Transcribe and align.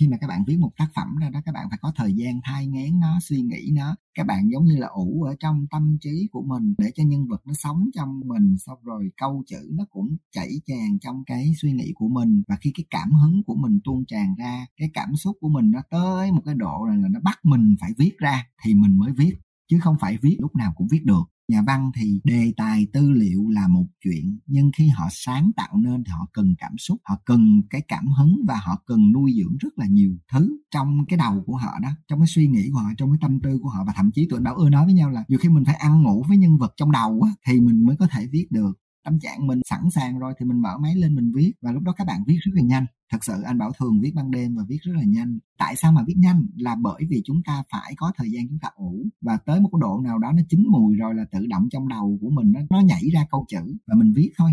khi 0.00 0.08
mà 0.08 0.16
các 0.20 0.26
bạn 0.26 0.44
viết 0.46 0.56
một 0.58 0.70
tác 0.76 0.88
phẩm 0.94 1.16
ra 1.20 1.30
đó, 1.30 1.40
các 1.44 1.52
bạn 1.52 1.66
phải 1.70 1.78
có 1.82 1.92
thời 1.96 2.12
gian 2.12 2.40
thai 2.44 2.66
ngán 2.66 3.00
nó, 3.00 3.18
suy 3.22 3.40
nghĩ 3.40 3.70
nó. 3.72 3.96
Các 4.14 4.26
bạn 4.26 4.50
giống 4.52 4.64
như 4.64 4.76
là 4.76 4.86
ủ 4.86 5.22
ở 5.22 5.34
trong 5.40 5.66
tâm 5.70 5.98
trí 6.00 6.28
của 6.32 6.42
mình 6.42 6.74
để 6.78 6.90
cho 6.94 7.04
nhân 7.04 7.26
vật 7.28 7.42
nó 7.46 7.52
sống 7.54 7.90
trong 7.94 8.20
mình, 8.24 8.56
xong 8.58 8.78
rồi 8.82 9.10
câu 9.16 9.42
chữ 9.46 9.70
nó 9.70 9.84
cũng 9.90 10.16
chảy 10.32 10.50
tràn 10.66 10.98
trong 11.00 11.24
cái 11.24 11.52
suy 11.62 11.72
nghĩ 11.72 11.92
của 11.94 12.08
mình. 12.08 12.42
Và 12.48 12.56
khi 12.60 12.72
cái 12.74 12.84
cảm 12.90 13.10
hứng 13.12 13.42
của 13.46 13.54
mình 13.54 13.80
tuôn 13.84 14.04
tràn 14.04 14.34
ra, 14.38 14.66
cái 14.76 14.90
cảm 14.94 15.16
xúc 15.16 15.36
của 15.40 15.48
mình 15.48 15.70
nó 15.70 15.80
tới 15.90 16.32
một 16.32 16.42
cái 16.44 16.54
độ 16.54 16.86
là 16.88 17.08
nó 17.10 17.20
bắt 17.20 17.38
mình 17.42 17.76
phải 17.80 17.90
viết 17.98 18.18
ra 18.18 18.46
thì 18.64 18.74
mình 18.74 18.98
mới 18.98 19.12
viết, 19.12 19.34
chứ 19.70 19.78
không 19.80 19.96
phải 20.00 20.18
viết 20.22 20.36
lúc 20.40 20.56
nào 20.56 20.72
cũng 20.76 20.88
viết 20.90 21.04
được 21.04 21.24
nhà 21.50 21.62
văn 21.66 21.90
thì 21.94 22.20
đề 22.24 22.52
tài 22.56 22.86
tư 22.92 23.10
liệu 23.10 23.48
là 23.48 23.68
một 23.68 23.86
chuyện 24.04 24.38
nhưng 24.46 24.70
khi 24.76 24.88
họ 24.88 25.08
sáng 25.10 25.50
tạo 25.56 25.76
nên 25.76 26.04
thì 26.04 26.10
họ 26.10 26.26
cần 26.32 26.54
cảm 26.58 26.78
xúc 26.78 26.98
họ 27.04 27.16
cần 27.24 27.62
cái 27.70 27.80
cảm 27.88 28.06
hứng 28.06 28.40
và 28.48 28.60
họ 28.64 28.82
cần 28.86 29.12
nuôi 29.12 29.32
dưỡng 29.36 29.56
rất 29.56 29.78
là 29.78 29.86
nhiều 29.86 30.16
thứ 30.32 30.56
trong 30.70 31.04
cái 31.08 31.16
đầu 31.16 31.42
của 31.46 31.56
họ 31.56 31.78
đó 31.82 31.88
trong 32.08 32.20
cái 32.20 32.26
suy 32.26 32.46
nghĩ 32.46 32.70
của 32.72 32.78
họ 32.78 32.88
trong 32.98 33.10
cái 33.10 33.18
tâm 33.20 33.40
tư 33.40 33.58
của 33.62 33.68
họ. 33.68 33.84
Và 33.86 33.92
thậm 33.96 34.10
chí 34.14 34.26
tụi 34.30 34.40
bảo 34.40 34.54
ưa 34.54 34.70
nói 34.70 34.84
với 34.84 34.94
nhau 34.94 35.10
là 35.10 35.24
nhiều 35.28 35.38
khi 35.38 35.48
mình 35.48 35.64
phải 35.64 35.74
ăn 35.74 36.02
ngủ 36.02 36.24
với 36.28 36.36
nhân 36.36 36.58
vật 36.58 36.72
trong 36.76 36.92
đầu 36.92 37.22
á, 37.22 37.30
thì 37.46 37.60
mình 37.60 37.86
mới 37.86 37.96
có 37.96 38.06
thể 38.06 38.26
viết 38.32 38.46
được 38.50 38.72
tâm 39.04 39.18
trạng 39.20 39.46
mình 39.46 39.60
sẵn 39.70 39.90
sàng 39.90 40.18
rồi 40.18 40.34
thì 40.38 40.46
mình 40.46 40.62
mở 40.62 40.78
máy 40.78 40.94
lên 40.96 41.14
mình 41.14 41.32
viết. 41.34 41.52
Và 41.62 41.72
lúc 41.72 41.82
đó 41.82 41.92
các 41.96 42.06
bạn 42.06 42.24
viết 42.26 42.38
rất 42.40 42.52
là 42.54 42.62
nhanh. 42.62 42.86
Thật 43.12 43.24
sự 43.24 43.42
anh 43.42 43.58
bảo 43.58 43.72
thường 43.78 44.00
viết 44.00 44.12
ban 44.14 44.30
đêm 44.30 44.54
và 44.56 44.62
viết 44.68 44.78
rất 44.82 44.92
là 44.96 45.02
nhanh. 45.06 45.38
Tại 45.58 45.76
sao 45.76 45.92
mà 45.92 46.02
viết 46.06 46.16
nhanh? 46.16 46.46
Là 46.56 46.76
bởi 46.82 47.02
vì 47.10 47.22
chúng 47.24 47.42
ta 47.42 47.62
phải 47.72 47.94
có 47.96 48.12
thời 48.16 48.30
gian 48.30 48.48
chúng 48.48 48.58
ta 48.58 48.68
ủ. 48.74 49.06
Và 49.20 49.36
tới 49.36 49.60
một 49.60 49.68
cái 49.72 49.78
độ 49.80 50.00
nào 50.00 50.18
đó 50.18 50.32
nó 50.32 50.42
chín 50.48 50.64
mùi 50.68 50.96
rồi 50.96 51.14
là 51.14 51.24
tự 51.32 51.46
động 51.46 51.68
trong 51.70 51.88
đầu 51.88 52.18
của 52.20 52.30
mình 52.30 52.52
nó, 52.52 52.60
nó 52.70 52.80
nhảy 52.80 53.02
ra 53.12 53.26
câu 53.30 53.44
chữ 53.48 53.76
và 53.86 53.94
mình 53.94 54.12
viết 54.16 54.30
thôi. 54.36 54.50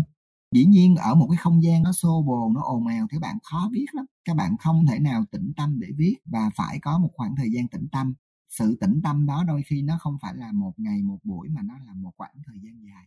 Dĩ 0.54 0.64
nhiên 0.64 0.96
ở 0.96 1.14
một 1.14 1.26
cái 1.30 1.36
không 1.36 1.62
gian 1.62 1.82
nó 1.82 1.92
xô 1.92 2.22
bồ 2.26 2.52
nó 2.54 2.60
ồn 2.62 2.86
ào 2.86 3.06
thì 3.12 3.18
bạn 3.18 3.38
khó 3.42 3.70
viết 3.72 3.86
lắm. 3.92 4.06
Các 4.24 4.36
bạn 4.36 4.56
không 4.56 4.86
thể 4.86 4.98
nào 4.98 5.24
tĩnh 5.30 5.52
tâm 5.56 5.80
để 5.80 5.88
viết 5.96 6.16
và 6.24 6.50
phải 6.56 6.78
có 6.82 6.98
một 6.98 7.10
khoảng 7.12 7.36
thời 7.36 7.50
gian 7.52 7.68
tĩnh 7.68 7.86
tâm. 7.92 8.14
Sự 8.48 8.76
tĩnh 8.80 9.00
tâm 9.02 9.26
đó 9.26 9.44
đôi 9.46 9.62
khi 9.66 9.82
nó 9.82 9.98
không 10.00 10.16
phải 10.22 10.34
là 10.36 10.52
một 10.52 10.72
ngày 10.76 11.02
một 11.02 11.18
buổi 11.24 11.48
mà 11.48 11.62
nó 11.62 11.74
là 11.86 11.94
một 11.94 12.12
khoảng 12.16 12.34
thời 12.46 12.56
gian 12.62 12.74
dài. 12.84 13.06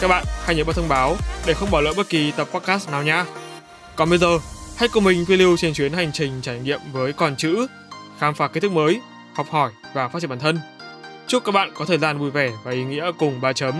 các 0.00 0.08
bạn 0.08 0.24
hãy 0.44 0.56
nhớ 0.56 0.64
bật 0.64 0.76
thông 0.76 0.88
báo 0.88 1.16
để 1.46 1.54
không 1.54 1.70
bỏ 1.70 1.80
lỡ 1.80 1.92
bất 1.96 2.08
kỳ 2.08 2.32
tập 2.36 2.48
podcast 2.52 2.90
nào 2.90 3.02
nhé. 3.02 3.24
Còn 3.96 4.10
bây 4.10 4.18
giờ, 4.18 4.38
hãy 4.76 4.88
cùng 4.88 5.04
mình 5.04 5.24
phiêu 5.24 5.36
lưu 5.36 5.56
trên 5.56 5.74
chuyến 5.74 5.92
hành 5.92 6.12
trình 6.12 6.32
trải 6.42 6.60
nghiệm 6.60 6.80
với 6.92 7.12
con 7.12 7.36
chữ, 7.36 7.66
khám 8.18 8.34
phá 8.34 8.48
kiến 8.48 8.62
thức 8.62 8.72
mới, 8.72 9.00
học 9.34 9.46
hỏi 9.50 9.72
và 9.94 10.08
phát 10.08 10.20
triển 10.20 10.30
bản 10.30 10.38
thân. 10.38 10.58
Chúc 11.26 11.44
các 11.44 11.52
bạn 11.52 11.72
có 11.74 11.84
thời 11.84 11.98
gian 11.98 12.18
vui 12.18 12.30
vẻ 12.30 12.52
và 12.64 12.70
ý 12.70 12.84
nghĩa 12.84 13.12
cùng 13.18 13.40
ba 13.40 13.52
chấm. 13.52 13.74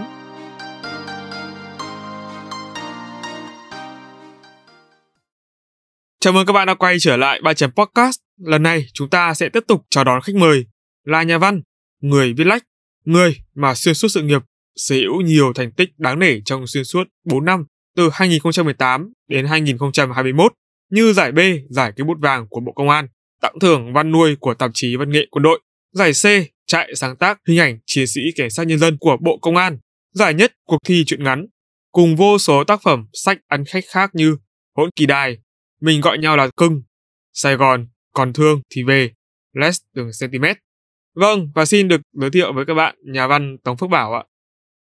Chào 6.21 6.33
mừng 6.33 6.47
các 6.47 6.53
bạn 6.53 6.67
đã 6.67 6.75
quay 6.75 6.97
trở 7.01 7.17
lại 7.17 7.41
ba 7.43 7.55
chấm 7.55 7.71
podcast. 7.71 8.19
Lần 8.41 8.63
này 8.63 8.87
chúng 8.93 9.11
ta 9.11 9.35
sẽ 9.35 9.49
tiếp 9.49 9.65
tục 9.69 9.87
chào 9.91 10.05
đón 10.05 10.21
khách 10.21 10.35
mời 10.35 10.67
là 11.05 11.23
nhà 11.23 11.39
văn, 11.39 11.63
người 12.01 12.33
viết 12.33 12.45
lách, 12.45 12.63
người 13.05 13.37
mà 13.55 13.75
xuyên 13.75 13.95
suốt 13.95 14.09
sự 14.09 14.23
nghiệp 14.23 14.43
sở 14.79 14.97
hữu 14.97 15.21
nhiều 15.21 15.53
thành 15.53 15.73
tích 15.73 15.89
đáng 15.99 16.19
nể 16.19 16.41
trong 16.45 16.67
xuyên 16.67 16.85
suốt 16.85 17.09
4 17.25 17.45
năm 17.45 17.65
từ 17.97 18.11
2018 18.13 19.13
đến 19.29 19.47
2021 19.47 20.53
như 20.91 21.13
giải 21.13 21.33
B, 21.33 21.39
giải 21.71 21.93
cây 21.97 22.05
bút 22.05 22.19
vàng 22.21 22.47
của 22.51 22.61
Bộ 22.61 22.73
Công 22.73 22.89
an, 22.89 23.09
tặng 23.41 23.59
thưởng 23.61 23.93
văn 23.93 24.13
nuôi 24.13 24.37
của 24.37 24.55
tạp 24.55 24.71
chí 24.75 24.97
Văn 24.97 25.11
nghệ 25.11 25.27
Quân 25.31 25.43
đội, 25.43 25.61
giải 25.93 26.13
C, 26.13 26.25
trại 26.67 26.95
sáng 26.95 27.17
tác 27.17 27.39
hình 27.49 27.59
ảnh 27.59 27.79
chiến 27.87 28.07
sĩ 28.07 28.21
cảnh 28.37 28.51
sát 28.51 28.65
nhân 28.65 28.79
dân 28.79 28.97
của 29.01 29.17
Bộ 29.21 29.39
Công 29.39 29.57
an, 29.57 29.79
giải 30.15 30.35
nhất 30.35 30.53
cuộc 30.65 30.79
thi 30.87 31.05
truyện 31.07 31.25
ngắn, 31.25 31.47
cùng 31.93 32.17
vô 32.17 32.39
số 32.39 32.65
tác 32.65 32.83
phẩm 32.83 33.07
sách 33.13 33.39
ăn 33.49 33.65
khách 33.65 33.85
khác 33.89 34.11
như 34.15 34.37
Hỗn 34.77 34.91
kỳ 34.97 35.07
đài, 35.07 35.39
Mình 35.81 36.01
gọi 36.01 36.19
nhau 36.19 36.37
là 36.37 36.49
cưng, 36.57 36.83
Sài 37.33 37.57
Gòn, 37.57 37.89
còn 38.15 38.33
thương 38.33 38.63
thì 38.71 38.83
về, 38.83 39.11
Less 39.53 39.81
từng 39.95 40.11
cm. 40.21 40.45
Vâng, 41.15 41.51
và 41.55 41.65
xin 41.65 41.89
được 41.89 42.01
giới 42.13 42.31
thiệu 42.31 42.53
với 42.53 42.65
các 42.67 42.75
bạn 42.75 42.97
nhà 43.13 43.27
văn 43.27 43.57
Tống 43.65 43.77
Phước 43.77 43.91
Bảo 43.91 44.13
ạ. 44.13 44.25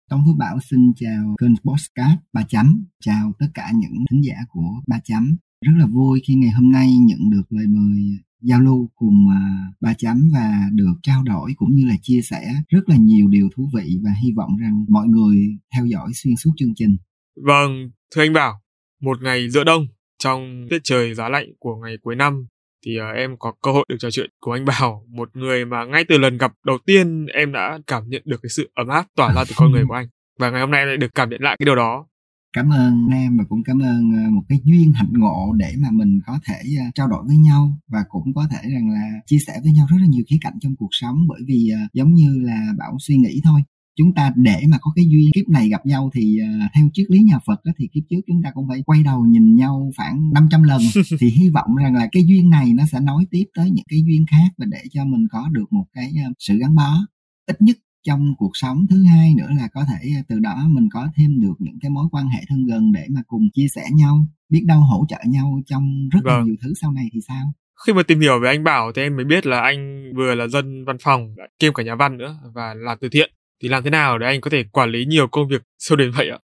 Tống 0.09 0.23
Phước 0.25 0.35
Bảo 0.37 0.59
xin 0.69 0.93
chào 0.95 1.35
kênh 1.41 1.55
Postcard 1.55 2.13
Ba 2.33 2.41
Chấm, 2.49 2.85
chào 3.01 3.31
tất 3.39 3.45
cả 3.53 3.71
những 3.75 4.05
thính 4.11 4.21
giả 4.23 4.35
của 4.49 4.69
Ba 4.87 4.99
Chấm. 5.03 5.37
Rất 5.61 5.71
là 5.77 5.85
vui 5.85 6.21
khi 6.27 6.35
ngày 6.35 6.49
hôm 6.49 6.71
nay 6.71 6.87
nhận 6.97 7.29
được 7.29 7.43
lời 7.49 7.65
mời 7.67 7.99
giao 8.41 8.61
lưu 8.61 8.89
cùng 8.95 9.29
à, 9.29 9.41
Ba 9.81 9.93
Chấm 9.93 10.29
và 10.33 10.69
được 10.73 10.93
trao 11.03 11.23
đổi 11.23 11.53
cũng 11.57 11.75
như 11.75 11.85
là 11.87 11.95
chia 12.01 12.21
sẻ 12.21 12.53
rất 12.69 12.89
là 12.89 12.95
nhiều 12.95 13.27
điều 13.27 13.49
thú 13.55 13.69
vị 13.75 13.97
và 14.03 14.11
hy 14.23 14.31
vọng 14.37 14.57
rằng 14.61 14.85
mọi 14.89 15.07
người 15.07 15.37
theo 15.75 15.85
dõi 15.85 16.11
xuyên 16.13 16.35
suốt 16.35 16.51
chương 16.57 16.73
trình. 16.75 16.97
Vâng, 17.45 17.89
thưa 18.15 18.21
anh 18.21 18.33
Bảo, 18.33 18.61
một 19.01 19.21
ngày 19.21 19.49
giữa 19.49 19.63
đông 19.63 19.87
trong 20.19 20.65
tiết 20.69 20.79
trời 20.83 21.13
giá 21.13 21.29
lạnh 21.29 21.47
của 21.59 21.75
ngày 21.75 21.97
cuối 22.01 22.15
năm 22.15 22.47
thì 22.85 22.91
uh, 22.99 23.15
em 23.15 23.35
có 23.39 23.53
cơ 23.61 23.71
hội 23.71 23.85
được 23.89 23.95
trò 23.99 24.09
chuyện 24.11 24.29
cùng 24.39 24.53
anh 24.53 24.65
Bảo, 24.65 25.03
một 25.09 25.29
người 25.33 25.65
mà 25.65 25.85
ngay 25.85 26.03
từ 26.09 26.17
lần 26.17 26.37
gặp 26.37 26.51
đầu 26.65 26.77
tiên 26.85 27.25
em 27.33 27.51
đã 27.51 27.79
cảm 27.87 28.03
nhận 28.07 28.21
được 28.25 28.39
cái 28.43 28.49
sự 28.49 28.69
ấm 28.75 28.87
áp 28.87 29.05
tỏa 29.15 29.33
ra 29.35 29.43
từ 29.49 29.55
con 29.57 29.71
người 29.71 29.85
của 29.87 29.93
anh. 29.93 30.07
Và 30.39 30.49
ngày 30.49 30.61
hôm 30.61 30.71
nay 30.71 30.85
lại 30.85 30.97
được 30.97 31.15
cảm 31.15 31.29
nhận 31.29 31.41
lại 31.41 31.55
cái 31.59 31.65
điều 31.65 31.75
đó. 31.75 32.05
Cảm 32.53 32.69
ơn 32.69 33.07
em 33.11 33.37
và 33.37 33.43
cũng 33.49 33.63
cảm 33.65 33.79
ơn 33.79 34.11
ờ, 34.25 34.29
một 34.29 34.41
cái 34.49 34.59
duyên 34.63 34.93
hạnh 34.95 35.13
ngộ 35.13 35.53
để 35.57 35.73
mà 35.77 35.87
mình 35.91 36.19
có 36.25 36.39
thể 36.45 36.59
ờ, 36.79 36.85
trao 36.95 37.07
đổi 37.07 37.23
với 37.27 37.37
nhau 37.37 37.79
và 37.87 37.99
cũng 38.09 38.33
có 38.35 38.47
thể 38.51 38.69
rằng 38.73 38.89
là 38.89 39.09
chia 39.25 39.39
sẻ 39.47 39.53
với 39.63 39.71
nhau 39.71 39.87
rất 39.89 39.97
là 39.99 40.07
nhiều 40.09 40.23
khía 40.29 40.37
cạnh 40.41 40.53
trong 40.61 40.75
cuộc 40.79 40.89
sống 40.91 41.15
bởi 41.27 41.41
vì 41.47 41.71
giống 41.93 42.13
như 42.13 42.39
là 42.41 42.59
Bảo 42.77 42.97
suy 42.99 43.17
nghĩ 43.17 43.41
thôi 43.43 43.61
chúng 43.95 44.13
ta 44.13 44.31
để 44.35 44.63
mà 44.69 44.77
có 44.81 44.91
cái 44.95 45.05
duyên 45.09 45.29
kiếp 45.33 45.49
này 45.49 45.69
gặp 45.69 45.85
nhau 45.85 46.09
thì 46.13 46.37
uh, 46.41 46.71
theo 46.75 46.89
triết 46.93 47.05
lý 47.09 47.19
nhà 47.19 47.39
Phật 47.45 47.65
đó, 47.65 47.71
thì 47.77 47.87
kiếp 47.93 48.03
trước 48.09 48.21
chúng 48.27 48.43
ta 48.43 48.51
cũng 48.53 48.67
phải 48.67 48.83
quay 48.85 49.03
đầu 49.03 49.25
nhìn 49.25 49.55
nhau 49.55 49.91
khoảng 49.97 50.33
500 50.33 50.63
lần. 50.63 50.81
Thì 51.19 51.29
hy 51.29 51.49
vọng 51.49 51.75
rằng 51.75 51.95
là 51.95 52.07
cái 52.11 52.23
duyên 52.25 52.49
này 52.49 52.73
nó 52.73 52.83
sẽ 52.91 52.99
nối 52.99 53.25
tiếp 53.31 53.43
tới 53.55 53.69
những 53.71 53.85
cái 53.89 53.99
duyên 54.07 54.25
khác 54.31 54.53
và 54.57 54.65
để 54.69 54.83
cho 54.91 55.05
mình 55.05 55.27
có 55.31 55.49
được 55.51 55.73
một 55.73 55.85
cái 55.93 56.13
uh, 56.29 56.35
sự 56.39 56.57
gắn 56.57 56.75
bó 56.75 56.97
ít 57.45 57.61
nhất 57.61 57.77
trong 58.03 58.33
cuộc 58.37 58.51
sống. 58.53 58.85
Thứ 58.89 59.03
hai 59.03 59.33
nữa 59.35 59.49
là 59.57 59.67
có 59.73 59.85
thể 59.85 60.11
uh, 60.19 60.27
từ 60.27 60.39
đó 60.39 60.67
mình 60.69 60.89
có 60.91 61.07
thêm 61.15 61.41
được 61.41 61.55
những 61.59 61.79
cái 61.81 61.89
mối 61.89 62.05
quan 62.11 62.27
hệ 62.27 62.39
thân 62.49 62.65
gần 62.65 62.91
để 62.91 63.05
mà 63.09 63.21
cùng 63.27 63.49
chia 63.53 63.67
sẻ 63.75 63.83
nhau 63.93 64.27
biết 64.49 64.63
đâu 64.67 64.79
hỗ 64.79 65.05
trợ 65.09 65.17
nhau 65.25 65.61
trong 65.65 66.09
rất 66.11 66.19
vâng. 66.23 66.37
là 66.37 66.43
nhiều 66.45 66.55
thứ 66.61 66.73
sau 66.81 66.91
này 66.91 67.05
thì 67.13 67.19
sao? 67.27 67.53
Khi 67.85 67.93
mà 67.93 68.03
tìm 68.03 68.19
hiểu 68.19 68.39
về 68.39 68.49
anh 68.49 68.63
Bảo 68.63 68.91
thì 68.95 69.01
em 69.01 69.15
mới 69.15 69.25
biết 69.25 69.45
là 69.45 69.61
anh 69.61 70.11
vừa 70.15 70.35
là 70.35 70.47
dân 70.47 70.85
văn 70.85 70.97
phòng 71.01 71.35
kiêm 71.59 71.73
cả 71.73 71.83
nhà 71.83 71.95
văn 71.95 72.17
nữa 72.17 72.37
và 72.53 72.73
làm 72.73 72.97
từ 73.01 73.09
thiện 73.09 73.31
thì 73.61 73.69
làm 73.69 73.83
thế 73.83 73.89
nào 73.89 74.17
để 74.17 74.27
anh 74.27 74.41
có 74.41 74.49
thể 74.49 74.63
quản 74.63 74.91
lý 74.91 75.05
nhiều 75.05 75.27
công 75.27 75.47
việc 75.47 75.63
sâu 75.79 75.95
đến 75.95 76.11
vậy 76.17 76.29
ạ? 76.29 76.39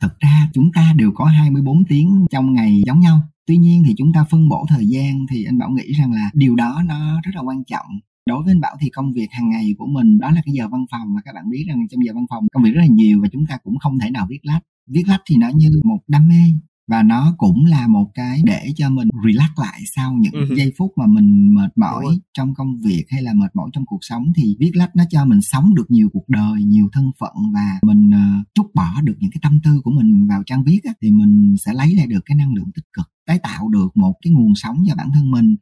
Thật 0.00 0.16
ra 0.20 0.50
chúng 0.52 0.70
ta 0.74 0.92
đều 0.96 1.12
có 1.14 1.24
24 1.24 1.84
tiếng 1.88 2.26
trong 2.30 2.52
ngày 2.52 2.82
giống 2.86 3.00
nhau. 3.00 3.20
Tuy 3.46 3.56
nhiên 3.56 3.82
thì 3.86 3.94
chúng 3.98 4.12
ta 4.12 4.24
phân 4.30 4.48
bổ 4.48 4.66
thời 4.68 4.86
gian 4.86 5.26
thì 5.30 5.44
anh 5.44 5.58
Bảo 5.58 5.70
nghĩ 5.70 5.92
rằng 5.92 6.12
là 6.12 6.30
điều 6.34 6.56
đó 6.56 6.82
nó 6.86 7.20
rất 7.24 7.30
là 7.34 7.42
quan 7.42 7.64
trọng. 7.64 7.86
Đối 8.26 8.42
với 8.44 8.52
anh 8.52 8.60
Bảo 8.60 8.76
thì 8.80 8.90
công 8.90 9.12
việc 9.12 9.26
hàng 9.30 9.50
ngày 9.50 9.74
của 9.78 9.86
mình 9.86 10.18
đó 10.18 10.30
là 10.30 10.42
cái 10.46 10.54
giờ 10.54 10.68
văn 10.68 10.84
phòng 10.90 11.14
mà 11.14 11.20
các 11.24 11.34
bạn 11.34 11.44
biết 11.50 11.64
rằng 11.68 11.88
trong 11.90 12.04
giờ 12.04 12.12
văn 12.14 12.26
phòng 12.30 12.44
công 12.52 12.62
việc 12.62 12.70
rất 12.74 12.80
là 12.80 12.86
nhiều 12.90 13.20
và 13.22 13.28
chúng 13.32 13.46
ta 13.46 13.58
cũng 13.64 13.78
không 13.78 13.98
thể 13.98 14.10
nào 14.10 14.26
viết 14.30 14.40
lách. 14.42 14.62
Viết 14.86 15.02
lách 15.06 15.20
thì 15.26 15.36
nó 15.36 15.48
như 15.54 15.68
một 15.84 15.98
đam 16.08 16.28
mê 16.28 16.42
và 16.88 17.02
nó 17.02 17.34
cũng 17.38 17.64
là 17.64 17.86
một 17.86 18.10
cái 18.14 18.42
để 18.44 18.72
cho 18.76 18.90
mình 18.90 19.08
relax 19.26 19.50
lại 19.56 19.80
sau 19.96 20.12
những 20.12 20.32
uh-huh. 20.32 20.56
giây 20.56 20.72
phút 20.78 20.92
mà 20.96 21.06
mình 21.06 21.54
mệt 21.54 21.78
mỏi 21.78 22.04
trong 22.34 22.54
công 22.54 22.78
việc 22.84 23.04
hay 23.08 23.22
là 23.22 23.32
mệt 23.34 23.56
mỏi 23.56 23.70
trong 23.72 23.86
cuộc 23.86 23.98
sống 24.00 24.32
thì 24.36 24.56
viết 24.60 24.70
lách 24.74 24.96
nó 24.96 25.04
cho 25.10 25.24
mình 25.24 25.40
sống 25.40 25.74
được 25.74 25.90
nhiều 25.90 26.08
cuộc 26.12 26.28
đời 26.28 26.64
nhiều 26.64 26.88
thân 26.92 27.10
phận 27.20 27.34
và 27.54 27.78
mình 27.82 28.10
uh, 28.10 28.46
trút 28.54 28.66
bỏ 28.74 29.00
được 29.02 29.16
những 29.18 29.30
cái 29.30 29.40
tâm 29.42 29.60
tư 29.64 29.80
của 29.84 29.90
mình 29.90 30.26
vào 30.26 30.42
trang 30.46 30.64
viết 30.64 30.80
á, 30.84 30.92
thì 31.02 31.10
mình 31.10 31.54
sẽ 31.58 31.72
lấy 31.74 31.94
lại 31.94 32.06
được 32.06 32.20
cái 32.26 32.36
năng 32.36 32.54
lượng 32.54 32.70
tích 32.74 32.86
cực 32.92 33.06
tái 33.26 33.38
tạo 33.38 33.68
được 33.68 33.96
một 33.96 34.14
cái 34.22 34.32
nguồn 34.32 34.54
sống 34.54 34.76
cho 34.88 34.94
bản 34.94 35.10
thân 35.14 35.30
mình 35.30 35.56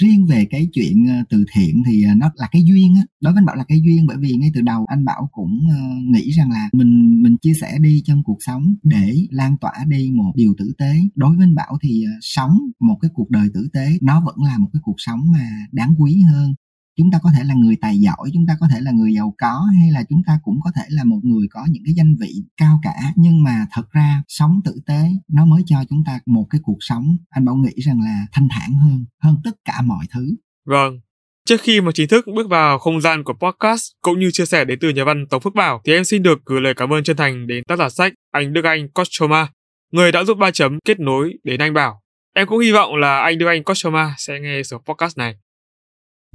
riêng 0.00 0.26
về 0.26 0.46
cái 0.50 0.68
chuyện 0.72 1.06
ờ, 1.08 1.14
từ 1.30 1.44
thiện 1.54 1.82
thì 1.86 2.02
ờ, 2.02 2.14
nó 2.14 2.30
là 2.34 2.48
cái 2.52 2.62
duyên 2.64 2.94
á. 2.96 3.02
Đối 3.20 3.32
với 3.32 3.40
anh 3.40 3.46
bảo 3.46 3.56
là 3.56 3.64
cái 3.68 3.80
duyên, 3.84 4.06
bởi 4.06 4.16
vì 4.20 4.32
ngay 4.36 4.50
từ 4.54 4.60
đầu 4.60 4.84
anh 4.86 5.04
bảo 5.04 5.28
cũng 5.32 5.60
ờ, 5.70 5.82
nghĩ 6.04 6.30
rằng 6.30 6.50
là 6.50 6.68
mình 6.72 7.22
mình 7.22 7.36
chia 7.42 7.54
sẻ 7.60 7.78
đi 7.80 8.02
trong 8.04 8.22
cuộc 8.24 8.38
sống 8.40 8.74
để 8.82 9.26
lan 9.30 9.56
tỏa 9.60 9.72
đi 9.88 10.10
một 10.14 10.32
điều 10.36 10.54
tử 10.58 10.72
tế. 10.78 10.94
Đối 11.14 11.36
với 11.36 11.44
anh 11.44 11.54
bảo 11.54 11.78
thì 11.82 12.04
sống 12.20 12.58
một 12.80 12.98
cái 13.00 13.10
cuộc 13.14 13.30
đời 13.30 13.48
tử 13.54 13.68
tế, 13.72 13.98
nó 14.02 14.22
vẫn 14.26 14.36
là 14.44 14.58
một 14.58 14.68
cái 14.72 14.80
cuộc 14.84 14.96
sống 14.98 15.20
mà 15.32 15.48
đáng 15.72 15.94
quý 15.98 16.22
hơn 16.32 16.54
chúng 16.96 17.10
ta 17.10 17.18
có 17.22 17.30
thể 17.36 17.44
là 17.44 17.54
người 17.54 17.76
tài 17.80 17.98
giỏi 17.98 18.30
chúng 18.34 18.46
ta 18.48 18.56
có 18.60 18.68
thể 18.72 18.80
là 18.80 18.90
người 18.90 19.14
giàu 19.14 19.34
có 19.38 19.66
hay 19.80 19.90
là 19.90 20.02
chúng 20.08 20.22
ta 20.26 20.38
cũng 20.44 20.58
có 20.64 20.70
thể 20.76 20.82
là 20.88 21.04
một 21.04 21.20
người 21.22 21.46
có 21.50 21.66
những 21.70 21.82
cái 21.86 21.94
danh 21.94 22.16
vị 22.20 22.32
cao 22.56 22.80
cả 22.82 23.12
nhưng 23.16 23.42
mà 23.42 23.66
thật 23.72 23.90
ra 23.92 24.22
sống 24.28 24.60
tử 24.64 24.80
tế 24.86 25.10
nó 25.28 25.44
mới 25.44 25.62
cho 25.66 25.84
chúng 25.90 26.02
ta 26.06 26.20
một 26.26 26.46
cái 26.50 26.60
cuộc 26.64 26.78
sống 26.80 27.16
anh 27.30 27.44
bảo 27.44 27.56
nghĩ 27.56 27.82
rằng 27.86 28.00
là 28.00 28.26
thanh 28.32 28.48
thản 28.50 28.74
hơn 28.74 29.04
hơn 29.22 29.36
tất 29.44 29.56
cả 29.64 29.82
mọi 29.82 30.06
thứ 30.14 30.36
Vâng. 30.66 31.00
Trước 31.48 31.60
khi 31.60 31.80
mà 31.80 31.92
chính 31.94 32.08
thức 32.08 32.26
bước 32.34 32.48
vào 32.48 32.78
không 32.78 33.00
gian 33.00 33.24
của 33.24 33.32
podcast 33.32 33.90
cũng 34.02 34.18
như 34.18 34.30
chia 34.30 34.46
sẻ 34.46 34.64
đến 34.64 34.78
từ 34.80 34.90
nhà 34.90 35.04
văn 35.04 35.26
Tống 35.30 35.40
Phước 35.40 35.54
Bảo 35.54 35.80
thì 35.84 35.92
em 35.92 36.04
xin 36.04 36.22
được 36.22 36.38
gửi 36.44 36.60
lời 36.60 36.74
cảm 36.74 36.92
ơn 36.92 37.04
chân 37.04 37.16
thành 37.16 37.46
đến 37.46 37.64
tác 37.68 37.78
giả 37.78 37.88
sách 37.88 38.12
anh 38.32 38.52
Đức 38.52 38.64
Anh 38.64 38.88
Kostroma, 38.88 39.48
người 39.92 40.12
đã 40.12 40.24
giúp 40.24 40.38
ba 40.38 40.50
chấm 40.50 40.78
kết 40.84 41.00
nối 41.00 41.34
đến 41.44 41.60
anh 41.60 41.74
Bảo. 41.74 42.02
Em 42.34 42.46
cũng 42.46 42.58
hy 42.58 42.72
vọng 42.72 42.96
là 42.96 43.18
anh 43.18 43.38
Đức 43.38 43.46
Anh 43.46 43.64
Kostroma 43.64 44.14
sẽ 44.18 44.40
nghe 44.40 44.62
số 44.62 44.78
podcast 44.78 45.18
này. 45.18 45.34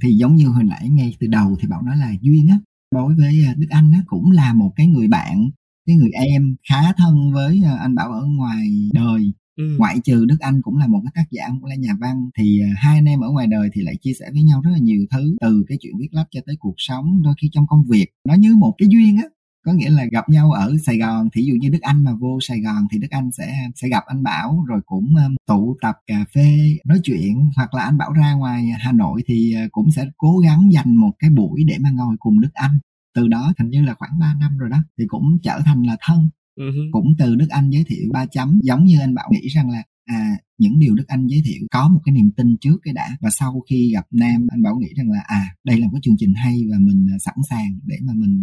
Thì 0.02 0.12
giống 0.12 0.36
như 0.36 0.46
hồi 0.46 0.64
nãy 0.64 0.88
ngay 0.88 1.16
từ 1.20 1.26
đầu 1.26 1.56
thì 1.60 1.68
Bảo 1.68 1.82
nói 1.82 1.96
là 1.96 2.12
duyên 2.20 2.48
á, 2.48 2.58
đối 2.94 3.14
với 3.14 3.44
à, 3.46 3.54
Đức 3.56 3.66
Anh 3.70 3.92
á, 3.92 4.02
cũng 4.06 4.30
là 4.30 4.54
một 4.54 4.72
cái 4.76 4.86
người 4.86 5.08
bạn, 5.08 5.50
cái 5.86 5.96
người 5.96 6.10
em 6.10 6.56
khá 6.68 6.92
thân 6.92 7.32
với 7.32 7.62
à, 7.64 7.76
anh 7.80 7.94
Bảo 7.94 8.12
ở 8.12 8.24
ngoài 8.26 8.90
đời. 8.92 9.32
Ừ. 9.56 9.76
ngoại 9.78 9.96
trừ 10.04 10.24
đức 10.24 10.36
anh 10.40 10.62
cũng 10.62 10.76
là 10.76 10.86
một 10.86 11.00
cái 11.04 11.12
tác 11.14 11.30
giả 11.30 11.48
cũng 11.48 11.64
là 11.64 11.74
nhà 11.74 11.92
văn 12.00 12.30
thì 12.38 12.60
uh, 12.62 12.78
hai 12.78 12.98
anh 12.98 13.04
em 13.04 13.20
ở 13.20 13.30
ngoài 13.30 13.46
đời 13.46 13.68
thì 13.72 13.82
lại 13.82 13.94
chia 14.00 14.12
sẻ 14.20 14.26
với 14.32 14.42
nhau 14.42 14.60
rất 14.60 14.70
là 14.72 14.78
nhiều 14.78 15.06
thứ 15.10 15.36
từ 15.40 15.64
cái 15.68 15.78
chuyện 15.80 15.92
viết 15.98 16.08
lách 16.12 16.26
cho 16.30 16.40
tới 16.46 16.56
cuộc 16.58 16.74
sống 16.76 17.22
đôi 17.22 17.34
khi 17.42 17.48
trong 17.52 17.66
công 17.66 17.84
việc. 17.88 18.06
Nó 18.28 18.34
như 18.34 18.56
một 18.56 18.74
cái 18.78 18.88
duyên 18.92 19.16
á 19.16 19.22
có 19.64 19.72
nghĩa 19.72 19.90
là 19.90 20.04
gặp 20.12 20.28
nhau 20.28 20.52
ở 20.52 20.76
Sài 20.86 20.98
Gòn 20.98 21.28
thì 21.32 21.42
dụ 21.44 21.54
như 21.60 21.68
Đức 21.68 21.82
Anh 21.82 22.04
mà 22.04 22.14
vô 22.14 22.38
Sài 22.40 22.60
Gòn 22.60 22.86
thì 22.92 22.98
Đức 22.98 23.10
Anh 23.10 23.32
sẽ 23.32 23.54
sẽ 23.74 23.88
gặp 23.88 24.04
anh 24.06 24.22
Bảo 24.22 24.64
rồi 24.68 24.80
cũng 24.86 25.14
um, 25.16 25.36
tụ 25.46 25.76
tập 25.80 25.94
cà 26.06 26.24
phê 26.34 26.76
nói 26.86 27.00
chuyện. 27.04 27.50
Hoặc 27.56 27.74
là 27.74 27.82
anh 27.82 27.98
Bảo 27.98 28.12
ra 28.12 28.32
ngoài 28.32 28.66
Hà 28.78 28.92
Nội 28.92 29.22
thì 29.26 29.54
uh, 29.64 29.72
cũng 29.72 29.90
sẽ 29.90 30.06
cố 30.16 30.38
gắng 30.38 30.72
dành 30.72 30.96
một 30.96 31.12
cái 31.18 31.30
buổi 31.30 31.64
để 31.66 31.78
mà 31.80 31.90
ngồi 31.90 32.16
cùng 32.18 32.40
Đức 32.40 32.52
Anh. 32.54 32.78
Từ 33.14 33.28
đó 33.28 33.52
hình 33.58 33.70
như 33.70 33.82
là 33.82 33.94
khoảng 33.94 34.18
3 34.20 34.34
năm 34.40 34.58
rồi 34.58 34.70
đó 34.70 34.78
thì 34.98 35.04
cũng 35.08 35.38
trở 35.42 35.60
thành 35.64 35.82
là 35.82 35.96
thân. 36.00 36.28
Uh-huh. 36.60 36.90
cũng 36.92 37.14
từ 37.18 37.36
Đức 37.36 37.48
Anh 37.48 37.70
giới 37.70 37.84
thiệu 37.86 38.10
ba 38.12 38.26
chấm 38.26 38.60
giống 38.62 38.84
như 38.84 39.00
anh 39.00 39.14
Bảo 39.14 39.30
nghĩ 39.32 39.48
rằng 39.48 39.70
là 39.70 39.82
à 40.04 40.36
những 40.58 40.78
điều 40.78 40.94
Đức 40.94 41.08
Anh 41.08 41.26
giới 41.26 41.42
thiệu 41.44 41.66
có 41.70 41.88
một 41.88 42.00
cái 42.04 42.12
niềm 42.12 42.30
tin 42.36 42.56
trước 42.60 42.78
cái 42.82 42.94
đã. 42.94 43.16
Và 43.20 43.30
sau 43.30 43.62
khi 43.70 43.90
gặp 43.94 44.06
Nam 44.10 44.46
anh 44.50 44.62
Bảo 44.62 44.76
nghĩ 44.76 44.88
rằng 44.96 45.10
là 45.10 45.20
à 45.26 45.56
đây 45.64 45.78
là 45.78 45.86
một 45.86 45.90
cái 45.92 46.00
chương 46.02 46.16
trình 46.18 46.34
hay 46.34 46.62
và 46.70 46.76
mình 46.80 47.06
à, 47.12 47.16
sẵn 47.18 47.34
sàng 47.50 47.78
để 47.84 47.96
mà 48.02 48.12
mình 48.16 48.42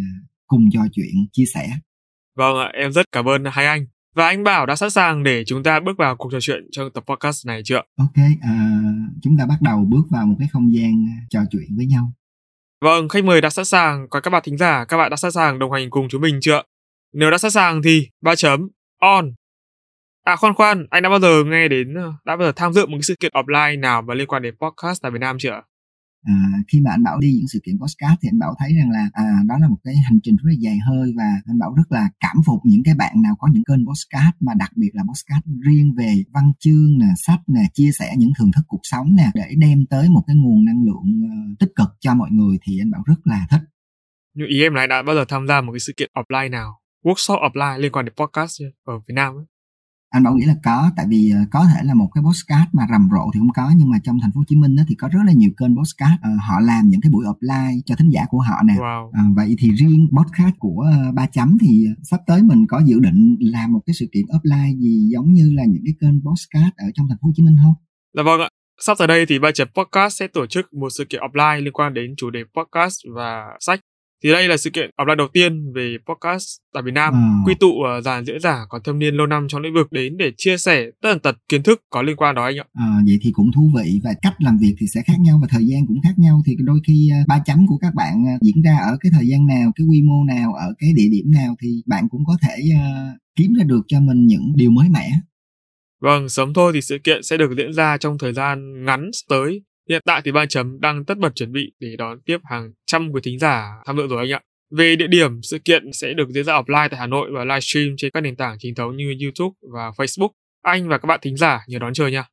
cùng 0.50 0.69
trò 0.74 0.81
chuyện 0.94 1.28
chia 1.31 1.46
sẻ. 1.54 1.69
Vâng 2.38 2.57
ạ, 2.57 2.72
em 2.74 2.92
rất 2.92 3.06
cảm 3.12 3.25
ơn 3.25 3.44
hai 3.51 3.66
anh. 3.66 3.86
Và 4.16 4.28
anh 4.28 4.44
Bảo 4.44 4.66
đã 4.66 4.75
sẵn 4.75 4.90
sàng 4.90 5.24
để 5.24 5.44
chúng 5.46 5.63
ta 5.63 5.80
bước 5.80 5.98
vào 5.98 6.16
cuộc 6.16 6.30
trò 6.31 6.40
chuyện 6.42 6.68
trong 6.72 6.92
tập 6.94 7.04
podcast 7.07 7.48
này 7.48 7.62
chưa? 7.66 7.81
Ok, 7.98 8.16
à, 8.42 8.81
chúng 9.22 9.38
ta 9.38 9.46
bắt 9.46 9.62
đầu 9.62 9.86
bước 9.90 10.04
vào 10.10 10.25
một 10.25 10.36
cái 10.40 10.48
không 10.51 10.74
gian 10.74 11.06
trò 11.30 11.40
chuyện 11.51 11.68
với 11.78 11.86
nhau. 11.86 12.13
Vâng, 12.81 13.10
khách 13.10 13.24
mời 13.24 13.42
đã 13.42 13.50
sẵn 13.50 13.66
sàng, 13.66 14.10
còn 14.10 14.22
các 14.22 14.30
bạn 14.30 14.42
thính 14.46 14.57
giả, 14.57 14.86
các 14.86 14.98
bạn 14.98 15.10
đã 15.10 15.16
sẵn 15.16 15.31
sàng 15.31 15.60
đồng 15.60 15.72
hành 15.72 15.90
cùng 15.90 16.07
chúng 16.10 16.22
mình 16.22 16.40
chưa? 16.42 16.62
Nếu 17.13 17.31
đã 17.31 17.38
sẵn 17.38 17.51
sàng 17.51 17.81
thì 17.81 18.07
ba 18.22 18.36
chấm 18.36 18.68
on. 19.01 19.31
À 20.25 20.36
khoan 20.36 20.54
khoan, 20.54 20.86
anh 20.90 21.04
đã 21.04 21.10
bao 21.10 21.19
giờ 21.19 21.44
nghe 21.44 21.68
đến 21.68 21.94
ờ, 21.94 22.13
đã 22.25 22.36
bao 22.36 22.48
giờ 22.48 22.51
tham 22.56 22.74
dự 22.74 22.86
một 22.86 22.96
cái 22.98 23.01
sự 23.01 23.16
kiện 23.19 23.31
offline 23.31 23.80
nào 23.80 24.01
mà 24.01 24.13
liên 24.13 24.28
quan 24.28 24.42
đến 24.42 24.56
podcast 24.62 25.01
tại 25.01 25.12
Việt 25.12 25.19
Nam 25.22 25.38
chưa? 25.40 25.62
À, 26.24 26.33
khi 26.68 26.81
mà 26.81 26.92
anh 26.92 27.04
bảo 27.04 27.19
đi 27.19 27.33
những 27.38 27.48
sự 27.48 27.60
kiện 27.66 27.80
podcast 27.80 28.19
thì 28.21 28.30
anh 28.31 28.39
bảo 28.39 28.56
thấy 28.60 28.74
rằng 28.77 28.89
là 28.89 29.10
à, 29.13 29.24
đó 29.48 29.56
là 29.62 29.68
một 29.68 29.77
cái 29.83 29.95
hành 29.95 30.19
trình 30.24 30.36
rất 30.36 30.44
là 30.44 30.56
dài 30.60 30.77
hơi 30.88 31.13
và 31.18 31.42
anh 31.48 31.60
bảo 31.60 31.74
rất 31.74 31.92
là 31.92 32.10
cảm 32.19 32.36
phục 32.45 32.60
những 32.63 32.83
cái 32.83 32.95
bạn 32.95 33.21
nào 33.21 33.36
có 33.39 33.48
những 33.54 33.63
kênh 33.63 33.86
podcast 33.88 34.36
mà 34.39 34.54
đặc 34.60 34.71
biệt 34.75 34.89
là 34.94 35.04
podcast 35.04 35.45
riêng 35.66 35.95
về 35.98 36.24
văn 36.33 36.51
chương 36.60 36.98
nè 37.00 37.07
sách 37.16 37.39
nè 37.48 37.62
chia 37.74 37.89
sẻ 38.00 38.13
những 38.18 38.31
thưởng 38.39 38.51
thức 38.56 38.66
cuộc 38.68 38.81
sống 38.83 39.16
nè 39.16 39.31
để 39.33 39.54
đem 39.57 39.86
tới 39.89 40.10
một 40.10 40.24
cái 40.27 40.36
nguồn 40.36 40.66
năng 40.66 40.83
lượng 40.86 41.21
uh, 41.25 41.60
tích 41.60 41.71
cực 41.75 41.89
cho 42.00 42.16
mọi 42.16 42.30
người 42.31 42.57
thì 42.63 42.80
anh 42.81 42.92
bảo 42.92 43.04
rất 43.06 43.19
là 43.24 43.48
thích 43.51 43.62
như 44.36 44.45
ý 44.50 44.62
em 44.62 44.74
lại 44.74 44.88
đã 44.88 45.01
bao 45.01 45.15
giờ 45.15 45.25
tham 45.27 45.48
gia 45.48 45.62
một 45.62 45.72
cái 45.72 45.80
sự 45.80 45.94
kiện 45.98 46.10
offline 46.15 46.50
nào 46.50 46.80
workshop 47.04 47.51
offline 47.51 47.77
liên 47.77 47.92
quan 47.92 48.06
đến 48.06 48.13
podcast 48.18 48.62
ở 48.83 48.94
Việt 49.07 49.13
Nam 49.13 49.33
ấy? 49.36 49.45
Anh 50.10 50.24
bảo 50.24 50.34
nghĩ 50.34 50.46
là 50.46 50.56
có 50.64 50.92
tại 50.98 51.06
vì 51.10 51.34
uh, 51.42 51.48
có 51.52 51.68
thể 51.74 51.84
là 51.84 51.94
một 51.94 52.10
cái 52.14 52.24
podcast 52.24 52.70
mà 52.74 52.84
rầm 52.92 53.10
rộ 53.12 53.32
thì 53.34 53.40
không 53.40 53.54
có 53.56 53.72
nhưng 53.76 53.90
mà 53.90 53.98
trong 54.04 54.20
thành 54.22 54.32
phố 54.32 54.40
Hồ 54.40 54.44
Chí 54.48 54.56
Minh 54.56 54.76
đó, 54.76 54.84
thì 54.88 54.96
có 54.96 55.08
rất 55.08 55.20
là 55.26 55.34
nhiều 55.34 55.50
kênh 55.58 55.78
podcast 55.78 56.20
uh, 56.20 56.42
họ 56.48 56.60
làm 56.60 56.88
những 56.88 57.02
cái 57.02 57.10
buổi 57.10 57.26
offline 57.26 57.82
cho 57.86 57.96
thính 57.96 58.10
giả 58.10 58.26
của 58.30 58.40
họ 58.40 58.56
nè 58.66 58.74
wow. 58.74 59.08
uh, 59.08 59.36
vậy 59.36 59.56
thì 59.60 59.72
riêng 59.72 60.08
podcast 60.18 60.56
của 60.60 60.86
uh, 61.10 61.16
ba 61.16 61.26
chấm 61.26 61.58
thì 61.62 61.86
sắp 62.04 62.20
tới 62.28 62.44
mình 62.44 62.66
có 62.68 62.82
dự 62.86 63.00
định 63.00 63.36
làm 63.40 63.74
một 63.74 63.80
cái 63.86 63.94
sự 63.94 64.06
kiện 64.14 64.26
offline 64.26 64.80
gì 64.80 65.10
giống 65.14 65.34
như 65.34 65.52
là 65.56 65.64
những 65.66 65.84
cái 65.86 65.94
kênh 66.02 66.22
podcast 66.26 66.76
ở 66.78 66.88
trong 66.94 67.08
thành 67.10 67.18
phố 67.22 67.28
Hồ 67.28 67.32
Chí 67.36 67.44
Minh 67.44 67.56
không? 67.64 67.74
Dạ 68.16 68.24
vâng 68.24 68.42
ạ. 68.42 68.50
Sắp 68.82 68.98
tới 68.98 69.08
đây 69.08 69.26
thì 69.26 69.40
ba 69.40 69.52
chấm 69.52 69.68
podcast 69.76 70.20
sẽ 70.20 70.28
tổ 70.28 70.46
chức 70.46 70.74
một 70.74 70.90
sự 70.98 71.06
kiện 71.10 71.22
offline 71.22 71.64
liên 71.64 71.74
quan 71.74 71.94
đến 71.94 72.14
chủ 72.18 72.30
đề 72.30 72.40
podcast 72.56 72.96
và 73.16 73.44
sách 73.60 73.80
thì 74.24 74.31
đây 74.31 74.48
là 74.48 74.57
sự 74.57 74.69
kiện 74.69 74.89
offline 74.98 75.16
đầu 75.16 75.27
tiên 75.33 75.74
về 75.75 75.98
podcast 76.10 76.45
tại 76.74 76.83
Việt 76.83 76.94
Nam, 76.94 77.13
à. 77.13 77.42
quy 77.45 77.54
tụ 77.60 77.68
uh, 77.68 78.04
dàn 78.04 78.25
diễn 78.25 78.39
giả 78.39 78.66
có 78.69 78.80
thâm 78.80 79.00
niên 79.00 79.16
lâu 79.16 79.27
năm 79.27 79.48
trong 79.50 79.62
lĩnh 79.62 79.74
vực 79.74 79.92
đến 79.92 80.18
để 80.18 80.31
chia 80.38 80.57
sẻ 80.57 80.86
tất 81.01 81.10
tần 81.10 81.19
tật 81.19 81.38
kiến 81.50 81.63
thức 81.63 81.81
có 81.89 82.01
liên 82.01 82.16
quan 82.16 82.36
đó 82.36 82.44
anh 82.44 82.57
ạ. 82.57 82.66
À, 82.74 82.86
vậy 83.06 83.19
thì 83.21 83.31
cũng 83.31 83.51
thú 83.51 83.71
vị 83.75 84.00
và 84.04 84.13
cách 84.21 84.36
làm 84.39 84.57
việc 84.62 84.75
thì 84.80 84.88
sẽ 84.88 85.01
khác 85.06 85.19
nhau 85.19 85.39
và 85.42 85.48
thời 85.51 85.66
gian 85.66 85.88
cũng 85.88 86.01
khác 86.04 86.13
nhau 86.18 86.42
thì 86.45 86.56
đôi 86.60 86.80
khi 86.88 87.10
uh, 87.21 87.27
ba 87.27 87.39
chấm 87.45 87.68
của 87.68 87.77
các 87.77 87.94
bạn 87.95 88.24
uh, 88.36 88.42
diễn 88.42 88.62
ra 88.62 88.77
ở 88.77 88.98
cái 89.00 89.12
thời 89.16 89.27
gian 89.27 89.48
nào, 89.48 89.71
cái 89.75 89.88
quy 89.88 90.01
mô 90.01 90.24
nào, 90.24 90.54
ở 90.54 90.74
cái 90.80 90.94
địa 90.95 91.10
điểm 91.12 91.31
nào 91.31 91.56
thì 91.62 91.83
bạn 91.86 92.10
cũng 92.10 92.25
có 92.25 92.38
thể 92.42 92.56
uh, 92.74 93.19
kiếm 93.36 93.54
ra 93.54 93.63
được 93.63 93.81
cho 93.88 94.00
mình 94.00 94.27
những 94.27 94.54
điều 94.56 94.72
mới 94.72 94.89
mẻ. 94.89 95.12
Vâng, 96.01 96.30
sớm 96.30 96.54
thôi 96.54 96.72
thì 96.74 96.81
sự 96.81 96.98
kiện 97.04 97.24
sẽ 97.24 97.38
được 97.38 97.51
diễn 97.57 97.74
ra 97.74 97.98
trong 97.98 98.18
thời 98.18 98.33
gian 98.33 98.86
ngắn 98.86 99.10
tới 99.30 99.62
Hiện 99.89 100.01
tại 100.06 100.21
thì 100.25 100.31
ba 100.31 100.45
chấm 100.45 100.80
đang 100.80 101.06
tất 101.06 101.18
bật 101.18 101.36
chuẩn 101.36 101.51
bị 101.51 101.71
để 101.80 101.95
đón 101.97 102.21
tiếp 102.25 102.38
hàng 102.44 102.71
trăm 102.86 103.12
quý 103.12 103.21
thính 103.24 103.39
giả 103.39 103.71
tham 103.86 103.97
dự 103.97 104.07
rồi 104.07 104.19
anh 104.19 104.31
ạ. 104.31 104.41
Về 104.77 104.95
địa 104.95 105.07
điểm, 105.07 105.41
sự 105.41 105.59
kiện 105.59 105.83
sẽ 105.94 106.13
được 106.13 106.30
diễn 106.30 106.45
ra 106.45 106.53
offline 106.53 106.89
tại 106.89 107.00
Hà 107.00 107.07
Nội 107.07 107.30
và 107.33 107.44
livestream 107.45 107.88
trên 107.97 108.12
các 108.13 108.21
nền 108.21 108.36
tảng 108.36 108.56
chính 108.59 108.75
thống 108.75 108.97
như 108.97 109.13
YouTube 109.21 109.56
và 109.74 109.89
Facebook. 109.89 110.30
Anh 110.63 110.88
và 110.88 110.97
các 110.97 111.06
bạn 111.06 111.19
thính 111.24 111.38
giả 111.38 111.59
nhớ 111.68 111.80
đón 111.80 111.94
chờ 111.94 112.07
nha. 112.07 112.24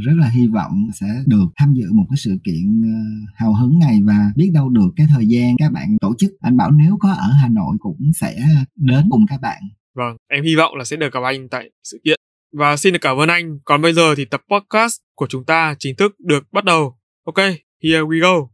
Rất 0.00 0.12
là 0.16 0.28
hy 0.28 0.46
vọng 0.54 0.86
sẽ 1.00 1.06
được 1.26 1.46
tham 1.56 1.74
dự 1.74 1.84
một 1.92 2.04
cái 2.10 2.16
sự 2.16 2.30
kiện 2.44 2.82
ờ, 2.82 2.98
hào 3.34 3.54
hứng 3.54 3.78
này 3.78 3.98
và 4.04 4.32
biết 4.36 4.50
đâu 4.54 4.68
được 4.68 4.88
cái 4.96 5.06
thời 5.14 5.26
gian 5.26 5.56
các 5.58 5.72
bạn 5.72 5.96
tổ 6.00 6.14
chức. 6.18 6.30
Anh 6.40 6.56
bảo 6.56 6.70
nếu 6.70 6.96
có 7.00 7.08
ở 7.08 7.28
Hà 7.42 7.48
Nội 7.48 7.76
cũng 7.80 8.10
sẽ 8.14 8.36
đến 8.76 9.08
cùng 9.10 9.26
các 9.28 9.40
bạn. 9.40 9.62
Vâng, 9.94 10.16
em 10.30 10.44
hy 10.44 10.56
vọng 10.56 10.74
là 10.76 10.84
sẽ 10.84 10.96
được 10.96 11.12
gặp 11.12 11.22
anh 11.22 11.48
tại 11.48 11.70
sự 11.84 12.00
kiện. 12.04 12.18
Và 12.52 12.76
xin 12.76 12.92
được 12.92 12.98
cảm 13.02 13.16
ơn 13.16 13.28
anh. 13.28 13.58
Còn 13.64 13.82
bây 13.82 13.92
giờ 13.92 14.14
thì 14.14 14.24
tập 14.24 14.40
podcast 14.50 14.96
của 15.14 15.26
chúng 15.28 15.44
ta 15.44 15.74
chính 15.78 15.96
thức 15.96 16.14
được 16.20 16.52
bắt 16.52 16.64
đầu. 16.64 16.96
Ok, 17.24 17.36
here 17.82 18.00
we 18.00 18.20
go. 18.20 18.48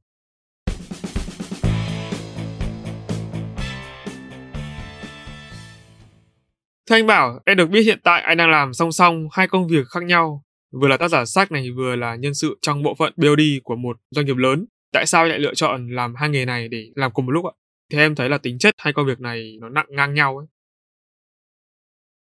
Thưa 6.86 6.96
anh 6.96 7.06
Bảo, 7.06 7.40
em 7.46 7.56
được 7.56 7.66
biết 7.66 7.82
hiện 7.82 8.00
tại 8.04 8.22
anh 8.22 8.36
đang 8.36 8.50
làm 8.50 8.74
song 8.74 8.92
song 8.92 9.28
hai 9.32 9.48
công 9.48 9.68
việc 9.68 9.86
khác 9.90 10.02
nhau. 10.02 10.44
Vừa 10.72 10.88
là 10.88 10.96
tác 10.96 11.08
giả 11.08 11.24
sách 11.24 11.52
này, 11.52 11.70
vừa 11.70 11.96
là 11.96 12.14
nhân 12.14 12.34
sự 12.34 12.58
trong 12.62 12.82
bộ 12.82 12.94
phận 12.98 13.12
BOD 13.16 13.40
của 13.64 13.76
một 13.76 13.96
doanh 14.10 14.26
nghiệp 14.26 14.36
lớn. 14.36 14.66
Tại 14.92 15.06
sao 15.06 15.22
anh 15.22 15.30
lại 15.30 15.38
lựa 15.38 15.54
chọn 15.54 15.88
làm 15.90 16.14
hai 16.14 16.28
nghề 16.28 16.44
này 16.44 16.68
để 16.68 16.84
làm 16.94 17.12
cùng 17.12 17.26
một 17.26 17.32
lúc 17.32 17.44
ạ? 17.44 17.52
Thì 17.92 17.98
em 17.98 18.14
thấy 18.14 18.28
là 18.28 18.38
tính 18.38 18.58
chất 18.58 18.74
hai 18.78 18.92
công 18.92 19.06
việc 19.06 19.20
này 19.20 19.56
nó 19.60 19.68
nặng 19.68 19.86
ngang 19.88 20.14
nhau 20.14 20.38
ấy 20.38 20.46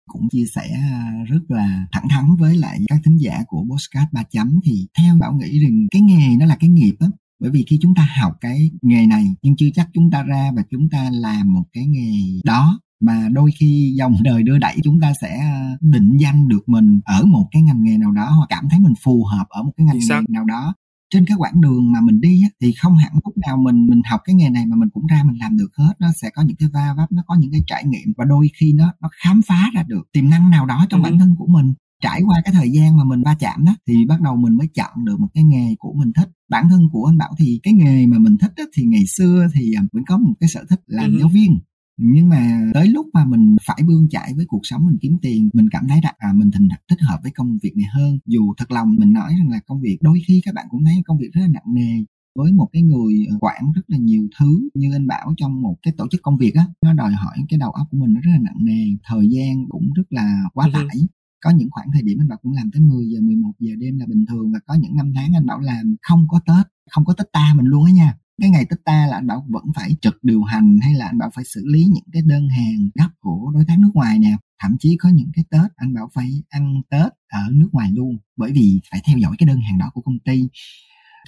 cũng 0.10 0.30
chia 0.30 0.46
sẻ 0.56 0.70
à, 0.92 1.24
rất 1.28 1.42
là 1.48 1.86
thẳng 1.92 2.10
thắn 2.10 2.36
với 2.40 2.58
lại 2.58 2.80
các 2.88 3.00
thính 3.06 3.18
giả 3.18 3.44
của 3.48 3.66
Postcard 3.72 4.12
3 4.12 4.24
chấm. 4.24 4.60
Thì 4.64 4.88
theo 4.98 5.16
Bảo 5.20 5.34
nghĩ 5.34 5.60
rằng 5.60 5.88
cái 5.92 6.02
nghề 6.02 6.36
nó 6.40 6.46
là 6.46 6.56
cái 6.60 6.70
nghiệp 6.70 6.96
á 7.00 7.08
bởi 7.40 7.52
vì 7.52 7.66
khi 7.70 7.80
chúng 7.82 7.96
ta 7.96 8.08
học 8.22 8.34
cái 8.42 8.72
nghề 8.82 9.06
này 9.06 9.36
nhưng 9.42 9.56
chưa 9.56 9.70
chắc 9.74 9.90
chúng 9.94 10.12
ta 10.12 10.24
ra 10.24 10.52
và 10.56 10.64
chúng 10.72 10.90
ta 10.90 11.10
làm 11.14 11.54
một 11.54 11.64
cái 11.74 11.86
nghề 11.88 12.40
đó 12.44 12.80
mà 13.00 13.30
đôi 13.32 13.52
khi 13.60 13.94
dòng 13.98 14.16
đời 14.24 14.44
đưa 14.44 14.58
đẩy 14.58 14.78
chúng 14.84 15.00
ta 15.00 15.14
sẽ 15.22 15.40
à, 15.40 15.78
định 15.82 16.18
danh 16.18 16.48
được 16.48 16.70
mình 16.70 17.00
ở 17.06 17.26
một 17.26 17.48
cái 17.52 17.62
ngành 17.62 17.84
nghề 17.84 17.98
nào 17.98 18.12
đó 18.12 18.30
hoặc 18.30 18.46
cảm 18.50 18.68
thấy 18.70 18.80
mình 18.80 18.94
phù 19.04 19.24
hợp 19.24 19.46
ở 19.50 19.64
một 19.64 19.72
cái 19.78 19.86
ngành 19.86 20.00
nghề 20.10 20.16
nào 20.30 20.46
đó 20.46 20.76
trên 21.10 21.26
cái 21.26 21.38
quãng 21.38 21.62
đường 21.62 21.92
mà 21.92 22.00
mình 22.02 22.22
đi 22.22 22.44
thì 22.62 22.74
không 22.74 22.96
hẳn 22.96 23.12
lúc 23.26 23.38
nào 23.38 23.58
mình 23.58 23.88
mình 23.88 24.02
học 24.10 24.22
cái 24.24 24.36
nghề 24.36 24.50
này 24.50 24.66
mà 24.66 24.76
mình 24.76 24.90
cũng 24.94 25.06
ra 25.08 25.24
mình 25.26 25.38
làm 25.40 25.58
được 25.58 25.70
hết 25.78 25.94
nó 26.00 26.08
sẽ 26.22 26.30
có 26.30 26.42
những 26.42 26.56
cái 26.60 26.70
va 26.74 26.94
vấp 26.98 27.12
nó 27.12 27.24
có 27.28 27.36
những 27.40 27.52
cái 27.52 27.62
trải 27.68 27.84
nghiệm 27.86 28.14
và 28.18 28.26
đôi 28.26 28.50
khi 28.60 28.74
nó 28.74 28.94
nó 29.02 29.10
khám 29.24 29.42
phá 29.48 29.70
ra 29.74 29.84
được 29.88 30.08
tiềm 30.14 30.30
năng 30.30 30.50
nào 30.50 30.66
đó 30.66 30.86
trong 30.90 31.04
ừ. 31.04 31.10
bản 31.10 31.20
thân 31.20 31.36
của 31.38 31.48
mình 31.48 31.74
trải 32.02 32.22
qua 32.26 32.42
cái 32.46 32.54
thời 32.54 32.72
gian 32.72 32.98
mà 32.98 33.04
mình 33.04 33.24
va 33.24 33.36
chạm 33.40 33.66
đó 33.66 33.76
thì 33.88 34.06
bắt 34.06 34.22
đầu 34.22 34.36
mình 34.36 34.58
mới 34.58 34.68
chọn 34.76 35.06
được 35.06 35.20
một 35.20 35.28
cái 35.34 35.44
nghề 35.44 35.76
của 35.80 35.94
mình 35.94 36.14
thích 36.14 36.30
bản 36.50 36.70
thân 36.70 36.90
của 36.92 37.06
anh 37.06 37.18
bảo 37.18 37.36
thì 37.40 37.60
cái 37.64 37.74
nghề 37.74 38.06
mà 38.06 38.18
mình 38.20 38.38
thích 38.38 38.52
đó, 38.58 38.64
thì 38.74 38.84
ngày 38.84 39.06
xưa 39.08 39.48
thì 39.54 39.74
à, 39.74 39.82
mình 39.92 40.04
có 40.08 40.18
một 40.18 40.34
cái 40.40 40.50
sở 40.50 40.66
thích 40.70 40.80
làm 40.86 41.12
ừ. 41.12 41.18
giáo 41.20 41.30
viên 41.30 41.60
nhưng 42.02 42.30
mà 42.30 42.72
tới 42.74 42.88
lúc 42.88 43.08
mà 43.14 43.26
mình 43.26 43.56
phải 43.66 43.84
bươn 43.88 44.10
chải 44.10 44.34
với 44.36 44.46
cuộc 44.46 44.60
sống 44.64 44.86
mình 44.86 44.98
kiếm 45.02 45.18
tiền 45.22 45.50
mình 45.54 45.70
cảm 45.72 45.88
thấy 45.88 46.00
rằng 46.04 46.16
à, 46.18 46.34
mình 46.36 46.52
thích 46.52 46.62
thích 46.90 47.00
hợp 47.02 47.20
với 47.24 47.32
công 47.32 47.58
việc 47.64 47.78
này 47.78 47.86
hơn. 47.94 48.20
Dù 48.26 48.54
thật 48.58 48.72
lòng 48.72 48.96
mình 48.98 49.14
nói 49.14 49.36
rằng 49.38 49.50
là 49.50 49.60
công 49.68 49.82
việc 49.82 49.98
đôi 50.02 50.22
khi 50.28 50.42
các 50.46 50.54
bạn 50.54 50.66
cũng 50.70 50.86
thấy 50.86 50.96
công 51.06 51.18
việc 51.18 51.30
rất 51.34 51.42
là 51.42 51.48
nặng 51.48 51.74
nề. 51.74 52.04
Với 52.36 52.52
một 52.52 52.70
cái 52.74 52.82
người 52.82 53.26
ờ, 53.30 53.38
quản 53.42 53.72
rất 53.76 53.82
là 53.88 53.98
nhiều 53.98 54.28
thứ 54.40 54.70
như 54.74 54.94
anh 54.94 55.08
bảo 55.08 55.34
trong 55.38 55.62
một 55.62 55.76
cái 55.82 55.94
tổ 55.98 56.08
chức 56.12 56.22
công 56.22 56.38
việc 56.38 56.56
á 56.56 56.66
nó 56.82 56.94
đòi 56.94 57.12
hỏi 57.12 57.38
cái 57.50 57.60
đầu 57.60 57.72
óc 57.72 57.88
của 57.92 57.98
mình 57.98 58.14
nó 58.14 58.22
rất 58.22 58.32
là 58.32 58.40
nặng 58.42 58.66
nề 58.66 58.84
thời 59.04 59.30
gian 59.30 59.66
cũng 59.70 59.90
rất 59.96 60.04
là 60.10 60.44
quá 60.54 60.70
tải. 60.74 60.98
Có 61.44 61.50
những 61.50 61.70
khoảng 61.72 61.88
thời 61.94 62.02
điểm 62.02 62.18
anh 62.22 62.28
bảo 62.28 62.38
cũng 62.42 62.54
làm 62.54 62.72
tới 62.72 62.82
10 62.82 63.06
giờ 63.10 63.20
11 63.22 63.52
giờ 63.60 63.72
đêm 63.80 63.98
là 63.98 64.06
bình 64.06 64.26
thường 64.26 64.52
và 64.52 64.60
có 64.68 64.74
những 64.74 64.96
năm 64.96 65.12
tháng 65.16 65.36
anh 65.36 65.46
bảo 65.46 65.60
làm 65.60 65.96
không 66.02 66.28
có 66.30 66.40
tết 66.48 66.68
không 66.92 67.06
có 67.06 67.14
tết 67.14 67.28
ta 67.34 67.54
mình 67.58 67.66
luôn 67.66 67.86
á 67.86 67.92
nha 67.92 68.18
cái 68.42 68.50
ngày 68.50 68.66
tết 68.70 68.80
ta 68.86 69.08
là 69.08 69.18
anh 69.18 69.28
bảo 69.28 69.46
vẫn 69.50 69.64
phải 69.76 69.96
trực 70.02 70.24
điều 70.24 70.44
hành 70.44 70.78
hay 70.82 70.94
là 70.94 71.06
anh 71.06 71.18
bảo 71.18 71.30
phải 71.36 71.44
xử 71.46 71.64
lý 71.66 71.86
những 71.86 72.04
cái 72.14 72.22
đơn 72.22 72.50
hàng 72.50 72.90
gấp 72.94 73.10
của 73.20 73.52
đối 73.54 73.66
tác 73.66 73.80
nước 73.80 73.92
ngoài 73.94 74.20
nè. 74.20 74.38
Thậm 74.64 74.76
chí 74.80 74.98
có 75.00 75.10
những 75.10 75.32
cái 75.34 75.46
tết 75.50 75.72
anh 75.76 75.94
bảo 75.94 76.10
phải 76.14 76.44
ăn 76.50 76.82
tết 76.90 77.12
ở 77.28 77.42
nước 77.52 77.70
ngoài 77.72 77.92
luôn, 77.92 78.18
bởi 78.38 78.52
vì 78.52 78.80
phải 78.92 79.02
theo 79.06 79.18
dõi 79.18 79.36
cái 79.38 79.48
đơn 79.48 79.62
hàng 79.62 79.78
đó 79.78 79.90
của 79.94 80.02
công 80.02 80.20
ty. 80.26 80.50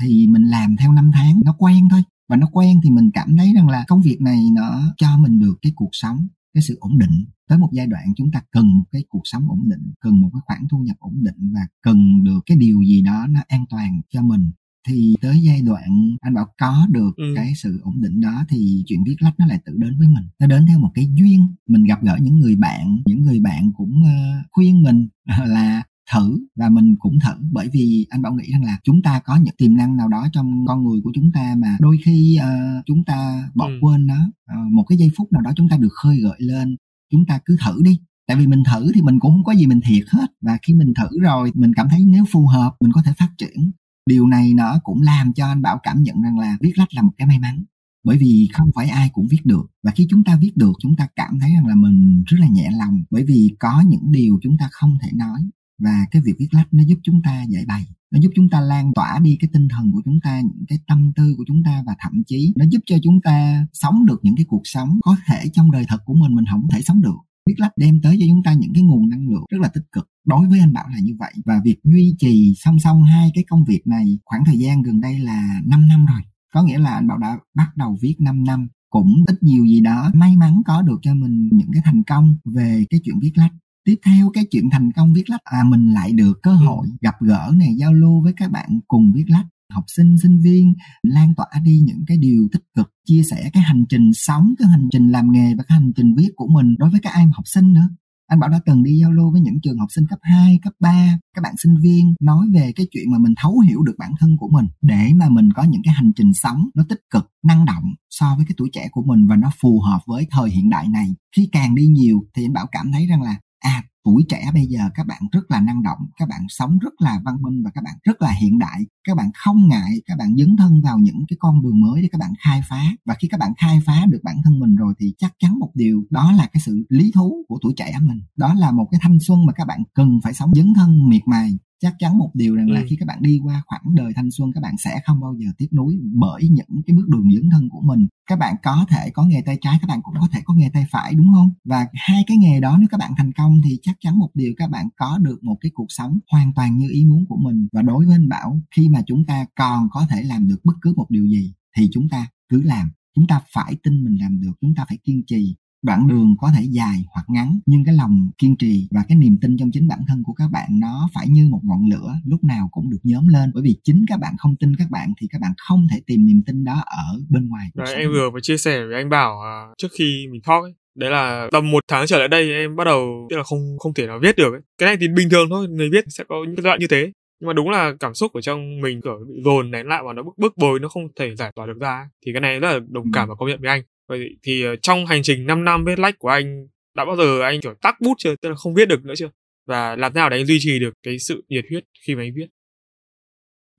Thì 0.01 0.27
mình 0.27 0.43
làm 0.43 0.75
theo 0.79 0.91
năm 0.91 1.11
tháng, 1.13 1.39
nó 1.45 1.55
quen 1.57 1.89
thôi. 1.89 2.03
Và 2.29 2.37
nó 2.37 2.47
quen 2.51 2.79
thì 2.83 2.89
mình 2.89 3.11
cảm 3.13 3.37
thấy 3.37 3.53
rằng 3.55 3.69
là 3.69 3.85
công 3.87 4.01
việc 4.01 4.21
này 4.21 4.39
nó 4.55 4.93
cho 4.97 5.17
mình 5.17 5.39
được 5.39 5.57
cái 5.61 5.71
cuộc 5.75 5.89
sống, 5.91 6.27
cái 6.53 6.63
sự 6.63 6.77
ổn 6.79 6.97
định. 6.97 7.25
Tới 7.47 7.57
một 7.57 7.69
giai 7.73 7.87
đoạn 7.87 8.13
chúng 8.15 8.31
ta 8.31 8.41
cần 8.51 8.83
cái 8.91 9.03
cuộc 9.09 9.21
sống 9.23 9.49
ổn 9.49 9.69
định, 9.69 9.93
cần 9.99 10.21
một 10.21 10.29
cái 10.33 10.41
khoản 10.45 10.61
thu 10.71 10.77
nhập 10.77 10.95
ổn 10.99 11.23
định 11.23 11.51
và 11.53 11.61
cần 11.81 12.23
được 12.23 12.39
cái 12.45 12.57
điều 12.57 12.81
gì 12.81 13.01
đó 13.01 13.27
nó 13.29 13.41
an 13.47 13.65
toàn 13.69 14.01
cho 14.09 14.21
mình 14.21 14.51
thì 14.87 15.15
tới 15.21 15.39
giai 15.41 15.61
đoạn 15.61 16.15
anh 16.21 16.33
bảo 16.33 16.47
có 16.57 16.87
được 16.89 17.11
ừ. 17.17 17.23
cái 17.35 17.53
sự 17.55 17.79
ổn 17.83 18.01
định 18.01 18.21
đó 18.21 18.45
thì 18.49 18.83
chuyện 18.87 19.03
viết 19.07 19.15
lách 19.19 19.39
nó 19.39 19.47
lại 19.47 19.59
tự 19.65 19.73
đến 19.77 19.97
với 19.97 20.07
mình. 20.07 20.23
Nó 20.39 20.47
đến 20.47 20.65
theo 20.67 20.79
một 20.79 20.91
cái 20.93 21.07
duyên 21.15 21.55
mình 21.67 21.83
gặp 21.83 22.03
gỡ 22.03 22.17
những 22.21 22.39
người 22.39 22.55
bạn 22.55 23.01
những 23.05 23.21
người 23.21 23.39
bạn 23.39 23.71
cũng 23.77 24.01
uh, 24.01 24.45
khuyên 24.51 24.81
mình 24.81 25.07
là 25.45 25.83
thử 26.13 26.47
và 26.55 26.69
mình 26.69 26.95
cũng 26.99 27.19
thử. 27.25 27.33
Bởi 27.51 27.69
vì 27.73 28.05
anh 28.09 28.21
bảo 28.21 28.33
nghĩ 28.33 28.51
rằng 28.51 28.63
là 28.63 28.77
chúng 28.83 29.01
ta 29.01 29.19
có 29.19 29.35
những 29.35 29.55
tiềm 29.57 29.75
năng 29.75 29.97
nào 29.97 30.07
đó 30.07 30.27
trong 30.33 30.65
con 30.67 30.83
người 30.83 31.01
của 31.03 31.11
chúng 31.15 31.31
ta 31.31 31.55
mà 31.57 31.77
đôi 31.79 31.97
khi 32.05 32.39
uh, 32.41 32.85
chúng 32.85 33.03
ta 33.05 33.49
bỏ 33.55 33.65
ừ. 33.65 33.77
quên 33.81 34.07
nó. 34.07 34.31
Uh, 34.53 34.71
một 34.71 34.83
cái 34.83 34.97
giây 34.97 35.09
phút 35.17 35.31
nào 35.31 35.41
đó 35.41 35.51
chúng 35.55 35.69
ta 35.69 35.77
được 35.77 35.93
khơi 36.03 36.17
gợi 36.17 36.37
lên 36.39 36.75
chúng 37.11 37.25
ta 37.25 37.39
cứ 37.45 37.57
thử 37.65 37.81
đi. 37.83 37.99
Tại 38.27 38.37
vì 38.37 38.47
mình 38.47 38.63
thử 38.71 38.91
thì 38.95 39.01
mình 39.01 39.19
cũng 39.19 39.31
không 39.31 39.43
có 39.43 39.51
gì 39.51 39.65
mình 39.65 39.81
thiệt 39.83 40.03
hết. 40.07 40.27
Và 40.41 40.57
khi 40.61 40.73
mình 40.73 40.93
thử 40.93 41.19
rồi 41.21 41.51
mình 41.53 41.73
cảm 41.73 41.89
thấy 41.89 42.05
nếu 42.05 42.25
phù 42.31 42.47
hợp 42.47 42.71
mình 42.81 42.91
có 42.91 43.01
thể 43.05 43.13
phát 43.17 43.29
triển 43.37 43.71
điều 44.05 44.27
này 44.27 44.53
nó 44.53 44.79
cũng 44.83 45.01
làm 45.01 45.33
cho 45.33 45.47
anh 45.47 45.61
bảo 45.61 45.79
cảm 45.83 46.03
nhận 46.03 46.21
rằng 46.21 46.39
là 46.39 46.57
viết 46.61 46.73
lách 46.75 46.93
là 46.93 47.01
một 47.01 47.11
cái 47.17 47.27
may 47.27 47.39
mắn. 47.39 47.63
Bởi 48.03 48.17
vì 48.17 48.49
không 48.53 48.69
phải 48.75 48.89
ai 48.89 49.09
cũng 49.13 49.27
viết 49.27 49.45
được. 49.45 49.65
Và 49.83 49.91
khi 49.91 50.07
chúng 50.09 50.23
ta 50.23 50.37
viết 50.41 50.51
được, 50.55 50.73
chúng 50.79 50.95
ta 50.95 51.07
cảm 51.15 51.39
thấy 51.39 51.51
rằng 51.55 51.67
là 51.67 51.75
mình 51.75 52.23
rất 52.27 52.37
là 52.39 52.47
nhẹ 52.47 52.69
lòng. 52.71 53.03
Bởi 53.09 53.25
vì 53.27 53.55
có 53.59 53.83
những 53.87 54.11
điều 54.11 54.39
chúng 54.41 54.57
ta 54.57 54.69
không 54.71 54.97
thể 55.01 55.09
nói. 55.13 55.41
Và 55.83 56.05
cái 56.11 56.21
việc 56.21 56.33
viết 56.39 56.47
lách 56.51 56.73
nó 56.73 56.83
giúp 56.83 56.99
chúng 57.03 57.21
ta 57.21 57.43
giải 57.49 57.65
bày. 57.65 57.85
Nó 58.11 58.19
giúp 58.21 58.29
chúng 58.35 58.49
ta 58.49 58.61
lan 58.61 58.91
tỏa 58.95 59.19
đi 59.19 59.37
cái 59.39 59.49
tinh 59.53 59.67
thần 59.69 59.91
của 59.91 60.01
chúng 60.05 60.19
ta, 60.23 60.41
những 60.41 60.65
cái 60.67 60.79
tâm 60.87 61.11
tư 61.15 61.33
của 61.37 61.43
chúng 61.47 61.63
ta 61.63 61.83
và 61.85 61.95
thậm 61.99 62.23
chí 62.27 62.53
nó 62.55 62.65
giúp 62.69 62.79
cho 62.85 62.97
chúng 63.03 63.21
ta 63.23 63.65
sống 63.73 64.05
được 64.05 64.19
những 64.23 64.35
cái 64.35 64.45
cuộc 64.49 64.61
sống 64.63 64.99
có 65.03 65.17
thể 65.27 65.49
trong 65.53 65.71
đời 65.71 65.85
thật 65.87 65.97
của 66.05 66.13
mình 66.13 66.35
mình 66.35 66.45
không 66.51 66.67
thể 66.71 66.81
sống 66.81 67.01
được 67.01 67.17
viết 67.47 67.55
lách 67.57 67.71
đem 67.77 68.01
tới 68.01 68.17
cho 68.19 68.25
chúng 68.29 68.43
ta 68.43 68.53
những 68.53 68.73
cái 68.73 68.83
nguồn 68.83 69.09
năng 69.09 69.27
lượng 69.27 69.43
rất 69.49 69.61
là 69.61 69.67
tích 69.67 69.85
cực. 69.91 70.07
Đối 70.25 70.47
với 70.47 70.59
anh 70.59 70.73
bảo 70.73 70.89
là 70.89 70.99
như 70.99 71.15
vậy 71.19 71.33
và 71.45 71.61
việc 71.65 71.77
duy 71.83 72.15
trì 72.19 72.53
song 72.57 72.79
song 72.79 73.03
hai 73.03 73.31
cái 73.33 73.43
công 73.49 73.65
việc 73.65 73.87
này 73.87 74.19
khoảng 74.25 74.45
thời 74.45 74.59
gian 74.59 74.81
gần 74.81 75.01
đây 75.01 75.19
là 75.19 75.59
5 75.65 75.87
năm 75.87 76.05
rồi. 76.05 76.21
Có 76.53 76.63
nghĩa 76.63 76.79
là 76.79 76.93
anh 76.93 77.07
bảo 77.07 77.17
đã 77.17 77.37
bắt 77.55 77.77
đầu 77.77 77.97
viết 78.01 78.15
5 78.19 78.43
năm 78.43 78.67
cũng 78.89 79.23
ít 79.27 79.43
nhiều 79.43 79.65
gì 79.65 79.81
đó. 79.81 80.11
May 80.13 80.35
mắn 80.35 80.61
có 80.65 80.81
được 80.81 80.99
cho 81.01 81.13
mình 81.13 81.49
những 81.51 81.69
cái 81.73 81.81
thành 81.85 82.03
công 82.03 82.35
về 82.45 82.85
cái 82.89 82.99
chuyện 83.03 83.19
viết 83.21 83.31
lách. 83.35 83.51
Tiếp 83.85 83.95
theo 84.05 84.29
cái 84.33 84.45
chuyện 84.51 84.69
thành 84.71 84.91
công 84.91 85.13
viết 85.13 85.29
lách 85.29 85.41
à 85.43 85.63
mình 85.63 85.93
lại 85.93 86.11
được 86.11 86.39
cơ 86.43 86.53
hội 86.53 86.87
gặp 87.01 87.15
gỡ 87.19 87.51
này 87.55 87.75
giao 87.75 87.93
lưu 87.93 88.21
với 88.23 88.33
các 88.37 88.51
bạn 88.51 88.79
cùng 88.87 89.11
viết 89.15 89.25
lách 89.27 89.45
học 89.73 89.83
sinh 89.87 90.17
sinh 90.17 90.39
viên 90.39 90.73
lan 91.03 91.33
tỏa 91.37 91.47
đi 91.63 91.79
những 91.85 92.03
cái 92.07 92.17
điều 92.17 92.47
tích 92.51 92.63
cực 92.75 92.93
chia 93.07 93.21
sẻ 93.31 93.49
cái 93.53 93.63
hành 93.63 93.85
trình 93.89 94.11
sống 94.13 94.53
cái 94.59 94.67
hành 94.67 94.87
trình 94.91 95.07
làm 95.07 95.31
nghề 95.31 95.55
và 95.55 95.63
cái 95.67 95.79
hành 95.79 95.91
trình 95.95 96.15
viết 96.15 96.29
của 96.35 96.47
mình 96.47 96.75
đối 96.79 96.89
với 96.89 96.99
các 97.03 97.13
em 97.15 97.31
học 97.31 97.47
sinh 97.47 97.73
nữa 97.73 97.87
anh 98.31 98.39
Bảo 98.39 98.49
đã 98.49 98.59
từng 98.65 98.83
đi 98.83 98.97
giao 99.01 99.11
lưu 99.11 99.31
với 99.31 99.41
những 99.41 99.61
trường 99.63 99.77
học 99.77 99.87
sinh 99.91 100.07
cấp 100.07 100.19
2, 100.21 100.59
cấp 100.63 100.73
3, 100.79 101.17
các 101.35 101.41
bạn 101.41 101.53
sinh 101.57 101.75
viên 101.81 102.13
nói 102.21 102.47
về 102.53 102.71
cái 102.75 102.85
chuyện 102.91 103.11
mà 103.11 103.17
mình 103.17 103.33
thấu 103.41 103.59
hiểu 103.59 103.83
được 103.83 103.95
bản 103.97 104.11
thân 104.19 104.37
của 104.37 104.49
mình 104.51 104.65
để 104.81 105.11
mà 105.15 105.29
mình 105.29 105.53
có 105.53 105.63
những 105.63 105.81
cái 105.83 105.93
hành 105.93 106.11
trình 106.15 106.33
sống 106.33 106.69
nó 106.75 106.83
tích 106.89 107.01
cực, 107.09 107.31
năng 107.43 107.65
động 107.65 107.83
so 108.09 108.35
với 108.35 108.45
cái 108.45 108.55
tuổi 108.57 108.69
trẻ 108.73 108.87
của 108.91 109.03
mình 109.05 109.27
và 109.27 109.35
nó 109.35 109.51
phù 109.61 109.79
hợp 109.79 109.99
với 110.07 110.27
thời 110.31 110.49
hiện 110.49 110.69
đại 110.69 110.87
này. 110.87 111.15
Khi 111.35 111.49
càng 111.51 111.75
đi 111.75 111.85
nhiều 111.85 112.25
thì 112.35 112.45
anh 112.45 112.53
Bảo 112.53 112.65
cảm 112.71 112.91
thấy 112.91 113.07
rằng 113.07 113.21
là 113.21 113.35
à 113.59 113.83
tuổi 114.03 114.25
trẻ 114.29 114.51
bây 114.53 114.65
giờ 114.65 114.79
các 114.95 115.07
bạn 115.07 115.21
rất 115.31 115.51
là 115.51 115.61
năng 115.61 115.83
động, 115.83 115.99
các 116.17 116.27
bạn 116.29 116.41
sống 116.49 116.79
rất 116.79 116.93
là 116.99 117.21
văn 117.25 117.41
minh 117.41 117.63
và 117.63 117.71
các 117.73 117.83
bạn 117.83 117.95
rất 118.03 118.21
là 118.21 118.31
hiện 118.31 118.59
đại. 118.59 118.85
Các 119.07 119.17
bạn 119.17 119.29
không 119.35 119.67
ngại, 119.67 120.01
các 120.05 120.17
bạn 120.17 120.35
dấn 120.37 120.55
thân 120.57 120.81
vào 120.81 120.99
những 120.99 121.25
cái 121.27 121.37
con 121.39 121.61
đường 121.63 121.81
mới 121.81 122.01
để 122.01 122.09
các 122.11 122.17
bạn 122.17 122.33
khai 122.39 122.61
phá. 122.69 122.83
Và 123.05 123.15
khi 123.19 123.27
các 123.27 123.39
bạn 123.39 123.53
khai 123.57 123.79
phá 123.85 124.05
được 124.09 124.19
bản 124.23 124.35
thân 124.43 124.59
mình 124.59 124.75
rồi 124.75 124.93
thì 124.99 125.13
chắc 125.17 125.33
chắn 125.39 125.59
một 125.59 125.71
điều, 125.73 126.03
đó 126.09 126.31
là 126.31 126.47
cái 126.53 126.61
sự 126.65 126.85
lý 126.89 127.11
thú 127.15 127.45
của 127.47 127.59
tuổi 127.61 127.73
trẻ 127.77 127.93
mình. 128.01 128.21
Đó 128.37 128.53
là 128.53 128.71
một 128.71 128.87
cái 128.91 128.99
thanh 129.03 129.17
xuân 129.19 129.45
mà 129.45 129.53
các 129.53 129.67
bạn 129.67 129.83
cần 129.93 130.19
phải 130.23 130.33
sống 130.33 130.51
dấn 130.55 130.73
thân, 130.75 131.09
miệt 131.09 131.21
mài 131.25 131.57
chắc 131.81 131.95
chắn 131.99 132.17
một 132.17 132.31
điều 132.33 132.55
rằng 132.55 132.69
là 132.69 132.79
ừ. 132.79 132.85
khi 132.89 132.95
các 132.99 133.05
bạn 133.05 133.21
đi 133.21 133.39
qua 133.43 133.63
khoảng 133.65 133.95
đời 133.95 134.13
thanh 134.15 134.31
xuân 134.31 134.51
các 134.55 134.61
bạn 134.61 134.77
sẽ 134.77 135.01
không 135.05 135.21
bao 135.21 135.35
giờ 135.37 135.47
tiếc 135.57 135.73
nuối 135.73 135.99
bởi 136.13 136.49
những 136.49 136.81
cái 136.87 136.95
bước 136.95 137.09
đường 137.09 137.31
dấn 137.33 137.49
thân 137.51 137.69
của 137.69 137.81
mình. 137.81 138.07
Các 138.29 138.39
bạn 138.39 138.55
có 138.63 138.85
thể 138.89 139.09
có 139.09 139.25
nghề 139.25 139.41
tay 139.45 139.57
trái 139.61 139.77
các 139.81 139.87
bạn 139.87 140.01
cũng 140.03 140.15
có 140.19 140.27
thể 140.31 140.41
có 140.45 140.53
nghề 140.53 140.69
tay 140.73 140.85
phải 140.91 141.13
đúng 141.13 141.33
không? 141.33 141.53
Và 141.65 141.87
hai 141.93 142.23
cái 142.27 142.37
nghề 142.37 142.59
đó 142.59 142.77
nếu 142.79 142.87
các 142.91 142.97
bạn 142.97 143.11
thành 143.17 143.31
công 143.31 143.61
thì 143.65 143.79
chắc 143.81 143.95
chắn 143.99 144.19
một 144.19 144.29
điều 144.33 144.53
các 144.57 144.69
bạn 144.69 144.87
có 144.97 145.17
được 145.17 145.43
một 145.43 145.57
cái 145.61 145.71
cuộc 145.73 145.87
sống 145.89 146.19
hoàn 146.31 146.53
toàn 146.53 146.77
như 146.77 146.89
ý 146.91 147.05
muốn 147.05 147.25
của 147.29 147.37
mình. 147.37 147.67
Và 147.71 147.81
đối 147.81 148.05
với 148.05 148.15
anh 148.15 148.29
bảo 148.29 148.59
khi 148.75 148.89
mà 148.89 149.01
chúng 149.07 149.25
ta 149.25 149.45
còn 149.55 149.87
có 149.91 150.07
thể 150.09 150.23
làm 150.23 150.47
được 150.47 150.59
bất 150.63 150.73
cứ 150.81 150.93
một 150.95 151.05
điều 151.09 151.27
gì 151.27 151.53
thì 151.77 151.89
chúng 151.91 152.09
ta 152.09 152.27
cứ 152.49 152.63
làm. 152.63 152.91
Chúng 153.15 153.27
ta 153.27 153.41
phải 153.53 153.75
tin 153.83 154.03
mình 154.03 154.17
làm 154.21 154.41
được 154.41 154.53
chúng 154.61 154.75
ta 154.75 154.85
phải 154.89 154.97
kiên 155.03 155.23
trì 155.27 155.55
đoạn 155.81 156.07
đường 156.07 156.35
có 156.39 156.51
thể 156.55 156.63
dài 156.69 157.05
hoặc 157.13 157.25
ngắn 157.27 157.59
nhưng 157.65 157.85
cái 157.85 157.95
lòng 157.95 158.29
kiên 158.37 158.55
trì 158.57 158.87
và 158.91 159.01
cái 159.07 159.17
niềm 159.17 159.37
tin 159.41 159.57
trong 159.57 159.71
chính 159.71 159.87
bản 159.87 159.99
thân 160.07 160.23
của 160.23 160.33
các 160.33 160.51
bạn 160.51 160.69
nó 160.71 161.09
phải 161.13 161.27
như 161.29 161.47
một 161.51 161.59
ngọn 161.63 161.89
lửa 161.89 162.13
lúc 162.25 162.43
nào 162.43 162.69
cũng 162.71 162.89
được 162.89 162.99
nhóm 163.03 163.27
lên. 163.27 163.51
Bởi 163.53 163.63
vì 163.63 163.75
chính 163.83 164.05
các 164.07 164.19
bạn 164.19 164.33
không 164.37 164.55
tin 164.55 164.75
các 164.75 164.87
bạn 164.89 165.13
thì 165.21 165.27
các 165.31 165.41
bạn 165.41 165.51
không 165.57 165.87
thể 165.91 166.01
tìm 166.07 166.25
niềm 166.25 166.41
tin 166.45 166.63
đó 166.63 166.83
ở 166.85 167.19
bên 167.29 167.49
ngoài 167.49 167.67
Đấy, 167.75 167.95
em 167.95 168.11
vừa 168.11 168.29
mới 168.29 168.41
chia 168.41 168.57
sẻ 168.57 168.85
với 168.85 168.95
anh 168.95 169.09
bảo 169.09 169.33
uh, 169.33 169.77
trước 169.77 169.87
khi 169.97 170.27
mình 170.31 170.41
talk 170.41 170.63
ấy 170.63 170.73
đấy 170.95 171.11
là 171.11 171.47
tầm 171.51 171.71
một 171.71 171.83
tháng 171.87 172.07
trở 172.07 172.19
lại 172.19 172.27
đây 172.27 172.51
em 172.51 172.75
bắt 172.75 172.83
đầu 172.83 173.27
tức 173.29 173.37
là 173.37 173.43
không 173.43 173.77
không 173.79 173.93
thể 173.93 174.07
nào 174.07 174.19
viết 174.21 174.35
được 174.37 174.51
ấy. 174.53 174.61
cái 174.77 174.87
này 174.87 174.97
thì 174.99 175.07
bình 175.15 175.29
thường 175.29 175.47
thôi 175.49 175.67
người 175.69 175.89
viết 175.89 176.05
sẽ 176.07 176.23
có 176.29 176.35
những 176.47 176.63
đoạn 176.63 176.79
như 176.79 176.87
thế. 176.87 177.11
Nhưng 177.39 177.47
mà 177.47 177.53
đúng 177.53 177.69
là 177.69 177.93
cảm 177.99 178.13
xúc 178.13 178.33
ở 178.33 178.41
trong 178.41 178.81
mình 178.81 179.01
kiểu 179.01 179.19
bị 179.27 179.41
dồn 179.45 179.71
nén 179.71 179.87
lại 179.87 180.01
và 180.05 180.13
nó 180.13 180.23
bức 180.23 180.37
bức 180.37 180.57
bối 180.57 180.79
nó 180.79 180.87
không 180.87 181.07
thể 181.19 181.35
giải 181.35 181.51
tỏa 181.55 181.65
được 181.65 181.77
ra 181.79 182.09
thì 182.25 182.31
cái 182.33 182.41
này 182.41 182.59
rất 182.59 182.71
là 182.71 182.79
đồng 182.89 183.11
cảm 183.13 183.29
và 183.29 183.35
công 183.35 183.49
nhận 183.49 183.61
với 183.61 183.69
anh 183.69 183.81
vậy 184.09 184.19
thì 184.43 184.63
ờ, 184.63 184.75
trong 184.81 185.05
hành 185.05 185.21
trình 185.23 185.45
5 185.47 185.63
năm 185.65 185.85
viết 185.85 185.99
lách 185.99 186.19
của 186.19 186.29
anh, 186.29 186.67
đã 186.95 187.05
bao 187.05 187.15
giờ 187.17 187.41
anh, 187.41 187.61
kiểu 187.61 187.73
tắt 187.81 187.95
bút 188.01 188.13
chưa? 188.17 188.35
Tức 188.41 188.49
là 188.49 188.55
không 188.55 188.73
viết 188.73 188.87
được 188.87 189.05
nữa 189.05 189.13
chưa? 189.17 189.29
Và 189.67 189.95
làm 189.95 190.13
thế 190.13 190.19
nào 190.19 190.29
để 190.29 190.37
anh 190.37 190.45
duy 190.45 190.57
trì 190.61 190.79
được 190.79 190.93
cái 191.03 191.19
sự 191.19 191.43
nhiệt 191.49 191.65
huyết 191.69 191.83
khi 192.07 192.15
mà 192.15 192.21
anh 192.23 192.33
viết? 192.35 192.47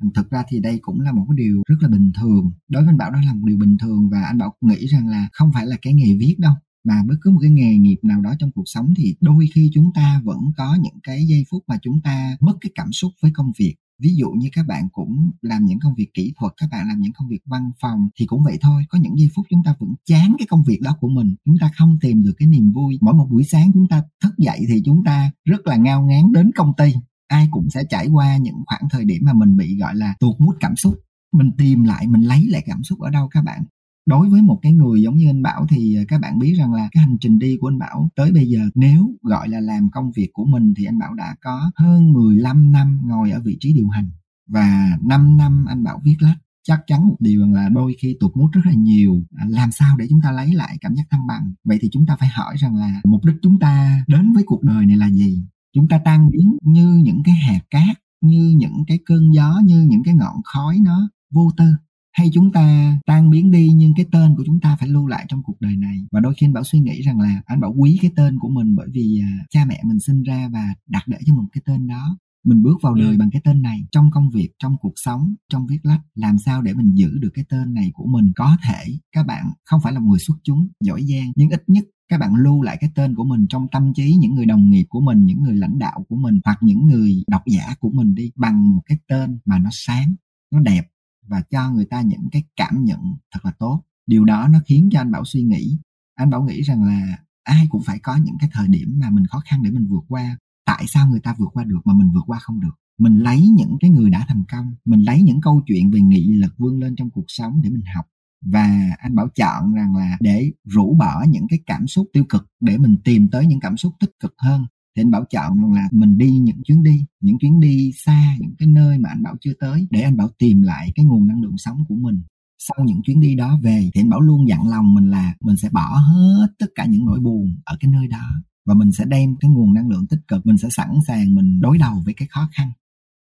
Ừ, 0.03 0.09
Thực 0.15 0.31
ra 0.31 0.43
thì 0.49 0.61
đây 0.61 0.79
cũng 0.83 1.01
là 1.01 1.13
một 1.13 1.25
cái 1.29 1.37
điều 1.37 1.63
rất 1.69 1.77
là 1.81 1.89
bình 1.89 2.13
thường. 2.21 2.53
Đối 2.69 2.83
với 2.83 2.91
anh 2.91 2.99
bảo, 2.99 3.11
đó 3.11 3.19
là 3.27 3.33
một 3.35 3.47
điều 3.47 3.59
bình 3.59 3.77
thường 3.81 4.09
và 4.13 4.23
anh 4.23 4.39
bảo 4.39 4.55
nghĩ 4.61 4.87
rằng 4.87 5.09
là 5.09 5.29
không 5.33 5.51
phải 5.55 5.67
là 5.67 5.77
cái 5.83 5.93
nghề 5.95 6.17
viết 6.21 6.37
đâu, 6.39 6.55
mà 6.85 6.95
bất 7.09 7.15
cứ 7.23 7.31
một 7.31 7.39
cái 7.43 7.51
nghề 7.51 7.77
nghiệp 7.77 7.99
nào 8.03 8.21
đó 8.21 8.35
trong 8.39 8.51
cuộc 8.55 8.65
sống 8.67 8.95
thì 8.97 9.15
đôi 9.21 9.47
khi 9.55 9.71
chúng 9.75 9.91
ta 9.95 10.21
vẫn 10.25 10.39
có 10.57 10.77
những 10.83 11.01
cái 11.03 11.25
giây 11.29 11.45
phút 11.51 11.65
mà 11.67 11.77
chúng 11.83 12.01
ta 12.05 12.37
mất 12.41 12.53
cái 12.61 12.71
cảm 12.75 12.93
xúc 12.93 13.13
với 13.23 13.31
công 13.35 13.53
việc 13.59 13.75
ví 14.03 14.15
dụ 14.15 14.31
như 14.31 14.49
các 14.53 14.67
bạn 14.67 14.89
cũng 14.93 15.31
làm 15.43 15.65
những 15.65 15.79
công 15.81 15.95
việc 15.95 16.15
kỹ 16.15 16.33
thuật, 16.39 16.53
các 16.57 16.69
bạn 16.73 16.89
làm 16.89 17.01
những 17.01 17.13
công 17.13 17.29
việc 17.29 17.41
văn 17.45 17.71
phòng 17.81 18.09
thì 18.19 18.27
cũng 18.27 18.45
vậy 18.45 18.59
thôi. 18.61 18.85
Có 18.89 18.99
những 18.99 19.19
giây 19.19 19.29
phút 19.35 19.47
chúng 19.51 19.63
ta 19.65 19.75
vẫn 19.79 19.95
chán 20.05 20.35
cái 20.39 20.47
công 20.51 20.63
việc 20.67 20.81
đó 20.83 20.97
của 21.01 21.09
mình. 21.09 21.35
Chúng 21.45 21.57
ta 21.61 21.71
không 21.79 21.99
tìm 22.01 22.23
được 22.23 22.33
cái 22.39 22.49
niềm 22.49 22.73
vui. 22.73 22.99
Mỗi 23.01 23.15
một 23.15 23.27
buổi 23.31 23.45
sáng 23.45 23.71
chúng 23.75 23.89
ta 23.89 24.03
thức 24.23 24.35
dậy 24.39 24.61
thì 24.69 24.83
chúng 24.85 25.05
ta 25.05 25.31
rất 25.45 25.67
là 25.67 25.77
ngao 25.77 26.03
ngán 26.03 26.33
đến 26.33 26.51
công 26.57 26.73
ty. 26.77 26.95
Ai 27.29 27.49
cũng 27.51 27.71
sẽ 27.71 27.83
trải 27.91 28.07
qua 28.09 28.37
những 28.37 28.57
khoảng 28.67 28.89
thời 28.91 29.05
điểm 29.05 29.23
mà 29.25 29.33
mình 29.33 29.57
bị, 29.57 29.77
gọi 29.77 29.95
là, 29.97 30.15
tuột 30.21 30.41
mút 30.41 30.57
cảm 30.61 30.77
xúc. 30.77 30.95
Mình 31.33 31.51
tìm 31.59 31.85
lại, 31.85 32.07
mình 32.07 32.23
lấy 32.23 32.47
lại 32.49 32.63
cảm 32.67 32.83
xúc 32.83 33.01
ở 33.01 33.11
đâu 33.11 33.29
các 33.29 33.45
bạn? 33.45 33.65
Đối 34.07 34.29
với 34.31 34.43
một 34.43 34.59
cái 34.63 34.73
người 34.73 35.03
giống 35.03 35.17
như 35.17 35.29
anh 35.29 35.43
Bảo 35.43 35.67
thì 35.71 35.95
ờ, 35.95 36.05
các 36.09 36.21
bạn 36.21 36.39
biết 36.39 36.55
rằng 36.59 36.73
là 36.73 36.89
cái 36.93 37.05
hành 37.05 37.17
trình 37.21 37.39
đi 37.39 37.57
của 37.61 37.69
anh 37.69 37.79
Bảo 37.79 38.11
tới 38.17 38.33
bây 38.33 38.49
giờ, 38.49 38.61
nếu 38.75 39.15
gọi 39.23 39.49
là 39.49 39.61
làm 39.61 39.91
công 39.93 40.13
việc 40.13 40.31
của 40.33 40.45
mình 40.45 40.75
thì 40.77 40.85
anh 40.85 40.99
Bảo 40.99 41.15
đã 41.15 41.37
có 41.41 41.71
hơn 41.77 42.13
15 42.13 42.73
năm 42.73 43.01
ngồi 43.05 43.31
ở 43.31 43.41
vị 43.45 43.57
trí 43.61 43.73
điều 43.73 43.89
hành. 43.89 44.11
Và 44.49 44.99
5 45.03 45.37
năm 45.37 45.65
anh 45.69 45.85
Bảo 45.85 46.01
viết 46.05 46.17
lách. 46.21 46.39
Chắc 46.69 46.81
chắn 46.87 47.09
một 47.09 47.17
điều 47.21 47.47
là 47.47 47.69
đôi 47.69 47.95
khi 47.99 48.17
tụt 48.21 48.37
mút 48.37 48.49
rất 48.53 48.61
là 48.65 48.73
nhiều. 48.73 49.25
À, 49.37 49.47
làm 49.49 49.73
sao 49.73 49.97
để 49.97 50.07
chúng 50.09 50.21
ta 50.23 50.31
lấy 50.33 50.55
lại 50.55 50.77
cảm 50.81 50.95
giác 50.95 51.05
thăng 51.11 51.27
bằng? 51.27 51.53
Vậy 51.65 51.79
thì 51.83 51.89
chúng 51.93 52.07
ta 52.07 52.17
phải 52.17 52.29
hỏi 52.29 52.55
rằng 52.59 52.77
là 52.77 53.01
mục 53.05 53.25
đích 53.25 53.37
chúng 53.43 53.59
ta 53.59 54.05
đến 54.07 54.33
với 54.33 54.45
cuộc 54.47 54.63
đời 54.63 54.87
này 54.87 54.97
là 54.97 55.11
gì? 55.11 55.45
Chúng 55.75 55.89
ta 55.89 56.01
tan 56.05 56.31
biến 56.31 56.57
như 56.63 57.01
những 57.05 57.23
cái 57.25 57.35
hạt 57.35 57.61
cát, 57.71 57.97
như 58.21 58.55
những 58.57 58.85
cái 58.87 58.99
cơn 59.07 59.35
gió, 59.35 59.61
như 59.65 59.83
những 59.83 60.03
cái 60.05 60.15
ngọn 60.15 60.37
khói 60.45 60.79
nó 60.85 61.11
vô 61.31 61.51
tư 61.57 61.65
hay 62.13 62.31
chúng 62.35 62.53
ta 62.53 62.99
tan 63.07 63.31
biến 63.31 63.51
đi 63.51 63.73
nhưng 63.75 63.93
cái 63.97 64.07
tên 64.13 64.35
của 64.37 64.43
chúng 64.47 64.61
ta 64.61 64.77
phải 64.81 64.89
lưu 64.89 65.07
lại 65.07 65.27
trong 65.29 65.43
cuộc 65.43 65.61
đời 65.61 65.77
này? 65.77 65.99
Và 66.13 66.21
đôi 66.21 66.35
khi 66.35 66.47
anh 66.47 66.53
bảo 66.53 66.65
suy 66.65 66.81
nghĩ 66.81 67.03
rằng 67.03 67.21
là 67.21 67.43
anh 67.47 67.61
bảo 67.61 67.75
quý 67.79 67.99
cái 68.03 68.11
tên 68.17 68.39
của 68.39 68.49
mình 68.49 68.77
bởi 68.77 68.89
vì 68.93 69.21
à, 69.23 69.31
cha 69.51 69.65
mẹ 69.65 69.81
mình 69.85 70.01
sinh 70.01 70.23
ra 70.23 70.49
và 70.53 70.75
đặt 70.89 71.03
để 71.07 71.19
cho 71.27 71.35
một 71.35 71.45
cái 71.53 71.63
tên 71.67 71.87
đó. 71.87 72.19
Mình 72.45 72.63
bước 72.63 72.79
vào 72.83 72.95
đời 72.95 73.13
ừ. 73.13 73.17
bằng 73.19 73.31
cái 73.31 73.43
tên 73.45 73.63
này 73.63 73.79
trong 73.93 74.11
công 74.11 74.31
việc 74.31 74.51
trong 74.59 74.77
cuộc 74.81 74.93
sống 74.97 75.35
trong 75.49 75.67
viết 75.67 75.79
lách 75.83 76.01
làm 76.15 76.39
sao 76.39 76.63
để 76.63 76.75
mình 76.75 76.95
giữ 76.95 77.11
được 77.21 77.31
cái 77.35 77.45
tên 77.49 77.75
này 77.75 77.91
của 77.95 78.07
mình? 78.07 78.33
Có 78.37 78.57
thể 78.65 78.85
các 79.13 79.27
bạn 79.27 79.45
không 79.65 79.81
phải 79.85 79.93
là 79.93 80.01
người 80.01 80.19
xuất 80.19 80.35
chúng 80.43 80.69
giỏi 80.81 81.03
giang 81.03 81.33
nhưng 81.37 81.51
ít 81.51 81.63
nhất 81.67 81.85
các 82.09 82.19
bạn 82.19 82.35
lưu 82.35 82.63
lại 82.63 82.77
cái 82.81 82.91
tên 82.95 83.15
của 83.15 83.25
mình 83.25 83.47
trong 83.49 83.67
tâm 83.73 83.93
trí 83.95 84.15
những 84.15 84.35
người 84.35 84.47
đồng 84.47 84.71
nghiệp 84.71 84.87
của 84.89 85.01
mình 85.01 85.27
những 85.27 85.43
người 85.43 85.57
lãnh 85.57 85.79
đạo 85.79 86.05
của 86.09 86.17
mình 86.17 86.41
hoặc 86.45 86.59
những 86.61 86.87
người 86.87 87.23
độc 87.29 87.43
giả 87.47 87.75
của 87.81 87.91
mình 87.91 88.15
đi 88.15 88.31
bằng 88.37 88.71
một 88.71 88.83
cái 88.87 88.99
tên 89.09 89.39
mà 89.45 89.59
nó 89.59 89.71
sáng 89.73 90.15
nó 90.53 90.61
đẹp 90.61 90.83
và 91.29 91.43
cho 91.51 91.71
người 91.71 91.85
ta 91.85 92.03
những 92.03 92.29
cái 92.33 92.45
cảm 92.57 92.85
nhận 92.85 93.01
thật 93.33 93.41
là 93.45 93.53
tốt. 93.59 93.83
Điều 94.07 94.25
đó 94.25 94.49
nó 94.49 94.59
khiến 94.67 94.89
cho 94.93 95.01
anh 95.01 95.13
bảo 95.13 95.25
suy 95.25 95.43
nghĩ. 95.43 95.79
Anh 96.15 96.31
bảo 96.31 96.43
nghĩ 96.43 96.63
rằng 96.63 96.85
là 96.85 97.19
ai 97.43 97.67
cũng 97.71 97.83
phải 97.87 97.99
có 97.99 98.17
những 98.17 98.37
cái 98.41 98.51
thời 98.53 98.69
điểm 98.69 98.99
mà 99.01 99.11
mình 99.11 99.27
khó 99.27 99.43
khăn 99.51 99.63
để 99.63 99.71
mình 99.71 99.87
vượt 99.91 100.05
qua. 100.09 100.37
Tại 100.65 100.85
sao 100.89 101.09
người 101.09 101.21
ta 101.21 101.35
vượt 101.39 101.49
qua 101.53 101.65
được 101.65 101.81
mà 101.85 101.95
mình 101.95 102.11
vượt 102.15 102.25
qua 102.27 102.39
không 102.39 102.61
được? 102.61 102.75
Mình 102.99 103.19
lấy 103.19 103.49
những 103.49 103.77
cái 103.81 103.91
người 103.91 104.11
đã 104.11 104.25
thành 104.29 104.45
công, 104.53 104.75
mình 104.85 105.03
lấy 105.03 105.23
những 105.23 105.41
câu 105.41 105.63
chuyện 105.67 105.91
về 105.91 106.01
nghị 106.01 106.33
lực 106.33 106.55
vươn 106.59 106.79
lên 106.79 106.97
trong 106.97 107.11
cuộc 107.11 107.25
sống 107.29 107.61
để 107.63 107.71
mình 107.71 107.85
học. 107.95 108.07
Và 108.45 108.91
anh 108.99 109.15
bảo 109.15 109.29
chọn 109.29 109.75
rằng 109.75 109.97
là 109.97 110.17
để 110.21 110.53
rũ 110.65 110.97
bỏ 110.99 111.25
những 111.29 111.47
cái 111.49 111.59
cảm 111.67 111.87
xúc 111.87 112.07
tiêu 112.13 112.25
cực 112.29 112.51
để 112.61 112.79
mình 112.79 112.97
tìm 113.05 113.29
tới 113.31 113.47
những 113.47 113.61
cảm 113.61 113.77
xúc 113.77 113.93
tích 114.01 114.11
cực 114.21 114.35
hơn 114.39 114.67
thì 114.97 115.03
anh 115.03 115.11
bảo 115.11 115.25
chọn 115.31 115.73
là 115.75 115.89
mình 115.93 116.19
đi 116.19 116.39
những 116.39 116.63
chuyến 116.65 116.83
đi, 116.83 117.05
những 117.21 117.39
chuyến 117.39 117.61
đi 117.61 117.93
xa, 118.05 118.37
những 118.41 118.55
cái 118.59 118.69
nơi 118.69 118.99
mà 118.99 119.09
anh 119.09 119.23
bảo 119.23 119.37
chưa 119.41 119.53
tới, 119.61 119.87
để 119.91 120.03
anh 120.03 120.17
bảo 120.17 120.29
tìm 120.39 120.63
lại 120.63 120.93
cái 120.95 121.05
nguồn 121.05 121.27
năng 121.27 121.43
lượng 121.43 121.59
sống 121.59 121.85
của 121.89 121.95
mình. 121.95 122.23
Sau 122.59 122.85
những 122.85 123.03
chuyến 123.03 123.21
đi 123.21 123.35
đó 123.35 123.59
về, 123.63 123.91
thì 123.95 124.01
anh 124.01 124.11
bảo 124.11 124.21
luôn 124.21 124.49
dặn 124.49 124.69
lòng 124.69 124.95
mình 124.95 125.11
là 125.11 125.35
mình 125.41 125.57
sẽ 125.57 125.69
bỏ 125.73 125.97
hết 125.97 126.47
tất 126.59 126.67
cả 126.75 126.87
những 126.87 127.05
nỗi 127.05 127.21
buồn 127.21 127.57
ở 127.65 127.77
cái 127.81 127.91
nơi 127.93 128.09
đó, 128.09 128.27
và 128.67 128.75
mình 128.75 128.93
sẽ 128.93 129.05
đem 129.05 129.37
cái 129.41 129.51
nguồn 129.51 129.75
năng 129.75 129.89
lượng 129.89 130.07
tích 130.07 130.21
cực, 130.29 130.47
mình 130.47 130.59
sẽ 130.59 130.69
sẵn 130.71 130.89
sàng 131.07 131.35
mình 131.35 131.61
đối 131.61 131.79
đầu 131.79 132.03
với 132.05 132.15
cái 132.15 132.29
khó 132.31 132.49
khăn. 132.53 132.71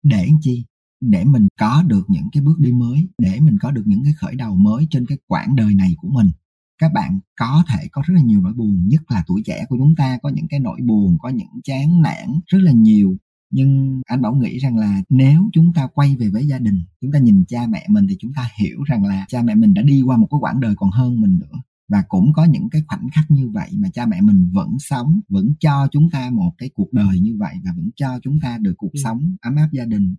Để 0.02 0.29
chi? 0.40 0.64
Để 1.00 1.25
mình 1.25 1.49
có 1.61 1.83
được 1.87 2.05
những 2.09 2.29
cái 2.33 2.43
bước 2.43 2.59
đi 2.59 2.73
mới, 2.73 3.09
để 3.19 3.40
mình 3.40 3.57
có 3.61 3.71
được 3.71 3.83
những 3.87 4.05
cái 4.05 4.12
khởi 4.12 4.35
đầu 4.35 4.57
mới 4.57 4.87
trên 4.90 5.07
cái 5.07 5.19
quãng 5.26 5.57
đời 5.57 5.75
này 5.75 5.95
của 5.97 6.09
mình 6.09 6.31
các 6.80 6.92
bạn 6.92 7.20
có 7.37 7.64
thể 7.68 7.88
có 7.92 8.02
rất 8.06 8.14
là 8.14 8.22
nhiều 8.22 8.40
nỗi 8.40 8.52
buồn 8.52 8.88
nhất 8.88 9.02
là 9.08 9.25
tuổi 9.26 9.42
trẻ 9.44 9.64
của 9.68 9.76
chúng 9.78 9.94
ta 9.96 10.18
có 10.22 10.28
những 10.28 10.49
cái 10.49 10.60
nỗi 10.60 10.80
buồn 10.87 11.18
có 11.20 11.28
những 11.28 11.60
chán 11.64 12.02
nản 12.02 12.40
rất 12.46 12.58
là 12.62 12.72
nhiều. 12.72 13.16
Nhưng 13.50 14.00
anh 14.06 14.22
bảo 14.22 14.34
nghĩ 14.34 14.58
rằng 14.58 14.78
là 14.78 15.02
nếu 15.08 15.49
chúng 15.52 15.72
ta 15.72 15.87
quay 15.94 16.16
về 16.16 16.28
với 16.28 16.46
gia 16.46 16.58
đình 16.58 16.84
chúng 17.00 17.12
ta 17.12 17.18
nhìn 17.18 17.44
cha 17.49 17.66
mẹ 17.66 17.87
mình 17.88 18.06
thì 18.08 18.16
chúng 18.18 18.32
ta 18.32 18.49
hiểu 18.60 18.82
rằng 18.82 19.04
là 19.04 19.25
cha 19.28 19.42
mẹ 19.42 19.54
mình 19.54 19.75
đã 19.75 19.82
đi 19.82 20.02
qua 20.02 20.16
một 20.16 20.28
cái 20.30 20.38
quãng 20.40 20.60
đời 20.60 20.75
còn 20.76 20.90
hơn 20.90 21.20
mình 21.20 21.38
nữa. 21.38 21.58
Và 21.88 22.02
cũng 22.08 22.32
có 22.32 22.44
những 22.44 22.70
cái 22.70 22.82
khoảnh 22.88 23.08
khắc 23.14 23.30
như 23.30 23.49
vậy 23.49 23.70
mà 23.72 23.88
cha 23.92 24.06
mẹ 24.06 24.20
mình 24.20 24.50
vẫn 24.52 24.76
sống 24.78 25.20
vẫn 25.28 25.52
cho 25.60 25.88
chúng 25.92 26.10
ta 26.10 26.30
một 26.30 26.52
cái 26.58 26.70
cuộc 26.75 26.92
đời 26.92 27.20
như 27.20 27.37
vậy 27.38 27.54
và 27.64 27.72
vẫn 27.76 27.90
cho 27.96 28.18
chúng 28.22 28.40
ta 28.40 28.58
được 28.60 28.75
cuộc 28.76 28.92
ừ. 28.92 29.00
sống 29.04 29.37
ấm 29.40 29.56
áp 29.56 29.68
gia 29.72 29.84
đình 29.84 30.14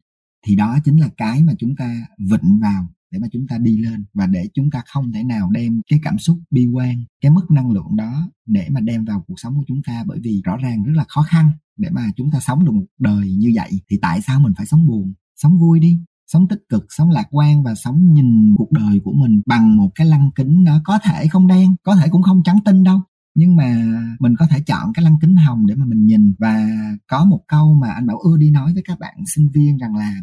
thì 0.48 0.56
đó 0.56 0.78
chính 0.86 0.98
là 0.98 1.10
cái 1.18 1.44
mà 1.44 1.54
chúng 1.60 1.76
ta 1.76 2.08
vịnh 2.20 2.60
vào 2.62 2.88
để 3.12 3.20
mà 3.20 3.28
chúng 3.32 3.48
ta 3.48 3.58
đi 3.58 3.78
lên 3.78 4.06
và 4.14 4.28
để 4.28 4.48
chúng 4.54 4.72
ta 4.72 4.82
không 4.86 5.12
thể 5.12 5.24
nào 5.24 5.52
đem 5.52 5.82
cái 5.90 6.00
cảm 6.04 6.18
xúc 6.20 6.40
bi 6.52 6.66
quan, 6.66 7.04
cái 7.22 7.32
mức 7.32 7.52
năng 7.52 7.72
lượng 7.72 7.96
đó 7.96 8.30
để 8.46 8.68
mà 8.72 8.80
đem 8.80 9.06
vào 9.06 9.24
cuộc 9.28 9.40
sống 9.40 9.56
của 9.56 9.64
chúng 9.68 9.82
ta. 9.86 10.04
Bởi 10.08 10.20
vì 10.24 10.42
rõ 10.46 10.58
ràng 10.58 10.84
rất 10.84 10.94
là 10.96 11.06
khó 11.08 11.22
khăn 11.22 11.52
để 11.78 11.90
mà 11.90 12.08
chúng 12.16 12.32
ta 12.32 12.40
sống 12.40 12.66
được 12.66 12.72
một 12.72 12.86
đời 13.00 13.34
như 13.34 13.52
vậy 13.56 13.72
thì 13.90 13.98
tại 14.02 14.22
sao 14.22 14.40
mình 14.40 14.54
phải 14.58 14.66
sống 14.66 14.88
buồn, 14.88 15.14
sống 15.36 15.60
vui 15.60 15.80
đi, 15.80 16.00
sống 16.28 16.48
tích 16.48 16.62
cực, 16.70 16.86
sống 16.90 17.10
lạc 17.10 17.28
quan 17.32 17.64
và 17.64 17.76
sống 17.76 18.14
nhìn 18.14 18.56
cuộc 18.58 18.72
đời 18.72 19.00
của 19.04 19.14
mình 19.14 19.42
bằng 19.46 19.78
một 19.78 19.92
cái 19.96 20.08
lăng 20.08 20.32
kính 20.36 20.64
nó 20.64 20.82
có 20.84 21.00
thể 21.04 21.28
không 21.28 21.48
đen, 21.48 21.76
có 21.84 21.96
thể 21.96 22.08
cũng 22.12 22.22
không 22.22 22.44
trắng 22.44 22.60
tinh 22.66 22.84
đâu. 22.84 23.02
Nhưng 23.36 23.56
mà 23.56 23.86
mình 24.20 24.36
có 24.40 24.48
thể 24.48 24.60
chọn 24.68 24.94
cái 24.94 25.06
lăng 25.06 25.20
kính 25.22 25.36
hồng 25.36 25.68
để 25.68 25.76
mà 25.76 25.86
mình 25.86 26.06
nhìn. 26.06 26.34
Và 26.40 26.70
có 27.08 27.26
một 27.26 27.42
câu 27.48 27.74
mà 27.74 27.92
anh 27.92 28.08
bảo 28.08 28.18
ưa 28.18 28.38
đi 28.38 28.52
nói 28.52 28.74
với 28.74 28.84
các 28.88 29.00
bạn 29.00 29.16
sinh 29.36 29.50
viên 29.54 29.78
rằng 29.78 29.96
là 29.96 30.14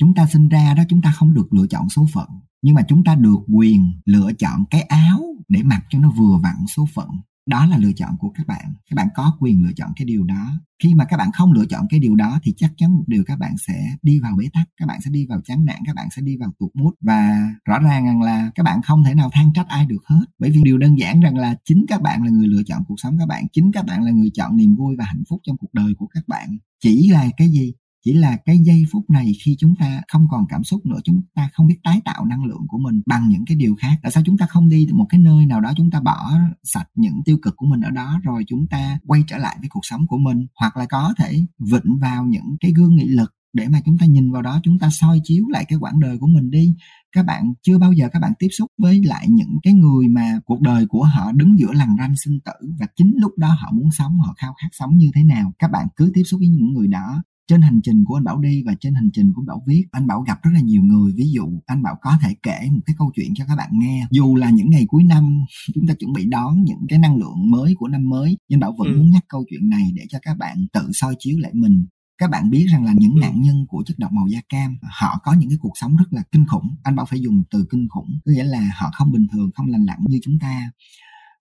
chúng 0.00 0.14
ta 0.14 0.26
sinh 0.26 0.48
ra 0.48 0.74
đó, 0.74 0.82
chúng 0.88 1.02
ta 1.02 1.12
không 1.12 1.34
được 1.34 1.52
lựa 1.52 1.66
chọn 1.66 1.88
số 1.88 2.06
phận, 2.12 2.28
nhưng 2.62 2.74
mà 2.74 2.82
chúng 2.88 3.04
ta 3.04 3.14
được 3.14 3.38
quyền 3.52 3.92
lựa 4.04 4.32
chọn 4.38 4.64
cái 4.70 4.82
áo 4.82 5.22
để 5.48 5.62
mặc 5.62 5.82
cho 5.90 5.98
nó 5.98 6.10
vừa 6.10 6.38
vặn 6.42 6.56
số 6.76 6.86
phận. 6.94 7.08
Đó 7.50 7.66
là 7.66 7.76
lựa 7.76 7.92
chọn 7.92 8.16
của 8.18 8.30
các 8.30 8.46
bạn. 8.46 8.74
Các 8.90 8.94
bạn 8.94 9.08
có 9.14 9.36
quyền 9.40 9.64
lựa 9.64 9.72
chọn 9.76 9.92
cái 9.96 10.06
điều 10.06 10.24
đó. 10.24 10.60
Khi 10.82 10.94
mà 10.94 11.04
các 11.04 11.16
bạn 11.16 11.32
không 11.32 11.52
lựa 11.52 11.66
chọn 11.66 11.86
cái 11.90 12.00
điều 12.00 12.14
đó 12.14 12.38
thì 12.42 12.54
chắc 12.56 12.72
chắn 12.76 12.96
một 12.96 13.04
điều 13.06 13.24
các 13.26 13.38
bạn 13.38 13.54
sẽ 13.58 13.96
đi 14.02 14.20
vào 14.20 14.36
bế 14.36 14.44
tắc, 14.52 14.68
các 14.76 14.86
bạn 14.86 15.00
sẽ 15.00 15.10
đi 15.10 15.26
vào 15.26 15.40
chán 15.44 15.64
nản, 15.64 15.76
các 15.86 15.96
bạn 15.96 16.08
sẽ 16.16 16.22
đi 16.22 16.36
vào 16.36 16.52
tụt 16.58 16.70
mút 16.74 16.94
và 17.00 17.48
rõ 17.64 17.78
ràng 17.78 18.04
rằng 18.04 18.22
là 18.22 18.50
các 18.54 18.62
bạn 18.62 18.82
không 18.82 19.04
thể 19.04 19.14
nào 19.14 19.30
than 19.32 19.52
trách 19.52 19.68
ai 19.68 19.86
được 19.86 20.04
hết. 20.06 20.24
Bởi 20.38 20.50
vì 20.50 20.62
điều 20.62 20.78
đơn 20.78 20.98
giản 20.98 21.20
rằng 21.20 21.36
là 21.36 21.56
chính 21.64 21.84
các 21.88 22.02
bạn 22.02 22.22
là 22.22 22.30
người 22.30 22.46
lựa 22.46 22.62
chọn 22.66 22.84
cuộc 22.88 22.96
sống 22.98 23.18
các 23.18 23.28
bạn, 23.28 23.46
chính 23.52 23.72
các 23.72 23.86
bạn 23.86 24.02
là 24.02 24.10
người 24.10 24.30
chọn 24.34 24.56
niềm 24.56 24.76
vui 24.76 24.96
và 24.98 25.04
hạnh 25.04 25.22
phúc 25.28 25.40
trong 25.46 25.56
cuộc 25.56 25.74
đời 25.74 25.94
của 25.98 26.06
các 26.06 26.28
bạn. 26.28 26.58
Chỉ 26.82 27.08
là 27.08 27.28
cái 27.36 27.48
gì? 27.48 27.74
Chỉ 28.06 28.12
là 28.12 28.36
cái 28.36 28.58
giây 28.58 28.84
phút 28.92 29.10
này 29.10 29.32
khi 29.44 29.56
chúng 29.58 29.74
ta 29.76 30.02
không 30.08 30.26
còn 30.30 30.46
cảm 30.48 30.64
xúc 30.64 30.86
nữa, 30.86 30.98
chúng 31.04 31.22
ta 31.34 31.48
không 31.52 31.66
biết 31.66 31.78
tái 31.84 32.00
tạo 32.04 32.24
năng 32.24 32.44
lượng 32.44 32.64
của 32.68 32.78
mình 32.78 33.02
bằng 33.06 33.28
những 33.28 33.44
cái 33.46 33.56
điều 33.56 33.74
khác. 33.74 33.96
Tại 34.02 34.12
sao 34.12 34.22
chúng 34.26 34.38
ta 34.38 34.46
không 34.46 34.68
đi 34.68 34.88
một 34.92 35.06
cái 35.08 35.20
nơi 35.20 35.46
nào 35.46 35.60
đó, 35.60 35.72
chúng 35.76 35.90
ta 35.90 36.00
bỏ 36.00 36.32
sạch 36.62 36.88
những 36.94 37.22
tiêu 37.24 37.38
cực 37.42 37.56
của 37.56 37.66
mình 37.66 37.80
ở 37.80 37.90
đó, 37.90 38.20
rồi 38.22 38.44
chúng 38.46 38.66
ta 38.66 38.98
quay 39.06 39.22
trở 39.26 39.38
lại 39.38 39.56
với 39.60 39.68
cuộc 39.68 39.80
sống 39.82 40.06
của 40.06 40.18
mình? 40.18 40.46
Hoặc 40.60 40.76
là 40.76 40.86
có 40.86 41.14
thể 41.18 41.46
vịnh 41.58 41.98
vào 42.00 42.24
những 42.24 42.56
cái 42.60 42.72
gương 42.76 42.96
nghị 42.96 43.08
lực 43.08 43.34
để 43.52 43.68
mà 43.68 43.80
chúng 43.84 43.98
ta 43.98 44.06
nhìn 44.06 44.32
vào 44.32 44.42
đó, 44.42 44.60
chúng 44.62 44.78
ta 44.78 44.90
soi 44.90 45.20
chiếu 45.24 45.44
lại 45.48 45.64
cái 45.68 45.78
quãng 45.78 46.00
đời 46.00 46.18
của 46.18 46.26
mình 46.26 46.50
đi. 46.50 46.74
Các 47.12 47.26
bạn 47.26 47.52
chưa 47.62 47.78
bao 47.78 47.92
giờ 47.92 48.08
các 48.12 48.18
bạn 48.18 48.32
tiếp 48.38 48.48
xúc 48.58 48.70
với 48.78 49.02
lại 49.04 49.26
những 49.28 49.58
cái 49.62 49.72
người 49.72 50.08
mà 50.08 50.40
cuộc 50.44 50.60
đời 50.60 50.86
của 50.86 51.04
họ 51.04 51.32
đứng 51.32 51.58
giữa 51.58 51.72
lằn 51.72 51.88
ranh 51.98 52.14
sinh 52.24 52.38
tử 52.44 52.68
và 52.78 52.86
chính 52.96 53.14
lúc 53.16 53.32
đó 53.38 53.48
họ 53.48 53.72
muốn 53.72 53.90
sống, 53.90 54.18
họ 54.18 54.34
khao 54.38 54.54
khát 54.62 54.68
sống 54.72 54.98
như 54.98 55.10
thế 55.14 55.24
nào? 55.24 55.52
Các 55.58 55.70
bạn 55.70 55.86
cứ 55.96 56.10
tiếp 56.14 56.22
xúc 56.24 56.38
với 56.38 56.48
những 56.48 56.72
người 56.72 56.86
đó 56.86 57.22
trên 57.48 57.62
hành 57.62 57.80
trình 57.82 58.04
của 58.04 58.14
anh 58.14 58.24
Bảo 58.24 58.38
đi 58.40 58.62
và 58.66 58.74
trên 58.80 58.94
hành 58.94 59.10
trình 59.12 59.32
của 59.34 59.42
anh 59.42 59.46
Bảo 59.46 59.62
viết 59.66 59.84
anh 59.92 60.06
Bảo 60.06 60.20
gặp 60.20 60.42
rất 60.42 60.50
là 60.54 60.60
nhiều 60.60 60.82
người. 60.82 61.12
Ví 61.16 61.30
dụ 61.30 61.60
anh 61.66 61.82
Bảo 61.82 61.98
có 62.02 62.12
thể 62.22 62.34
kể 62.42 62.68
một 62.72 62.80
cái 62.86 62.96
câu 62.98 63.12
chuyện 63.14 63.34
cho 63.34 63.44
các 63.48 63.56
bạn 63.56 63.70
nghe. 63.72 64.06
Dù 64.10 64.36
là 64.36 64.50
những 64.50 64.70
ngày 64.70 64.84
cuối 64.88 65.04
năm 65.04 65.44
chúng 65.74 65.86
ta 65.86 65.94
chuẩn 65.94 66.12
bị 66.12 66.24
đón 66.26 66.64
những 66.64 66.86
cái 66.88 66.98
năng 66.98 67.16
lượng 67.16 67.50
mới 67.50 67.74
của 67.78 67.88
năm 67.88 68.08
mới 68.08 68.36
nhưng 68.48 68.60
Bảo 68.60 68.74
vẫn 68.78 68.88
ừ. 68.88 68.98
muốn 68.98 69.10
nhắc 69.10 69.24
câu 69.28 69.44
chuyện 69.50 69.68
này 69.68 69.90
để 69.94 70.04
cho 70.08 70.18
các 70.22 70.38
bạn 70.38 70.66
tự 70.72 70.90
soi 70.92 71.14
chiếu 71.18 71.38
lại 71.38 71.52
mình. 71.54 71.86
Các 72.18 72.30
bạn 72.30 72.50
biết 72.50 72.66
rằng 72.70 72.84
là 72.84 72.94
những 72.98 73.14
ừ. 73.14 73.18
nạn 73.20 73.42
nhân 73.42 73.66
của 73.68 73.82
chất 73.86 73.98
độc 73.98 74.12
màu 74.12 74.26
da 74.26 74.40
cam 74.48 74.78
họ 75.00 75.20
có 75.22 75.32
những 75.32 75.48
cái 75.48 75.58
cuộc 75.60 75.72
sống 75.74 75.96
rất 75.96 76.06
là 76.10 76.22
kinh 76.32 76.46
khủng. 76.46 76.76
Anh 76.82 76.96
bảo 76.96 77.06
phải 77.06 77.20
dùng 77.20 77.42
từ 77.50 77.66
kinh 77.70 77.88
khủng 77.88 78.20
có 78.24 78.32
nghĩa 78.32 78.44
là 78.44 78.70
họ 78.80 78.90
không 78.92 79.12
bình 79.12 79.26
thường 79.32 79.50
không 79.54 79.66
lành 79.66 79.84
lặn 79.84 79.98
như 80.08 80.18
chúng 80.22 80.38
ta 80.38 80.70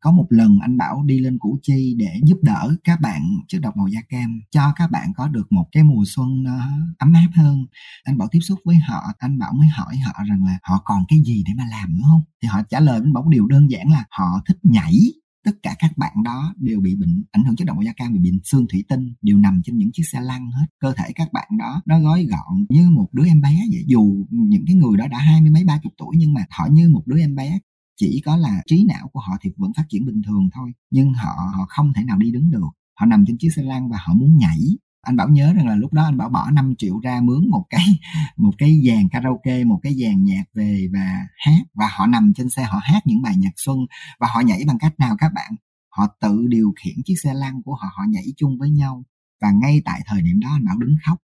có 0.04 0.12
một 0.12 0.28
lần 0.30 0.60
anh 0.60 0.78
bảo 0.78 1.04
đi 1.04 1.20
lên 1.20 1.40
củ 1.40 1.60
chi 1.64 1.96
để 1.98 2.20
giúp 2.24 2.38
đỡ 2.42 2.76
các 2.84 3.02
bạn 3.02 3.22
chất 3.48 3.62
độc 3.62 3.78
màu 3.78 3.88
da 3.88 4.02
cam, 4.10 4.42
cho 4.52 4.74
các 4.76 4.92
bạn 4.92 5.14
có 5.16 5.28
được 5.28 5.52
một 5.52 5.66
cái 5.72 5.84
mùa 5.84 6.04
xuân 6.08 6.44
nó 6.44 6.60
ấm 6.98 7.14
áp 7.14 7.30
hơn. 7.36 7.66
Anh 8.04 8.18
bảo 8.18 8.28
tiếp 8.32 8.40
xúc 8.40 8.60
với 8.66 8.76
họ, 8.76 9.02
anh 9.18 9.40
bảo 9.40 9.54
mới 9.54 9.68
hỏi 9.68 9.98
họ 9.98 10.14
rằng 10.30 10.46
là 10.46 10.58
họ 10.64 10.82
còn 10.86 11.04
cái 11.08 11.20
gì 11.26 11.44
để 11.48 11.54
mà 11.58 11.64
làm 11.72 11.94
nữa 11.94 12.04
không? 12.04 12.22
Thì 12.42 12.48
họ 12.48 12.62
trả 12.70 12.80
lời 12.80 13.00
anh 13.04 13.14
bảo 13.14 13.30
điều 13.30 13.48
đơn 13.48 13.72
giản 13.72 13.92
là 13.92 14.06
họ 14.10 14.42
thích 14.48 14.58
nhảy. 14.64 14.94
Tất 15.46 15.52
cả 15.64 15.76
các 15.80 15.98
bạn 15.98 16.24
đó 16.24 16.54
đều 16.58 16.80
bị 16.80 16.96
bệnh, 16.96 17.24
ảnh 17.32 17.44
hưởng 17.44 17.56
chất 17.56 17.66
độc 17.66 17.78
màu 17.78 17.84
da 17.84 17.94
cam, 17.98 18.14
bị 18.14 18.20
bệnh 18.20 18.40
xương 18.44 18.66
thủy 18.72 18.84
tinh, 18.90 19.14
đều 19.22 19.38
nằm 19.38 19.62
trên 19.64 19.78
những 19.78 19.92
chiếc 19.94 20.04
xe 20.12 20.22
lăn 20.22 20.52
hết. 20.52 20.66
Cơ 20.80 20.94
thể 20.98 21.12
các 21.16 21.34
bạn 21.34 21.48
đó, 21.60 21.82
nó 21.86 22.00
gói 22.00 22.26
gọn 22.26 22.66
như 22.70 22.90
một 22.90 23.10
đứa 23.14 23.26
em 23.26 23.42
bé 23.42 23.56
vậy. 23.72 23.84
Dù 23.88 24.26
những 24.30 24.64
cái 24.68 24.76
người 24.76 24.98
đó 24.98 25.08
đã 25.08 25.18
hai 25.18 25.42
mươi 25.42 25.52
mấy, 25.52 25.64
ba 25.64 25.80
chục 25.84 25.94
tuổi 25.98 26.16
nhưng 26.18 26.34
mà 26.34 26.42
họ 26.50 26.68
như 26.72 26.90
một 26.90 27.04
đứa 27.06 27.20
em 27.20 27.36
bé 27.36 27.60
chỉ 27.96 28.22
có 28.26 28.38
là 28.38 28.62
trí 28.66 28.86
não 28.88 29.08
của 29.14 29.20
họ 29.20 29.38
thì 29.42 29.50
vẫn 29.58 29.72
phát 29.78 29.84
triển 29.90 30.06
bình 30.06 30.22
thường 30.28 30.50
thôi, 30.54 30.72
nhưng 30.92 31.14
họ 31.14 31.52
họ 31.58 31.66
không 31.70 31.94
thể 31.94 32.04
nào 32.04 32.18
đi 32.18 32.32
đứng 32.32 32.52
được. 32.52 32.70
Họ 33.00 33.06
nằm 33.06 33.24
trên 33.28 33.38
chiếc 33.38 33.50
xe 33.56 33.62
lăn 33.62 33.90
và 33.90 33.98
họ 34.08 34.14
muốn 34.14 34.38
nhảy. 34.38 34.60
Anh 35.02 35.16
bảo 35.16 35.30
nhớ 35.30 35.54
rằng 35.54 35.68
là 35.68 35.76
lúc 35.76 35.94
đó 35.94 36.04
anh 36.04 36.18
bảo 36.18 36.30
bỏ 36.30 36.52
5 36.52 36.74
triệu 36.78 37.00
ra 37.00 37.22
mướn 37.24 37.50
một 37.50 37.66
cái 37.70 37.86
một 38.38 38.52
cái 38.58 38.82
dàn 38.88 39.10
karaoke, 39.10 39.64
một 39.64 39.80
cái 39.84 39.96
dàn 40.04 40.24
nhạc 40.24 40.44
về 40.54 40.88
và 40.94 41.28
hát. 41.38 41.62
Và 41.74 41.90
họ 41.92 42.08
nằm 42.08 42.34
trên 42.36 42.50
xe, 42.50 42.64
họ 42.64 42.80
hát 42.84 43.02
những 43.06 43.22
bài 43.22 43.36
nhạc 43.38 43.54
xuân 43.56 43.78
và 44.20 44.28
họ 44.34 44.42
nhảy 44.42 44.64
bằng 44.68 44.78
cách 44.80 45.00
nào 45.00 45.16
các 45.20 45.32
bạn? 45.36 45.52
Họ 45.90 46.08
tự 46.22 46.46
điều 46.48 46.74
khiển 46.84 46.96
chiếc 47.06 47.16
xe 47.24 47.34
lăn 47.34 47.62
của 47.66 47.76
họ 47.76 47.88
họ 47.98 48.04
nhảy 48.10 48.26
chung 48.38 48.58
với 48.60 48.70
nhau. 48.70 49.04
Và 49.42 49.52
ngay 49.52 49.82
tại 49.86 50.02
thời 50.06 50.22
điểm 50.22 50.40
đó 50.40 50.50
anh 50.52 50.66
bảo 50.66 50.78
đứng 50.78 50.96
khóc. 51.06 51.18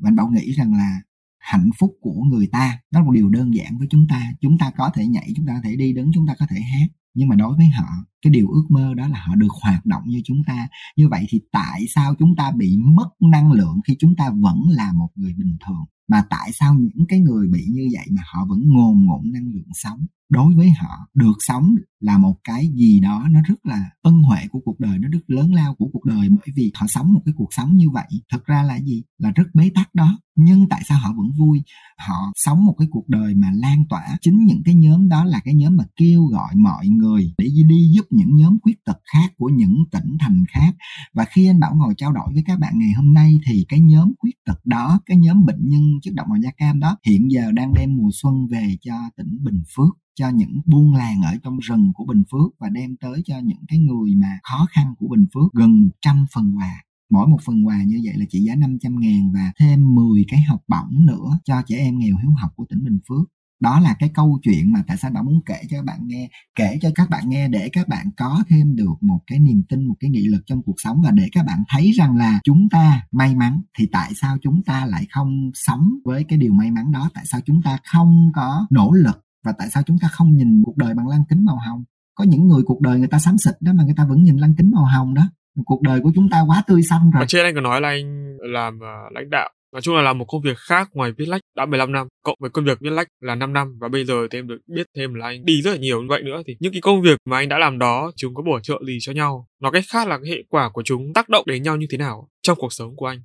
Và 0.00 0.08
anh 0.08 0.16
bảo 0.16 0.28
nghĩ 0.28 0.52
rằng 0.52 0.74
là 0.74 1.00
hạnh 1.46 1.70
phúc 1.78 1.96
của 2.00 2.22
người 2.30 2.48
ta. 2.52 2.78
Đó 2.90 3.00
là 3.00 3.06
một 3.06 3.12
điều 3.12 3.28
đơn 3.28 3.54
giản 3.54 3.78
với 3.78 3.86
chúng 3.90 4.06
ta. 4.08 4.32
Chúng 4.40 4.58
ta 4.58 4.70
có 4.76 4.90
thể 4.94 5.06
nhảy, 5.06 5.32
chúng 5.36 5.46
ta 5.46 5.52
có 5.52 5.60
thể 5.68 5.76
đi 5.76 5.92
đứng, 5.92 6.10
chúng 6.14 6.26
ta 6.26 6.34
có 6.38 6.46
thể 6.50 6.60
hát. 6.60 6.86
Nhưng 7.14 7.28
mà 7.28 7.36
đối 7.36 7.56
với 7.56 7.66
họ 7.66 7.86
cái 8.26 8.30
điều 8.30 8.48
ước 8.48 8.64
mơ 8.68 8.94
đó 8.94 9.08
là 9.08 9.20
họ 9.26 9.34
được 9.34 9.52
hoạt 9.62 9.86
động 9.86 10.02
như 10.06 10.20
chúng 10.24 10.42
ta. 10.46 10.68
Như 10.96 11.08
vậy 11.08 11.26
thì 11.28 11.40
tại 11.52 11.84
sao 11.94 12.14
chúng 12.18 12.36
ta 12.36 12.52
bị 12.56 12.76
mất 12.76 13.08
năng 13.32 13.52
lượng 13.52 13.80
khi 13.86 13.96
chúng 13.98 14.16
ta 14.16 14.30
vẫn 14.30 14.58
là 14.68 14.92
một 14.92 15.08
người 15.14 15.34
bình 15.38 15.56
thường? 15.66 15.84
Mà 16.08 16.24
tại 16.30 16.52
sao 16.52 16.74
những 16.74 17.06
cái 17.08 17.20
người 17.20 17.48
bị 17.48 17.64
như 17.70 17.88
vậy 17.92 18.06
mà 18.10 18.22
họ 18.32 18.46
vẫn 18.48 18.60
ngồn 18.64 19.04
ngộn 19.04 19.32
năng 19.32 19.46
lượng 19.54 19.70
sống? 19.74 20.06
Đối 20.28 20.54
với 20.54 20.70
họ, 20.70 21.08
được 21.14 21.36
sống 21.38 21.76
là 22.00 22.18
một 22.18 22.36
cái 22.44 22.68
gì 22.74 23.00
đó 23.00 23.26
nó 23.30 23.40
rất 23.48 23.66
là 23.66 23.90
ân 24.02 24.22
huệ 24.22 24.48
của 24.50 24.60
cuộc 24.64 24.80
đời, 24.80 24.98
nó 24.98 25.08
rất 25.08 25.20
lớn 25.26 25.54
lao 25.54 25.74
của 25.74 25.88
cuộc 25.92 26.04
đời 26.04 26.28
bởi 26.28 26.48
vì 26.56 26.72
họ 26.74 26.86
sống 26.86 27.12
một 27.12 27.20
cái 27.24 27.34
cuộc 27.36 27.48
sống 27.50 27.76
như 27.76 27.90
vậy. 27.90 28.08
Thực 28.32 28.44
ra 28.44 28.62
là 28.62 28.80
gì? 28.80 29.02
Là 29.18 29.30
rất 29.30 29.44
bế 29.54 29.70
tắc 29.74 29.94
đó. 29.94 30.18
Nhưng 30.36 30.68
tại 30.68 30.82
sao 30.88 30.98
họ 30.98 31.12
vẫn 31.16 31.26
vui? 31.38 31.62
Họ 31.98 32.32
sống 32.36 32.66
một 32.66 32.74
cái 32.78 32.88
cuộc 32.90 33.08
đời 33.08 33.34
mà 33.34 33.50
lan 33.54 33.84
tỏa. 33.88 34.18
Chính 34.20 34.44
những 34.44 34.62
cái 34.64 34.74
nhóm 34.74 35.08
đó 35.08 35.24
là 35.24 35.40
cái 35.44 35.54
nhóm 35.54 35.76
mà 35.76 35.84
kêu 35.96 36.26
gọi 36.26 36.56
mọi 36.56 36.88
người 36.88 37.34
để 37.38 37.48
đi 37.68 37.90
giúp 37.94 38.06
những 38.16 38.36
nhóm 38.36 38.58
khuyết 38.62 38.84
tật 38.84 38.98
khác 39.12 39.32
của 39.36 39.48
những 39.48 39.84
tỉnh 39.92 40.16
thành 40.20 40.44
khác. 40.48 40.76
Và 41.14 41.24
khi 41.24 41.46
anh 41.46 41.60
bảo 41.60 41.74
ngồi 41.74 41.94
trao 41.96 42.12
đổi 42.12 42.32
với 42.32 42.42
các 42.46 42.58
bạn 42.58 42.78
ngày 42.78 42.92
hôm 42.96 43.14
nay 43.14 43.38
thì 43.46 43.64
cái 43.68 43.80
nhóm 43.80 44.12
khuyết 44.18 44.34
tật 44.44 44.66
đó, 44.66 45.00
cái 45.06 45.16
nhóm 45.16 45.44
bệnh 45.44 45.68
nhân 45.68 45.82
chất 46.02 46.14
độc 46.14 46.28
màu 46.28 46.38
da 46.42 46.50
cam 46.56 46.80
đó 46.80 46.96
hiện 47.06 47.30
giờ 47.30 47.52
đang 47.52 47.74
đem 47.74 47.96
mùa 47.96 48.10
xuân 48.12 48.46
về 48.50 48.76
cho 48.80 48.94
tỉnh 49.16 49.38
bình 49.44 49.62
phước, 49.76 49.98
cho 50.14 50.28
những 50.28 50.60
buôn 50.66 50.94
làng 50.94 51.22
ở 51.22 51.36
trong 51.42 51.58
rừng 51.58 51.92
của 51.94 52.04
Bình 52.04 52.22
Phước 52.32 52.58
và 52.60 52.68
đem 52.68 52.96
tới 53.00 53.22
cho 53.24 53.38
những 53.38 53.64
cái 53.68 53.78
người 53.78 54.14
mà 54.14 54.38
khó 54.42 54.66
khăn 54.70 54.94
của 54.98 55.08
Bình 55.08 55.26
Phước 55.34 55.52
gần 55.52 55.88
trăm 56.00 56.26
phần 56.34 56.56
quà. 56.58 56.82
Mỗi 57.10 57.28
một 57.28 57.38
phần 57.44 57.66
quà 57.66 57.82
như 57.86 58.00
vậy 58.04 58.14
là 58.16 58.24
trị 58.28 58.38
giá 58.38 58.54
500 58.54 59.00
ngàn 59.00 59.32
và 59.32 59.52
thêm 59.58 59.94
10 59.94 60.24
cái 60.28 60.42
học 60.42 60.60
bổng 60.68 61.06
nữa 61.06 61.38
cho 61.44 61.62
trẻ 61.66 61.76
em 61.76 61.98
nghèo 61.98 62.16
hiếu 62.22 62.30
học 62.30 62.50
của 62.56 62.66
tỉnh 62.68 62.84
Bình 62.84 62.98
Phước 63.08 63.28
đó 63.60 63.80
là 63.80 63.96
cái 63.98 64.10
câu 64.14 64.38
chuyện 64.42 64.72
mà 64.72 64.80
tại 64.86 64.96
sao 64.96 65.10
đã 65.10 65.22
muốn 65.22 65.40
kể 65.46 65.60
cho 65.70 65.76
các 65.76 65.84
bạn 65.84 65.98
nghe 66.02 66.28
kể 66.54 66.78
cho 66.82 66.90
các 66.94 67.10
bạn 67.10 67.28
nghe 67.28 67.48
để 67.48 67.68
các 67.72 67.88
bạn 67.88 68.06
có 68.16 68.44
thêm 68.48 68.76
được 68.76 68.94
một 69.00 69.20
cái 69.26 69.38
niềm 69.38 69.62
tin 69.68 69.88
một 69.88 69.94
cái 70.00 70.10
nghị 70.10 70.26
lực 70.26 70.42
trong 70.46 70.62
cuộc 70.62 70.74
sống 70.76 71.02
và 71.04 71.10
để 71.10 71.28
các 71.32 71.46
bạn 71.46 71.58
thấy 71.68 71.90
rằng 71.90 72.16
là 72.16 72.40
chúng 72.44 72.68
ta 72.70 73.02
may 73.12 73.34
mắn 73.34 73.60
thì 73.78 73.88
tại 73.92 74.12
sao 74.14 74.36
chúng 74.42 74.62
ta 74.66 74.86
lại 74.86 75.06
không 75.10 75.50
sống 75.54 75.90
với 76.04 76.24
cái 76.28 76.38
điều 76.38 76.52
may 76.52 76.70
mắn 76.70 76.92
đó? 76.92 77.10
Tại 77.14 77.24
sao 77.26 77.40
chúng 77.46 77.62
ta 77.62 77.78
không 77.92 78.30
có 78.34 78.66
nỗ 78.70 78.92
lực 78.92 79.24
và 79.44 79.52
tại 79.58 79.70
sao 79.70 79.82
chúng 79.82 79.98
ta 79.98 80.08
không 80.08 80.36
nhìn 80.36 80.62
cuộc 80.64 80.76
đời 80.76 80.94
bằng 80.94 81.08
lăng 81.08 81.24
kính 81.28 81.44
màu 81.44 81.58
hồng? 81.66 81.84
Có 82.14 82.24
những 82.24 82.46
người 82.46 82.62
cuộc 82.66 82.80
đời 82.80 82.98
người 82.98 83.08
ta 83.08 83.18
xám 83.18 83.38
xịt 83.38 83.54
đó 83.60 83.72
mà 83.72 83.84
người 83.84 83.94
ta 83.96 84.04
vẫn 84.04 84.22
nhìn 84.22 84.36
lăng 84.36 84.54
kính 84.54 84.70
màu 84.74 84.84
hồng 84.84 85.14
đó. 85.14 85.22
Cuộc 85.64 85.82
đời 85.82 86.00
của 86.00 86.12
chúng 86.14 86.28
ta 86.30 86.40
quá 86.40 86.62
tươi 86.66 86.82
xanh 86.82 87.10
rồi. 87.10 87.22
Ở 87.22 87.26
trên 87.28 87.44
anh 87.44 87.54
có 87.54 87.60
nói 87.60 87.80
là 87.80 87.88
anh 87.88 88.36
làm 88.52 88.74
uh, 88.76 89.12
lãnh 89.12 89.30
đạo 89.30 89.50
Nói 89.76 89.82
chung 89.82 89.96
là 89.96 90.02
làm 90.02 90.18
một 90.18 90.24
công 90.24 90.42
việc 90.42 90.58
khác 90.58 90.88
ngoài 90.92 91.12
viết 91.18 91.28
lách 91.28 91.40
đã 91.56 91.66
15 91.66 91.92
năm, 91.92 92.06
cộng 92.22 92.36
với 92.40 92.50
công 92.50 92.64
việc 92.64 92.80
viết 92.80 92.90
lách 92.90 93.08
là 93.20 93.34
5 93.34 93.52
năm 93.52 93.78
và 93.80 93.88
bây 93.88 94.04
giờ 94.04 94.14
thì 94.30 94.38
em 94.38 94.48
được 94.48 94.58
biết 94.66 94.86
thêm 94.96 95.14
là 95.14 95.26
anh 95.26 95.44
đi 95.44 95.62
rất 95.62 95.70
là 95.70 95.76
nhiều 95.76 96.02
như 96.02 96.06
vậy 96.08 96.22
nữa 96.22 96.42
thì 96.46 96.56
những 96.60 96.72
cái 96.72 96.80
công 96.80 97.02
việc 97.02 97.18
mà 97.24 97.36
anh 97.36 97.48
đã 97.48 97.58
làm 97.58 97.78
đó 97.78 98.12
chúng 98.16 98.34
có 98.34 98.42
bổ 98.42 98.60
trợ 98.60 98.74
gì 98.86 98.98
cho 99.00 99.12
nhau? 99.12 99.46
Nói 99.60 99.72
cách 99.72 99.84
khác 99.88 100.08
là 100.08 100.18
cái 100.18 100.30
hệ 100.30 100.42
quả 100.48 100.70
của 100.72 100.82
chúng 100.84 101.12
tác 101.14 101.28
động 101.28 101.46
đến 101.46 101.62
nhau 101.62 101.76
như 101.76 101.86
thế 101.90 101.98
nào 101.98 102.28
trong 102.42 102.58
cuộc 102.60 102.72
sống 102.72 102.96
của 102.96 103.06
anh? 103.06 103.22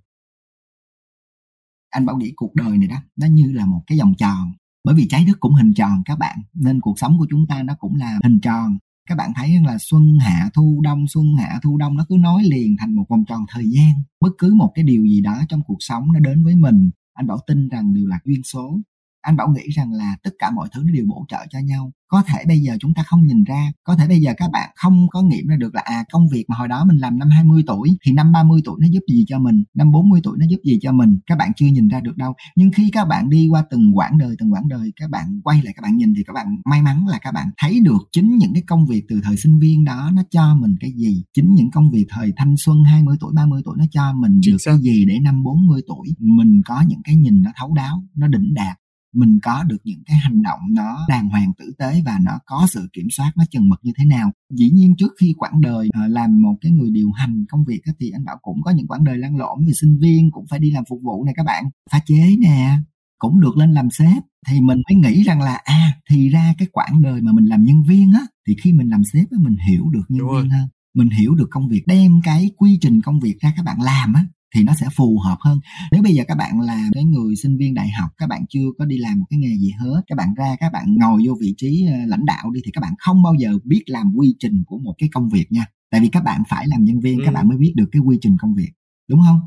Anh 1.89 2.05
bảo 2.05 2.17
nghĩ 2.17 2.33
cuộc 2.35 2.55
đời 2.55 2.77
này 2.77 2.87
đó 2.87 2.97
nó 3.15 3.27
như 3.31 3.51
là 3.53 3.65
một 3.65 3.81
cái 3.87 3.97
vòng 3.99 4.13
tròn 4.17 4.51
bởi 4.83 4.95
vì 4.95 5.07
trái 5.09 5.25
đất 5.27 5.37
cũng 5.39 5.55
hình 5.55 5.73
tròn 5.73 6.01
các 6.05 6.17
bạn 6.19 6.37
nên 6.53 6.81
cuộc 6.81 6.99
sống 6.99 7.15
của 7.19 7.27
chúng 7.29 7.47
ta 7.47 7.63
nó 7.63 7.73
cũng 7.79 7.95
là 7.95 8.19
hình 8.23 8.39
tròn 8.39 8.77
các 9.11 9.15
bạn 9.15 9.31
thấy 9.35 9.59
là 9.65 9.77
xuân 9.79 10.17
hạ 10.19 10.49
thu 10.53 10.81
đông, 10.83 11.07
xuân 11.07 11.35
hạ 11.35 11.59
thu 11.63 11.77
đông 11.77 11.97
nó 11.97 12.05
cứ 12.09 12.15
nói 12.19 12.43
liền 12.43 12.75
thành 12.79 12.95
một 12.95 13.05
vòng 13.09 13.23
tròn 13.27 13.45
thời 13.49 13.69
gian. 13.69 13.91
Bất 14.21 14.29
cứ 14.37 14.53
một 14.53 14.71
cái 14.75 14.83
điều 14.83 15.03
gì 15.03 15.21
đó 15.21 15.41
trong 15.49 15.61
cuộc 15.67 15.77
sống 15.79 16.07
nó 16.13 16.19
đến 16.19 16.43
với 16.43 16.55
mình, 16.55 16.91
anh 17.13 17.27
bảo 17.27 17.37
tin 17.47 17.69
rằng 17.69 17.93
đều 17.93 18.07
là 18.07 18.19
duyên 18.25 18.43
số 18.43 18.79
anh 19.21 19.37
bảo 19.37 19.47
nghĩ 19.49 19.69
rằng 19.69 19.93
là 19.93 20.15
tất 20.23 20.31
cả 20.39 20.51
mọi 20.51 20.69
thứ 20.73 20.83
nó 20.85 20.93
đều 20.93 21.05
bổ 21.07 21.25
trợ 21.29 21.37
cho 21.49 21.59
nhau. 21.59 21.91
Có 22.07 22.23
thể 22.27 22.43
bây 22.47 22.59
giờ 22.59 22.77
chúng 22.79 22.93
ta 22.93 23.03
không 23.03 23.25
nhìn 23.27 23.43
ra 23.43 23.71
có 23.83 23.95
thể 23.95 24.07
bây 24.07 24.21
giờ 24.21 24.33
các 24.37 24.51
bạn 24.51 24.69
không 24.75 25.07
có 25.09 25.21
nghiệm 25.21 25.47
ra 25.47 25.55
được 25.55 25.75
là 25.75 25.81
à 25.85 26.03
công 26.11 26.27
việc 26.31 26.45
mà 26.47 26.55
hồi 26.55 26.67
đó 26.67 26.85
mình 26.85 26.97
làm 26.97 27.19
năm 27.19 27.29
20 27.29 27.63
tuổi 27.67 27.97
thì 28.05 28.11
năm 28.11 28.31
30 28.31 28.61
tuổi 28.65 28.77
nó 28.81 28.87
giúp 28.91 28.99
gì 29.11 29.25
cho 29.27 29.39
mình 29.39 29.63
năm 29.73 29.91
40 29.91 30.21
tuổi 30.23 30.37
nó 30.39 30.45
giúp 30.49 30.57
gì 30.65 30.79
cho 30.81 30.91
mình 30.91 31.19
các 31.25 31.37
bạn 31.37 31.51
chưa 31.55 31.67
nhìn 31.67 31.87
ra 31.87 31.99
được 31.99 32.17
đâu. 32.17 32.33
Nhưng 32.55 32.71
khi 32.71 32.89
các 32.93 33.07
bạn 33.07 33.29
đi 33.29 33.47
qua 33.47 33.63
từng 33.69 33.97
quãng 33.97 34.17
đời 34.17 34.35
từng 34.39 34.53
quãng 34.53 34.67
đời 34.67 34.91
các 34.95 35.09
bạn 35.09 35.41
quay 35.43 35.61
lại 35.63 35.73
các 35.77 35.81
bạn 35.81 35.97
nhìn 35.97 36.13
thì 36.17 36.23
các 36.27 36.33
bạn 36.33 36.47
may 36.65 36.81
mắn 36.81 37.07
là 37.07 37.19
các 37.21 37.31
bạn 37.31 37.47
thấy 37.57 37.79
được 37.79 38.01
chính 38.11 38.37
những 38.37 38.53
cái 38.53 38.63
công 38.67 38.85
việc 38.85 39.03
từ 39.09 39.21
thời 39.23 39.37
sinh 39.37 39.59
viên 39.59 39.85
đó 39.85 40.11
nó 40.13 40.23
cho 40.31 40.55
mình 40.55 40.75
cái 40.79 40.91
gì 40.91 41.23
chính 41.33 41.55
những 41.55 41.71
công 41.71 41.91
việc 41.91 42.05
thời 42.09 42.33
thanh 42.37 42.55
xuân 42.57 42.83
20 42.83 43.17
tuổi 43.19 43.31
30 43.35 43.61
tuổi 43.65 43.75
nó 43.77 43.85
cho 43.91 44.13
mình 44.13 44.39
được 44.47 44.57
cái 44.65 44.77
gì 44.77 45.05
để 45.05 45.19
năm 45.23 45.43
40 45.43 45.81
tuổi 45.87 46.07
mình 46.19 46.61
có 46.65 46.83
những 46.87 47.01
cái 47.03 47.15
nhìn 47.15 47.41
nó 47.41 47.51
thấu 47.59 47.73
đáo 47.73 48.03
nó 48.15 48.27
đỉnh 48.27 48.53
đạt 48.53 48.77
mình 49.13 49.39
có 49.43 49.63
được 49.63 49.77
những 49.83 50.03
cái 50.05 50.17
hành 50.17 50.41
động 50.41 50.59
nó 50.69 50.97
đàng 51.09 51.29
hoàng 51.29 51.51
tử 51.57 51.73
tế 51.77 52.01
và 52.05 52.19
nó 52.23 52.31
có 52.45 52.67
sự 52.69 52.89
kiểm 52.93 53.07
soát 53.11 53.31
nó 53.35 53.43
chừng 53.51 53.69
mực 53.69 53.79
như 53.83 53.91
thế 53.97 54.05
nào. 54.05 54.31
Dĩ 54.49 54.69
nhiên 54.69 54.95
trước 54.97 55.11
khi 55.19 55.33
quãng 55.37 55.61
đời 55.61 55.87
uh, 55.87 56.11
làm 56.11 56.41
một 56.41 56.55
cái 56.61 56.71
người 56.71 56.89
điều 56.91 57.11
hành 57.11 57.45
công 57.49 57.63
việc 57.65 57.81
thì 57.99 58.09
anh 58.09 58.25
bảo 58.25 58.37
cũng 58.41 58.61
có 58.63 58.71
những 58.71 58.87
quãng 58.87 59.03
đời 59.03 59.17
lăn 59.17 59.37
lộn 59.37 59.65
vì 59.67 59.73
sinh 59.81 59.97
viên 60.01 60.31
cũng 60.31 60.45
phải 60.49 60.59
đi 60.59 60.71
làm 60.71 60.83
phục 60.89 60.99
vụ 61.03 61.25
này 61.25 61.33
các 61.37 61.45
bạn. 61.45 61.63
Pha 61.91 61.99
chế 62.05 62.35
nè 62.39 62.77
cũng 63.19 63.39
được 63.39 63.57
lên 63.57 63.71
làm 63.73 63.89
sếp. 63.89 64.23
Thì 64.47 64.61
mình 64.61 64.81
mới 64.89 65.01
nghĩ 65.01 65.23
rằng 65.23 65.41
là 65.41 65.61
à 65.63 65.93
thì 66.09 66.29
ra 66.29 66.53
cái 66.57 66.67
quãng 66.71 67.01
đời 67.01 67.21
mà 67.21 67.31
mình 67.31 67.45
làm 67.45 67.63
nhân 67.63 67.83
viên 67.83 68.11
á 68.11 68.21
thì 68.47 68.55
khi 68.63 68.73
mình 68.73 68.89
làm 68.89 69.01
sếp 69.13 69.31
á 69.31 69.37
mình 69.41 69.55
hiểu 69.67 69.89
được 69.89 70.03
nhân 70.09 70.19
Đúng 70.19 70.29
viên 70.29 70.49
rồi. 70.49 70.49
hơn 70.49 70.67
mình 70.93 71.09
hiểu 71.09 71.35
được 71.35 71.47
công 71.51 71.67
việc 71.67 71.83
đem 71.87 72.21
cái 72.23 72.51
quy 72.57 72.77
trình 72.81 73.01
công 73.01 73.19
việc 73.19 73.39
ra 73.39 73.53
các 73.55 73.65
bạn 73.65 73.81
làm 73.81 74.13
á 74.13 74.25
thì 74.55 74.63
nó 74.63 74.73
sẽ 74.73 74.87
phù 74.95 75.19
hợp 75.19 75.37
hơn. 75.39 75.59
Nếu 75.91 76.01
bây 76.03 76.13
giờ 76.13 76.23
các 76.27 76.37
bạn 76.37 76.59
là 76.59 76.89
cái 76.93 77.03
người 77.03 77.35
sinh 77.35 77.57
viên 77.57 77.73
đại 77.73 77.89
học 77.89 78.11
các 78.17 78.29
bạn 78.29 78.45
chưa 78.49 78.65
có 78.79 78.85
đi 78.85 78.97
làm 78.97 79.19
một 79.19 79.25
cái 79.29 79.39
nghề 79.39 79.57
gì 79.57 79.71
hết 79.79 80.01
các 80.07 80.15
bạn 80.15 80.33
ra 80.33 80.55
các 80.59 80.71
bạn 80.73 80.95
ngồi 80.97 81.23
vô 81.27 81.33
vị 81.41 81.53
trí 81.57 81.85
ờ, 81.87 81.97
lãnh 82.07 82.25
đạo 82.25 82.51
đi 82.51 82.61
thì 82.65 82.71
các 82.71 82.81
bạn 82.81 82.93
không 82.99 83.23
bao 83.23 83.33
giờ 83.39 83.57
biết 83.63 83.83
làm 83.87 84.13
quy 84.15 84.35
trình 84.39 84.63
của 84.67 84.77
một 84.77 84.95
cái 84.97 85.09
công 85.13 85.29
việc 85.29 85.51
nha. 85.51 85.65
Tại 85.91 86.01
vì 86.01 86.09
các 86.09 86.23
bạn 86.23 86.43
phải 86.49 86.67
làm 86.67 86.83
nhân 86.83 86.99
viên 86.99 87.19
ừ. 87.19 87.23
các 87.25 87.33
bạn 87.33 87.47
mới 87.47 87.57
biết 87.57 87.73
được 87.75 87.89
cái 87.91 87.99
quy 87.99 88.17
trình 88.21 88.37
công 88.39 88.55
việc 88.55 88.71
đúng 89.09 89.21
không? 89.25 89.39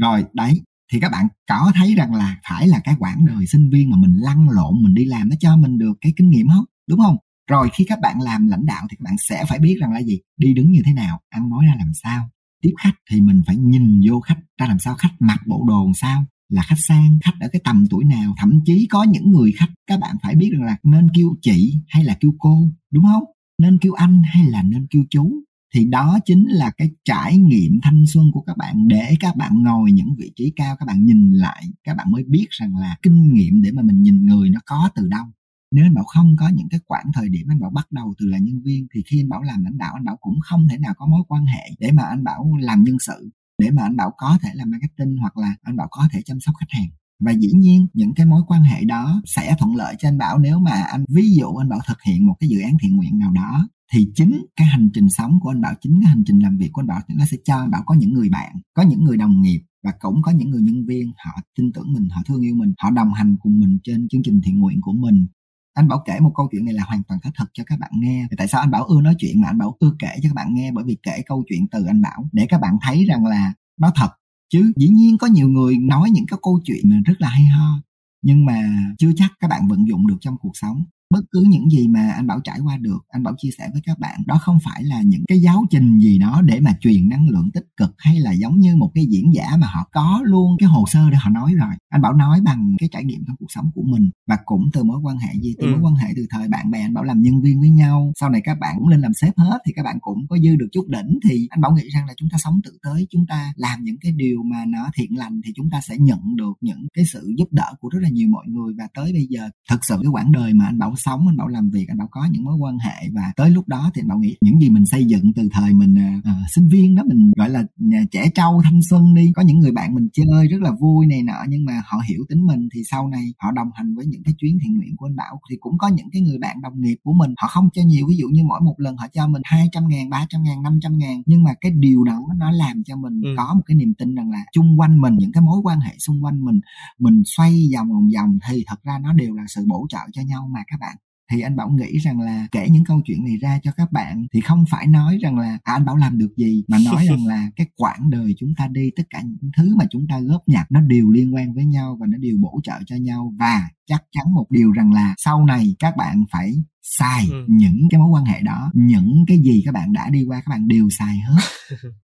Rồi 0.00 0.24
đấy 0.32 0.62
thì 0.92 1.00
các 1.00 1.12
bạn 1.12 1.28
có 1.48 1.72
thấy 1.74 1.94
rằng 1.94 2.14
là 2.14 2.40
phải 2.48 2.68
là 2.68 2.80
cái 2.84 2.94
quãng 2.98 3.26
đời 3.26 3.46
sinh 3.46 3.70
viên 3.70 3.90
mà 3.90 3.96
mình 3.96 4.16
lăn 4.16 4.50
lộn 4.50 4.82
mình 4.82 4.94
đi 4.94 5.04
làm 5.04 5.28
nó 5.28 5.36
cho 5.40 5.56
mình 5.56 5.78
được 5.78 5.92
cái 6.00 6.12
kinh 6.16 6.30
nghiệm 6.30 6.48
không? 6.48 6.64
Đúng 6.88 7.00
không? 7.00 7.16
Rồi 7.50 7.68
khi 7.74 7.84
các 7.84 8.00
bạn 8.00 8.20
làm 8.20 8.48
lãnh 8.48 8.66
đạo 8.66 8.86
thì 8.90 8.96
các 8.96 9.04
bạn 9.04 9.16
sẽ 9.28 9.44
phải 9.48 9.58
biết 9.58 9.76
rằng 9.80 9.92
là 9.92 10.02
gì? 10.02 10.20
Đi 10.36 10.54
đứng 10.54 10.70
như 10.70 10.82
thế 10.84 10.92
nào? 10.92 11.20
Ăn 11.28 11.48
nói 11.48 11.64
ra 11.66 11.74
làm 11.78 11.92
sao 12.02 12.30
tiếp 12.62 12.72
khách 12.82 12.94
thì 13.10 13.20
mình 13.20 13.42
phải 13.46 13.56
nhìn 13.56 14.00
vô 14.08 14.20
khách, 14.20 14.38
ra 14.58 14.66
làm 14.66 14.78
sao 14.78 14.94
khách 14.94 15.14
mặc 15.18 15.40
bộ 15.46 15.64
đồ 15.68 15.84
làm 15.84 15.94
sao, 15.94 16.24
là 16.48 16.62
khách 16.62 16.78
sang, 16.78 17.18
khách 17.24 17.34
ở 17.40 17.48
cái 17.52 17.60
tầm 17.64 17.84
tuổi 17.90 18.04
nào, 18.04 18.34
thậm 18.38 18.60
chí 18.64 18.86
có 18.90 19.02
những 19.02 19.30
người 19.30 19.52
khách, 19.56 19.70
các 19.86 20.00
bạn 20.00 20.16
phải 20.22 20.34
biết 20.34 20.50
rằng 20.52 20.62
là 20.62 20.76
nên 20.82 21.08
kêu 21.14 21.34
chị 21.42 21.74
hay 21.88 22.04
là 22.04 22.16
kêu 22.20 22.34
cô, 22.38 22.68
đúng 22.92 23.04
không? 23.04 23.24
Nên 23.58 23.78
kêu 23.78 23.92
anh 23.92 24.22
hay 24.24 24.44
là 24.44 24.62
nên 24.62 24.86
kêu 24.90 25.04
chú? 25.10 25.42
Thì 25.74 25.84
đó 25.84 26.18
chính 26.24 26.44
là 26.48 26.70
cái 26.70 26.90
trải 27.04 27.38
nghiệm 27.38 27.78
thanh 27.82 28.04
xuân 28.06 28.30
của 28.32 28.40
các 28.40 28.56
bạn. 28.56 28.88
Để 28.88 29.14
các 29.20 29.36
bạn 29.36 29.62
ngồi 29.62 29.92
những 29.92 30.14
vị 30.18 30.32
trí 30.36 30.52
cao, 30.56 30.76
các 30.76 30.86
bạn 30.86 31.04
nhìn 31.04 31.32
lại, 31.32 31.64
các 31.84 31.96
bạn 31.96 32.06
mới 32.10 32.24
biết 32.28 32.46
rằng 32.50 32.76
là 32.76 32.96
kinh 33.02 33.34
nghiệm 33.34 33.62
để 33.62 33.72
mà 33.72 33.82
mình 33.82 34.02
nhìn 34.02 34.26
người 34.26 34.50
nó 34.50 34.60
có 34.66 34.90
từ 34.94 35.08
đâu 35.08 35.24
nếu 35.70 35.84
anh 35.84 35.94
bảo 35.94 36.04
không 36.04 36.36
có 36.38 36.48
những 36.48 36.68
cái 36.70 36.80
khoảng 36.86 37.06
thời 37.14 37.28
điểm 37.28 37.46
anh 37.50 37.60
bảo 37.60 37.70
bắt 37.70 37.92
đầu 37.92 38.14
từ 38.18 38.26
là 38.26 38.38
nhân 38.38 38.62
viên 38.64 38.86
thì 38.94 39.02
khi 39.06 39.20
anh 39.20 39.28
bảo 39.28 39.42
làm 39.42 39.64
lãnh 39.64 39.78
đạo 39.78 39.92
anh 39.94 40.04
bảo 40.04 40.16
cũng 40.20 40.38
không 40.40 40.68
thể 40.70 40.78
nào 40.78 40.94
có 40.96 41.06
mối 41.06 41.20
quan 41.28 41.46
hệ 41.46 41.70
để 41.78 41.92
mà 41.92 42.02
anh 42.02 42.24
bảo 42.24 42.56
làm 42.60 42.84
nhân 42.84 42.96
sự 43.06 43.30
để 43.62 43.70
mà 43.70 43.82
anh 43.82 43.96
bảo 43.96 44.12
có 44.16 44.38
thể 44.42 44.50
làm 44.54 44.70
marketing 44.70 45.16
hoặc 45.16 45.36
là 45.36 45.54
anh 45.62 45.76
bảo 45.76 45.88
có 45.90 46.08
thể 46.12 46.22
chăm 46.24 46.40
sóc 46.40 46.54
khách 46.60 46.70
hàng 46.70 46.88
và 47.20 47.32
dĩ 47.32 47.52
nhiên 47.54 47.86
những 47.92 48.14
cái 48.14 48.26
mối 48.26 48.42
quan 48.46 48.62
hệ 48.62 48.84
đó 48.84 49.22
sẽ 49.26 49.56
thuận 49.58 49.76
lợi 49.76 49.94
cho 49.98 50.08
anh 50.08 50.18
bảo 50.18 50.38
nếu 50.38 50.58
mà 50.58 50.70
anh 50.70 51.04
ví 51.08 51.30
dụ 51.30 51.46
anh 51.54 51.68
bảo 51.68 51.80
thực 51.88 52.02
hiện 52.02 52.26
một 52.26 52.34
cái 52.40 52.48
dự 52.48 52.60
án 52.60 52.76
thiện 52.82 52.96
nguyện 52.96 53.18
nào 53.18 53.32
đó 53.32 53.68
thì 53.92 54.08
chính 54.14 54.46
cái 54.56 54.66
hành 54.66 54.90
trình 54.94 55.08
sống 55.08 55.40
của 55.40 55.50
anh 55.50 55.60
bảo 55.60 55.74
chính 55.80 56.00
cái 56.00 56.08
hành 56.08 56.22
trình 56.26 56.38
làm 56.38 56.56
việc 56.56 56.68
của 56.72 56.82
anh 56.82 56.86
bảo 56.86 57.00
nó 57.08 57.24
sẽ 57.26 57.36
cho 57.44 57.56
anh 57.56 57.70
bảo 57.70 57.82
có 57.86 57.94
những 57.94 58.12
người 58.12 58.28
bạn 58.28 58.56
có 58.74 58.82
những 58.82 59.04
người 59.04 59.16
đồng 59.16 59.42
nghiệp 59.42 59.60
và 59.82 59.92
cũng 60.00 60.22
có 60.22 60.32
những 60.32 60.50
người 60.50 60.62
nhân 60.62 60.86
viên 60.86 61.12
họ 61.24 61.32
tin 61.56 61.72
tưởng 61.72 61.92
mình 61.92 62.08
họ 62.10 62.22
thương 62.26 62.40
yêu 62.40 62.54
mình 62.54 62.72
họ 62.78 62.90
đồng 62.90 63.12
hành 63.12 63.36
cùng 63.40 63.60
mình 63.60 63.78
trên 63.84 64.08
chương 64.08 64.22
trình 64.22 64.40
thiện 64.44 64.58
nguyện 64.58 64.80
của 64.82 64.92
mình 64.92 65.26
anh 65.74 65.88
bảo 65.88 66.02
kể 66.06 66.20
một 66.20 66.32
câu 66.36 66.48
chuyện 66.52 66.64
này 66.64 66.74
là 66.74 66.84
hoàn 66.84 67.02
toàn 67.02 67.20
có 67.24 67.30
thật 67.34 67.46
cho 67.52 67.64
các 67.66 67.78
bạn 67.78 67.90
nghe. 67.94 68.26
Tại 68.36 68.48
sao 68.48 68.60
anh 68.60 68.70
bảo 68.70 68.84
ưa 68.84 69.00
nói 69.00 69.14
chuyện 69.18 69.40
mà 69.40 69.48
anh 69.48 69.58
bảo 69.58 69.76
ưa 69.80 69.92
kể 69.98 70.16
cho 70.22 70.28
các 70.28 70.34
bạn 70.34 70.54
nghe? 70.54 70.70
Bởi 70.72 70.84
vì 70.84 70.96
kể 71.02 71.22
câu 71.26 71.44
chuyện 71.48 71.66
từ 71.70 71.84
anh 71.84 72.02
bảo 72.02 72.28
để 72.32 72.46
các 72.48 72.60
bạn 72.60 72.76
thấy 72.82 73.04
rằng 73.04 73.26
là 73.26 73.52
nó 73.80 73.92
thật. 73.94 74.08
Chứ 74.52 74.72
dĩ 74.76 74.88
nhiên 74.88 75.18
có 75.18 75.26
nhiều 75.26 75.48
người 75.48 75.78
nói 75.78 76.10
những 76.10 76.26
cái 76.26 76.38
câu 76.42 76.60
chuyện 76.64 77.02
rất 77.02 77.20
là 77.20 77.28
hay 77.28 77.44
ho, 77.44 77.82
nhưng 78.22 78.44
mà 78.46 78.70
chưa 78.98 79.12
chắc 79.16 79.32
các 79.40 79.48
bạn 79.50 79.68
vận 79.68 79.88
dụng 79.88 80.06
được 80.06 80.16
trong 80.20 80.36
cuộc 80.40 80.52
sống 80.54 80.84
bất 81.10 81.24
cứ 81.32 81.44
những 81.48 81.70
gì 81.70 81.88
mà 81.88 82.10
anh 82.10 82.26
bảo 82.26 82.40
trải 82.44 82.60
qua 82.60 82.76
được 82.76 82.98
anh 83.08 83.22
bảo 83.22 83.34
chia 83.38 83.50
sẻ 83.58 83.68
với 83.72 83.82
các 83.84 83.98
bạn 83.98 84.20
đó 84.26 84.38
không 84.40 84.58
phải 84.64 84.84
là 84.84 85.02
những 85.02 85.22
cái 85.28 85.40
giáo 85.40 85.64
trình 85.70 85.98
gì 85.98 86.18
đó 86.18 86.42
để 86.44 86.60
mà 86.60 86.72
truyền 86.80 87.08
năng 87.08 87.28
lượng 87.28 87.50
tích 87.54 87.66
cực 87.76 87.94
hay 87.98 88.20
là 88.20 88.32
giống 88.32 88.58
như 88.58 88.76
một 88.76 88.90
cái 88.94 89.06
diễn 89.10 89.34
giả 89.34 89.56
mà 89.58 89.66
họ 89.66 89.88
có 89.92 90.20
luôn 90.24 90.56
cái 90.58 90.68
hồ 90.68 90.84
sơ 90.88 91.10
để 91.10 91.16
họ 91.16 91.30
nói 91.30 91.54
rồi. 91.54 91.70
Anh 91.88 92.02
bảo 92.02 92.12
nói 92.12 92.40
bằng 92.44 92.76
cái 92.78 92.88
trải 92.92 93.04
nghiệm 93.04 93.24
trong 93.26 93.36
cuộc 93.38 93.46
sống 93.48 93.70
của 93.74 93.82
mình 93.86 94.10
và 94.26 94.38
cũng 94.44 94.70
từ 94.72 94.84
mối 94.84 94.98
quan 95.02 95.18
hệ 95.18 95.32
gì 95.42 95.54
từ 95.58 95.66
ừ. 95.66 95.70
mối 95.70 95.80
quan 95.80 95.94
hệ 95.94 96.08
từ 96.16 96.26
thời 96.30 96.48
bạn 96.48 96.70
bè 96.70 96.80
anh 96.80 96.94
bảo 96.94 97.04
làm 97.04 97.22
nhân 97.22 97.42
viên 97.42 97.60
với 97.60 97.70
nhau. 97.70 98.12
Sau 98.20 98.30
này 98.30 98.40
các 98.44 98.58
bạn 98.60 98.74
cũng 98.78 98.88
lên 98.88 99.00
làm 99.00 99.14
sếp 99.14 99.38
hết 99.38 99.58
thì 99.66 99.72
các 99.76 99.82
bạn 99.82 99.98
cũng 100.00 100.18
có 100.28 100.38
dư 100.38 100.56
được 100.56 100.68
chút 100.72 100.88
đỉnh 100.88 101.18
thì 101.28 101.46
anh 101.50 101.60
bảo 101.60 101.72
nghĩ 101.72 101.88
rằng 101.94 102.06
là 102.06 102.14
chúng 102.16 102.28
ta 102.32 102.38
sống 102.38 102.60
tự 102.64 102.78
tới 102.82 103.06
chúng 103.10 103.26
ta 103.28 103.52
làm 103.56 103.84
những 103.84 103.96
cái 104.00 104.12
điều 104.12 104.42
mà 104.42 104.64
nó 104.68 104.90
thiện 104.94 105.18
lành 105.18 105.40
thì 105.44 105.52
chúng 105.56 105.70
ta 105.70 105.80
sẽ 105.80 105.96
nhận 105.98 106.36
được 106.36 106.52
những 106.60 106.86
cái 106.94 107.04
sự 107.12 107.32
giúp 107.38 107.48
đỡ 107.50 107.74
của 107.80 107.88
rất 107.88 107.98
là 108.02 108.08
nhiều 108.08 108.28
mọi 108.28 108.46
người. 108.48 108.74
Và 108.78 108.88
tới 108.94 109.12
bây 109.12 109.26
giờ 109.30 109.50
thật 109.68 109.78
sự 109.82 109.98
cái 110.02 110.10
quãng 110.12 110.32
đời 110.32 110.54
mà 110.54 110.66
anh 110.66 110.78
bảo 110.78 110.94
sống 110.98 111.28
anh 111.28 111.36
bảo 111.36 111.48
làm 111.48 111.70
việc 111.70 111.88
anh 111.88 111.98
bảo 111.98 112.08
có 112.10 112.28
những 112.30 112.44
mối 112.44 112.56
quan 112.56 112.78
hệ 112.78 113.08
và 113.12 113.32
tới 113.36 113.50
lúc 113.50 113.68
đó 113.68 113.90
thì 113.94 114.02
anh 114.02 114.08
bảo 114.08 114.18
nghĩ 114.18 114.36
những 114.40 114.60
gì 114.60 114.70
mình 114.70 114.86
xây 114.86 115.04
dựng 115.04 115.32
từ 115.36 115.48
thời 115.52 115.74
mình 115.74 115.94
uh, 116.18 116.50
sinh 116.54 116.68
viên 116.68 116.94
đó 116.94 117.02
mình 117.06 117.32
gọi 117.36 117.50
là 117.50 117.64
nhà 117.76 118.04
trẻ 118.10 118.30
trâu 118.34 118.60
thanh 118.64 118.80
xuân 118.82 119.14
đi. 119.14 119.32
Có 119.34 119.42
những 119.42 119.58
người 119.58 119.72
bạn 119.72 119.94
mình 119.94 120.08
chơi 120.12 120.48
rất 120.48 120.60
là 120.60 120.70
vui 120.80 121.06
này 121.06 121.22
nọ 121.22 121.44
nhưng 121.48 121.64
mà 121.64 121.82
họ 121.86 121.98
hiểu 122.08 122.24
tính 122.28 122.46
mình 122.46 122.68
thì 122.74 122.80
sau 122.90 123.08
này 123.08 123.24
họ 123.38 123.52
đồng 123.52 123.70
hành 123.74 123.94
với 123.94 124.06
những 124.06 124.22
cái 124.22 124.34
chuyến 124.38 124.58
thiện 124.62 124.76
nguyện 124.76 124.96
của 124.96 125.06
anh 125.06 125.16
bảo. 125.16 125.40
Thì 125.50 125.56
cũng 125.60 125.78
có 125.78 125.88
những 125.88 126.10
cái 126.12 126.22
người 126.22 126.38
bạn 126.38 126.62
đồng 126.62 126.80
nghiệp 126.80 126.96
của 127.04 127.12
mình 127.12 127.34
họ 127.38 127.48
không 127.48 127.68
cho 127.72 127.82
nhiều 127.82 128.06
ví 128.08 128.16
dụ 128.16 128.28
như 128.28 128.42
mỗi 128.44 128.60
một 128.60 128.74
lần 128.78 128.96
họ 128.96 129.06
cho 129.12 129.26
mình 129.26 129.42
200 129.44 129.88
ngàn 129.88 130.10
300 130.10 130.42
ngàn 130.42 130.62
500 130.62 130.98
ngàn 130.98 131.22
nhưng 131.26 131.44
mà 131.44 131.50
cái 131.60 131.72
điều 131.72 132.04
đó 132.04 132.20
nó 132.36 132.50
làm 132.50 132.82
cho 132.84 132.96
mình 132.96 133.20
ừ. 133.22 133.34
có 133.36 133.54
một 133.54 133.62
cái 133.66 133.76
niềm 133.76 133.94
tin 133.94 134.14
rằng 134.14 134.30
là 134.30 134.44
chung 134.52 134.80
quanh 134.80 135.00
mình 135.00 135.16
những 135.18 135.32
cái 135.32 135.40
mối 135.40 135.60
quan 135.64 135.80
hệ 135.80 135.94
xung 135.98 136.24
quanh 136.24 136.44
mình 136.44 136.60
mình 136.98 137.22
xoay 137.24 137.70
vòng 137.74 137.88
vòng 137.88 138.08
vòng 138.16 138.38
thì 138.48 138.64
thật 138.66 138.82
ra 138.82 138.98
nó 139.02 139.12
đều 139.12 139.34
là 139.34 139.44
sự 139.48 139.64
bổ 139.66 139.86
trợ 139.88 139.98
cho 140.12 140.22
nhau 140.22 140.48
mà 140.54 140.60
các 140.66 140.80
bạn 140.80 140.87
thì 141.32 141.40
anh 141.40 141.56
bảo 141.56 141.70
nghĩ 141.70 141.98
rằng 141.98 142.20
là 142.20 142.46
kể 142.52 142.68
những 142.70 142.84
câu 142.84 143.00
chuyện 143.04 143.24
này 143.24 143.36
ra 143.36 143.60
cho 143.62 143.72
các 143.72 143.92
bạn 143.92 144.26
thì 144.32 144.40
không 144.40 144.64
phải 144.70 144.86
nói 144.86 145.18
rằng 145.22 145.38
là 145.38 145.58
à, 145.62 145.72
anh 145.72 145.84
bảo 145.84 145.96
làm 145.96 146.18
được 146.18 146.36
gì? 146.36 146.64
Mà 146.68 146.78
nói 146.84 147.06
rằng 147.08 147.26
là 147.26 147.50
cái 147.56 147.66
quãng 147.76 148.10
đời 148.10 148.34
chúng 148.38 148.54
ta 148.56 148.68
đi 148.68 148.90
tất 148.96 149.02
cả 149.10 149.20
những 149.20 149.50
thứ 149.56 149.76
mà 149.76 149.84
chúng 149.90 150.06
ta 150.08 150.20
góp 150.20 150.42
nhặt 150.48 150.66
nó 150.70 150.80
đều 150.80 151.10
liên 151.10 151.34
quan 151.34 151.54
với 151.54 151.64
nhau 151.64 151.96
và 152.00 152.06
nó 152.06 152.18
đều 152.18 152.36
bổ 152.40 152.60
trợ 152.62 152.78
cho 152.86 152.96
nhau. 152.96 153.34
Và 153.38 153.68
chắc 153.86 154.04
chắn 154.12 154.34
một 154.34 154.46
điều 154.50 154.72
rằng 154.72 154.92
là 154.92 155.14
sau 155.18 155.44
này 155.44 155.74
các 155.78 155.96
bạn 155.96 156.24
phải 156.32 156.62
xài 156.82 157.26
ừ. 157.30 157.44
những 157.48 157.88
cái 157.90 158.00
mối 158.00 158.08
quan 158.10 158.24
hệ 158.24 158.40
đó 158.40 158.70
những 158.74 159.24
cái 159.28 159.38
gì 159.38 159.62
các 159.64 159.74
bạn 159.74 159.92
đã 159.92 160.10
đi 160.10 160.24
qua 160.24 160.36
các 160.36 160.50
bạn 160.50 160.68
đều 160.68 160.88
xài 160.90 161.18
hết 161.18 161.42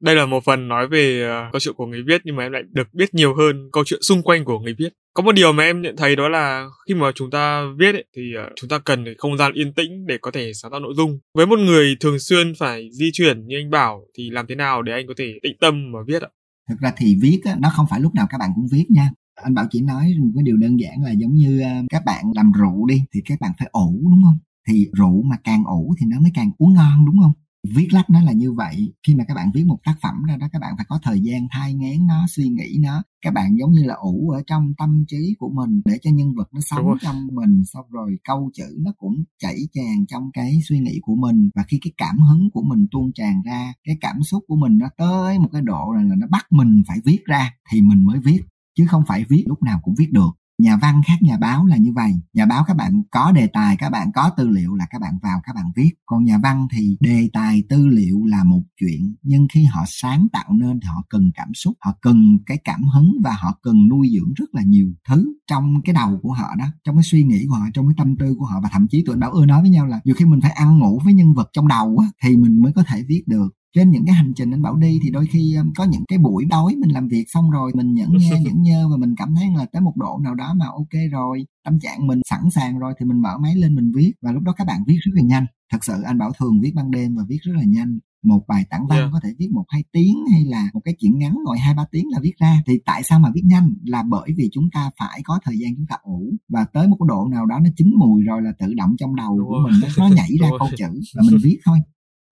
đây 0.00 0.14
là 0.14 0.26
một 0.26 0.44
phần 0.44 0.68
nói 0.68 0.88
về 0.88 1.26
uh, 1.26 1.52
câu 1.52 1.60
chuyện 1.60 1.74
của 1.74 1.86
người 1.86 2.02
viết 2.06 2.20
nhưng 2.24 2.36
mà 2.36 2.42
em 2.42 2.52
lại 2.52 2.62
được 2.72 2.94
biết 2.94 3.14
nhiều 3.14 3.34
hơn 3.34 3.68
câu 3.72 3.84
chuyện 3.86 4.02
xung 4.02 4.22
quanh 4.22 4.44
của 4.44 4.58
người 4.58 4.74
viết. 4.78 4.88
Có 5.14 5.22
một 5.22 5.32
điều 5.32 5.52
mà 5.52 5.64
em 5.64 5.82
nhận 5.82 5.96
thấy 5.96 6.16
đó 6.16 6.28
là 6.28 6.68
khi 6.88 6.94
mà 6.94 7.12
chúng 7.14 7.30
ta 7.30 7.62
viết 7.78 7.94
ấy, 7.94 8.04
thì 8.16 8.22
uh, 8.46 8.52
chúng 8.56 8.68
ta 8.68 8.78
cần 8.78 9.04
cái 9.04 9.14
không 9.18 9.36
gian 9.36 9.52
yên 9.52 9.72
tĩnh 9.72 10.06
để 10.06 10.18
có 10.22 10.30
thể 10.30 10.52
sáng 10.54 10.70
tạo 10.70 10.80
nội 10.80 10.94
dung. 10.96 11.18
Với 11.34 11.46
một 11.46 11.58
người 11.58 11.96
thường 12.00 12.18
xuyên 12.18 12.52
phải 12.58 12.88
di 12.92 13.10
chuyển 13.12 13.46
như 13.46 13.56
anh 13.58 13.70
bảo 13.70 14.02
thì 14.18 14.30
làm 14.30 14.46
thế 14.48 14.54
nào 14.54 14.82
để 14.82 14.92
anh 14.92 15.06
có 15.06 15.14
thể 15.16 15.34
tĩnh 15.42 15.56
tâm 15.60 15.92
mà 15.92 15.98
viết 16.06 16.22
ạ? 16.22 16.28
Thực 16.68 16.80
ra 16.80 16.92
thì 16.96 17.16
viết 17.20 17.40
á, 17.44 17.56
nó 17.60 17.68
không 17.76 17.86
phải 17.90 18.00
lúc 18.00 18.14
nào 18.14 18.26
các 18.30 18.38
bạn 18.38 18.50
cũng 18.54 18.66
viết 18.72 18.84
nha. 18.88 19.10
Anh 19.34 19.54
bảo 19.54 19.66
chỉ 19.70 19.80
nói 19.82 20.14
một 20.20 20.30
cái 20.34 20.42
điều 20.44 20.56
đơn 20.56 20.80
giản 20.80 21.04
là 21.04 21.10
giống 21.10 21.34
như 21.34 21.60
ờ, 21.60 21.70
các 21.90 22.02
bạn 22.06 22.24
làm 22.34 22.52
rượu 22.52 22.86
đi 22.86 23.02
thì 23.14 23.20
các 23.24 23.40
bạn 23.40 23.52
phải 23.58 23.68
ủ 23.72 24.08
đúng 24.10 24.22
không? 24.24 24.38
Thì 24.68 24.86
rượu 24.98 25.22
mà 25.22 25.36
càng 25.44 25.64
ủ 25.64 25.94
thì 26.00 26.06
nó 26.10 26.20
mới 26.20 26.30
càng 26.34 26.50
uống 26.58 26.74
ngon 26.74 27.06
đúng 27.06 27.16
không? 27.22 27.32
Viết 27.68 27.88
lách 27.90 28.10
nó 28.10 28.20
là 28.20 28.32
như 28.32 28.52
vậy 28.52 28.92
khi 29.06 29.14
mà 29.14 29.24
các 29.28 29.34
bạn 29.34 29.50
viết 29.54 29.64
một 29.66 29.78
tác 29.84 29.94
phẩm 30.02 30.14
ra 30.28 30.36
đó 30.36 30.48
các 30.52 30.58
bạn 30.58 30.74
phải 30.76 30.86
có 30.88 30.98
thời 31.02 31.20
gian 31.20 31.46
thai 31.50 31.74
ngén 31.74 32.06
nó 32.06 32.26
suy 32.28 32.48
nghĩ 32.48 32.78
nó. 32.80 33.02
Các 33.22 33.34
bạn 33.34 33.56
giống 33.58 33.72
như 33.72 33.82
là 33.84 33.94
ủ 33.94 34.30
ở 34.30 34.42
trong 34.46 34.72
tâm 34.78 35.04
trí 35.08 35.34
của 35.38 35.50
mình 35.54 35.82
để 35.84 35.98
cho 36.02 36.10
nhân 36.10 36.34
vật 36.36 36.48
nó 36.52 36.60
sống 36.60 36.86
trong 37.00 37.26
mình 37.32 37.62
xong 37.64 37.84
rồi 37.90 38.18
câu 38.24 38.50
chữ 38.54 38.76
nó 38.78 38.92
cũng 38.98 39.24
chảy 39.38 39.56
tràn 39.72 40.06
trong 40.08 40.30
cái 40.32 40.60
suy 40.68 40.78
nghĩ 40.78 40.98
của 41.02 41.14
mình. 41.14 41.50
Và 41.54 41.62
khi 41.68 41.78
cái 41.82 41.92
cảm 41.96 42.18
hứng 42.18 42.50
của 42.50 42.62
mình 42.62 42.86
tuôn 42.90 43.12
tràn 43.14 43.42
ra 43.46 43.72
cái 43.84 43.96
cảm 44.00 44.22
xúc 44.22 44.44
của 44.48 44.56
mình 44.56 44.78
nó 44.78 44.86
tới 44.96 45.38
một 45.38 45.48
cái 45.52 45.62
độ 45.62 45.92
là 45.96 46.14
nó 46.18 46.26
bắt 46.26 46.46
mình 46.50 46.82
phải 46.88 46.98
viết 47.04 47.24
ra 47.24 47.54
thì 47.70 47.80
mình 47.80 48.04
mới 48.04 48.18
viết 48.18 48.40
chứ 48.78 48.86
không 48.88 49.02
phải 49.06 49.24
viết 49.28 49.44
lúc 49.46 49.62
nào 49.62 49.80
cũng 49.82 49.94
viết 49.98 50.12
được 50.12 50.39
nhà 50.60 50.76
văn 50.76 51.02
khác 51.06 51.16
nhà 51.20 51.36
báo 51.40 51.66
là 51.66 51.76
như 51.76 51.92
vậy. 51.92 52.12
Nhà 52.34 52.46
báo 52.46 52.64
các 52.66 52.76
bạn 52.76 53.02
có 53.10 53.32
đề 53.32 53.46
tài 53.46 53.76
các 53.76 53.90
bạn 53.90 54.12
có 54.14 54.30
tư 54.36 54.48
liệu 54.48 54.74
là 54.74 54.86
các 54.90 55.00
bạn 55.00 55.18
vào 55.22 55.40
các 55.44 55.54
bạn 55.54 55.64
viết. 55.76 55.90
Còn 56.06 56.24
nhà 56.24 56.38
văn 56.38 56.68
thì 56.72 56.96
đề 57.00 57.30
tài 57.32 57.62
tư 57.68 57.86
liệu 57.86 58.24
là 58.24 58.44
một 58.44 58.62
chuyện. 58.80 59.14
Nhưng 59.22 59.46
khi 59.52 59.64
họ 59.64 59.84
sáng 59.86 60.26
tạo 60.32 60.52
nên 60.52 60.80
thì 60.80 60.86
họ 60.86 61.02
cần 61.08 61.30
cảm 61.34 61.54
xúc 61.54 61.74
họ 61.80 61.94
cần 62.00 62.38
cái 62.46 62.58
cảm 62.64 62.82
hứng 62.82 63.12
và 63.24 63.32
họ 63.40 63.58
cần 63.62 63.88
nuôi 63.88 64.10
dưỡng 64.14 64.32
rất 64.36 64.54
là 64.54 64.62
nhiều 64.62 64.92
thứ 65.08 65.34
trong 65.46 65.82
cái 65.84 65.94
đầu 65.94 66.18
của 66.22 66.32
họ 66.32 66.54
đó 66.58 66.66
trong 66.84 66.96
cái 66.96 67.04
suy 67.04 67.24
nghĩ 67.24 67.46
của 67.48 67.54
họ 67.54 67.64
trong 67.74 67.88
cái 67.88 67.94
tâm 67.98 68.16
tư 68.16 68.34
của 68.38 68.44
họ. 68.44 68.60
Và 68.62 68.68
thậm 68.72 68.86
chí 68.90 69.04
tụi 69.06 69.14
anh 69.14 69.20
bảo 69.20 69.30
ưa 69.30 69.46
nói 69.46 69.60
với 69.60 69.70
nhau 69.70 69.86
là 69.86 70.00
nhiều 70.04 70.14
khi 70.18 70.24
mình 70.24 70.40
phải 70.40 70.50
ăn 70.50 70.78
ngủ 70.78 71.00
với 71.04 71.14
nhân 71.14 71.34
vật 71.34 71.50
trong 71.52 71.68
đầu 71.68 71.98
á, 71.98 72.06
thì 72.22 72.36
mình 72.36 72.62
mới 72.62 72.72
có 72.72 72.82
thể 72.82 73.02
viết 73.08 73.22
được 73.26 73.48
trên 73.74 73.90
những 73.90 74.06
cái 74.06 74.14
hành 74.14 74.32
trình 74.36 74.50
anh 74.50 74.62
bảo 74.62 74.76
đi 74.76 74.98
thì 75.02 75.10
đôi 75.10 75.26
khi 75.26 75.56
có 75.76 75.84
những 75.84 76.04
cái 76.08 76.18
buổi 76.18 76.44
đói 76.44 76.74
mình 76.76 76.90
làm 76.90 77.08
việc 77.08 77.24
xong 77.28 77.50
rồi 77.50 77.72
mình 77.74 77.94
nhẫn 77.94 78.08
nghe 78.18 78.30
nhẫn 78.44 78.62
nhơ 78.62 78.88
và 78.90 78.96
mình 78.96 79.14
cảm 79.16 79.34
thấy 79.34 79.46
là 79.56 79.66
tới 79.72 79.82
một 79.82 79.96
độ 79.96 80.18
nào 80.22 80.34
đó 80.34 80.54
mà 80.54 80.66
ok 80.66 81.10
rồi 81.12 81.44
tâm 81.64 81.78
trạng 81.80 82.06
mình 82.06 82.20
sẵn 82.30 82.50
sàng 82.50 82.78
rồi 82.78 82.94
thì 83.00 83.06
mình 83.06 83.22
mở 83.22 83.38
máy 83.38 83.56
lên 83.56 83.74
mình 83.74 83.92
viết 83.94 84.12
và 84.22 84.32
lúc 84.32 84.42
đó 84.42 84.52
các 84.56 84.66
bạn 84.66 84.80
viết 84.86 84.98
rất 85.00 85.12
là 85.14 85.22
nhanh. 85.22 85.46
Thật 85.72 85.84
sự 85.84 86.02
anh 86.02 86.18
bảo 86.18 86.32
thường 86.38 86.60
viết 86.62 86.72
ban 86.74 86.90
đêm 86.90 87.14
và 87.16 87.22
viết 87.28 87.38
rất 87.42 87.52
là 87.56 87.62
nhanh. 87.66 87.98
Một 88.24 88.44
bài 88.48 88.64
tản 88.70 88.80
văn 88.88 88.98
yeah. 88.98 89.10
có 89.12 89.20
thể 89.22 89.28
viết 89.38 89.48
một 89.52 89.64
hai 89.68 89.84
tiếng 89.92 90.16
hay 90.32 90.44
là 90.44 90.68
một 90.74 90.80
cái 90.84 90.94
chuyện 90.98 91.18
ngắn 91.18 91.36
ngồi 91.44 91.58
hai 91.58 91.74
ba 91.74 91.84
tiếng 91.92 92.04
là 92.10 92.18
viết 92.22 92.32
ra. 92.38 92.62
Thì 92.66 92.78
tại 92.84 93.02
sao 93.02 93.18
mà 93.18 93.30
viết 93.34 93.42
nhanh? 93.44 93.74
Là 93.84 94.02
bởi 94.02 94.30
vì 94.36 94.48
chúng 94.52 94.68
ta 94.72 94.90
phải 94.98 95.20
có 95.24 95.40
thời 95.44 95.58
gian 95.58 95.76
chúng 95.76 95.86
ta 95.86 95.96
ủ 96.02 96.34
và 96.48 96.64
tới 96.72 96.88
một 96.88 96.96
cái 97.00 97.06
độ 97.08 97.28
nào 97.28 97.46
đó 97.46 97.58
nó 97.62 97.70
chín 97.76 97.90
mùi 97.96 98.22
rồi 98.22 98.42
là 98.42 98.52
tự 98.58 98.74
động 98.74 98.94
trong 98.98 99.16
đầu 99.16 99.38
Đúng 99.38 99.48
của 99.48 99.54
rồi. 99.54 99.70
mình 99.70 99.80
nó, 99.82 100.08
nó 100.08 100.14
nhảy 100.16 100.30
ra 100.40 100.48
câu 100.58 100.68
chữ 100.76 101.00
và 101.14 101.22
mình 101.30 101.40
viết 101.42 101.58
thôi 101.64 101.78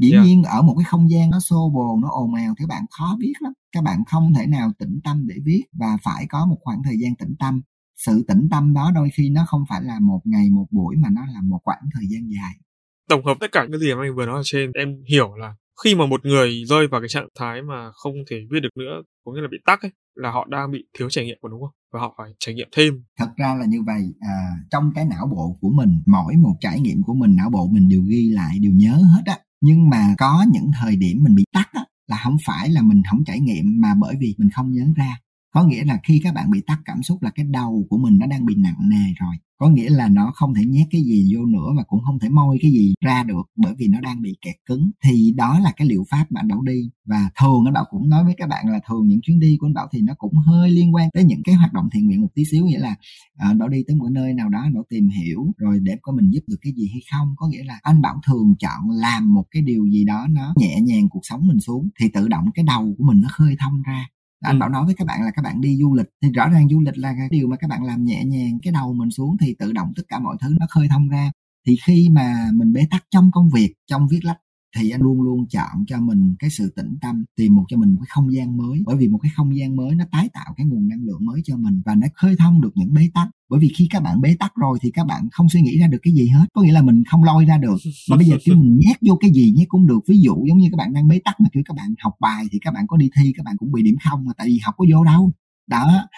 dĩ 0.03 0.13
yeah. 0.13 0.25
nhiên 0.25 0.43
ở 0.43 0.63
một 0.63 0.75
cái 0.79 0.85
không 0.85 1.11
gian 1.11 1.31
nó 1.31 1.41
xô 1.41 1.71
bồ 1.75 1.99
nó 2.03 2.09
ồn 2.11 2.35
ào 2.35 2.55
thì 2.59 2.65
bạn 2.69 2.85
khó 2.91 3.17
viết 3.21 3.33
lắm. 3.41 3.53
Các 3.73 3.85
bạn 3.85 4.05
không 4.05 4.35
thể 4.35 4.47
nào 4.47 4.73
tĩnh 4.79 5.01
tâm 5.05 5.27
để 5.29 5.35
viết 5.45 5.63
và 5.73 5.97
phải 6.03 6.27
có 6.29 6.47
một 6.47 6.57
khoảng 6.61 6.83
thời 6.85 6.99
gian 6.99 7.15
tĩnh 7.15 7.35
tâm. 7.39 7.61
Sự 7.97 8.25
tĩnh 8.29 8.49
tâm 8.51 8.75
đó 8.75 8.91
đôi 8.95 9.11
khi 9.15 9.31
nó 9.31 9.45
không 9.47 9.65
phải 9.69 9.83
là 9.83 9.99
một 10.01 10.21
ngày 10.25 10.51
một 10.51 10.67
buổi 10.71 10.97
mà 10.97 11.09
nó 11.13 11.27
là 11.27 11.41
một 11.43 11.59
khoảng 11.65 11.83
thời 11.95 12.05
gian 12.11 12.23
dài. 12.29 12.55
Tổng 13.09 13.25
hợp 13.25 13.37
tất 13.41 13.53
cả 13.53 13.67
những 13.71 13.81
gì 13.81 13.95
mà 13.95 14.03
anh 14.03 14.17
vừa 14.17 14.27
nói 14.27 14.37
ở 14.37 14.43
trên 14.45 14.73
em 14.73 14.89
hiểu 15.11 15.35
là 15.35 15.55
khi 15.85 15.95
mà 15.95 16.07
một 16.07 16.25
người 16.25 16.65
rơi 16.65 16.87
vào 16.89 17.01
cái 17.01 17.09
trạng 17.09 17.29
thái 17.39 17.63
mà 17.63 17.91
không 17.93 18.15
thể 18.31 18.37
viết 18.51 18.61
được 18.63 18.77
nữa 18.77 19.03
có 19.25 19.33
nghĩa 19.33 19.41
là 19.41 19.49
bị 19.51 19.59
tắc 19.67 19.83
ấy 19.83 19.91
là 20.15 20.31
họ 20.31 20.47
đang 20.51 20.71
bị 20.73 20.79
thiếu 20.99 21.09
trải 21.11 21.25
nghiệm 21.25 21.37
của 21.41 21.49
đúng 21.49 21.61
không? 21.61 21.75
Và 21.93 22.01
họ 22.01 22.15
phải 22.19 22.31
trải 22.39 22.55
nghiệm 22.55 22.69
thêm. 22.77 23.05
Thật 23.19 23.29
ra 23.37 23.55
là 23.55 23.67
như 23.67 23.83
vậy 23.87 24.03
à, 24.21 24.35
trong 24.71 24.93
cái 24.95 25.05
não 25.05 25.27
bộ 25.27 25.57
của 25.61 25.71
mình 25.71 26.03
mỗi 26.07 26.37
một 26.37 26.55
trải 26.61 26.81
nghiệm 26.81 27.03
của 27.03 27.15
mình 27.15 27.37
não 27.37 27.51
bộ 27.51 27.67
mình 27.67 27.89
đều 27.89 28.03
ghi 28.09 28.29
lại 28.29 28.59
đều 28.59 28.73
nhớ 28.73 29.01
hết 29.15 29.23
á 29.27 29.39
nhưng 29.61 29.91
mà 29.91 30.15
có 30.19 30.47
những 30.53 30.71
thời 30.81 30.97
điểm 30.97 31.19
mình 31.23 31.35
bị 31.35 31.45
tắt 31.53 31.69
á, 31.73 31.85
là 32.07 32.21
không 32.25 32.37
phải 32.47 32.69
là 32.69 32.83
mình 32.83 33.03
không 33.11 33.25
trải 33.25 33.41
nghiệm 33.41 33.81
mà 33.81 33.95
bởi 34.01 34.15
vì 34.21 34.35
mình 34.39 34.51
không 34.51 34.73
nhớ 34.73 34.85
ra 34.97 35.19
có 35.51 35.65
nghĩa 35.65 35.85
là 35.85 36.01
khi 36.05 36.21
các 36.25 36.35
bạn 36.35 36.51
bị 36.51 36.61
tắt 36.67 36.79
cảm 36.85 37.03
xúc 37.03 37.23
là 37.23 37.31
cái 37.31 37.47
đầu 37.51 37.87
của 37.91 37.99
mình 37.99 38.19
nó 38.19 38.27
đang 38.27 38.47
bị 38.47 38.55
nặng 38.55 38.89
nề 38.89 39.13
rồi. 39.21 39.37
Có 39.59 39.69
nghĩa 39.69 39.91
là 39.91 40.09
nó 40.09 40.33
không 40.35 40.55
thể 40.55 40.65
nhét 40.65 40.87
cái 40.91 41.01
gì 41.03 41.35
vô 41.35 41.47
nữa 41.47 41.73
mà 41.77 41.83
cũng 41.83 42.01
không 42.07 42.19
thể 42.19 42.29
môi 42.29 42.59
cái 42.63 42.71
gì 42.71 42.95
ra 43.05 43.25
được 43.25 43.43
bởi 43.57 43.75
vì 43.79 43.89
nó 43.89 44.01
đang 44.01 44.23
bị 44.23 44.37
kẹt 44.41 44.55
cứng. 44.67 44.91
Thì 45.05 45.33
đó 45.37 45.59
là 45.59 45.73
cái 45.77 45.89
liệu 45.89 46.05
pháp 46.11 46.27
mà 46.31 46.41
anh 46.41 46.49
bảo 46.49 46.63
đi. 46.63 46.91
Và 47.07 47.31
thường 47.41 47.65
anh 47.65 47.75
bảo 47.75 47.85
cũng 47.91 48.09
nói 48.09 48.25
với 48.25 48.35
các 48.37 48.49
bạn 48.49 48.69
là 48.69 48.81
thường 48.89 49.07
những 49.09 49.21
chuyến 49.23 49.41
đi 49.41 49.57
của 49.61 49.67
anh 49.67 49.75
bảo 49.75 49.89
thì 49.93 50.01
nó 50.03 50.15
cũng 50.19 50.35
hơi 50.35 50.71
liên 50.71 50.95
quan 50.95 51.11
tới 51.15 51.25
những 51.25 51.43
cái 51.45 51.55
hoạt 51.55 51.73
động 51.73 51.89
thiện 51.93 52.07
nguyện 52.07 52.21
một 52.21 52.29
tí 52.35 52.45
xíu. 52.45 52.65
Nghĩa 52.67 52.79
là 52.79 52.95
à, 53.37 53.49
anh 53.49 53.59
bảo 53.59 53.69
đi 53.69 53.83
tới 53.87 53.97
một 53.97 54.09
nơi 54.11 54.35
nào 54.35 54.49
đó 54.49 54.61
anh 54.63 54.75
bảo 54.75 54.85
tìm 54.91 55.09
hiểu 55.09 55.47
rồi 55.57 55.79
để 55.83 55.97
có 56.03 56.13
mình 56.13 56.31
giúp 56.31 56.43
được 56.47 56.59
cái 56.61 56.73
gì 56.77 56.89
hay 56.93 57.01
không. 57.13 57.35
Có 57.37 57.49
nghĩa 57.49 57.65
là 57.65 57.79
anh 57.83 58.01
bảo 58.01 58.21
thường 58.27 58.55
chọn 58.59 58.91
làm 58.91 59.35
một 59.35 59.45
cái 59.51 59.63
điều 59.63 59.87
gì 59.87 60.05
đó 60.05 60.27
nó 60.31 60.55
nhẹ 60.57 60.81
nhàng 60.81 61.09
cuộc 61.09 61.23
sống 61.23 61.47
mình 61.47 61.61
xuống 61.61 61.89
thì 62.01 62.09
tự 62.15 62.29
động 62.29 62.45
cái 62.55 62.65
đầu 62.65 62.95
của 62.99 63.05
mình 63.05 63.21
nó 63.21 63.29
khơi 63.33 63.57
thông 63.59 63.83
ra 63.83 64.09
anh 64.41 64.59
bảo 64.59 64.69
nói 64.69 64.85
với 64.85 64.95
các 64.95 65.07
bạn 65.07 65.25
là 65.25 65.31
các 65.31 65.43
bạn 65.43 65.61
đi 65.61 65.77
du 65.77 65.95
lịch. 65.95 66.07
Thì 66.23 66.33
rõ 66.33 66.49
ràng 66.49 66.69
du 66.69 66.81
lịch 66.81 66.99
là 66.99 67.15
cái 67.19 67.29
điều 67.31 67.49
mà 67.49 67.57
các 67.57 67.71
bạn 67.71 67.85
làm 67.85 68.05
nhẹ 68.05 68.25
nhàng 68.25 68.59
cái 68.63 68.73
đầu 68.73 68.95
mình 68.95 69.11
xuống 69.11 69.37
thì 69.41 69.55
tự 69.59 69.73
động 69.73 69.93
tất 69.97 70.03
cả 70.09 70.19
mọi 70.19 70.37
thứ 70.41 70.57
nó 70.61 70.67
khơi 70.71 70.89
thông 70.91 71.09
ra. 71.09 71.31
Thì 71.67 71.77
khi 71.87 72.09
mà 72.13 72.51
mình 72.55 72.73
bế 72.73 72.87
tắc 72.91 73.05
trong 73.11 73.31
công 73.33 73.49
việc, 73.55 73.75
trong 73.87 74.09
viết 74.09 74.21
lách 74.23 74.39
thì 74.77 74.91
anh 74.91 75.01
luôn 75.01 75.23
luôn 75.23 75.47
chọn 75.51 75.85
cho 75.87 76.01
mình 76.01 76.35
cái 76.39 76.51
sự 76.51 76.73
tĩnh 76.77 76.97
tâm 77.01 77.25
tìm 77.37 77.55
một 77.55 77.65
cho 77.69 77.77
mình 77.77 77.95
một 77.95 78.01
cái 78.01 78.09
không 78.11 78.35
gian 78.35 78.57
mới. 78.57 78.83
Bởi 78.87 78.97
vì 78.97 79.09
một 79.09 79.19
cái 79.19 79.33
không 79.37 79.57
gian 79.57 79.77
mới 79.77 79.95
nó 79.95 80.05
tái 80.13 80.29
tạo 80.33 80.55
cái 80.57 80.67
nguồn 80.67 80.89
năng 80.89 81.03
lượng 81.03 81.27
mới 81.27 81.41
cho 81.45 81.57
mình 81.57 81.83
và 81.85 81.95
nó 81.95 82.07
khơi 82.15 82.37
thông 82.39 82.61
được 82.61 82.71
những 82.75 82.95
bế 82.95 83.11
tắc. 83.15 83.29
Bởi 83.51 83.61
vì 83.61 83.73
khi 83.77 83.87
các 83.91 84.03
bạn 84.03 84.21
bế 84.21 84.37
tắc 84.39 84.53
rồi 84.55 84.79
thì 84.83 84.91
các 84.91 85.07
bạn 85.07 85.29
không 85.33 85.49
suy 85.49 85.61
nghĩ 85.61 85.79
ra 85.79 85.87
được 85.87 85.99
cái 86.03 86.15
gì 86.15 86.29
hết. 86.29 86.47
Có 86.55 86.63
nghĩa 86.63 86.73
là 86.73 86.83
mình 86.83 87.03
không 87.11 87.25
lôi 87.25 87.45
ra 87.45 87.59
được. 87.59 87.77
Mà 88.11 88.17
bây 88.17 88.27
giờ 88.27 88.37
kêu 88.45 88.57
mình 88.57 88.79
nhét 88.79 88.97
vô 89.01 89.17
cái 89.21 89.31
gì 89.35 89.53
nhét 89.57 89.69
cũng 89.69 89.87
được. 89.87 90.01
Ví 90.09 90.21
dụ 90.21 90.35
giống 90.49 90.59
như 90.59 90.69
các 90.71 90.77
bạn 90.77 90.93
đang 90.93 91.09
bế 91.09 91.21
tắc 91.25 91.41
mà 91.41 91.49
kiểu 91.53 91.63
các 91.67 91.75
bạn 91.77 91.95
học 91.99 92.13
bài 92.21 92.45
thì 92.53 92.59
các 92.63 92.75
bạn 92.75 92.87
có 92.87 92.97
đi 92.97 93.11
thi 93.17 93.33
các 93.37 93.45
bạn 93.45 93.57
cũng 93.59 93.73
bị 93.73 93.83
điểm 93.83 93.97
không 94.05 94.25
mà 94.25 94.33
tại 94.37 94.47
vì 94.47 94.59
học 94.65 94.75
có 94.79 94.85
vô 94.93 95.05
đâu. 95.05 95.33
Đó. 95.67 96.09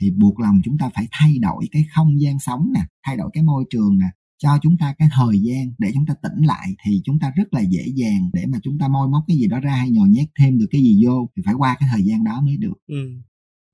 Thì 0.00 0.10
buộc 0.10 0.40
lòng 0.40 0.60
chúng 0.64 0.78
ta 0.78 0.90
phải 0.94 1.08
thay 1.12 1.38
đổi 1.38 1.68
cái 1.72 1.84
không 1.94 2.20
gian 2.20 2.38
sống 2.38 2.72
nè 2.74 2.80
thay 3.06 3.16
đổi 3.16 3.30
cái 3.32 3.42
môi 3.42 3.64
trường 3.70 3.98
nè 3.98 4.06
cho 4.38 4.58
chúng 4.62 4.76
ta 4.80 4.94
cái 4.98 5.08
thời 5.12 5.38
gian 5.42 5.72
để 5.78 5.90
chúng 5.94 6.06
ta 6.06 6.14
tỉnh 6.22 6.46
lại 6.46 6.68
thì 6.84 7.00
chúng 7.04 7.18
ta 7.18 7.32
rất 7.36 7.44
là 7.50 7.60
dễ 7.60 7.84
dàng 7.94 8.30
để 8.32 8.42
mà 8.48 8.58
chúng 8.62 8.78
ta 8.78 8.88
moi 8.88 9.08
móc 9.08 9.22
cái 9.28 9.36
gì 9.36 9.46
đó 9.46 9.60
ra 9.60 9.72
hay 9.72 9.90
nhồi 9.90 10.08
nhét 10.08 10.28
thêm 10.38 10.58
được 10.58 10.66
cái 10.70 10.80
gì 10.80 11.04
vô 11.06 11.28
thì 11.36 11.42
phải 11.46 11.54
qua 11.54 11.76
cái 11.80 11.88
thời 11.92 12.02
gian 12.02 12.24
đó 12.24 12.40
mới 12.44 12.56
được 12.56 12.74
ừ. 12.86 13.08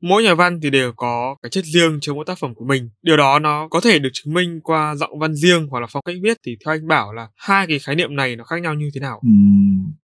mỗi 0.03 0.23
nhà 0.23 0.35
văn 0.35 0.61
thì 0.63 0.71
đều 0.71 0.93
có 0.97 1.37
cái 1.43 1.51
chất 1.51 1.65
riêng 1.65 1.99
cho 2.01 2.15
mỗi 2.15 2.25
tác 2.27 2.39
phẩm 2.39 2.55
của 2.55 2.65
mình 2.65 2.91
điều 3.03 3.17
đó 3.17 3.39
nó 3.39 3.69
có 3.69 3.81
thể 3.81 3.99
được 3.99 4.11
chứng 4.13 4.35
minh 4.35 4.61
qua 4.65 4.95
giọng 4.95 5.19
văn 5.19 5.35
riêng 5.35 5.67
hoặc 5.71 5.81
là 5.81 5.87
phong 5.91 6.03
cách 6.07 6.17
viết 6.23 6.39
thì 6.47 6.57
theo 6.65 6.75
anh 6.75 6.89
bảo 6.89 7.13
là 7.13 7.29
hai 7.37 7.67
cái 7.67 7.79
khái 7.79 7.97
niệm 7.97 8.17
này 8.17 8.37
nó 8.37 8.45
khác 8.45 8.63
nhau 8.63 8.75
như 8.75 8.91
thế 8.95 9.01
nào 9.01 9.21
ừ. 9.23 9.31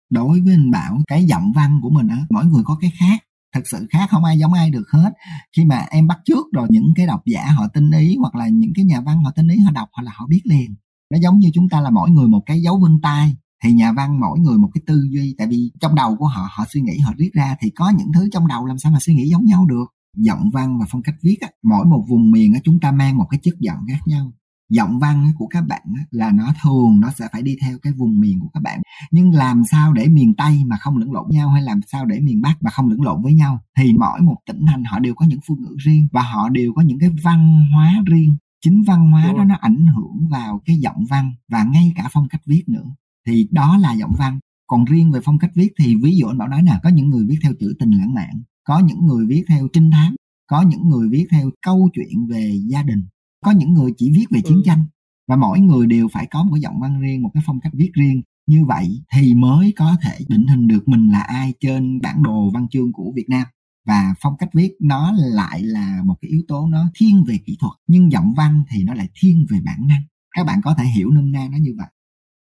đối 0.09 0.41
với 0.41 0.53
anh 0.53 0.71
bảo 0.71 0.97
cái 1.07 1.23
giọng 1.23 1.51
văn 1.55 1.79
của 1.81 1.89
mình 1.89 2.07
á 2.07 2.17
mỗi 2.29 2.45
người 2.45 2.63
có 2.65 2.77
cái 2.81 2.91
khác 2.99 3.23
thật 3.53 3.61
sự 3.65 3.87
khác 3.89 4.07
không 4.09 4.23
ai 4.23 4.39
giống 4.39 4.53
ai 4.53 4.69
được 4.69 4.85
hết. 4.93 5.11
Khi 5.57 5.65
mà 5.65 5.85
em 5.89 6.07
bắt 6.07 6.19
trước 6.25 6.45
rồi 6.53 6.67
những 6.69 6.93
cái 6.95 7.07
độc 7.07 7.21
giả 7.25 7.51
họ 7.51 7.67
tinh 7.73 7.91
ý 7.91 8.15
hoặc 8.19 8.35
là 8.35 8.47
những 8.47 8.71
cái 8.75 8.85
nhà 8.85 9.01
văn 9.01 9.23
họ 9.23 9.31
tinh 9.31 9.47
ý 9.47 9.59
họ 9.59 9.71
đọc 9.71 9.89
hoặc 9.93 10.03
là 10.03 10.11
họ 10.15 10.27
biết 10.27 10.41
liền. 10.43 10.75
Nó 11.11 11.17
giống 11.21 11.39
như 11.39 11.49
chúng 11.53 11.69
ta 11.69 11.81
là 11.81 11.89
mỗi 11.89 12.09
người 12.09 12.27
một 12.27 12.41
cái 12.45 12.61
dấu 12.61 12.79
vân 12.79 12.99
tay. 13.01 13.35
Thì 13.63 13.73
nhà 13.73 13.91
văn 13.91 14.19
mỗi 14.19 14.39
người 14.39 14.57
một 14.57 14.69
cái 14.73 14.81
tư 14.87 15.07
duy 15.11 15.35
tại 15.37 15.47
vì 15.47 15.71
trong 15.81 15.95
đầu 15.95 16.15
của 16.15 16.27
họ 16.27 16.47
họ 16.51 16.65
suy 16.73 16.81
nghĩ 16.81 16.99
họ 16.99 17.13
viết 17.17 17.29
ra 17.33 17.55
thì 17.61 17.69
có 17.69 17.89
những 17.89 18.07
thứ 18.13 18.29
trong 18.31 18.47
đầu 18.47 18.65
làm 18.65 18.77
sao 18.77 18.91
mà 18.91 18.99
suy 18.99 19.13
nghĩ 19.13 19.29
giống 19.29 19.45
nhau 19.45 19.65
được. 19.65 19.85
Giọng 20.17 20.49
văn 20.53 20.79
và 20.79 20.85
phong 20.89 21.01
cách 21.01 21.15
viết 21.23 21.37
á, 21.41 21.47
mỗi 21.63 21.85
một 21.85 22.05
vùng 22.09 22.31
miền 22.31 22.53
á, 22.53 22.59
chúng 22.63 22.79
ta 22.79 22.91
mang 22.91 23.17
một 23.17 23.25
cái 23.29 23.39
chất 23.43 23.53
giọng 23.59 23.79
khác 23.89 23.99
nhau 24.05 24.31
giọng 24.69 24.99
văn 24.99 25.31
của 25.37 25.47
các 25.47 25.67
bạn 25.67 25.81
là 26.11 26.31
nó 26.31 26.53
thường 26.63 26.99
nó 26.99 27.11
sẽ 27.11 27.27
phải 27.31 27.41
đi 27.41 27.55
theo 27.61 27.77
cái 27.81 27.93
vùng 27.93 28.19
miền 28.19 28.39
của 28.39 28.49
các 28.53 28.63
bạn. 28.63 28.81
Nhưng 29.11 29.31
làm 29.31 29.63
sao 29.71 29.93
để 29.93 30.07
miền 30.07 30.33
tây 30.35 30.63
mà 30.65 30.77
không 30.77 30.97
lẫn 30.97 31.11
lộn 31.11 31.25
nhau 31.29 31.49
hay 31.49 31.61
làm 31.61 31.79
sao 31.91 32.05
để 32.05 32.19
miền 32.19 32.41
bắc 32.41 32.63
mà 32.63 32.71
không 32.71 32.87
lẫn 32.87 33.01
lộn 33.01 33.21
với 33.23 33.33
nhau? 33.33 33.59
Thì 33.77 33.93
mỗi 33.93 34.21
một 34.21 34.37
tỉnh 34.45 34.65
thành 34.67 34.83
họ 34.83 34.99
đều 34.99 35.15
có 35.15 35.25
những 35.25 35.39
phương 35.47 35.61
ngữ 35.61 35.75
riêng 35.77 36.07
và 36.11 36.21
họ 36.21 36.49
đều 36.49 36.73
có 36.73 36.81
những 36.81 36.99
cái 36.99 37.09
văn 37.23 37.65
hóa 37.75 38.03
riêng. 38.05 38.37
Chính 38.65 38.83
văn 38.87 39.11
hóa 39.11 39.33
đó 39.37 39.43
nó 39.43 39.55
ảnh 39.55 39.87
hưởng 39.87 40.27
vào 40.29 40.61
cái 40.65 40.75
giọng 40.75 41.05
văn 41.09 41.31
và 41.51 41.63
ngay 41.63 41.91
cả 41.95 42.09
phong 42.11 42.27
cách 42.27 42.41
viết 42.45 42.63
nữa. 42.67 42.85
Thì 43.27 43.47
đó 43.51 43.77
là 43.77 43.93
giọng 43.93 44.13
văn. 44.17 44.39
Còn 44.67 44.85
riêng 44.85 45.11
về 45.11 45.19
phong 45.23 45.39
cách 45.39 45.51
viết 45.55 45.73
thì 45.79 45.95
ví 45.95 46.17
dụ 46.17 46.27
anh 46.27 46.37
bảo 46.37 46.47
nói 46.47 46.61
nè 46.61 46.79
có 46.83 46.89
những 46.89 47.09
người 47.09 47.25
viết 47.29 47.37
theo 47.43 47.53
trữ 47.59 47.73
tình 47.79 47.91
lãng 47.91 48.13
mạn 48.13 48.41
có 48.63 48.79
những 48.79 49.05
người 49.05 49.25
viết 49.25 49.43
theo 49.47 49.67
trinh 49.73 49.91
thám 49.91 50.15
có 50.47 50.61
những 50.61 50.89
người 50.89 51.09
viết 51.09 51.27
theo 51.31 51.49
câu 51.61 51.89
chuyện 51.93 52.27
về 52.27 52.59
gia 52.69 52.83
đình 52.83 53.07
có 53.45 53.51
những 53.51 53.73
người 53.73 53.91
chỉ 53.97 54.11
viết 54.11 54.25
về 54.31 54.41
chiến 54.41 54.57
ừ. 54.57 54.61
tranh 54.65 54.85
và 55.27 55.35
mỗi 55.35 55.59
người 55.59 55.87
đều 55.87 56.07
phải 56.13 56.27
có 56.31 56.43
một 56.43 56.49
cái 56.53 56.61
giọng 56.61 56.79
văn 56.81 57.01
riêng 57.01 57.21
một 57.21 57.31
cái 57.33 57.43
phong 57.45 57.59
cách 57.59 57.71
viết 57.75 57.91
riêng. 57.93 58.21
Như 58.47 58.65
vậy 58.65 59.03
thì 59.13 59.35
mới 59.35 59.73
có 59.77 59.97
thể 60.03 60.17
định 60.27 60.47
hình 60.47 60.67
được 60.67 60.87
mình 60.87 61.09
là 61.11 61.19
ai 61.19 61.53
trên 61.59 62.01
bản 62.01 62.23
đồ 62.23 62.51
văn 62.53 62.67
chương 62.71 62.93
của 62.93 63.11
Việt 63.15 63.25
Nam. 63.29 63.43
Và 63.85 64.13
phong 64.21 64.37
cách 64.39 64.49
viết 64.53 64.71
nó 64.81 65.13
lại 65.15 65.63
là 65.63 66.01
một 66.05 66.15
cái 66.21 66.31
yếu 66.31 66.41
tố 66.47 66.67
nó 66.67 66.91
thiên 66.95 67.23
về 67.27 67.39
kỹ 67.45 67.57
thuật 67.59 67.73
nhưng 67.87 68.11
giọng 68.11 68.33
văn 68.37 68.63
thì 68.69 68.83
nó 68.83 68.93
lại 68.93 69.09
thiên 69.21 69.45
về 69.49 69.59
bản 69.65 69.87
năng. 69.87 70.01
Các 70.35 70.43
bạn 70.43 70.61
có 70.63 70.75
thể 70.77 70.83
hiểu 70.83 71.09
nôm 71.09 71.31
na 71.31 71.47
nó 71.51 71.57
như 71.61 71.73
vậy. 71.77 71.87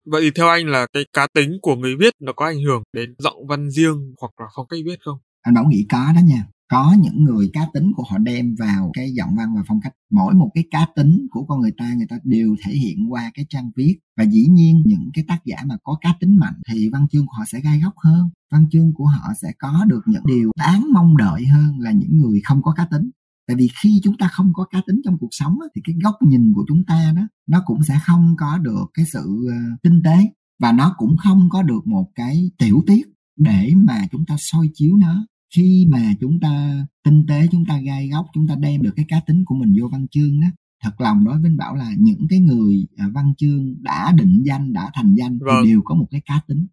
Vậy 0.06 0.22
thì 0.22 0.32
theo 0.36 0.48
anh 0.48 0.68
là 0.68 0.88
cái 0.94 1.04
cá 1.14 1.28
tính 1.34 1.58
của 1.62 1.76
người 1.76 1.96
viết 2.00 2.14
nó 2.22 2.34
có 2.34 2.46
ảnh 2.46 2.64
hưởng 2.64 2.84
đến 2.94 3.16
giọng 3.20 3.48
văn 3.48 3.72
riêng 3.72 4.14
hoặc 4.22 4.32
là 4.40 4.46
phong 4.56 4.68
cách 4.70 4.80
viết 4.86 5.00
không? 5.00 5.18
Anh 5.42 5.54
bảo 5.54 5.66
nghĩ 5.66 5.86
có 5.90 6.12
đó 6.16 6.22
nha 6.26 6.46
có 6.72 6.96
những 7.00 7.24
người 7.24 7.50
cá 7.54 7.68
tính 7.74 7.92
của 7.96 8.04
họ 8.10 8.18
đem 8.18 8.56
vào 8.60 8.92
cái 8.94 9.12
giọng 9.14 9.36
văn 9.38 9.56
và 9.56 9.64
phong 9.68 9.82
cách. 9.82 9.94
Mỗi 10.12 10.34
một 10.34 10.52
cái 10.54 10.64
cá 10.72 10.88
tính 10.96 11.28
của 11.32 11.46
con 11.46 11.60
người 11.62 11.74
ta 11.78 11.94
người 11.94 12.08
ta 12.10 12.20
đều 12.24 12.56
thể 12.66 12.74
hiện 12.74 13.12
qua 13.12 13.32
cái 13.34 13.46
trang 13.50 13.72
viết. 13.76 14.00
Và 14.18 14.24
dĩ 14.24 14.46
nhiên, 14.50 14.84
những 14.86 15.10
cái 15.14 15.26
tác 15.28 15.40
giả 15.46 15.58
mà 15.66 15.76
có 15.84 15.98
cá 16.02 16.14
tính 16.20 16.38
mạnh 16.40 16.54
thì 16.70 16.90
văn 16.90 17.08
chương 17.12 17.26
của 17.26 17.34
họ 17.38 17.44
sẽ 17.48 17.62
gai 17.62 17.80
góc 17.80 17.94
hơn. 17.98 18.30
Văn 18.52 18.66
chương 18.72 18.94
của 18.94 19.06
họ 19.06 19.34
sẽ 19.42 19.52
có 19.60 19.86
được 19.88 20.02
những 20.06 20.24
điều 20.26 20.52
đáng 20.58 20.86
mong 20.94 21.18
đợi 21.18 21.46
hơn 21.46 21.80
là 21.80 21.92
những 21.92 22.18
người 22.18 22.42
không 22.44 22.62
có 22.62 22.74
cá 22.74 22.86
tính. 22.86 23.10
Tại 23.48 23.58
vì 23.58 23.70
khi 23.82 24.00
chúng 24.04 24.18
ta 24.18 24.28
không 24.28 24.52
có 24.54 24.66
cá 24.72 24.82
tính 24.88 25.02
trong 25.06 25.18
cuộc 25.18 25.30
sống 25.32 25.58
thì 25.76 25.82
cái 25.86 25.96
góc 26.04 26.16
nhìn 26.22 26.54
của 26.54 26.66
chúng 26.68 26.84
ta 26.88 27.14
đó, 27.16 27.22
nó 27.48 27.62
cũng 27.66 27.84
sẽ 27.84 28.00
không 28.06 28.36
có 28.38 28.58
được 28.58 28.86
cái 28.94 29.06
sự 29.06 29.48
ờ, 29.50 29.56
tinh 29.84 30.02
tế. 30.04 30.18
Và 30.60 30.72
nó 30.72 30.94
cũng 30.98 31.18
không 31.18 31.50
có 31.52 31.64
được 31.64 31.88
một 31.88 32.12
cái 32.16 32.52
tiểu 32.58 32.84
tiết 32.88 33.08
để 33.38 33.74
mà 33.76 34.02
chúng 34.12 34.26
ta 34.26 34.36
soi 34.38 34.70
chiếu 34.74 34.98
nó 34.98 35.26
khi 35.56 35.88
mà 35.90 36.00
chúng 36.22 36.40
ta 36.42 36.86
tinh 37.04 37.26
tế 37.30 37.48
chúng 37.52 37.66
ta 37.68 37.80
gai 37.86 38.10
góc 38.14 38.26
chúng 38.34 38.48
ta 38.48 38.56
đem 38.60 38.82
được 38.82 38.92
cái 38.96 39.06
cá 39.10 39.18
tính 39.28 39.44
của 39.46 39.56
mình 39.56 39.76
vô 39.82 39.90
văn 39.92 40.08
chương 40.12 40.40
á 40.42 40.50
thật 40.84 41.02
lòng 41.02 41.24
nói 41.24 41.38
với 41.42 41.52
bảo 41.58 41.76
là 41.76 41.90
những 41.98 42.28
cái 42.30 42.40
người 42.40 42.86
à, 42.98 43.06
văn 43.14 43.34
chương 43.38 43.76
đã 43.82 44.14
định 44.18 44.44
danh 44.46 44.74
đã 44.74 44.92
thành 44.94 45.16
danh 45.18 45.40
vâng. 45.42 45.64
thì 45.64 45.70
đều 45.70 45.82
có 45.86 45.96
một 45.96 46.08
cái 46.12 46.22
cá 46.26 46.42
tính 46.48 46.68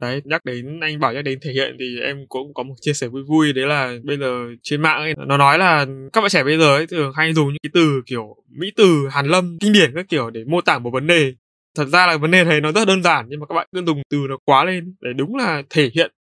đấy 0.00 0.22
nhắc 0.24 0.44
đến 0.44 0.80
anh 0.80 1.00
bảo 1.00 1.12
nhắc 1.12 1.24
đến 1.24 1.38
thể 1.42 1.52
hiện 1.52 1.76
thì 1.80 2.00
em 2.00 2.16
cũng 2.28 2.54
có 2.54 2.62
một 2.62 2.74
chia 2.80 2.92
sẻ 2.92 3.08
vui 3.08 3.22
vui 3.22 3.52
đấy 3.52 3.66
là 3.66 3.92
bây 4.04 4.18
giờ 4.18 4.46
trên 4.62 4.82
mạng 4.82 4.98
ấy 4.98 5.14
nó 5.26 5.36
nói 5.36 5.58
là 5.58 5.86
các 6.12 6.20
bạn 6.20 6.30
trẻ 6.30 6.44
bây 6.44 6.58
giờ 6.58 6.76
ấy 6.76 6.86
thường 6.86 7.12
hay 7.14 7.32
dùng 7.32 7.48
những 7.48 7.58
cái 7.62 7.70
từ 7.74 8.02
kiểu 8.06 8.36
mỹ 8.48 8.70
từ 8.76 9.08
hàn 9.10 9.26
lâm 9.26 9.58
kinh 9.60 9.72
điển 9.72 9.92
các 9.94 10.08
kiểu 10.08 10.30
để 10.30 10.44
mô 10.44 10.60
tả 10.60 10.78
một 10.78 10.90
vấn 10.90 11.06
đề 11.06 11.34
thật 11.76 11.84
ra 11.84 12.06
là 12.06 12.16
vấn 12.16 12.30
đề 12.30 12.44
này 12.44 12.60
nó 12.60 12.72
rất 12.72 12.88
đơn 12.88 13.02
giản 13.02 13.26
nhưng 13.28 13.40
mà 13.40 13.46
các 13.46 13.54
bạn 13.54 13.68
cứ 13.72 13.82
dùng 13.86 14.02
từ 14.10 14.18
nó 14.28 14.36
quá 14.44 14.64
lên 14.64 14.94
để 15.00 15.10
đúng 15.16 15.36
là 15.36 15.62
thể 15.70 15.90
hiện 15.94 16.12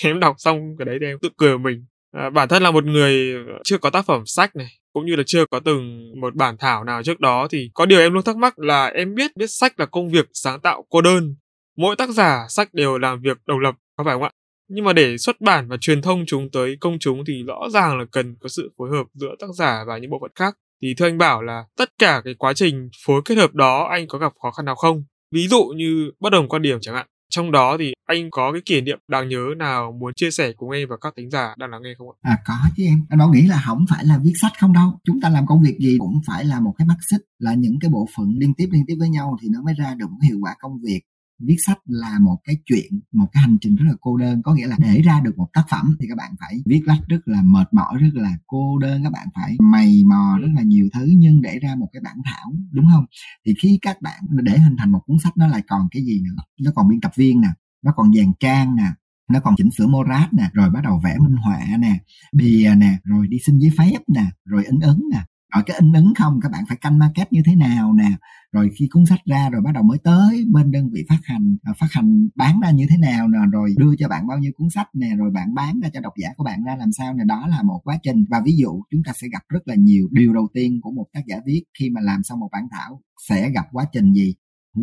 thì 0.00 0.10
em 0.10 0.20
đọc 0.20 0.36
xong 0.38 0.76
cái 0.78 0.86
đấy 0.86 0.98
thì 1.00 1.06
em 1.06 1.18
tự 1.22 1.28
cười 1.36 1.58
mình. 1.58 1.84
À, 2.12 2.30
bản 2.30 2.48
thân 2.48 2.62
là 2.62 2.70
một 2.70 2.84
người 2.84 3.34
chưa 3.64 3.78
có 3.78 3.90
tác 3.90 4.06
phẩm 4.06 4.22
sách 4.26 4.56
này 4.56 4.68
cũng 4.92 5.06
như 5.06 5.16
là 5.16 5.22
chưa 5.26 5.46
có 5.50 5.60
từng 5.60 6.12
một 6.20 6.34
bản 6.34 6.56
thảo 6.58 6.84
nào 6.84 7.02
trước 7.02 7.20
đó 7.20 7.48
thì 7.50 7.70
có 7.74 7.86
điều 7.86 8.00
em 8.00 8.12
luôn 8.12 8.22
thắc 8.22 8.36
mắc 8.36 8.58
là 8.58 8.86
em 8.86 9.14
biết 9.14 9.30
viết 9.36 9.50
sách 9.50 9.80
là 9.80 9.86
công 9.86 10.10
việc 10.10 10.28
sáng 10.32 10.60
tạo 10.60 10.84
cô 10.88 11.00
đơn. 11.00 11.36
Mỗi 11.76 11.96
tác 11.96 12.10
giả 12.10 12.46
sách 12.48 12.74
đều 12.74 12.98
làm 12.98 13.20
việc 13.22 13.38
độc 13.46 13.58
lập 13.58 13.74
có 13.96 14.04
phải 14.04 14.14
không 14.14 14.22
ạ? 14.22 14.30
Nhưng 14.68 14.84
mà 14.84 14.92
để 14.92 15.18
xuất 15.18 15.40
bản 15.40 15.68
và 15.68 15.76
truyền 15.80 16.02
thông 16.02 16.24
chúng 16.26 16.50
tới 16.50 16.76
công 16.80 16.98
chúng 16.98 17.24
thì 17.26 17.42
rõ 17.46 17.68
ràng 17.70 17.98
là 17.98 18.04
cần 18.12 18.36
có 18.40 18.48
sự 18.48 18.70
phối 18.78 18.90
hợp 18.90 19.06
giữa 19.14 19.34
tác 19.38 19.46
giả 19.54 19.84
và 19.86 19.98
những 19.98 20.10
bộ 20.10 20.18
phận 20.22 20.30
khác. 20.34 20.54
Thì 20.82 20.94
thưa 20.96 21.06
anh 21.06 21.18
bảo 21.18 21.42
là 21.42 21.64
tất 21.76 21.90
cả 21.98 22.22
cái 22.24 22.34
quá 22.38 22.52
trình 22.52 22.88
phối 23.06 23.22
kết 23.24 23.38
hợp 23.38 23.54
đó 23.54 23.88
anh 23.90 24.06
có 24.08 24.18
gặp 24.18 24.32
khó 24.42 24.50
khăn 24.50 24.64
nào 24.66 24.74
không? 24.74 25.04
Ví 25.34 25.48
dụ 25.48 25.64
như 25.76 26.10
bất 26.20 26.30
đồng 26.30 26.48
quan 26.48 26.62
điểm 26.62 26.78
chẳng 26.80 26.94
hạn 26.94 27.06
trong 27.28 27.52
đó 27.52 27.76
thì 27.78 27.92
anh 28.06 28.30
có 28.30 28.52
cái 28.52 28.62
kỷ 28.64 28.80
niệm 28.80 28.98
đáng 29.08 29.28
nhớ 29.28 29.44
nào 29.56 29.92
muốn 29.92 30.14
chia 30.14 30.30
sẻ 30.30 30.52
cùng 30.52 30.70
em 30.70 30.88
và 30.88 30.96
các 31.00 31.14
thính 31.16 31.30
giả 31.30 31.54
đang 31.58 31.70
lắng 31.70 31.82
nghe 31.82 31.94
không 31.98 32.08
ạ? 32.10 32.16
À 32.22 32.38
có 32.46 32.54
chứ 32.76 32.84
em. 32.84 33.04
Anh 33.08 33.18
bảo 33.18 33.28
nghĩ 33.32 33.42
là 33.46 33.62
không 33.66 33.84
phải 33.90 34.04
là 34.04 34.18
viết 34.22 34.32
sách 34.42 34.52
không 34.60 34.72
đâu. 34.72 34.98
Chúng 35.04 35.20
ta 35.20 35.28
làm 35.28 35.46
công 35.46 35.62
việc 35.62 35.76
gì 35.80 35.96
cũng 35.98 36.20
phải 36.26 36.44
là 36.44 36.60
một 36.60 36.74
cái 36.78 36.86
mắt 36.86 36.96
xích, 37.10 37.20
là 37.38 37.54
những 37.54 37.78
cái 37.80 37.90
bộ 37.90 38.08
phận 38.16 38.34
liên 38.38 38.54
tiếp 38.54 38.68
liên 38.72 38.84
tiếp 38.86 38.94
với 38.98 39.08
nhau 39.08 39.36
thì 39.42 39.48
nó 39.50 39.62
mới 39.62 39.74
ra 39.74 39.94
được 39.94 40.06
một 40.10 40.18
hiệu 40.22 40.38
quả 40.42 40.54
công 40.58 40.78
việc 40.82 41.00
viết 41.38 41.56
sách 41.66 41.78
là 41.84 42.18
một 42.18 42.38
cái 42.44 42.56
chuyện, 42.64 43.00
một 43.12 43.26
cái 43.32 43.40
hành 43.40 43.56
trình 43.60 43.74
rất 43.76 43.84
là 43.86 43.94
cô 44.00 44.16
đơn. 44.16 44.42
Có 44.42 44.54
nghĩa 44.54 44.66
là 44.66 44.76
để 44.78 45.02
ra 45.02 45.20
được 45.24 45.38
một 45.38 45.48
tác 45.52 45.64
phẩm 45.70 45.96
thì 46.00 46.06
các 46.08 46.16
bạn 46.18 46.32
phải 46.40 46.62
viết 46.66 46.82
lách 46.86 47.00
rất 47.08 47.20
là 47.24 47.42
mệt 47.42 47.68
mỏi, 47.72 47.98
rất 48.00 48.14
là 48.14 48.32
cô 48.46 48.78
đơn. 48.78 49.02
Các 49.04 49.12
bạn 49.12 49.28
phải 49.34 49.56
mày 49.60 50.02
mò 50.04 50.38
rất 50.40 50.48
là 50.56 50.62
nhiều 50.62 50.88
thứ 50.94 51.08
nhưng 51.16 51.42
để 51.42 51.58
ra 51.58 51.74
một 51.74 51.88
cái 51.92 52.02
bản 52.04 52.16
thảo, 52.24 52.52
đúng 52.72 52.86
không? 52.92 53.04
Thì 53.46 53.54
khi 53.62 53.78
các 53.82 54.02
bạn 54.02 54.22
để 54.30 54.58
hình 54.58 54.76
thành 54.78 54.92
một 54.92 55.00
cuốn 55.06 55.16
sách 55.24 55.36
nó 55.36 55.46
lại 55.46 55.62
còn 55.68 55.88
cái 55.90 56.04
gì 56.04 56.20
nữa? 56.20 56.42
Nó 56.60 56.70
còn 56.74 56.88
biên 56.88 57.00
tập 57.00 57.12
viên 57.16 57.40
nè, 57.40 57.48
nó 57.84 57.92
còn 57.96 58.14
dàn 58.14 58.32
trang 58.40 58.76
nè, 58.76 58.86
nó 59.30 59.40
còn 59.40 59.54
chỉnh 59.56 59.70
sửa 59.70 59.86
morat 59.86 60.34
nè, 60.34 60.50
rồi 60.52 60.70
bắt 60.70 60.80
đầu 60.84 61.00
vẽ 61.04 61.16
minh 61.18 61.36
họa 61.36 61.60
nè, 61.78 61.98
bìa 62.32 62.74
nè, 62.76 62.98
rồi 63.04 63.26
đi 63.28 63.38
xin 63.46 63.58
giấy 63.58 63.70
phép 63.78 63.98
nè, 64.08 64.24
rồi 64.44 64.64
in 64.64 64.80
ấn 64.80 65.00
nè 65.12 65.18
rồi 65.54 65.62
cái 65.66 65.76
in 65.80 65.92
ấn 65.92 66.12
không, 66.18 66.40
các 66.42 66.52
bạn 66.52 66.64
phải 66.68 66.78
canh 66.80 66.98
market 66.98 67.32
như 67.32 67.42
thế 67.46 67.54
nào 67.54 67.92
nè. 67.92 68.10
Rồi 68.52 68.70
khi 68.78 68.88
cuốn 68.90 69.06
sách 69.06 69.20
ra 69.24 69.50
rồi 69.50 69.62
bắt 69.62 69.72
đầu 69.74 69.82
mới 69.82 69.98
tới 70.04 70.44
bên 70.52 70.70
đơn 70.70 70.90
vị 70.92 71.04
phát 71.08 71.18
hành 71.24 71.56
à, 71.62 71.72
phát 71.78 71.86
hành 71.90 72.28
bán 72.34 72.60
ra 72.60 72.70
như 72.70 72.86
thế 72.90 72.96
nào 72.96 73.28
nè, 73.28 73.38
rồi 73.52 73.74
đưa 73.78 73.96
cho 73.98 74.08
bạn 74.08 74.26
bao 74.26 74.38
nhiêu 74.38 74.52
cuốn 74.56 74.70
sách 74.70 74.88
nè, 74.94 75.10
rồi 75.16 75.30
bạn 75.30 75.54
bán 75.54 75.80
ra 75.80 75.88
cho 75.92 76.00
độc 76.00 76.12
giả 76.22 76.28
của 76.36 76.44
bạn 76.44 76.64
ra 76.64 76.76
làm 76.76 76.92
sao 76.92 77.14
nè, 77.14 77.24
đó 77.24 77.46
là 77.48 77.62
một 77.62 77.80
quá 77.84 77.98
trình. 78.02 78.24
Và 78.30 78.42
ví 78.44 78.56
dụ 78.56 78.82
chúng 78.90 79.02
ta 79.04 79.12
sẽ 79.20 79.28
gặp 79.32 79.42
rất 79.48 79.60
là 79.64 79.74
nhiều 79.74 80.08
điều 80.12 80.32
đầu 80.34 80.48
tiên 80.54 80.80
của 80.82 80.90
một 80.90 81.06
tác 81.12 81.20
giả 81.26 81.36
viết 81.46 81.64
khi 81.78 81.90
mà 81.90 82.00
làm 82.00 82.22
xong 82.22 82.40
một 82.40 82.48
bản 82.52 82.62
thảo 82.70 83.02
sẽ 83.28 83.50
gặp 83.50 83.66
quá 83.72 83.84
trình 83.92 84.12
gì? 84.12 84.34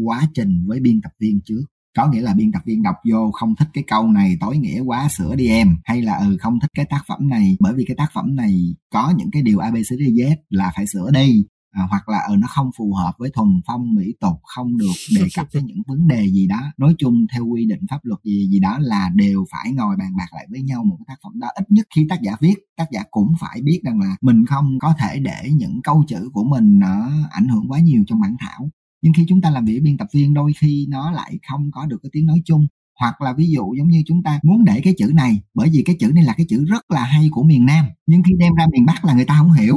Quá 0.04 0.22
trình 0.34 0.66
với 0.68 0.80
biên 0.80 1.02
tập 1.02 1.12
viên 1.20 1.40
trước 1.46 1.64
có 1.98 2.08
nghĩa 2.08 2.22
là 2.22 2.34
biên 2.34 2.52
tập 2.52 2.62
viên 2.66 2.84
đọc 2.84 2.96
vô 3.12 3.32
không 3.32 3.56
thích 3.56 3.68
cái 3.74 3.84
câu 3.88 4.08
này 4.08 4.38
tối 4.40 4.58
nghĩa 4.58 4.80
quá 4.80 5.08
sửa 5.10 5.36
đi 5.36 5.48
em. 5.48 5.78
Hay 5.84 6.02
là 6.02 6.18
ừ 6.18 6.38
không 6.40 6.60
thích 6.60 6.72
cái 6.74 6.86
tác 6.86 7.04
phẩm 7.08 7.30
này 7.30 7.58
bởi 7.60 7.74
vì 7.74 7.86
cái 7.88 7.96
tác 7.98 8.08
phẩm 8.14 8.36
này 8.36 8.76
có 8.92 9.14
những 9.18 9.32
cái 9.32 9.42
điều 9.42 9.60
abcdz 9.60 10.36
là 10.50 10.72
phải 10.76 10.88
sửa 10.88 11.12
đi. 11.14 11.44
À, 11.72 11.84
hoặc 11.90 12.10
là 12.10 12.20
ừ, 12.28 12.36
nó 12.40 12.48
không 12.48 12.70
phù 12.78 12.94
hợp 12.94 13.14
với 13.18 13.30
thuần 13.34 13.62
phong 13.68 13.94
mỹ 13.96 14.14
tục 14.20 14.40
không 14.44 14.78
được 14.78 14.94
đề 15.16 15.28
cập 15.36 15.48
tới 15.52 15.62
những 15.62 15.82
vấn 15.88 16.08
đề 16.08 16.28
gì 16.28 16.48
đó. 16.48 16.60
Nói 16.78 16.96
chung 16.98 17.26
theo 17.34 17.46
quy 17.46 17.66
định 17.66 17.80
pháp 17.90 18.00
luật 18.04 18.20
gì 18.24 18.48
gì 18.52 18.60
đó 18.60 18.78
là 18.80 19.10
đều 19.16 19.46
phải 19.52 19.72
ngồi 19.72 19.96
bàn 20.00 20.16
bạc 20.18 20.28
lại 20.34 20.48
với 20.52 20.62
nhau 20.62 20.84
một 20.84 20.96
cái 21.00 21.06
tác 21.08 21.20
phẩm 21.24 21.40
đó. 21.40 21.48
Ít 21.56 21.72
nhất 21.72 21.88
khi 21.96 22.06
tác 22.10 22.22
giả 22.22 22.32
viết 22.40 22.56
tác 22.78 22.86
giả 22.92 23.04
cũng 23.12 23.34
phải 23.40 23.62
biết 23.62 23.82
rằng 23.86 24.00
là 24.00 24.16
mình 24.22 24.46
không 24.46 24.80
có 24.80 24.94
thể 25.00 25.20
để 25.20 25.50
những 25.56 25.82
câu 25.84 26.04
chữ 26.08 26.30
của 26.34 26.44
mình 26.44 26.80
nó 26.80 27.10
ảnh 27.32 27.48
hưởng 27.48 27.72
quá 27.72 27.80
nhiều 27.80 28.04
trong 28.08 28.22
bản 28.22 28.36
thảo 28.40 28.70
nhưng 29.04 29.14
khi 29.14 29.26
chúng 29.28 29.42
ta 29.42 29.50
làm 29.50 29.66
việc 29.66 29.80
biên 29.84 29.98
tập 29.98 30.08
viên, 30.14 30.34
đôi 30.34 30.52
khi 30.60 30.88
nó 30.90 31.12
lại 31.12 31.40
không 31.50 31.72
có 31.72 31.86
được 31.86 31.98
cái 32.04 32.10
tiếng 32.14 32.26
nói 32.26 32.42
chung. 32.46 32.68
Hoặc 33.00 33.22
là 33.22 33.34
ví 33.34 33.50
dụ 33.50 33.74
giống 33.78 33.88
như 33.88 34.04
chúng 34.08 34.24
ta 34.24 34.40
muốn 34.44 34.66
để 34.66 34.82
cái 34.84 34.94
chữ 34.98 35.12
này, 35.16 35.42
bởi 35.54 35.70
vì 35.74 35.84
cái 35.86 35.96
chữ 36.00 36.12
này 36.16 36.24
là 36.24 36.34
cái 36.38 36.46
chữ 36.50 36.66
rất 36.66 36.92
là 36.92 37.04
hay 37.04 37.30
của 37.32 37.44
miền 37.44 37.66
Nam. 37.66 37.86
Nhưng 38.08 38.24
khi 38.24 38.34
đem 38.40 38.54
ra 38.56 38.66
miền 38.72 38.86
Bắc 38.86 39.06
là 39.06 39.14
người 39.14 39.26
ta 39.26 39.36
không 39.38 39.52
hiểu. 39.52 39.76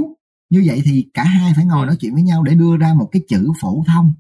Như 0.50 0.62
vậy 0.66 0.82
thì 0.84 1.06
cả 1.14 1.24
hai 1.24 1.52
phải 1.56 1.64
ngồi 1.64 1.86
nói 1.86 1.96
chuyện 2.00 2.14
với 2.14 2.22
nhau 2.22 2.42
để 2.42 2.54
đưa 2.54 2.76
ra 2.76 2.94
một 2.94 3.08
cái 3.12 3.22
chữ 3.28 3.52
phổ 3.60 3.84
thông. 3.86 4.12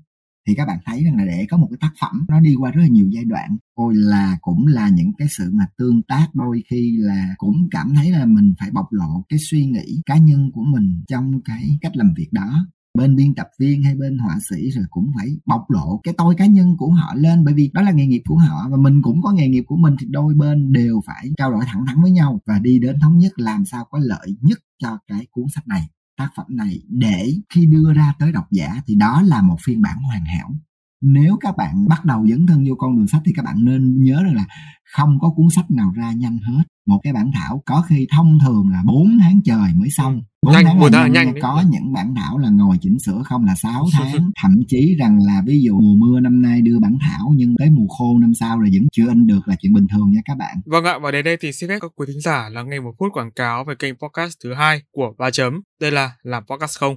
Thì 0.48 0.54
các 0.54 0.66
bạn 0.66 0.78
thấy 0.84 1.04
rằng 1.04 1.16
là 1.16 1.24
để 1.24 1.46
có 1.50 1.56
một 1.56 1.66
cái 1.70 1.78
tác 1.80 1.92
phẩm, 2.00 2.26
nó 2.28 2.40
đi 2.40 2.54
qua 2.54 2.70
rất 2.70 2.82
là 2.82 2.88
nhiều 2.88 3.08
giai 3.10 3.24
đoạn. 3.24 3.56
Ôi 3.74 3.94
là 3.96 4.38
cũng 4.40 4.66
là 4.66 4.88
những 4.88 5.12
cái 5.18 5.28
sự 5.30 5.50
mà 5.52 5.66
tương 5.78 6.02
tác 6.02 6.28
đôi 6.34 6.62
khi 6.70 6.96
là 6.98 7.34
cũng 7.36 7.68
cảm 7.70 7.94
thấy 7.94 8.10
là 8.10 8.24
mình 8.24 8.54
phải 8.60 8.70
bộc 8.70 8.86
lộ 8.90 9.24
cái 9.28 9.38
suy 9.38 9.66
nghĩ 9.66 10.02
cá 10.06 10.16
nhân 10.16 10.50
của 10.54 10.64
mình 10.64 11.02
trong 11.08 11.40
cái 11.44 11.78
cách 11.80 11.96
làm 11.96 12.14
việc 12.16 12.28
đó 12.32 12.66
bên 12.96 13.16
biên 13.16 13.34
tập 13.34 13.46
viên 13.58 13.82
hay 13.82 13.94
bên 13.94 14.18
họa 14.18 14.36
sĩ 14.50 14.70
rồi 14.70 14.84
cũng 14.90 15.12
phải 15.16 15.28
bộc 15.46 15.70
lộ 15.70 16.00
cái 16.04 16.14
tôi 16.18 16.34
cá 16.34 16.46
nhân 16.46 16.76
của 16.78 16.90
họ 16.90 17.14
lên, 17.14 17.44
bởi 17.44 17.54
vì 17.54 17.70
đó 17.74 17.82
là 17.82 17.92
nghề 17.92 18.06
nghiệp 18.06 18.22
của 18.28 18.36
họ 18.36 18.68
và 18.70 18.76
mình 18.76 19.02
cũng 19.02 19.22
có 19.22 19.32
nghề 19.32 19.48
nghiệp 19.48 19.64
của 19.66 19.76
mình 19.76 19.94
thì 20.00 20.06
đôi 20.10 20.34
bên 20.34 20.72
đều 20.72 21.00
phải 21.06 21.30
trao 21.36 21.52
đổi 21.52 21.64
thẳng 21.66 21.86
thắn 21.86 22.02
với 22.02 22.10
nhau 22.10 22.40
và 22.46 22.58
đi 22.58 22.78
đến 22.78 23.00
thống 23.00 23.18
nhất 23.18 23.32
làm 23.36 23.64
sao 23.64 23.84
có 23.90 23.98
lợi 24.02 24.36
nhất 24.40 24.58
cho 24.82 24.98
cái 25.06 25.26
cuốn 25.30 25.44
sách 25.54 25.68
này, 25.68 25.88
tác 26.18 26.30
phẩm 26.36 26.46
này 26.48 26.80
để 26.88 27.32
khi 27.54 27.66
đưa 27.66 27.92
ra 27.94 28.14
tới 28.18 28.32
độc 28.32 28.44
giả 28.50 28.82
thì 28.86 28.94
đó 28.94 29.22
là 29.22 29.42
một 29.42 29.56
phiên 29.64 29.82
bản 29.82 29.98
hoàn 30.02 30.24
hảo 30.24 30.50
nếu 31.02 31.36
các 31.40 31.56
bạn 31.56 31.88
bắt 31.88 32.04
đầu 32.04 32.26
dấn 32.26 32.46
thân 32.46 32.64
vô 32.68 32.74
con 32.78 32.96
đường 32.96 33.08
sách 33.08 33.22
thì 33.24 33.32
các 33.36 33.44
bạn 33.44 33.64
nên 33.64 34.02
nhớ 34.02 34.22
rằng 34.22 34.34
là 34.34 34.44
không 34.94 35.18
có 35.20 35.30
cuốn 35.36 35.46
sách 35.50 35.70
nào 35.70 35.92
ra 35.96 36.12
nhanh 36.12 36.38
hết. 36.38 36.62
Một 36.86 37.00
cái 37.02 37.12
bản 37.12 37.30
thảo 37.34 37.62
có 37.66 37.82
khi 37.88 38.06
thông 38.10 38.38
thường 38.44 38.68
là 38.72 38.82
4 38.86 39.18
tháng 39.20 39.40
trời 39.44 39.70
mới 39.74 39.90
xong. 39.90 40.22
4 40.42 40.52
nhanh, 40.52 40.64
tháng 40.64 40.82
là 40.82 40.88
nhanh, 40.90 41.12
nhanh 41.12 41.34
có 41.42 41.64
những 41.70 41.92
bản 41.92 42.14
thảo 42.16 42.38
là 42.38 42.48
ngồi 42.48 42.76
chỉnh 42.80 42.98
sửa 42.98 43.22
không 43.24 43.44
là 43.44 43.54
6 43.54 43.86
tháng. 43.92 44.30
Thậm 44.42 44.62
chí 44.68 44.96
rằng 44.98 45.18
là 45.26 45.42
ví 45.46 45.62
dụ 45.62 45.80
mùa 45.80 45.94
mưa 45.94 46.20
năm 46.20 46.42
nay 46.42 46.60
đưa 46.60 46.78
bản 46.78 46.98
thảo 47.00 47.32
nhưng 47.36 47.54
tới 47.58 47.70
mùa 47.70 47.86
khô 47.88 48.18
năm 48.18 48.34
sau 48.34 48.58
rồi 48.58 48.70
vẫn 48.72 48.86
chưa 48.92 49.08
in 49.08 49.26
được 49.26 49.48
là 49.48 49.56
chuyện 49.60 49.72
bình 49.72 49.86
thường 49.92 50.12
nha 50.12 50.20
các 50.24 50.36
bạn. 50.36 50.56
Vâng 50.66 50.84
ạ 50.84 50.98
và 50.98 51.10
đến 51.10 51.24
đây 51.24 51.36
thì 51.40 51.52
xin 51.52 51.68
phép 51.68 51.78
các 51.80 51.90
quý 51.96 52.06
thính 52.08 52.20
giả 52.20 52.48
là 52.48 52.62
nghe 52.62 52.80
một 52.80 52.92
phút 52.98 53.12
quảng 53.12 53.32
cáo 53.32 53.64
về 53.64 53.74
kênh 53.78 53.94
podcast 53.94 54.32
thứ 54.44 54.54
hai 54.54 54.82
của 54.92 55.14
ba 55.18 55.30
chấm. 55.30 55.60
Đây 55.80 55.90
là 55.90 56.12
làm 56.22 56.44
podcast 56.46 56.78
không 56.78 56.96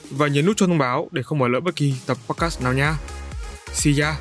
và 0.11 0.27
nhấn 0.27 0.45
nút 0.45 0.57
cho 0.57 0.67
thông 0.67 0.77
báo 0.77 1.09
để 1.11 1.23
không 1.23 1.39
bỏ 1.39 1.47
lỡ 1.47 1.59
bất 1.59 1.75
kỳ 1.75 1.93
tập 2.07 2.17
podcast 2.27 2.63
nào 2.63 2.73
nha. 2.73 2.97
See 3.73 3.93
ya! 4.01 4.15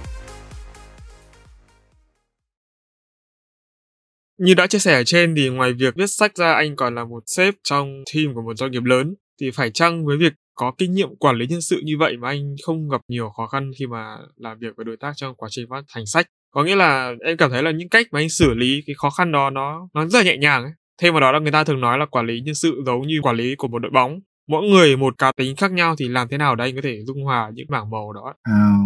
Như 4.38 4.55
đã 4.55 4.66
chia 4.66 4.78
sẻ 4.78 4.95
ở 4.95 5.05
trên 5.05 5.34
thì 5.36 5.49
ngoài 5.49 5.72
việc 5.72 5.95
viết 5.97 6.07
sách 6.07 6.36
ra, 6.36 6.53
anh 6.53 6.76
còn 6.76 6.95
là 6.95 7.05
một 7.05 7.22
sếp 7.26 7.55
trong 7.62 8.03
team 8.14 8.34
của 8.34 8.43
một 8.43 8.55
doanh 8.57 8.70
nghiệp 8.70 8.84
lớn 8.84 9.14
thì 9.41 9.51
phải 9.51 9.70
chăng 9.70 10.07
với 10.07 10.16
việc 10.16 10.32
có 10.55 10.72
kinh 10.78 10.95
nghiệm 10.95 11.16
quản 11.16 11.36
lý 11.36 11.47
nhân 11.47 11.61
sự 11.61 11.80
như 11.84 11.99
vậy 11.99 12.16
mà 12.16 12.28
anh 12.28 12.55
không 12.66 12.88
gặp 12.88 13.01
nhiều 13.09 13.30
khó 13.36 13.47
khăn 13.47 13.70
khi 13.78 13.86
mà 13.86 14.16
làm 14.36 14.59
việc 14.59 14.76
với 14.76 14.84
đối 14.84 14.97
tác 14.97 15.12
trong 15.16 15.34
quá 15.34 15.49
trình 15.53 15.66
phát 15.70 15.84
hành 15.88 16.07
sách 16.07 16.26
có 16.51 16.64
nghĩa 16.64 16.76
là 16.76 17.12
em 17.26 17.36
cảm 17.36 17.51
thấy 17.51 17.62
là 17.62 17.70
những 17.70 17.88
cách 17.88 18.07
mà 18.11 18.20
anh 18.20 18.28
xử 18.28 18.55
lý 18.55 18.82
cái 18.86 18.95
khó 18.95 19.11
khăn 19.11 19.32
đó 19.32 19.51
nó 19.51 19.88
nó 19.95 20.07
rất 20.07 20.18
là 20.18 20.24
nhẹ 20.24 20.36
nhàng 20.36 20.62
ấy 20.62 20.72
thêm 21.03 21.14
vào 21.14 21.20
đó 21.20 21.32
là 21.32 21.38
người 21.38 21.53
ta 21.53 21.64
thường 21.64 21.80
nói 21.80 21.99
là 21.99 22.07
quản 22.07 22.26
lý 22.26 22.41
nhân 22.41 22.55
sự 22.55 22.82
giống 22.86 23.07
như 23.07 23.20
quản 23.22 23.36
lý 23.36 23.55
của 23.55 23.68
một 23.68 23.78
đội 23.78 23.91
bóng 23.95 24.20
mỗi 24.51 24.69
người 24.69 24.97
một 24.97 25.15
cá 25.19 25.33
tính 25.37 25.57
khác 25.57 25.73
nhau 25.73 25.95
thì 25.99 26.09
làm 26.09 26.29
thế 26.31 26.39
nào 26.39 26.57
để 26.57 26.65
anh 26.65 26.75
có 26.75 26.81
thể 26.85 27.03
dung 27.07 27.25
hòa 27.25 27.51
những 27.55 27.67
mảng 27.71 27.91
màu 27.91 28.13
đó? 28.13 28.35
À, 28.43 28.77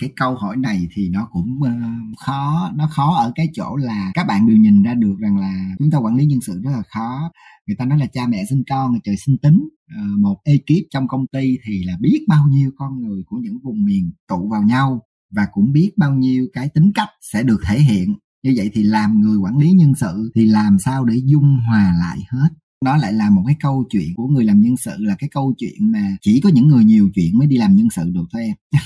cái 0.00 0.10
câu 0.16 0.34
hỏi 0.34 0.56
này 0.56 0.88
thì 0.94 1.08
nó 1.08 1.28
cũng 1.32 1.58
uh, 1.62 2.18
khó 2.18 2.70
nó 2.76 2.88
khó 2.92 3.14
ở 3.14 3.32
cái 3.34 3.48
chỗ 3.54 3.76
là 3.76 4.10
các 4.14 4.26
bạn 4.26 4.48
đều 4.48 4.56
nhìn 4.56 4.82
ra 4.82 4.94
được 4.94 5.16
rằng 5.18 5.38
là 5.38 5.74
chúng 5.78 5.90
ta 5.90 5.98
quản 5.98 6.16
lý 6.16 6.24
nhân 6.24 6.40
sự 6.40 6.60
rất 6.64 6.70
là 6.70 6.82
khó. 6.94 7.30
Người 7.66 7.76
ta 7.78 7.84
nói 7.84 7.98
là 7.98 8.06
cha 8.06 8.26
mẹ 8.28 8.44
sinh 8.50 8.62
con 8.70 8.92
là 8.92 8.98
trời 9.04 9.16
sinh 9.16 9.36
tính. 9.42 9.68
Uh, 9.94 10.18
một 10.18 10.36
ekip 10.44 10.86
trong 10.90 11.08
công 11.08 11.26
ty 11.26 11.56
thì 11.66 11.84
là 11.84 11.96
biết 12.00 12.24
bao 12.28 12.44
nhiêu 12.50 12.70
con 12.76 13.00
người 13.00 13.22
của 13.26 13.36
những 13.36 13.58
vùng 13.64 13.84
miền 13.84 14.10
tụ 14.28 14.48
vào 14.50 14.62
nhau 14.62 15.02
và 15.30 15.46
cũng 15.52 15.72
biết 15.72 15.92
bao 15.96 16.14
nhiêu 16.14 16.46
cái 16.52 16.68
tính 16.74 16.92
cách 16.94 17.08
sẽ 17.32 17.42
được 17.42 17.58
thể 17.66 17.78
hiện. 17.78 18.14
Như 18.42 18.52
vậy 18.56 18.70
thì 18.74 18.82
làm 18.82 19.20
người 19.20 19.36
quản 19.36 19.58
lý 19.58 19.72
nhân 19.72 19.94
sự 19.94 20.30
thì 20.34 20.46
làm 20.46 20.78
sao 20.78 21.04
để 21.04 21.14
dung 21.24 21.58
hòa 21.68 21.94
lại 22.00 22.18
hết? 22.30 22.48
Nó 22.84 22.96
lại 22.96 23.12
là 23.12 23.30
một 23.30 23.42
cái 23.46 23.56
câu 23.60 23.84
chuyện 23.90 24.14
của 24.16 24.26
người 24.26 24.44
làm 24.44 24.60
nhân 24.60 24.76
sự, 24.76 24.96
là 24.98 25.16
cái 25.18 25.28
câu 25.32 25.54
chuyện 25.58 25.92
mà 25.92 26.16
chỉ 26.20 26.40
có 26.40 26.48
những 26.48 26.68
người 26.68 26.84
nhiều 26.84 27.10
chuyện 27.14 27.38
mới 27.38 27.46
đi 27.46 27.56
làm 27.56 27.76
nhân 27.76 27.88
sự 27.90 28.10
được 28.10 28.24
thôi 28.32 28.42
em. 28.42 28.56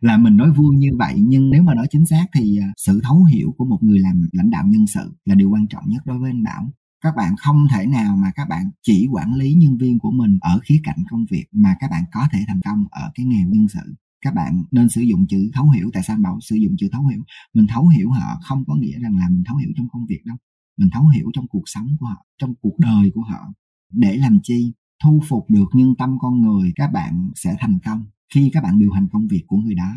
Là 0.00 0.16
mình 0.16 0.36
nói 0.36 0.52
vui 0.52 0.76
như 0.76 0.88
vậy, 0.98 1.14
nhưng 1.18 1.50
nếu 1.50 1.62
mà 1.62 1.74
nói 1.74 1.86
chính 1.90 2.06
xác 2.06 2.26
thì 2.34 2.58
à, 2.58 2.68
sự 2.76 3.00
thấu 3.04 3.24
hiểu 3.24 3.54
của 3.58 3.64
một 3.64 3.78
người 3.82 3.98
làm 3.98 4.28
lãnh 4.32 4.50
đạo 4.50 4.64
nhân 4.66 4.86
sự 4.86 5.14
là 5.24 5.34
điều 5.34 5.50
quan 5.50 5.66
trọng 5.66 5.84
nhất 5.86 6.06
đối 6.06 6.18
với 6.18 6.30
anh 6.30 6.42
bảo. 6.42 6.70
Các 7.04 7.14
bạn 7.16 7.36
không 7.36 7.66
thể 7.70 7.86
nào 7.86 8.16
mà 8.16 8.30
các 8.34 8.48
bạn 8.48 8.70
chỉ 8.82 9.06
quản 9.12 9.34
lý 9.34 9.54
nhân 9.54 9.76
viên 9.76 9.98
của 9.98 10.10
mình 10.10 10.38
ở 10.40 10.60
khía 10.62 10.80
cạnh 10.84 10.98
công 11.10 11.24
việc 11.30 11.44
mà 11.52 11.76
các 11.80 11.90
bạn 11.90 12.04
có 12.12 12.26
thể 12.32 12.38
thành 12.48 12.60
công 12.64 12.84
ở 12.90 13.10
cái 13.14 13.26
nghề 13.26 13.44
nhân 13.46 13.68
sự. 13.68 13.94
Các 14.24 14.34
bạn 14.34 14.64
nên 14.70 14.88
sử 14.88 15.00
dụng 15.00 15.26
chữ 15.26 15.50
thấu 15.54 15.70
hiểu, 15.70 15.90
tại 15.92 16.02
sao 16.02 16.14
anh 16.16 16.22
bảo 16.22 16.38
sử 16.40 16.56
dụng 16.56 16.72
chữ 16.78 16.88
thấu 16.92 17.06
hiểu? 17.06 17.22
Mình 17.54 17.66
thấu 17.66 17.88
hiểu 17.88 18.10
họ 18.10 18.40
không 18.42 18.64
có 18.66 18.74
nghĩa 18.74 18.98
rằng 18.98 19.16
là 19.16 19.28
mình 19.30 19.42
thấu 19.46 19.56
hiểu 19.56 19.70
trong 19.76 19.88
công 19.92 20.06
việc 20.06 20.20
đâu 20.24 20.36
mình 20.80 20.90
thấu 20.92 21.08
hiểu 21.08 21.30
trong 21.34 21.46
cuộc 21.48 21.62
sống 21.66 21.96
của 22.00 22.06
họ 22.06 22.26
trong 22.38 22.54
cuộc 22.60 22.78
đời 22.78 23.10
của 23.14 23.22
họ. 23.22 23.52
Để 23.92 24.16
làm 24.16 24.38
chi? 24.42 24.72
Thu 25.04 25.20
phục 25.28 25.50
được 25.50 25.68
nhân 25.72 25.94
tâm 25.98 26.16
con 26.20 26.42
người 26.42 26.72
các 26.76 26.90
bạn 26.92 27.30
sẽ 27.34 27.56
thành 27.60 27.78
công 27.84 28.04
khi 28.34 28.50
các 28.52 28.62
bạn 28.62 28.78
điều 28.78 28.92
hành 28.92 29.08
công 29.12 29.28
việc 29.28 29.44
của 29.46 29.56
người 29.56 29.74
đó. 29.74 29.92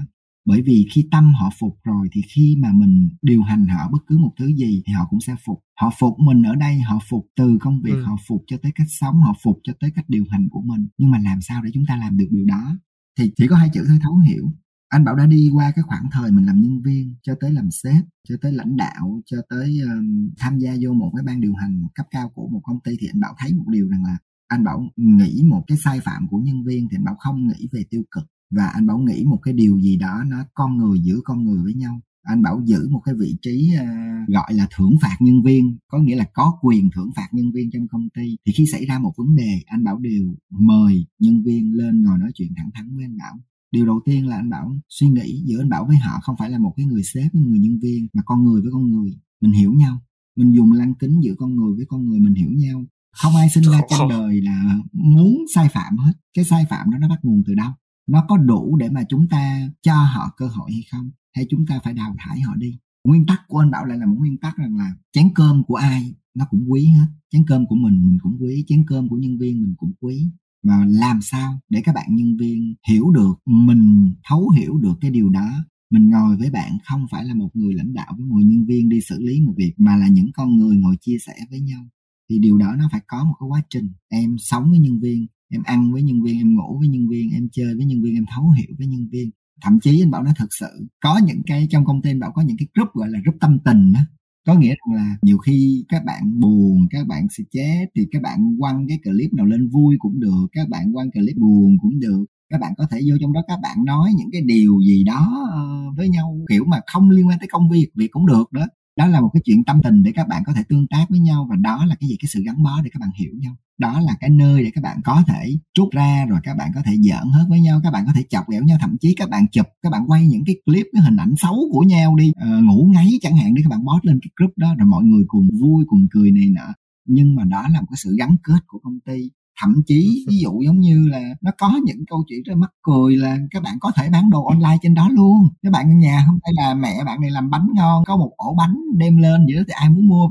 Bởi 0.45 0.61
vì 0.61 0.87
khi 0.91 1.07
tâm 1.11 1.33
họ 1.33 1.49
phục 1.59 1.79
rồi 1.83 2.07
thì 2.11 2.21
khi 2.35 2.57
mà 2.61 2.69
mình 2.73 3.09
điều 3.21 3.41
hành 3.43 3.65
họ 3.67 3.89
bất 3.91 3.99
cứ 4.07 4.17
một 4.17 4.33
thứ 4.39 4.47
gì 4.47 4.83
thì 4.85 4.93
họ 4.93 5.07
cũng 5.09 5.21
sẽ 5.21 5.35
phục. 5.45 5.59
Họ 5.81 5.91
phục 5.99 6.19
mình 6.19 6.43
ở 6.43 6.55
đây 6.55 6.79
họ 6.79 6.99
phục 7.09 7.27
từ 7.35 7.57
công 7.61 7.81
việc 7.81 7.93
ừ. 7.93 8.03
họ 8.03 8.15
phục 8.27 8.43
cho 8.47 8.57
tới 8.63 8.71
cách 8.75 8.87
sống 8.89 9.15
họ 9.15 9.33
phục 9.43 9.59
cho 9.63 9.73
tới 9.79 9.91
cách 9.95 10.05
điều 10.07 10.25
hành 10.29 10.47
của 10.51 10.61
mình. 10.65 10.87
Nhưng 10.97 11.11
mà 11.11 11.19
làm 11.19 11.41
sao 11.41 11.61
để 11.63 11.69
chúng 11.73 11.85
ta 11.87 11.97
làm 11.97 12.17
được 12.17 12.27
điều 12.31 12.45
đó? 12.45 12.77
Thì 13.19 13.31
chỉ 13.35 13.47
có 13.47 13.55
hai 13.55 13.69
chữ 13.73 13.85
thôi 13.87 13.97
thấu 14.01 14.17
hiểu 14.17 14.51
anh 14.93 15.03
bảo 15.05 15.15
đã 15.15 15.25
đi 15.25 15.49
qua 15.53 15.71
cái 15.75 15.83
khoảng 15.83 16.09
thời 16.11 16.31
mình 16.31 16.45
làm 16.45 16.61
nhân 16.61 16.81
viên 16.81 17.15
cho 17.21 17.35
tới 17.39 17.51
làm 17.51 17.71
sếp 17.71 18.03
cho 18.29 18.35
tới 18.41 18.51
lãnh 18.51 18.77
đạo 18.77 19.21
cho 19.25 19.37
tới 19.49 19.79
um, 19.79 20.29
tham 20.37 20.59
gia 20.59 20.73
vô 20.81 20.93
một 20.93 21.11
cái 21.15 21.23
ban 21.23 21.41
điều 21.41 21.53
hành 21.53 21.87
cấp 21.95 22.05
cao 22.11 22.29
của 22.29 22.47
một 22.47 22.61
công 22.63 22.79
ty 22.83 22.91
thì 22.99 23.07
anh 23.07 23.19
bảo 23.19 23.35
thấy 23.37 23.53
một 23.53 23.65
điều 23.67 23.89
rằng 23.89 24.03
là 24.03 24.17
anh 24.47 24.63
bảo 24.63 24.89
nghĩ 24.97 25.43
một 25.49 25.63
cái 25.67 25.77
sai 25.83 25.99
phạm 25.99 26.27
của 26.27 26.37
nhân 26.37 26.63
viên 26.63 26.87
thì 26.91 26.97
anh 26.97 27.03
bảo 27.03 27.15
không 27.19 27.47
nghĩ 27.47 27.67
về 27.71 27.83
tiêu 27.89 28.03
cực. 28.11 28.23
Và 28.55 28.67
anh 28.67 28.87
bảo 28.87 28.97
nghĩ 28.97 29.23
một 29.25 29.39
cái 29.43 29.53
điều 29.53 29.79
gì 29.79 29.97
đó 29.97 30.23
nó 30.27 30.37
con 30.53 30.77
người 30.77 30.99
giữ 30.99 31.21
con 31.23 31.43
người 31.43 31.63
với 31.63 31.73
nhau. 31.73 31.99
Anh 32.23 32.41
bảo 32.41 32.61
giữ 32.65 32.89
một 32.89 33.01
cái 33.05 33.15
vị 33.19 33.37
trí 33.41 33.71
uh, 33.81 34.29
gọi 34.29 34.53
là 34.53 34.67
thưởng 34.77 34.95
phạt 35.01 35.17
nhân 35.19 35.43
viên 35.43 35.77
có 35.87 35.99
nghĩa 35.99 36.15
là 36.15 36.25
có 36.33 36.57
quyền 36.61 36.89
thưởng 36.95 37.11
phạt 37.15 37.27
nhân 37.31 37.51
viên 37.51 37.69
trong 37.71 37.87
công 37.87 38.09
ty. 38.09 38.37
Thì 38.45 38.53
khi 38.55 38.65
xảy 38.71 38.85
ra 38.85 38.99
một 38.99 39.13
vấn 39.17 39.35
đề 39.35 39.61
anh 39.65 39.83
bảo 39.83 39.99
đều 39.99 40.35
mời 40.49 41.05
nhân 41.19 41.43
viên 41.43 41.73
lên 41.73 42.03
ngồi 42.03 42.17
nói 42.19 42.31
chuyện 42.35 42.51
thẳng 42.57 42.69
thắn 42.73 42.95
với 42.95 43.05
anh 43.05 43.17
bảo 43.17 43.39
điều 43.73 43.85
đầu 43.85 44.01
tiên 44.05 44.27
là 44.27 44.35
anh 44.35 44.49
bảo 44.49 44.75
suy 44.89 45.07
nghĩ 45.07 45.43
giữa 45.45 45.61
anh 45.61 45.69
bảo 45.69 45.85
với 45.85 45.97
họ 45.97 46.19
không 46.21 46.35
phải 46.39 46.49
là 46.49 46.57
một 46.59 46.73
cái 46.77 46.85
người 46.85 47.03
sếp 47.03 47.33
với 47.33 47.41
người 47.41 47.59
nhân 47.59 47.79
viên 47.81 48.07
mà 48.13 48.21
con 48.25 48.43
người 48.43 48.61
với 48.61 48.71
con 48.71 48.91
người. 48.91 49.11
Mình 49.41 49.51
hiểu 49.51 49.73
nhau. 49.73 50.01
Mình 50.35 50.55
dùng 50.55 50.71
lăng 50.71 50.95
kính 50.95 51.19
giữa 51.23 51.33
con 51.37 51.55
người 51.55 51.75
với 51.75 51.85
con 51.89 52.05
người 52.05 52.19
mình 52.19 52.33
hiểu 52.33 52.51
nhau. 52.51 52.85
Không 53.11 53.35
ai 53.35 53.49
sinh 53.49 53.63
ra 53.63 53.81
trên 53.89 54.09
đời 54.09 54.41
là 54.41 54.79
muốn 54.91 55.37
sai 55.55 55.69
phạm 55.69 55.97
hết. 55.97 56.13
Cái 56.33 56.45
sai 56.45 56.65
phạm 56.69 56.91
đó 56.91 56.97
nó 56.97 57.09
bắt 57.09 57.19
nguồn 57.23 57.43
từ 57.45 57.53
đâu? 57.55 57.71
Nó 58.07 58.25
có 58.27 58.37
đủ 58.37 58.75
để 58.75 58.89
mà 58.89 59.03
chúng 59.09 59.27
ta 59.27 59.69
cho 59.81 59.93
họ 59.93 60.33
cơ 60.37 60.47
hội 60.47 60.71
hay 60.71 60.83
không? 60.91 61.11
Hay 61.35 61.45
chúng 61.49 61.65
ta 61.65 61.79
phải 61.83 61.93
đào 61.93 62.15
thải 62.17 62.41
họ 62.41 62.55
đi? 62.55 62.79
Nguyên 63.03 63.25
tắc 63.25 63.41
của 63.47 63.59
anh 63.59 63.71
bảo 63.71 63.85
lại 63.85 63.97
là 63.97 64.05
một 64.05 64.15
nguyên 64.17 64.37
tắc 64.37 64.57
rằng 64.57 64.77
là 64.77 64.95
chén 65.11 65.29
cơm 65.35 65.63
của 65.63 65.75
ai 65.75 66.15
nó 66.33 66.45
cũng 66.49 66.71
quý 66.71 66.85
hết. 66.85 67.07
Chén 67.31 67.43
cơm 67.47 67.65
của 67.65 67.75
mình 67.75 68.01
mình 68.07 68.17
cũng 68.21 68.37
quý 68.41 68.63
chén 68.67 68.83
cơm 68.87 69.09
của 69.09 69.15
nhân 69.15 69.37
viên 69.37 69.61
mình 69.61 69.73
cũng 69.77 69.93
quý 69.99 70.31
và 70.63 70.85
làm 70.89 71.21
sao 71.21 71.59
để 71.69 71.81
các 71.85 71.95
bạn 71.95 72.15
nhân 72.15 72.37
viên 72.37 72.75
hiểu 72.89 73.11
được, 73.11 73.33
mình 73.45 74.13
thấu 74.29 74.49
hiểu 74.49 74.77
được 74.77 74.93
cái 75.01 75.11
điều 75.11 75.29
đó? 75.29 75.49
Mình 75.91 76.09
ngồi 76.09 76.37
với 76.37 76.49
bạn 76.51 76.77
không 76.85 77.05
phải 77.11 77.25
là 77.25 77.33
một 77.33 77.49
người 77.53 77.73
lãnh 77.73 77.93
đạo 77.93 78.13
với 78.17 78.25
một 78.25 78.39
nhân 78.45 78.65
viên 78.65 78.89
đi 78.89 79.01
xử 79.01 79.19
lý 79.19 79.41
một 79.41 79.53
việc, 79.57 79.73
mà 79.77 79.97
là 79.97 80.07
những 80.07 80.31
con 80.33 80.57
người 80.57 80.77
ngồi 80.77 80.95
chia 81.01 81.17
sẻ 81.25 81.33
với 81.49 81.59
nhau. 81.59 81.83
Thì 82.29 82.39
điều 82.39 82.57
đó 82.57 82.75
nó 82.77 82.89
phải 82.91 83.01
có 83.07 83.23
một 83.23 83.33
cái 83.39 83.47
quá 83.49 83.61
trình. 83.69 83.89
Em 84.09 84.35
sống 84.39 84.69
với 84.69 84.79
nhân 84.79 84.99
viên, 84.99 85.27
em 85.49 85.63
ăn 85.63 85.93
với 85.93 86.03
nhân 86.03 86.21
viên, 86.23 86.37
em 86.37 86.55
ngủ 86.55 86.77
với 86.79 86.87
nhân 86.87 87.07
viên, 87.07 87.29
em 87.31 87.47
chơi 87.51 87.75
với 87.75 87.85
nhân 87.85 88.01
viên, 88.01 88.13
em 88.15 88.25
thấu 88.35 88.51
hiểu 88.51 88.75
với 88.77 88.87
nhân 88.87 89.07
viên. 89.11 89.29
Thậm 89.61 89.79
chí 89.79 90.01
anh 90.01 90.11
bảo 90.11 90.23
nó 90.23 90.31
thật 90.35 90.47
sự, 90.59 90.87
có 90.99 91.19
những 91.25 91.41
cái 91.45 91.67
trong 91.71 91.85
công 91.85 92.01
ty 92.01 92.11
anh 92.11 92.19
bảo 92.19 92.31
có 92.35 92.41
những 92.41 92.57
cái 92.57 92.67
group 92.75 92.89
gọi 92.93 93.09
là 93.09 93.19
group 93.23 93.35
tâm 93.39 93.59
tình 93.65 93.93
đó 93.93 93.99
có 94.45 94.55
nghĩa 94.55 94.69
rằng 94.69 94.95
là 94.95 95.15
nhiều 95.21 95.37
khi 95.37 95.85
các 95.89 96.03
bạn 96.05 96.39
buồn, 96.39 96.87
các 96.91 97.07
bạn 97.07 97.27
sẽ 97.37 97.43
chết, 97.51 97.85
thì 97.95 98.07
các 98.11 98.21
bạn 98.21 98.55
quăng 98.59 98.87
cái 98.87 98.99
clip 99.03 99.33
nào 99.33 99.45
lên 99.45 99.69
vui 99.69 99.95
cũng 99.99 100.19
được, 100.19 100.47
các 100.51 100.69
bạn 100.69 100.93
quăng 100.93 101.11
clip 101.11 101.35
buồn 101.37 101.77
cũng 101.81 101.99
được. 101.99 102.25
Các 102.49 102.61
bạn 102.61 102.73
có 102.77 102.85
thể 102.91 102.99
vô 103.09 103.15
trong 103.21 103.33
đó 103.33 103.41
các 103.47 103.59
bạn 103.63 103.77
nói 103.85 104.11
những 104.17 104.29
cái 104.31 104.41
điều 104.45 104.79
gì 104.87 105.03
đó 105.03 105.47
ờ, 105.51 105.67
với 105.97 106.09
nhau, 106.09 106.39
kiểu 106.49 106.65
mà 106.65 106.77
không 106.93 107.09
liên 107.09 107.27
quan 107.27 107.39
tới 107.39 107.47
công 107.51 107.69
việc 107.69 107.87
việc 107.95 108.07
cũng 108.11 108.25
được 108.27 108.51
đó 108.51 108.65
đó 108.97 109.07
là 109.07 109.21
một 109.21 109.29
cái 109.33 109.41
chuyện 109.45 109.63
tâm 109.63 109.81
tình 109.83 110.03
để 110.03 110.11
các 110.15 110.27
bạn 110.27 110.43
có 110.45 110.53
thể 110.53 110.63
tương 110.69 110.87
tác 110.87 111.05
với 111.09 111.19
nhau 111.19 111.47
và 111.49 111.55
đó 111.55 111.85
là 111.85 111.95
cái 111.99 112.09
gì? 112.09 112.15
Cái 112.19 112.29
sự 112.33 112.43
gắn 112.45 112.63
bó 112.63 112.81
để 112.83 112.89
các 112.93 112.99
bạn 112.99 113.09
hiểu 113.19 113.31
nhau. 113.39 113.55
Đó 113.77 114.01
là 114.01 114.13
cái 114.19 114.29
nơi 114.29 114.63
để 114.63 114.71
các 114.75 114.83
bạn 114.83 115.01
có 115.03 115.23
thể 115.27 115.57
rút 115.77 115.89
ra 115.91 116.25
rồi 116.25 116.39
các 116.43 116.57
bạn 116.57 116.71
có 116.75 116.81
thể 116.85 116.95
giỡn 116.97 117.31
hết 117.33 117.45
với 117.49 117.59
nhau 117.61 117.79
các 117.83 117.91
bạn 117.91 118.05
có 118.05 118.11
thể 118.15 118.23
chọc 118.29 118.49
ghẹo 118.49 118.63
nhau 118.63 118.77
thậm 118.81 118.97
chí 119.01 119.15
các 119.17 119.29
bạn 119.29 119.47
chụp 119.47 119.65
các 119.81 119.89
bạn 119.89 120.03
quay 120.07 120.27
những 120.27 120.43
cái 120.45 120.55
clip 120.65 120.87
cái 120.93 121.01
hình 121.01 121.17
ảnh 121.17 121.33
xấu 121.37 121.55
của 121.71 121.81
nhau 121.81 122.15
đi. 122.15 122.29
Uh, 122.29 122.63
ngủ 122.63 122.89
ngáy 122.93 123.09
chẳng 123.21 123.37
hạn 123.37 123.53
đi 123.53 123.61
các 123.63 123.69
bạn 123.69 123.79
post 123.79 124.05
lên 124.05 124.19
cái 124.21 124.29
group 124.37 124.57
đó 124.57 124.75
rồi 124.77 124.87
mọi 124.87 125.03
người 125.03 125.23
cùng 125.27 125.47
vui 125.61 125.85
cùng 125.87 126.07
cười 126.11 126.31
này 126.31 126.49
nọ. 126.49 126.73
Nhưng 127.07 127.35
mà 127.35 127.43
đó 127.43 127.67
là 127.73 127.81
một 127.81 127.87
cái 127.89 127.97
sự 128.03 128.15
gắn 128.19 128.35
kết 128.43 128.59
của 128.67 128.79
công 128.83 128.99
ty 128.99 129.29
thậm 129.61 129.73
chí 129.87 130.25
ví 130.29 130.37
dụ 130.37 130.61
giống 130.65 130.79
như 130.79 131.07
là 131.11 131.21
nó 131.41 131.51
có 131.57 131.79
những 131.83 132.05
câu 132.09 132.23
chuyện 132.27 132.43
rất 132.45 132.55
mắc 132.57 132.71
cười 132.81 133.15
là 133.15 133.37
các 133.51 133.63
bạn 133.63 133.77
có 133.79 133.91
thể 133.95 134.09
bán 134.09 134.29
đồ 134.29 134.45
online 134.45 134.77
trên 134.81 134.93
đó 134.93 135.09
luôn. 135.11 135.47
Các 135.63 135.71
bạn 135.71 135.89
ở 135.89 135.95
nhà 135.95 136.23
không 136.27 136.39
phải 136.43 136.51
là 136.55 136.73
mẹ 136.73 137.03
bạn 137.05 137.21
này 137.21 137.31
làm 137.31 137.49
bánh 137.49 137.67
ngon 137.75 138.03
có 138.05 138.17
một 138.17 138.31
ổ 138.37 138.55
bánh 138.57 138.75
đem 138.97 139.17
lên 139.17 139.45
vậy 139.45 139.55
đó 139.55 139.61
thì 139.67 139.73
ai 139.73 139.89
muốn 139.89 140.07
mua 140.07 140.27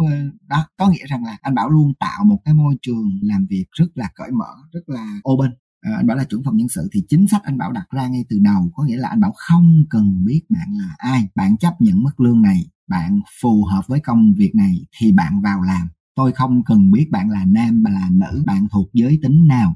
đó 0.48 0.66
có 0.78 0.88
nghĩa 0.88 1.06
rằng 1.06 1.24
là 1.24 1.36
anh 1.40 1.54
bảo 1.54 1.70
luôn 1.70 1.92
tạo 2.00 2.24
một 2.24 2.38
cái 2.44 2.54
môi 2.54 2.76
trường 2.82 3.18
làm 3.22 3.46
việc 3.50 3.64
rất 3.70 3.88
là 3.94 4.08
cởi 4.14 4.30
mở 4.30 4.54
rất 4.72 4.88
là 4.88 5.20
open. 5.32 5.50
À, 5.80 5.92
anh 5.96 6.06
bảo 6.06 6.16
là 6.16 6.24
trưởng 6.24 6.42
phòng 6.44 6.56
nhân 6.56 6.68
sự 6.68 6.88
thì 6.92 7.04
chính 7.08 7.28
sách 7.28 7.42
anh 7.44 7.58
bảo 7.58 7.72
đặt 7.72 7.86
ra 7.90 8.06
ngay 8.08 8.24
từ 8.28 8.38
đầu 8.42 8.70
có 8.74 8.84
nghĩa 8.84 8.96
là 8.96 9.08
anh 9.08 9.20
bảo 9.20 9.32
không 9.36 9.84
cần 9.90 10.24
biết 10.24 10.42
bạn 10.48 10.68
là 10.78 10.94
ai 10.98 11.28
bạn 11.34 11.56
chấp 11.56 11.74
nhận 11.80 12.02
mức 12.02 12.20
lương 12.20 12.42
này 12.42 12.66
bạn 12.88 13.20
phù 13.42 13.64
hợp 13.64 13.82
với 13.88 14.00
công 14.00 14.34
việc 14.36 14.54
này 14.54 14.74
thì 14.98 15.12
bạn 15.12 15.40
vào 15.42 15.62
làm 15.62 15.88
tôi 16.14 16.32
không 16.32 16.62
cần 16.64 16.90
biết 16.90 17.08
bạn 17.10 17.30
là 17.30 17.44
nam 17.44 17.84
là 17.84 18.08
nữ 18.12 18.42
bạn 18.46 18.66
thuộc 18.72 18.88
giới 18.92 19.18
tính 19.22 19.46
nào. 19.46 19.74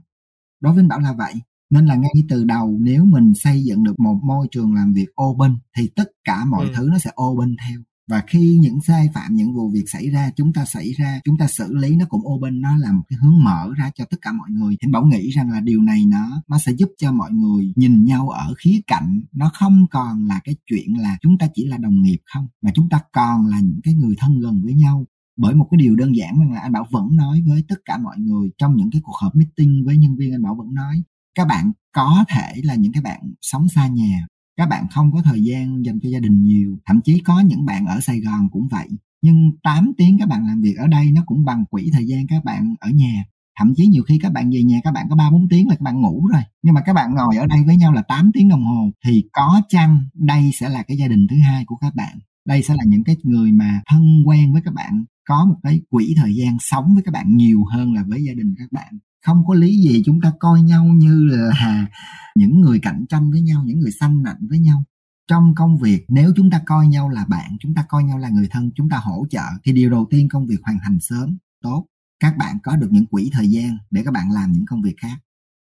Đối 0.60 0.72
với 0.72 0.82
anh 0.82 0.88
bảo 0.88 1.00
là 1.00 1.12
vậy 1.12 1.34
nên 1.70 1.86
là 1.86 1.94
ngay 1.94 2.12
từ 2.28 2.44
đầu 2.44 2.78
nếu 2.80 3.04
mình 3.04 3.32
xây 3.34 3.64
dựng 3.64 3.84
được 3.84 4.00
một 4.00 4.20
môi 4.22 4.48
trường 4.50 4.74
làm 4.74 4.92
việc 4.92 5.08
open 5.22 5.58
thì 5.76 5.90
tất 5.96 6.08
cả 6.24 6.44
mọi 6.44 6.66
ừ. 6.66 6.72
thứ 6.76 6.88
nó 6.92 6.98
sẽ 6.98 7.10
open 7.22 7.56
theo. 7.66 7.80
Và 8.10 8.22
khi 8.26 8.58
những 8.60 8.80
sai 8.86 9.08
phạm 9.14 9.34
những 9.34 9.54
vụ 9.54 9.70
việc 9.70 9.84
xảy 9.86 10.10
ra 10.10 10.30
chúng 10.36 10.52
ta 10.52 10.64
xảy 10.64 10.92
ra 10.92 11.20
chúng 11.24 11.38
ta 11.38 11.46
xử 11.46 11.74
lý 11.74 11.96
nó 11.96 12.06
cũng 12.08 12.20
open 12.26 12.60
nó 12.60 12.76
là 12.76 12.92
một 12.92 13.02
cái 13.08 13.18
hướng 13.22 13.44
mở 13.44 13.68
ra 13.76 13.90
cho 13.94 14.04
tất 14.10 14.16
cả 14.22 14.32
mọi 14.32 14.50
người. 14.50 14.76
Thì 14.82 14.92
bảo 14.92 15.04
nghĩ 15.04 15.30
rằng 15.30 15.50
là 15.50 15.60
điều 15.60 15.82
này 15.82 16.04
nó 16.06 16.42
nó 16.48 16.58
sẽ 16.58 16.72
giúp 16.72 16.88
cho 16.98 17.12
mọi 17.12 17.30
người 17.32 17.72
nhìn 17.76 18.04
nhau 18.04 18.28
ở 18.28 18.54
khía 18.58 18.80
cạnh. 18.86 19.20
Nó 19.32 19.50
không 19.54 19.86
còn 19.90 20.26
là 20.26 20.40
cái 20.44 20.56
chuyện 20.66 20.98
là 20.98 21.16
chúng 21.20 21.38
ta 21.38 21.46
chỉ 21.54 21.66
là 21.66 21.76
đồng 21.76 22.02
nghiệp 22.02 22.18
không 22.34 22.48
mà 22.62 22.70
chúng 22.74 22.88
ta 22.88 23.00
còn 23.12 23.46
là 23.46 23.60
những 23.60 23.80
cái 23.84 23.94
người 23.94 24.14
thân 24.18 24.40
gần 24.40 24.60
với 24.64 24.74
nhau 24.74 25.06
bởi 25.36 25.54
một 25.54 25.68
cái 25.70 25.78
điều 25.78 25.96
đơn 25.96 26.16
giản 26.16 26.50
là 26.52 26.60
anh 26.60 26.72
bảo 26.72 26.86
vẫn 26.90 27.16
nói 27.16 27.42
với 27.46 27.64
tất 27.68 27.76
cả 27.84 27.98
mọi 27.98 28.16
người 28.18 28.50
trong 28.58 28.76
những 28.76 28.90
cái 28.90 29.00
cuộc 29.04 29.16
họp 29.20 29.36
meeting 29.36 29.82
với 29.84 29.96
nhân 29.96 30.16
viên, 30.16 30.34
anh 30.34 30.42
bảo 30.42 30.54
vẫn 30.54 30.74
nói, 30.74 31.02
các 31.34 31.46
bạn 31.48 31.72
có 31.92 32.24
thể 32.28 32.52
là 32.62 32.74
những 32.74 32.92
cái 32.92 33.02
bạn 33.02 33.20
sống 33.40 33.68
xa 33.68 33.86
nhà, 33.88 34.26
các 34.56 34.68
bạn 34.68 34.86
không 34.90 35.12
có 35.12 35.22
thời 35.22 35.44
gian 35.44 35.84
dành 35.84 35.98
cho 36.02 36.08
gia 36.08 36.20
đình 36.20 36.42
nhiều, 36.42 36.78
thậm 36.86 37.00
chí 37.04 37.18
có 37.18 37.40
những 37.40 37.64
bạn 37.64 37.86
ở 37.86 38.00
sài 38.00 38.20
gòn 38.20 38.48
cũng 38.52 38.68
vậy, 38.70 38.88
nhưng 39.22 39.50
8 39.62 39.92
tiếng 39.98 40.18
các 40.18 40.28
bạn 40.28 40.46
làm 40.46 40.60
việc 40.60 40.74
ở 40.78 40.86
đây 40.86 41.10
nó 41.12 41.22
cũng 41.26 41.44
bằng 41.44 41.64
quỹ 41.70 41.90
thời 41.92 42.06
gian 42.06 42.26
các 42.26 42.44
bạn 42.44 42.74
ở 42.80 42.90
nhà. 42.90 43.24
Thậm 43.58 43.72
chí 43.76 43.86
nhiều 43.86 44.02
khi 44.02 44.18
các 44.22 44.32
bạn 44.32 44.50
về 44.50 44.62
nhà 44.62 44.80
các 44.84 44.90
bạn 44.90 45.06
có 45.10 45.16
ba 45.16 45.30
bốn 45.30 45.48
tiếng 45.48 45.68
là 45.68 45.74
các 45.74 45.82
bạn 45.82 46.00
ngủ 46.00 46.26
rồi, 46.26 46.42
nhưng 46.62 46.74
mà 46.74 46.80
các 46.80 46.92
bạn 46.92 47.14
ngồi 47.14 47.36
ở 47.36 47.46
đây 47.46 47.58
với 47.66 47.76
nhau 47.76 47.92
là 47.92 48.02
8 48.02 48.30
tiếng 48.34 48.48
đồng 48.48 48.64
hồ, 48.64 48.90
thì 49.06 49.24
có 49.32 49.62
chăng 49.68 49.98
đây 50.14 50.50
sẽ 50.52 50.68
là 50.68 50.82
cái 50.82 50.96
gia 50.96 51.08
đình 51.08 51.26
thứ 51.30 51.36
hai 51.38 51.64
của 51.64 51.76
các 51.76 51.94
bạn? 51.94 52.18
Đây 52.48 52.62
sẽ 52.62 52.74
là 52.74 52.84
những 52.86 53.04
cái 53.04 53.16
người 53.22 53.52
mà 53.52 53.80
thân 53.90 54.22
quen 54.26 54.52
với 54.52 54.62
các 54.64 54.74
bạn 54.74 55.04
có 55.28 55.44
một 55.44 55.56
cái 55.62 55.80
quỹ 55.90 56.14
thời 56.16 56.34
gian 56.34 56.56
sống 56.60 56.94
với 56.94 57.02
các 57.02 57.12
bạn 57.12 57.36
nhiều 57.36 57.64
hơn 57.64 57.94
là 57.94 58.04
với 58.08 58.24
gia 58.24 58.34
đình 58.34 58.54
các 58.58 58.72
bạn. 58.72 58.98
Không 59.26 59.46
có 59.46 59.54
lý 59.54 59.78
gì 59.78 60.02
chúng 60.06 60.20
ta 60.20 60.32
coi 60.40 60.62
nhau 60.62 60.84
như 60.84 61.24
là 61.24 61.86
những 62.34 62.60
người 62.60 62.78
cạnh 62.78 63.04
tranh 63.08 63.30
với 63.30 63.40
nhau, 63.40 63.62
những 63.66 63.80
người 63.80 63.90
sanh 64.00 64.22
nạnh 64.22 64.46
với 64.48 64.58
nhau. 64.58 64.84
Trong 65.28 65.54
công 65.54 65.78
việc, 65.78 66.04
nếu 66.08 66.32
chúng 66.36 66.50
ta 66.50 66.62
coi 66.66 66.86
nhau 66.86 67.08
là 67.08 67.24
bạn, 67.28 67.56
chúng 67.60 67.74
ta 67.74 67.84
coi 67.88 68.04
nhau 68.04 68.18
là 68.18 68.28
người 68.28 68.48
thân, 68.50 68.70
chúng 68.74 68.88
ta 68.88 68.96
hỗ 68.96 69.26
trợ, 69.30 69.44
thì 69.64 69.72
điều 69.72 69.90
đầu 69.90 70.06
tiên 70.10 70.28
công 70.28 70.46
việc 70.46 70.58
hoàn 70.62 70.78
thành 70.84 70.98
sớm, 71.00 71.38
tốt. 71.62 71.86
Các 72.20 72.36
bạn 72.36 72.58
có 72.62 72.76
được 72.76 72.88
những 72.90 73.06
quỹ 73.06 73.30
thời 73.32 73.48
gian 73.50 73.78
để 73.90 74.02
các 74.04 74.10
bạn 74.14 74.30
làm 74.30 74.52
những 74.52 74.66
công 74.66 74.82
việc 74.82 74.94
khác. 74.98 75.16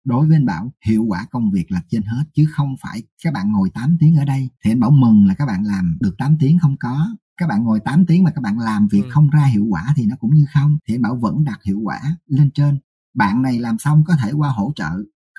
Đối 0.06 0.28
với 0.28 0.38
anh 0.38 0.46
Bảo, 0.46 0.74
hiệu 0.86 1.06
quả 1.08 1.26
công 1.32 1.52
việc 1.52 1.72
là 1.72 1.82
trên 1.90 2.04
hết, 2.04 2.24
chứ 2.34 2.46
không 2.52 2.76
phải 2.82 3.04
các 3.24 3.34
bạn 3.34 3.52
ngồi 3.52 3.70
8 3.70 3.98
tiếng 4.00 4.16
ở 4.16 4.26
đây 4.26 4.50
thì 4.64 4.72
anh 4.72 4.80
Bảo 4.80 4.92
mừng 4.92 5.26
là 5.28 5.34
các 5.34 5.46
bạn 5.46 5.64
làm 5.64 5.98
được 6.02 6.16
8 6.18 6.38
tiếng 6.40 6.60
không 6.60 6.76
có 6.80 7.16
các 7.38 7.48
bạn 7.50 7.64
ngồi 7.64 7.80
8 7.80 8.06
tiếng 8.06 8.24
mà 8.24 8.32
các 8.32 8.42
bạn 8.42 8.60
làm 8.60 8.88
việc 8.88 9.04
ừ. 9.04 9.10
không 9.10 9.30
ra 9.30 9.46
hiệu 9.46 9.66
quả 9.70 9.84
thì 9.96 10.06
nó 10.06 10.16
cũng 10.20 10.34
như 10.34 10.46
không. 10.54 10.78
Thì 10.88 10.96
anh 10.96 11.02
Bảo 11.02 11.16
vẫn 11.16 11.44
đặt 11.44 11.64
hiệu 11.64 11.80
quả 11.84 12.00
lên 12.28 12.52
trên. 12.54 12.80
Bạn 13.16 13.42
này 13.42 13.60
làm 13.60 13.78
xong 13.78 14.04
có 14.08 14.16
thể 14.24 14.32
qua 14.32 14.50
hỗ 14.50 14.72
trợ 14.76 14.90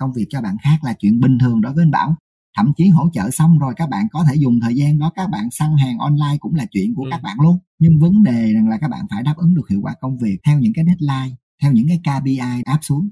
công 0.01 0.12
việc 0.12 0.26
cho 0.30 0.40
bạn 0.40 0.57
khác 0.62 0.78
là 0.82 0.94
chuyện 0.99 1.20
bình 1.20 1.38
thường 1.38 1.61
đối 1.61 1.72
với 1.72 1.82
anh 1.82 1.90
Bảo. 1.90 2.16
Thậm 2.57 2.72
chí 2.76 2.88
hỗ 2.88 3.11
trợ 3.12 3.30
xong 3.30 3.59
rồi 3.59 3.74
các 3.76 3.88
bạn 3.88 4.07
có 4.12 4.24
thể 4.28 4.34
dùng 4.34 4.61
thời 4.61 4.74
gian 4.74 4.99
đó 4.99 5.12
các 5.14 5.26
bạn 5.26 5.51
săn 5.51 5.76
hàng 5.76 5.99
online 5.99 6.36
cũng 6.40 6.55
là 6.55 6.66
chuyện 6.70 6.94
của 6.94 7.05
ừ. 7.05 7.09
các 7.11 7.22
bạn 7.22 7.36
luôn. 7.42 7.59
Nhưng 7.78 7.99
vấn 8.01 8.22
đề 8.22 8.53
rằng 8.55 8.68
là 8.68 8.78
các 8.80 8.88
bạn 8.88 9.07
phải 9.11 9.22
đáp 9.22 9.34
ứng 9.36 9.55
được 9.55 9.68
hiệu 9.70 9.80
quả 9.82 9.94
công 10.01 10.18
việc 10.18 10.38
theo 10.47 10.59
những 10.59 10.72
cái 10.74 10.84
deadline 10.84 11.36
theo 11.62 11.72
những 11.72 11.86
cái 11.88 12.01
KPI 12.05 12.62
áp 12.64 12.78
xuống. 12.82 13.11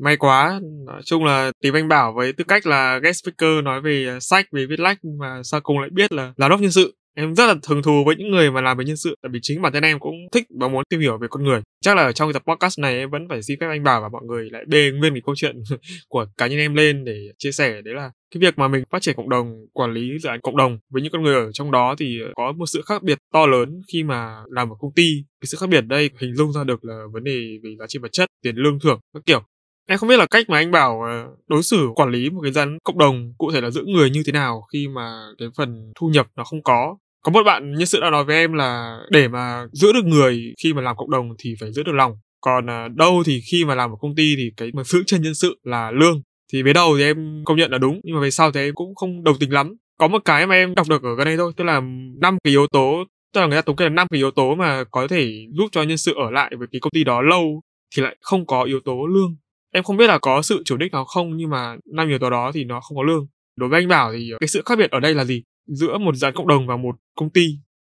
May 0.00 0.16
quá. 0.16 0.60
Nói 0.86 1.02
chung 1.04 1.24
là 1.24 1.52
tìm 1.62 1.74
anh 1.74 1.88
bảo 1.88 2.12
với 2.12 2.32
tư 2.32 2.44
cách 2.48 2.66
là 2.66 2.98
guest 2.98 3.22
speaker 3.22 3.64
nói 3.64 3.80
về 3.80 4.18
sách 4.20 4.46
về 4.52 4.66
viết 4.66 4.80
lách 4.80 4.98
mà 5.20 5.42
sau 5.44 5.60
cùng 5.60 5.78
lại 5.78 5.90
biết 5.92 6.12
là 6.12 6.32
giám 6.36 6.50
đốc 6.50 6.60
nhân 6.60 6.70
sự 6.70 6.94
em 7.14 7.34
rất 7.34 7.46
là 7.46 7.54
thường 7.62 7.82
thù 7.82 8.04
với 8.06 8.16
những 8.16 8.30
người 8.30 8.50
mà 8.50 8.60
làm 8.60 8.78
về 8.78 8.84
nhân 8.84 8.96
sự, 8.96 9.16
tại 9.22 9.30
vì 9.32 9.38
chính 9.42 9.62
bản 9.62 9.72
thân 9.72 9.82
em 9.82 9.98
cũng 9.98 10.14
thích 10.32 10.46
và 10.60 10.68
muốn 10.68 10.84
tìm 10.88 11.00
hiểu 11.00 11.18
về 11.18 11.28
con 11.30 11.44
người. 11.44 11.60
Chắc 11.80 11.96
là 11.96 12.02
ở 12.02 12.12
trong 12.12 12.28
cái 12.28 12.32
tập 12.32 12.52
podcast 12.52 12.78
này 12.78 12.98
em 12.98 13.10
vẫn 13.10 13.28
phải 13.28 13.42
xin 13.42 13.60
phép 13.60 13.66
anh 13.68 13.82
bảo 13.82 14.00
và 14.00 14.08
mọi 14.08 14.22
người 14.24 14.50
lại 14.50 14.64
bê 14.68 14.90
nguyên 14.90 15.14
cái 15.14 15.22
câu 15.26 15.34
chuyện 15.36 15.62
của 16.08 16.26
cá 16.36 16.46
nhân 16.46 16.58
em 16.58 16.74
lên 16.74 17.04
để 17.04 17.28
chia 17.38 17.52
sẻ. 17.52 17.82
Đấy 17.82 17.94
là 17.94 18.10
cái 18.34 18.40
việc 18.40 18.58
mà 18.58 18.68
mình 18.68 18.84
phát 18.90 19.02
triển 19.02 19.16
cộng 19.16 19.28
đồng, 19.28 19.66
quản 19.72 19.92
lý 19.92 20.18
dự 20.22 20.28
án 20.28 20.40
cộng 20.40 20.56
đồng 20.56 20.78
với 20.90 21.02
những 21.02 21.12
con 21.12 21.22
người 21.22 21.34
ở 21.34 21.52
trong 21.52 21.70
đó 21.70 21.94
thì 21.98 22.18
có 22.34 22.52
một 22.52 22.66
sự 22.66 22.82
khác 22.86 23.02
biệt 23.02 23.18
to 23.32 23.46
lớn 23.46 23.80
khi 23.92 24.02
mà 24.02 24.36
làm 24.50 24.70
ở 24.70 24.74
công 24.80 24.94
ty. 24.94 25.24
Cái 25.40 25.46
sự 25.46 25.56
khác 25.60 25.68
biệt 25.68 25.80
đây 25.80 26.10
hình 26.20 26.34
dung 26.34 26.52
ra 26.52 26.64
được 26.64 26.84
là 26.84 27.04
vấn 27.12 27.24
đề 27.24 27.58
về 27.62 27.76
giá 27.78 27.86
trị 27.88 27.98
vật 28.02 28.12
chất, 28.12 28.28
tiền 28.42 28.56
lương 28.56 28.80
thưởng, 28.80 29.00
các 29.14 29.22
kiểu. 29.26 29.42
Em 29.86 29.98
không 29.98 30.08
biết 30.08 30.16
là 30.16 30.26
cách 30.26 30.50
mà 30.50 30.58
anh 30.58 30.70
bảo 30.70 31.02
ờ, 31.02 31.26
đối 31.46 31.62
xử, 31.62 31.88
quản 31.94 32.10
lý 32.10 32.30
một 32.30 32.40
cái 32.42 32.52
dân 32.52 32.78
cộng 32.84 32.98
đồng 32.98 33.34
cụ 33.38 33.52
thể 33.52 33.60
là 33.60 33.70
giữ 33.70 33.84
người 33.86 34.10
như 34.10 34.22
thế 34.26 34.32
nào 34.32 34.62
khi 34.72 34.88
mà 34.88 35.26
cái 35.38 35.48
phần 35.56 35.92
thu 36.00 36.08
nhập 36.08 36.26
nó 36.36 36.44
không 36.44 36.62
có 36.62 36.96
có 37.24 37.32
một 37.32 37.42
bạn 37.46 37.72
nhân 37.72 37.86
sự 37.86 38.00
đã 38.00 38.10
nói 38.10 38.24
với 38.24 38.36
em 38.36 38.52
là 38.52 38.98
để 39.10 39.28
mà 39.28 39.66
giữ 39.72 39.92
được 39.92 40.04
người 40.04 40.54
khi 40.62 40.72
mà 40.72 40.82
làm 40.82 40.96
cộng 40.96 41.10
đồng 41.10 41.28
thì 41.38 41.54
phải 41.60 41.72
giữ 41.72 41.82
được 41.82 41.94
lòng. 41.94 42.12
Còn 42.40 42.70
à, 42.70 42.88
đâu 42.94 43.22
thì 43.26 43.40
khi 43.50 43.64
mà 43.64 43.74
làm 43.74 43.90
một 43.90 43.96
công 44.00 44.14
ty 44.14 44.34
thì 44.36 44.50
cái 44.56 44.70
mà 44.74 44.84
giữ 44.84 45.02
chân 45.06 45.22
nhân 45.22 45.34
sự 45.34 45.58
là 45.62 45.90
lương. 45.90 46.22
Thì 46.52 46.62
về 46.62 46.72
đầu 46.72 46.96
thì 46.98 47.04
em 47.04 47.42
công 47.44 47.56
nhận 47.56 47.70
là 47.70 47.78
đúng, 47.78 48.00
nhưng 48.04 48.14
mà 48.14 48.22
về 48.22 48.30
sau 48.30 48.52
thì 48.52 48.60
em 48.60 48.74
cũng 48.74 48.94
không 48.94 49.24
đồng 49.24 49.36
tình 49.40 49.52
lắm. 49.52 49.74
Có 49.98 50.08
một 50.08 50.22
cái 50.24 50.46
mà 50.46 50.54
em 50.54 50.74
đọc 50.74 50.88
được 50.88 51.02
ở 51.02 51.14
gần 51.14 51.24
đây 51.24 51.36
thôi, 51.36 51.52
tức 51.56 51.64
là 51.64 51.80
năm 52.20 52.38
cái 52.44 52.50
yếu 52.50 52.66
tố, 52.66 53.04
tức 53.34 53.40
là 53.40 53.46
người 53.46 53.58
ta 53.58 53.62
thống 53.62 53.76
kê 53.76 53.84
là 53.84 53.90
năm 53.90 54.06
cái 54.10 54.18
yếu 54.18 54.30
tố 54.30 54.54
mà 54.54 54.84
có 54.90 55.08
thể 55.08 55.46
giúp 55.58 55.66
cho 55.72 55.82
nhân 55.82 55.96
sự 55.96 56.14
ở 56.16 56.30
lại 56.30 56.52
với 56.58 56.68
cái 56.72 56.80
công 56.80 56.90
ty 56.90 57.04
đó 57.04 57.22
lâu 57.22 57.60
thì 57.96 58.02
lại 58.02 58.16
không 58.20 58.46
có 58.46 58.62
yếu 58.62 58.80
tố 58.84 59.06
lương. 59.06 59.36
Em 59.72 59.84
không 59.84 59.96
biết 59.96 60.06
là 60.06 60.18
có 60.18 60.42
sự 60.42 60.62
chủ 60.64 60.76
đích 60.76 60.92
nào 60.92 61.04
không, 61.04 61.36
nhưng 61.36 61.50
mà 61.50 61.76
năm 61.94 62.08
yếu 62.08 62.18
tố 62.18 62.30
đó 62.30 62.50
thì 62.54 62.64
nó 62.64 62.80
không 62.80 62.96
có 62.96 63.02
lương. 63.02 63.26
Đối 63.56 63.68
với 63.68 63.80
anh 63.80 63.88
bảo 63.88 64.12
thì 64.12 64.32
cái 64.40 64.48
sự 64.48 64.62
khác 64.66 64.78
biệt 64.78 64.90
ở 64.90 65.00
đây 65.00 65.14
là 65.14 65.24
gì? 65.24 65.42
Giữa 65.66 65.98
một 65.98 66.14
án 66.22 66.34
cộng 66.34 66.48
đồng 66.48 66.66
và 66.66 66.76
một 66.76 66.96
công 67.16 67.30
ty. 67.30 67.46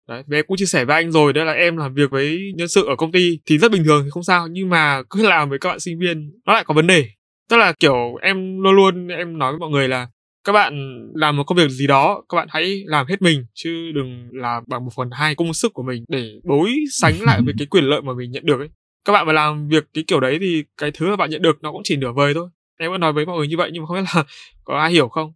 Đấy 0.08 0.22
và 0.26 0.36
em 0.38 0.44
cũng 0.48 0.56
chia 0.56 0.66
sẻ 0.66 0.84
với 0.84 0.94
anh 0.94 1.12
rồi 1.12 1.32
đấy 1.32 1.44
là 1.44 1.52
em 1.52 1.76
làm 1.76 1.94
việc 1.94 2.10
với 2.10 2.52
nhân 2.56 2.68
sự 2.68 2.86
ở 2.86 2.96
công 2.96 3.12
ty 3.12 3.38
thì 3.46 3.58
rất 3.58 3.72
bình 3.72 3.84
thường 3.84 4.04
thì 4.04 4.10
không 4.10 4.22
sao 4.22 4.48
nhưng 4.48 4.68
mà 4.68 5.02
cứ 5.10 5.22
làm 5.28 5.50
với 5.50 5.58
các 5.58 5.68
bạn 5.68 5.80
sinh 5.80 5.98
viên 5.98 6.32
nó 6.46 6.52
lại 6.52 6.64
có 6.64 6.74
vấn 6.74 6.86
đề. 6.86 7.08
Tức 7.50 7.56
là 7.56 7.72
kiểu 7.72 8.14
em 8.22 8.62
luôn 8.62 8.76
luôn 8.76 9.08
em 9.08 9.38
nói 9.38 9.52
với 9.52 9.58
mọi 9.58 9.70
người 9.70 9.88
là 9.88 10.08
các 10.44 10.52
bạn 10.52 10.74
làm 11.14 11.36
một 11.36 11.44
công 11.46 11.58
việc 11.58 11.68
gì 11.70 11.86
đó 11.86 12.22
các 12.28 12.36
bạn 12.36 12.48
hãy 12.50 12.82
làm 12.86 13.06
hết 13.06 13.22
mình 13.22 13.46
chứ 13.54 13.92
đừng 13.94 14.28
làm 14.32 14.64
bằng 14.66 14.84
một 14.84 14.90
phần 14.96 15.10
hai 15.12 15.34
công 15.34 15.54
sức 15.54 15.72
của 15.74 15.82
mình 15.82 16.04
để 16.08 16.40
đối 16.42 16.74
sánh 16.92 17.22
lại 17.22 17.40
với 17.44 17.54
cái 17.58 17.66
quyền 17.66 17.84
lợi 17.84 18.02
mà 18.02 18.12
mình 18.14 18.30
nhận 18.30 18.46
được 18.46 18.58
ấy. 18.58 18.68
Các 19.04 19.12
bạn 19.12 19.26
mà 19.26 19.32
làm 19.32 19.68
việc 19.68 19.84
cái 19.94 20.04
kiểu 20.06 20.20
đấy 20.20 20.38
thì 20.40 20.64
cái 20.76 20.90
thứ 20.94 21.10
mà 21.10 21.16
bạn 21.16 21.30
nhận 21.30 21.42
được 21.42 21.58
nó 21.62 21.72
cũng 21.72 21.80
chỉ 21.84 21.96
nửa 21.96 22.12
vời 22.12 22.34
thôi. 22.34 22.48
Em 22.78 22.90
vẫn 22.90 23.00
nói 23.00 23.12
với 23.12 23.26
mọi 23.26 23.36
người 23.36 23.48
như 23.48 23.56
vậy 23.56 23.70
nhưng 23.72 23.82
mà 23.82 23.86
không 23.86 23.96
biết 23.96 24.06
là 24.14 24.24
có 24.64 24.78
ai 24.78 24.92
hiểu 24.92 25.08
không? 25.08 25.32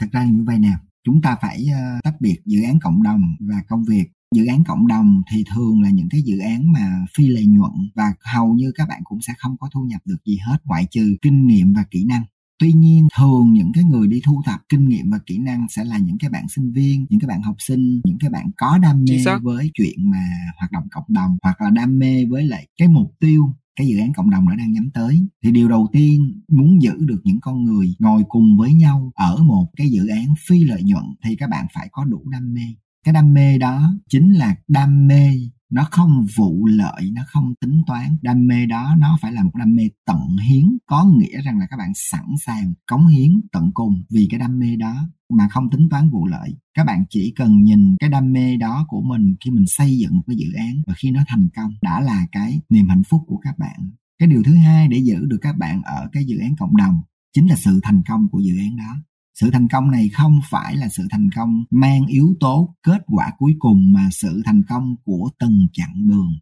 Thật 0.00 0.06
ra 0.12 0.24
như 0.24 0.44
vậy 0.46 0.56
nè 0.60 0.68
chúng 1.06 1.22
ta 1.22 1.36
phải 1.42 1.66
uh, 1.68 2.04
tách 2.04 2.20
biệt 2.20 2.36
dự 2.46 2.62
án 2.62 2.78
cộng 2.80 3.02
đồng 3.02 3.22
và 3.40 3.62
công 3.68 3.84
việc. 3.84 4.06
Dự 4.34 4.46
án 4.46 4.64
cộng 4.64 4.86
đồng 4.86 5.22
thì 5.32 5.44
thường 5.54 5.82
là 5.82 5.90
những 5.90 6.08
cái 6.10 6.22
dự 6.22 6.38
án 6.38 6.72
mà 6.72 7.06
phi 7.16 7.28
lợi 7.28 7.46
nhuận 7.46 7.72
và 7.94 8.14
hầu 8.34 8.54
như 8.54 8.72
các 8.74 8.88
bạn 8.88 9.00
cũng 9.04 9.20
sẽ 9.20 9.32
không 9.38 9.56
có 9.60 9.68
thu 9.74 9.80
nhập 9.84 10.00
được 10.04 10.24
gì 10.26 10.38
hết 10.46 10.58
ngoại 10.64 10.86
trừ 10.90 11.16
kinh 11.22 11.46
nghiệm 11.46 11.72
và 11.72 11.84
kỹ 11.90 12.04
năng. 12.04 12.24
Tuy 12.58 12.72
nhiên 12.72 13.08
thường 13.18 13.52
những 13.52 13.72
cái 13.74 13.84
người 13.84 14.08
đi 14.08 14.20
thu 14.24 14.42
thập 14.44 14.60
kinh 14.68 14.88
nghiệm 14.88 15.10
và 15.10 15.18
kỹ 15.26 15.38
năng 15.38 15.66
sẽ 15.68 15.84
là 15.84 15.98
những 15.98 16.18
cái 16.18 16.30
bạn 16.30 16.48
sinh 16.48 16.72
viên 16.72 17.06
những 17.08 17.20
cái 17.20 17.28
bạn 17.28 17.42
học 17.42 17.56
sinh 17.58 18.00
những 18.04 18.18
cái 18.20 18.30
bạn 18.30 18.50
có 18.56 18.78
đam 18.78 19.04
mê 19.08 19.24
với 19.42 19.70
chuyện 19.74 20.10
mà 20.10 20.28
hoạt 20.58 20.72
động 20.72 20.84
cộng 20.90 21.04
đồng 21.08 21.36
hoặc 21.42 21.60
là 21.60 21.70
đam 21.70 21.98
mê 21.98 22.24
với 22.24 22.44
lại 22.44 22.66
cái 22.78 22.88
mục 22.88 23.12
tiêu 23.20 23.54
cái 23.76 23.86
dự 23.86 23.98
án 23.98 24.12
cộng 24.12 24.30
đồng 24.30 24.48
đã 24.48 24.54
đang 24.56 24.72
nhắm 24.72 24.90
tới. 24.94 25.26
Thì 25.44 25.52
điều 25.52 25.68
đầu 25.68 25.88
tiên 25.92 26.42
muốn 26.48 26.82
giữ 26.82 26.92
được 26.98 27.20
những 27.24 27.40
con 27.40 27.64
người 27.64 27.94
ngồi 27.98 28.24
cùng 28.28 28.56
với 28.58 28.74
nhau 28.74 29.12
ở 29.14 29.36
một 29.42 29.66
cái 29.76 29.88
dự 29.88 30.06
án 30.06 30.34
phi 30.46 30.64
lợi 30.64 30.82
nhuận 30.82 31.04
thì 31.24 31.36
các 31.36 31.50
bạn 31.50 31.66
phải 31.74 31.88
có 31.92 32.04
đủ 32.04 32.22
đam 32.30 32.54
mê. 32.54 32.74
Cái 33.04 33.12
đam 33.14 33.34
mê 33.34 33.58
đó 33.58 33.94
chính 34.08 34.32
là 34.32 34.56
đam 34.68 35.06
mê 35.06 35.50
nó 35.70 35.88
không 35.90 36.26
vụ 36.36 36.66
lợi, 36.66 37.10
nó 37.12 37.22
không 37.26 37.54
tính 37.60 37.82
toán. 37.86 38.16
Đam 38.22 38.46
mê 38.46 38.66
đó, 38.66 38.96
nó 38.98 39.18
phải 39.22 39.32
là 39.32 39.44
một 39.44 39.54
đam 39.54 39.74
mê 39.74 39.88
tận 40.06 40.36
hiến. 40.48 40.78
Có 40.86 41.04
nghĩa 41.04 41.42
rằng 41.42 41.58
là 41.58 41.66
các 41.70 41.76
bạn 41.76 41.92
sẵn 41.94 42.24
sàng 42.46 42.74
cống 42.86 43.06
hiến, 43.06 43.40
tận 43.52 43.70
cùng 43.74 44.02
vì 44.10 44.26
cái 44.30 44.40
đam 44.40 44.58
mê 44.58 44.76
đó, 44.76 45.08
mà 45.30 45.48
không 45.48 45.70
tính 45.70 45.88
toán 45.90 46.10
vụ 46.10 46.26
lợi. 46.26 46.54
Các 46.74 46.84
bạn 46.84 47.04
chỉ 47.10 47.32
cần 47.36 47.62
nhìn 47.62 47.96
cái 48.00 48.10
đam 48.10 48.32
mê 48.32 48.56
đó 48.56 48.84
của 48.88 49.02
mình 49.02 49.34
khi 49.44 49.50
mình 49.50 49.64
xây 49.66 49.98
dựng 49.98 50.16
một 50.16 50.22
cái 50.26 50.36
dự 50.36 50.52
án 50.58 50.82
và 50.86 50.94
khi 50.96 51.10
nó 51.10 51.24
thành 51.28 51.48
công, 51.56 51.70
đã 51.82 52.00
là 52.00 52.26
cái 52.32 52.60
niềm 52.70 52.88
hạnh 52.88 53.02
phúc 53.08 53.22
của 53.26 53.36
các 53.36 53.58
bạn. 53.58 53.90
Cái 54.18 54.28
điều 54.28 54.42
thứ 54.42 54.54
hai 54.54 54.88
để 54.88 54.98
giữ 54.98 55.26
được 55.26 55.38
các 55.42 55.58
bạn 55.58 55.82
ở 55.82 56.08
cái 56.12 56.24
dự 56.24 56.38
án 56.38 56.56
cộng 56.58 56.76
đồng 56.76 57.00
chính 57.34 57.46
là 57.46 57.56
sự 57.56 57.80
thành 57.82 58.02
công 58.08 58.28
của 58.28 58.40
dự 58.40 58.58
án 58.58 58.76
đó 58.76 58.96
sự 59.40 59.50
thành 59.50 59.68
công 59.68 59.90
này 59.90 60.08
không 60.08 60.40
phải 60.50 60.76
là 60.76 60.88
sự 60.88 61.06
thành 61.10 61.28
công 61.36 61.64
mang 61.70 62.06
yếu 62.06 62.34
tố 62.40 62.74
kết 62.82 63.02
quả 63.06 63.32
cuối 63.38 63.54
cùng 63.58 63.92
mà 63.92 64.08
sự 64.12 64.42
thành 64.44 64.62
công 64.68 64.96
của 65.04 65.30
từng 65.38 65.66
chặng 65.72 66.06
đường. 66.08 66.32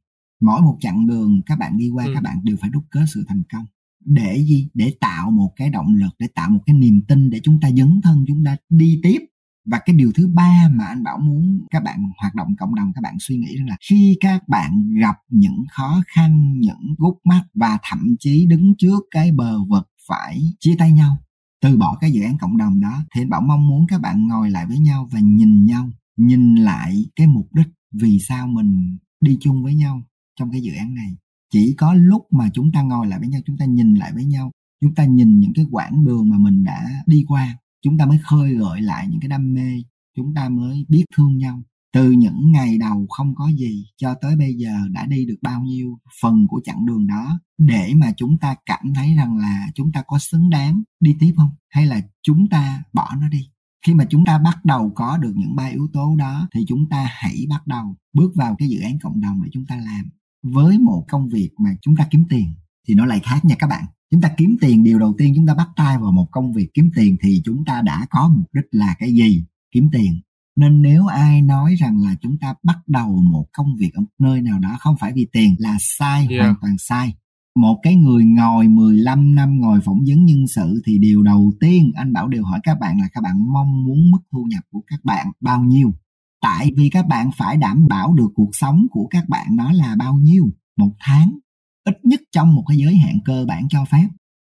Mỗi 0.40 0.62
một 0.62 0.76
chặng 0.80 1.07
đường 1.07 1.40
các 1.47 1.59
bạn 1.59 1.76
đi 1.76 1.88
qua 1.88 2.05
ừ. 2.05 2.11
các 2.14 2.22
bạn 2.22 2.40
đều 2.45 2.57
phải 2.61 2.70
đúc 2.70 2.84
kết 2.90 3.05
sự 3.14 3.24
thành 3.28 3.42
công. 3.53 3.64
Để 4.05 4.45
gì? 4.49 4.68
Để 4.74 4.95
tạo 5.01 5.30
một 5.30 5.53
cái 5.57 5.70
động 5.70 5.95
lực 5.95 6.11
để 6.18 6.26
tạo 6.34 6.51
một 6.51 6.61
cái 6.66 6.74
niềm 6.74 7.03
tin 7.09 7.30
để 7.30 7.40
chúng 7.42 7.61
ta 7.61 7.70
dấn 7.70 8.01
thân 8.03 8.24
chúng 8.28 8.45
ta 8.45 8.57
đi 8.68 9.01
tiếp. 9.03 9.18
Và 9.66 9.80
cái 9.86 9.97
điều 9.97 10.12
thứ 10.14 10.28
ba 10.34 10.68
mà 10.74 10.84
anh 10.84 11.03
bảo 11.03 11.18
muốn 11.18 11.61
các 11.70 11.82
bạn 11.82 12.05
hoạt 12.20 12.34
động 12.34 12.57
cộng 12.59 12.74
đồng 12.74 12.92
các 12.95 13.01
bạn 13.01 13.16
suy 13.20 13.36
nghĩ 13.36 13.57
là 13.66 13.76
khi 13.90 14.16
các 14.20 14.49
bạn 14.49 14.95
gặp 15.01 15.16
những 15.28 15.64
khó 15.70 16.03
khăn 16.07 16.55
những 16.59 16.95
gút 16.99 17.14
mắt 17.24 17.42
và 17.55 17.78
thậm 17.82 18.16
chí 18.18 18.47
đứng 18.47 18.74
trước 18.78 19.03
cái 19.11 19.32
bờ 19.32 19.64
vực 19.64 19.88
phải 20.09 20.40
chia 20.61 20.74
tay 20.78 20.92
nhau 20.92 21.16
từ 21.65 21.77
bỏ 21.77 21.99
cái 22.01 22.12
dự 22.12 22.23
án 22.23 22.39
cộng 22.39 22.57
đồng 22.57 22.81
đó, 22.81 23.05
thì 23.15 23.23
anh 23.23 23.31
bảo 23.31 23.41
mong 23.41 23.69
muốn 23.69 23.87
các 23.89 24.01
bạn 24.01 24.29
ngồi 24.29 24.51
lại 24.51 24.67
với 24.67 24.79
nhau 24.79 25.09
và 25.12 25.21
nhìn 25.21 25.65
nhau, 25.65 25.91
nhìn 26.17 26.55
lại 26.55 27.05
cái 27.17 27.27
mục 27.27 27.49
đích 27.55 27.67
vì 27.93 28.19
sao 28.19 28.47
mình 28.47 28.99
đi 29.21 29.39
chung 29.41 29.62
với 29.62 29.75
nhau 29.75 30.03
trong 30.39 30.51
cái 30.51 30.62
dự 30.62 30.73
án 30.79 30.95
này. 30.95 31.17
Chỉ 31.53 31.75
có 31.79 31.95
lúc 31.95 32.27
mà 32.31 32.51
chúng 32.55 32.73
ta 32.73 32.83
ngồi 32.83 33.07
lại 33.07 33.19
với 33.19 33.29
nhau, 33.29 33.41
chúng 33.47 33.57
ta 33.59 33.65
nhìn 33.65 33.95
lại 33.95 34.12
với 34.15 34.25
nhau, 34.25 34.51
chúng 34.81 34.95
ta 34.95 35.05
nhìn 35.05 35.41
những 35.41 35.53
cái 35.55 35.67
quãng 35.71 36.05
đường 36.05 36.29
mà 36.29 36.39
mình 36.39 36.65
đã 36.65 36.89
đi 37.07 37.25
qua, 37.29 37.59
chúng 37.83 37.99
ta 37.99 38.07
mới 38.07 38.19
khơi 38.19 38.55
gợi 38.55 38.81
lại 38.81 39.09
những 39.11 39.21
cái 39.21 39.29
đam 39.29 39.55
mê, 39.55 39.83
chúng 40.17 40.35
ta 40.35 40.49
mới 40.49 40.85
biết 40.89 41.05
thương 41.17 41.39
nhau 41.39 41.62
từ 41.95 42.11
những 42.11 42.53
ngày 42.53 42.78
đầu 42.78 43.07
không 43.11 43.34
có 43.34 43.49
gì 43.49 43.84
cho 43.97 44.14
tới 44.14 44.36
bây 44.36 44.55
giờ 44.55 44.72
đã 44.90 45.07
đi 45.07 45.26
được 45.26 45.36
bao 45.42 45.62
nhiêu 45.62 45.99
phần 46.22 46.47
của 46.49 46.61
chặng 46.64 46.86
đường 46.86 47.07
đó, 47.07 47.40
để 47.59 47.92
mà 47.97 48.12
chúng 48.16 48.38
ta 48.38 48.55
cảm 48.66 48.95
thấy 48.95 49.14
rằng 49.14 49.38
là 49.38 49.66
chúng 49.74 49.92
ta 49.92 50.03
có 50.07 50.18
xứng 50.18 50.51
đáng 50.51 50.82
đi 51.01 51.16
tiếp 51.20 51.32
không? 51.36 51.51
Hay 51.70 51.86
là 51.86 52.01
chúng 52.22 52.49
ta 52.49 52.82
bỏ 52.92 53.09
nó 53.20 53.28
đi? 53.28 53.49
Khi 53.86 53.95
mà 53.95 54.07
chúng 54.11 54.24
ta 54.24 54.38
bắt 54.38 54.64
đầu 54.64 54.92
có 54.95 55.18
được 55.18 55.32
những 55.36 55.57
ba 55.57 55.66
yếu 55.66 55.88
tố 55.92 56.16
đó, 56.18 56.49
thì 56.55 56.64
chúng 56.68 56.88
ta 56.88 57.07
hãy 57.11 57.47
bắt 57.49 57.66
đầu 57.66 57.97
bước 58.12 58.32
vào 58.34 58.57
cái 58.59 58.68
dự 58.68 58.80
án 58.80 58.99
cộng 58.99 59.20
đồng 59.20 59.42
để 59.42 59.51
chúng 59.53 59.66
ta 59.66 59.76
làm. 59.76 60.11
Với 60.42 60.78
một 60.78 61.05
công 61.09 61.28
việc 61.28 61.51
mà 61.59 61.70
chúng 61.82 61.97
ta 61.97 62.07
kiếm 62.11 62.24
tiền, 62.28 62.55
thì 62.88 62.95
nó 62.95 63.07
lại 63.07 63.20
khác 63.20 63.45
nha 63.45 63.55
các 63.59 63.66
bạn. 63.66 63.84
Chúng 64.11 64.20
ta 64.20 64.30
kiếm 64.36 64.57
tiền, 64.61 64.84
điều 64.84 64.99
đầu 64.99 65.14
tiên 65.18 65.32
chúng 65.36 65.47
ta 65.47 65.55
bắt 65.55 65.68
tay 65.76 65.99
vào 65.99 66.12
một 66.12 66.28
công 66.30 66.53
việc 66.53 66.68
kiếm 66.74 66.90
tiền, 66.95 67.16
thì 67.22 67.42
chúng 67.45 67.64
ta 67.64 67.82
đã 67.82 68.07
có 68.11 68.28
mục 68.28 68.47
đích 68.55 68.64
là 68.70 68.95
cái 68.99 69.12
gì? 69.12 69.45
Kiếm 69.72 69.88
tiền 69.92 70.20
nên 70.57 70.83
nếu 70.83 71.07
ai 71.07 71.43
nói 71.43 71.75
rằng 71.75 72.01
là 72.03 72.15
chúng 72.21 72.39
ta 72.39 72.55
bắt 72.63 72.79
đầu 72.87 73.17
một 73.23 73.47
công 73.53 73.77
việc 73.79 73.91
ở 73.95 74.01
một 74.01 74.07
nơi 74.19 74.41
nào 74.41 74.59
đó 74.59 74.77
không 74.81 74.97
phải 75.01 75.13
vì 75.13 75.27
tiền 75.33 75.55
là 75.59 75.77
sai 75.81 76.27
yeah. 76.31 76.43
hoàn 76.43 76.55
toàn 76.61 76.79
sai. 76.79 77.15
Một 77.57 77.81
cái 77.83 77.97
người 77.97 78.25
ngồi 78.25 78.69
15 78.69 79.35
năm 79.35 79.61
ngồi 79.61 79.81
phỏng 79.81 79.99
vấn 80.07 80.25
nhân 80.25 80.47
sự 80.47 80.83
thì 80.87 80.99
điều 80.99 81.23
đầu 81.23 81.53
tiên 81.61 81.93
anh 81.95 82.13
Bảo 82.13 82.29
đều 82.29 82.45
hỏi 82.45 82.61
các 82.63 82.79
bạn 82.81 83.01
là 83.01 83.09
các 83.13 83.21
bạn 83.21 83.53
mong 83.53 83.85
muốn 83.85 84.11
mức 84.11 84.19
thu 84.33 84.47
nhập 84.49 84.65
của 84.71 84.81
các 84.87 85.05
bạn 85.05 85.27
bao 85.41 85.63
nhiêu? 85.63 85.95
Tại 86.41 86.73
vì 86.77 86.89
các 86.89 87.07
bạn 87.07 87.31
phải 87.37 87.57
đảm 87.57 87.87
bảo 87.89 88.15
được 88.15 88.29
cuộc 88.35 88.51
sống 88.53 88.87
của 88.91 89.07
các 89.11 89.29
bạn 89.29 89.57
đó 89.57 89.73
là 89.73 89.97
bao 89.99 90.15
nhiêu 90.15 90.51
một 90.77 90.91
tháng 91.01 91.39
ít 91.85 91.99
nhất 92.05 92.21
trong 92.33 92.55
một 92.55 92.65
cái 92.69 92.77
giới 92.77 92.97
hạn 92.97 93.19
cơ 93.25 93.45
bản 93.49 93.69
cho 93.69 93.85
phép. 93.85 94.09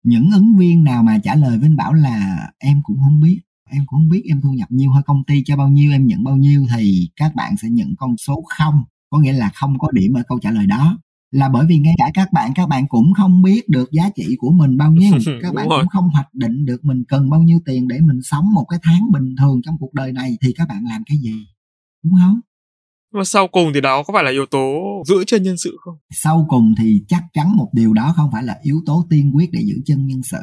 Những 0.04 0.32
ứng 0.32 0.58
viên 0.58 0.84
nào 0.84 1.04
mà 1.04 1.18
trả 1.24 1.36
lời 1.36 1.58
với 1.58 1.68
anh 1.68 1.76
Bảo 1.76 1.94
là 1.94 2.50
em 2.58 2.82
cũng 2.84 2.98
không 3.04 3.20
biết 3.20 3.40
em 3.72 3.84
cũng 3.86 4.00
không 4.00 4.10
biết 4.10 4.22
em 4.26 4.42
thu 4.42 4.52
nhập 4.54 4.72
nhiêu 4.72 4.92
hay 4.92 5.04
công 5.06 5.24
ty 5.24 5.44
cho 5.46 5.58
bao 5.58 5.70
nhiêu 5.70 5.92
em 5.92 6.08
nhận 6.08 6.24
bao 6.24 6.38
nhiêu 6.38 6.66
thì 6.76 7.10
các 7.16 7.36
bạn 7.36 7.58
sẽ 7.58 7.70
nhận 7.70 7.96
con 7.98 8.18
số 8.18 8.44
không. 8.58 8.84
Có 9.10 9.20
nghĩa 9.20 9.34
là 9.34 9.50
không 9.54 9.80
có 9.80 9.92
điểm 9.92 10.14
ở 10.14 10.24
câu 10.28 10.40
trả 10.40 10.52
lời 10.52 10.66
đó. 10.66 10.98
Là 11.32 11.50
bởi 11.50 11.66
vì 11.70 11.78
ngay 11.78 11.94
cả 11.98 12.12
các 12.14 12.34
bạn 12.34 12.52
các 12.56 12.70
bạn 12.70 12.88
cũng 12.88 13.14
không 13.14 13.42
biết 13.42 13.70
được 13.70 13.92
giá 13.92 14.10
trị 14.16 14.36
của 14.38 14.52
mình 14.52 14.78
bao 14.78 14.92
nhiêu. 14.92 15.14
Các 15.42 15.54
bạn 15.54 15.70
rồi. 15.70 15.82
cũng 15.82 15.90
không 15.90 16.10
hoạch 16.10 16.34
định 16.34 16.66
được 16.66 16.86
mình 16.86 17.04
cần 17.08 17.30
bao 17.30 17.44
nhiêu 17.44 17.60
tiền 17.66 17.88
để 17.88 18.00
mình 18.00 18.20
sống 18.24 18.46
một 18.54 18.66
cái 18.70 18.80
tháng 18.84 19.12
bình 19.12 19.36
thường 19.40 19.62
trong 19.66 19.76
cuộc 19.80 19.94
đời 19.94 20.12
này 20.12 20.38
thì 20.42 20.54
các 20.54 20.68
bạn 20.68 20.84
làm 20.90 21.04
cái 21.06 21.18
gì? 21.18 21.34
Đúng 22.04 22.14
không? 22.22 22.40
Mà 23.14 23.24
sau 23.24 23.48
cùng 23.48 23.72
thì 23.74 23.82
đó 23.82 24.04
có 24.04 24.14
phải 24.14 24.24
là 24.24 24.32
yếu 24.32 24.46
tố 24.46 24.82
giữ 25.08 25.24
chân 25.28 25.44
nhân 25.44 25.58
sự 25.58 25.78
không? 25.80 25.96
Sau 26.12 26.46
cùng 26.50 26.76
thì 26.78 27.04
chắc 27.08 27.24
chắn 27.34 27.58
một 27.58 27.70
điều 27.74 27.94
đó 27.94 28.14
không 28.16 28.30
phải 28.32 28.44
là 28.44 28.60
yếu 28.62 28.82
tố 28.86 29.06
tiên 29.10 29.32
quyết 29.36 29.52
để 29.52 29.62
giữ 29.66 29.76
chân 29.86 30.08
nhân 30.08 30.24
sự 30.24 30.38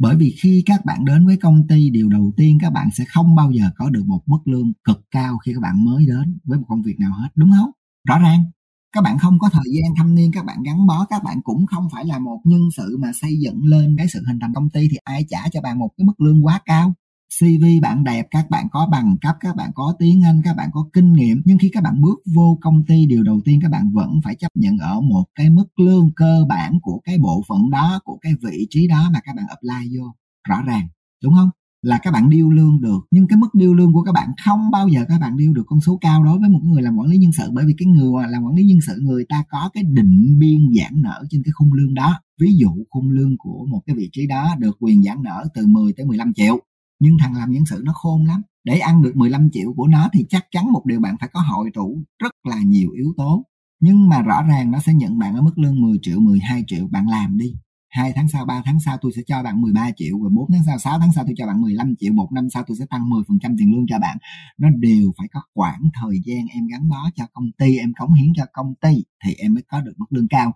bởi 0.00 0.16
vì 0.16 0.34
khi 0.42 0.62
các 0.66 0.84
bạn 0.84 1.04
đến 1.04 1.26
với 1.26 1.36
công 1.36 1.66
ty, 1.68 1.90
điều 1.90 2.08
đầu 2.08 2.32
tiên 2.36 2.58
các 2.60 2.72
bạn 2.72 2.88
sẽ 2.92 3.04
không 3.08 3.34
bao 3.34 3.50
giờ 3.50 3.64
có 3.76 3.90
được 3.90 4.04
một 4.06 4.20
mức 4.26 4.38
lương 4.44 4.72
cực 4.84 5.00
cao 5.10 5.38
khi 5.38 5.52
các 5.54 5.60
bạn 5.60 5.84
mới 5.84 6.06
đến 6.06 6.38
với 6.44 6.58
một 6.58 6.64
công 6.68 6.82
việc 6.82 6.96
nào 6.98 7.12
hết, 7.12 7.28
đúng 7.34 7.50
không? 7.58 7.70
Rõ 8.08 8.18
ràng. 8.18 8.44
Các 8.92 9.04
bạn 9.04 9.18
không 9.18 9.38
có 9.38 9.48
thời 9.52 9.64
gian 9.72 9.94
thâm 9.96 10.14
niên, 10.14 10.32
các 10.32 10.44
bạn 10.44 10.62
gắn 10.62 10.86
bó, 10.86 11.06
các 11.10 11.22
bạn 11.24 11.40
cũng 11.44 11.66
không 11.66 11.88
phải 11.92 12.04
là 12.04 12.18
một 12.18 12.40
nhân 12.44 12.60
sự 12.76 12.96
mà 13.00 13.10
xây 13.20 13.38
dựng 13.40 13.64
lên 13.64 13.94
cái 13.98 14.06
sự 14.12 14.22
hình 14.26 14.38
thành 14.40 14.54
công 14.54 14.70
ty 14.70 14.88
thì 14.90 14.96
ai 15.04 15.24
trả 15.28 15.48
cho 15.52 15.60
bạn 15.60 15.78
một 15.78 15.90
cái 15.96 16.04
mức 16.04 16.20
lương 16.20 16.46
quá 16.46 16.60
cao? 16.64 16.94
CV 17.38 17.64
bạn 17.82 18.04
đẹp, 18.04 18.26
các 18.30 18.50
bạn 18.50 18.66
có 18.70 18.88
bằng 18.92 19.16
cấp, 19.20 19.36
các 19.40 19.56
bạn 19.56 19.70
có 19.74 19.94
tiếng 19.98 20.24
Anh, 20.24 20.40
các 20.44 20.56
bạn 20.56 20.70
có 20.72 20.88
kinh 20.92 21.12
nghiệm. 21.12 21.42
Nhưng 21.44 21.58
khi 21.58 21.70
các 21.72 21.82
bạn 21.82 22.00
bước 22.02 22.18
vô 22.34 22.58
công 22.60 22.84
ty, 22.84 23.06
điều 23.06 23.22
đầu 23.22 23.40
tiên 23.44 23.58
các 23.62 23.70
bạn 23.70 23.90
vẫn 23.92 24.20
phải 24.24 24.34
chấp 24.34 24.48
nhận 24.54 24.78
ở 24.78 25.00
một 25.00 25.24
cái 25.34 25.50
mức 25.50 25.66
lương 25.76 26.10
cơ 26.16 26.44
bản 26.48 26.78
của 26.82 27.00
cái 27.04 27.18
bộ 27.18 27.42
phận 27.48 27.70
đó, 27.70 28.00
của 28.04 28.18
cái 28.20 28.32
vị 28.42 28.66
trí 28.70 28.88
đó 28.88 29.10
mà 29.12 29.20
các 29.24 29.36
bạn 29.36 29.46
apply 29.48 29.98
vô. 29.98 30.04
Rõ 30.48 30.62
ràng, 30.62 30.88
đúng 31.22 31.34
không? 31.34 31.50
là 31.82 31.98
các 32.02 32.10
bạn 32.10 32.30
điêu 32.30 32.50
lương 32.50 32.80
được 32.80 33.00
nhưng 33.10 33.26
cái 33.28 33.36
mức 33.36 33.48
điêu 33.54 33.74
lương 33.74 33.92
của 33.92 34.02
các 34.02 34.12
bạn 34.12 34.30
không 34.44 34.70
bao 34.70 34.88
giờ 34.88 35.04
các 35.08 35.20
bạn 35.20 35.36
điêu 35.36 35.52
được 35.52 35.62
con 35.66 35.80
số 35.80 35.98
cao 36.00 36.24
đối 36.24 36.38
với 36.38 36.48
một 36.48 36.60
người 36.62 36.82
làm 36.82 36.96
quản 36.96 37.08
lý 37.08 37.16
nhân 37.16 37.32
sự 37.32 37.50
bởi 37.52 37.66
vì 37.66 37.74
cái 37.78 37.86
người 37.86 38.24
làm 38.28 38.44
quản 38.44 38.54
lý 38.54 38.64
nhân 38.64 38.78
sự 38.86 38.98
người 39.00 39.24
ta 39.28 39.44
có 39.48 39.70
cái 39.72 39.84
định 39.84 40.38
biên 40.38 40.60
giãn 40.78 41.02
nở 41.02 41.24
trên 41.30 41.42
cái 41.44 41.52
khung 41.52 41.72
lương 41.72 41.94
đó 41.94 42.20
ví 42.40 42.56
dụ 42.56 42.68
khung 42.90 43.10
lương 43.10 43.36
của 43.38 43.66
một 43.70 43.80
cái 43.86 43.96
vị 43.96 44.08
trí 44.12 44.26
đó 44.26 44.54
được 44.58 44.76
quyền 44.80 45.02
giãn 45.02 45.22
nở 45.22 45.44
từ 45.54 45.66
10 45.66 45.92
tới 45.96 46.06
15 46.06 46.32
triệu 46.34 46.60
nhưng 47.00 47.16
thằng 47.20 47.34
làm 47.34 47.50
nhân 47.50 47.66
sự 47.66 47.82
nó 47.84 47.92
khôn 47.92 48.24
lắm. 48.24 48.42
Để 48.64 48.78
ăn 48.78 49.02
được 49.02 49.16
15 49.16 49.48
triệu 49.52 49.72
của 49.76 49.86
nó 49.86 50.08
thì 50.12 50.26
chắc 50.28 50.46
chắn 50.50 50.72
một 50.72 50.82
điều 50.86 51.00
bạn 51.00 51.16
phải 51.20 51.28
có 51.32 51.40
hội 51.40 51.70
tụ 51.74 52.02
rất 52.22 52.32
là 52.48 52.62
nhiều 52.62 52.90
yếu 52.90 53.14
tố. 53.16 53.44
Nhưng 53.80 54.08
mà 54.08 54.22
rõ 54.22 54.42
ràng 54.42 54.70
nó 54.70 54.78
sẽ 54.80 54.94
nhận 54.94 55.18
bạn 55.18 55.34
ở 55.34 55.42
mức 55.42 55.58
lương 55.58 55.80
10 55.80 55.98
triệu 56.02 56.20
12 56.20 56.64
triệu, 56.66 56.86
bạn 56.86 57.08
làm 57.08 57.38
đi. 57.38 57.54
Hai 57.90 58.12
tháng 58.16 58.28
sau 58.28 58.46
3 58.46 58.62
tháng 58.64 58.80
sau 58.80 58.96
tôi 59.00 59.12
sẽ 59.16 59.22
cho 59.26 59.42
bạn 59.42 59.60
13 59.60 59.90
triệu 59.96 60.18
và 60.22 60.28
4 60.32 60.50
tháng 60.52 60.62
sau 60.66 60.78
6 60.78 60.98
tháng 60.98 61.12
sau 61.12 61.24
tôi 61.24 61.34
cho 61.36 61.46
bạn 61.46 61.60
15 61.60 61.94
triệu, 61.98 62.12
một 62.12 62.28
năm 62.32 62.50
sau 62.50 62.62
tôi 62.66 62.76
sẽ 62.78 62.86
tăng 62.90 63.10
10% 63.10 63.56
tiền 63.58 63.72
lương 63.72 63.86
cho 63.88 63.98
bạn. 63.98 64.18
Nó 64.58 64.68
đều 64.70 65.12
phải 65.18 65.28
có 65.32 65.40
khoảng 65.54 65.80
thời 66.00 66.20
gian 66.24 66.46
em 66.46 66.66
gắn 66.66 66.88
bó 66.88 67.10
cho 67.14 67.24
công 67.32 67.50
ty, 67.58 67.76
em 67.76 67.92
cống 67.98 68.12
hiến 68.12 68.32
cho 68.36 68.44
công 68.52 68.74
ty 68.80 69.04
thì 69.24 69.34
em 69.34 69.54
mới 69.54 69.62
có 69.68 69.80
được 69.80 69.92
mức 69.96 70.06
lương 70.10 70.28
cao. 70.28 70.52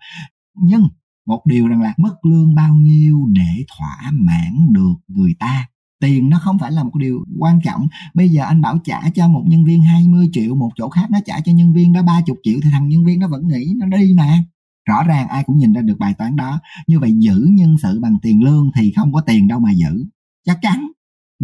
Nhưng 0.54 0.88
một 1.26 1.42
điều 1.46 1.68
rằng 1.68 1.82
là 1.82 1.94
mức 1.96 2.14
lương 2.22 2.54
bao 2.54 2.74
nhiêu 2.74 3.26
để 3.32 3.64
thỏa 3.78 4.10
mãn 4.12 4.72
được 4.72 4.94
người 5.08 5.34
ta? 5.38 5.66
Tiền 6.04 6.30
nó 6.30 6.38
không 6.38 6.58
phải 6.58 6.72
là 6.72 6.82
một 6.82 6.96
điều 6.96 7.24
quan 7.38 7.60
trọng. 7.64 7.86
Bây 8.14 8.28
giờ 8.28 8.44
anh 8.44 8.60
bảo 8.60 8.78
trả 8.84 9.10
cho 9.14 9.28
một 9.28 9.44
nhân 9.46 9.64
viên 9.64 9.82
20 9.82 10.28
triệu 10.32 10.54
một 10.54 10.70
chỗ 10.76 10.88
khác, 10.88 11.10
nó 11.10 11.18
trả 11.26 11.40
cho 11.40 11.52
nhân 11.52 11.72
viên 11.72 11.92
đó 11.92 12.02
30 12.02 12.36
triệu 12.42 12.58
thì 12.62 12.70
thằng 12.70 12.88
nhân 12.88 13.04
viên 13.04 13.18
nó 13.18 13.28
vẫn 13.28 13.48
nghĩ 13.48 13.74
nó 13.76 13.86
đi 13.86 14.14
mà. 14.16 14.44
Rõ 14.88 15.02
ràng 15.02 15.28
ai 15.28 15.44
cũng 15.44 15.58
nhìn 15.58 15.72
ra 15.72 15.80
được 15.80 15.98
bài 15.98 16.14
toán 16.18 16.36
đó. 16.36 16.60
Như 16.86 17.00
vậy 17.00 17.12
giữ 17.18 17.46
nhân 17.50 17.76
sự 17.82 18.00
bằng 18.00 18.18
tiền 18.22 18.44
lương 18.44 18.70
thì 18.76 18.92
không 18.96 19.12
có 19.12 19.20
tiền 19.20 19.48
đâu 19.48 19.60
mà 19.60 19.70
giữ. 19.72 20.04
Chắc 20.46 20.58
chắn 20.62 20.86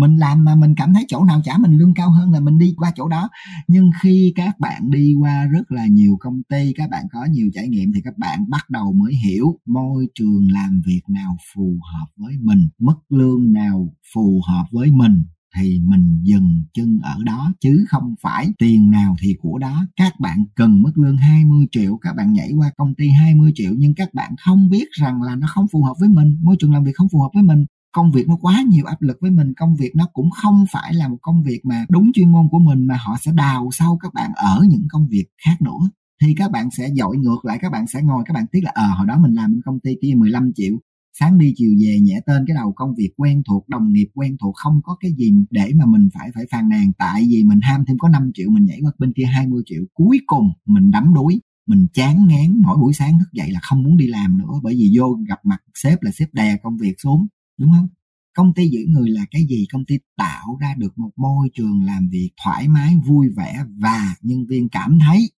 mình 0.01 0.17
làm 0.17 0.45
mà 0.45 0.55
mình 0.55 0.75
cảm 0.77 0.95
thấy 0.95 1.05
chỗ 1.09 1.25
nào 1.25 1.41
trả 1.45 1.59
mình 1.59 1.73
lương 1.73 1.95
cao 1.95 2.11
hơn 2.11 2.33
là 2.33 2.41
mình 2.41 2.59
đi 2.59 2.75
qua 2.77 2.93
chỗ 2.97 3.09
đó. 3.09 3.29
Nhưng 3.69 3.91
khi 4.03 4.33
các 4.37 4.61
bạn 4.61 4.91
đi 4.91 5.15
qua 5.21 5.47
rất 5.47 5.73
là 5.73 5.87
nhiều 5.87 6.17
công 6.21 6.43
ty 6.49 6.73
các 6.77 6.91
bạn 6.91 7.05
có 7.13 7.25
nhiều 7.31 7.51
trải 7.55 7.69
nghiệm 7.69 7.93
thì 7.95 8.01
các 8.05 8.19
bạn 8.19 8.45
bắt 8.49 8.71
đầu 8.71 8.93
mới 8.93 9.15
hiểu 9.15 9.59
môi 9.67 10.07
trường 10.15 10.53
làm 10.53 10.83
việc 10.87 11.03
nào 11.09 11.37
phù 11.55 11.79
hợp 11.93 12.07
với 12.17 12.35
mình 12.41 12.69
mức 12.79 12.97
lương 13.09 13.53
nào 13.53 13.95
phù 14.15 14.41
hợp 14.47 14.65
với 14.73 14.91
mình 14.91 15.25
thì 15.57 15.81
mình 15.85 16.21
dừng 16.23 16.65
chân 16.75 17.01
ở 17.03 17.17
đó. 17.25 17.53
Chứ 17.61 17.85
không 17.89 18.15
phải 18.21 18.49
tiền 18.59 18.91
nào 18.91 19.17
thì 19.21 19.37
của 19.41 19.59
đó. 19.59 19.87
Các 19.97 20.21
bạn 20.21 20.45
cần 20.55 20.83
mức 20.83 20.93
lương 20.99 21.17
20 21.17 21.67
triệu, 21.73 21.99
các 22.03 22.17
bạn 22.17 22.33
nhảy 22.33 22.53
qua 22.57 22.71
công 22.77 22.95
ty 22.95 23.09
20 23.09 23.53
triệu 23.55 23.73
nhưng 23.77 23.95
các 23.95 24.15
bạn 24.15 24.35
không 24.45 24.69
biết 24.69 24.89
rằng 24.93 25.23
là 25.23 25.37
nó 25.37 25.47
không 25.51 25.67
phù 25.73 25.83
hợp 25.83 25.95
với 26.01 26.09
mình, 26.09 26.39
môi 26.43 26.57
trường 26.59 26.73
làm 26.73 26.85
việc 26.85 26.93
không 26.95 27.09
phù 27.13 27.21
hợp 27.21 27.31
với 27.35 27.43
mình 27.43 27.65
công 27.93 28.13
việc 28.13 28.29
nó 28.29 28.37
quá 28.41 28.63
nhiều 28.69 28.85
áp 28.85 29.03
lực 29.03 29.17
với 29.21 29.31
mình 29.31 29.55
công 29.55 29.77
việc 29.77 29.97
nó 29.97 30.07
cũng 30.13 30.31
không 30.31 30.65
phải 30.73 30.95
là 30.95 31.09
một 31.09 31.19
công 31.23 31.43
việc 31.43 31.61
mà 31.65 31.87
đúng 31.89 32.13
chuyên 32.13 32.33
môn 32.33 32.49
của 32.51 32.59
mình 32.59 32.87
mà 32.87 32.97
họ 33.07 33.17
sẽ 33.21 33.33
đào 33.33 33.69
sâu 33.73 33.99
các 34.03 34.15
bạn 34.15 34.31
ở 34.35 34.65
những 34.69 34.87
công 34.91 35.09
việc 35.09 35.27
khác 35.47 35.57
nữa. 35.63 35.91
Thì 36.23 36.35
các 36.37 36.51
bạn 36.51 36.71
sẽ 36.71 36.91
dội 36.97 37.17
ngược 37.17 37.45
lại 37.45 37.59
các 37.61 37.73
bạn 37.73 37.87
sẽ 37.87 38.03
ngồi 38.03 38.23
các 38.27 38.35
bạn 38.35 38.45
tiếc 38.53 38.61
là 38.65 38.71
ờ 38.75 38.83
à, 38.83 38.95
hồi 38.97 39.07
đó 39.07 39.19
mình 39.19 39.35
làm 39.35 39.61
công 39.65 39.81
ty 39.81 39.91
kia 40.03 40.15
15 40.17 40.53
triệu 40.55 40.79
sáng 41.19 41.39
đi 41.39 41.53
chiều 41.57 41.71
về 41.81 42.01
nhẹ 42.01 42.21
tên 42.27 42.45
cái 42.47 42.55
đầu 42.55 42.73
công 42.77 42.95
việc 42.95 43.11
quen 43.17 43.43
thuộc 43.49 43.69
đồng 43.69 43.93
nghiệp 43.93 44.09
quen 44.15 44.37
thuộc 44.41 44.55
không 44.57 44.81
có 44.85 44.97
cái 45.01 45.13
gì 45.13 45.33
để 45.51 45.73
mà 45.75 45.85
mình 45.87 46.09
phải 46.15 46.31
phải 46.35 46.45
phàn 46.51 46.69
nàn. 46.69 46.93
Tại 46.99 47.27
vì 47.29 47.45
mình 47.45 47.61
ham 47.63 47.85
thêm 47.85 47.99
có 47.99 48.09
5 48.09 48.31
triệu 48.35 48.51
mình 48.51 48.65
nhảy 48.65 48.79
qua 48.83 48.93
bên 48.99 49.13
kia 49.17 49.25
20 49.25 49.63
triệu. 49.67 49.83
Cuối 49.95 50.21
cùng 50.27 50.51
mình 50.67 50.91
đắm 50.91 51.15
đuối 51.15 51.41
mình 51.67 51.87
chán 51.95 52.27
ngán 52.29 52.63
mỗi 52.63 52.77
buổi 52.79 52.95
sáng 52.95 53.19
thức 53.19 53.33
dậy 53.33 53.51
là 53.51 53.61
không 53.63 53.83
muốn 53.83 53.97
đi 53.97 54.07
làm 54.07 54.39
nữa 54.39 54.61
bởi 54.63 54.75
vì 54.75 54.93
vô 54.99 55.19
gặp 55.29 55.39
mặt 55.45 55.59
sếp 55.75 56.03
là 56.03 56.11
sếp 56.11 56.35
đè 56.35 56.57
công 56.63 56.77
việc 56.77 56.95
xuống 57.03 57.27
đúng 57.61 57.71
không? 57.73 57.89
Công 58.35 58.55
ty 58.55 58.69
giữ 58.69 58.81
người 58.89 59.11
là 59.11 59.27
cái 59.31 59.47
gì? 59.49 59.67
Công 59.73 59.85
ty 59.85 59.99
tạo 60.17 60.57
ra 60.61 60.75
được 60.79 60.99
một 60.99 61.11
môi 61.17 61.51
trường 61.55 61.83
làm 61.83 62.09
việc 62.09 62.31
thoải 62.45 62.69
mái 62.69 62.97
vui 63.07 63.29
vẻ 63.37 63.65
và 63.79 64.15
nhân 64.23 64.47
viên 64.47 64.69
cảm 64.69 64.99
thấy 65.07 65.31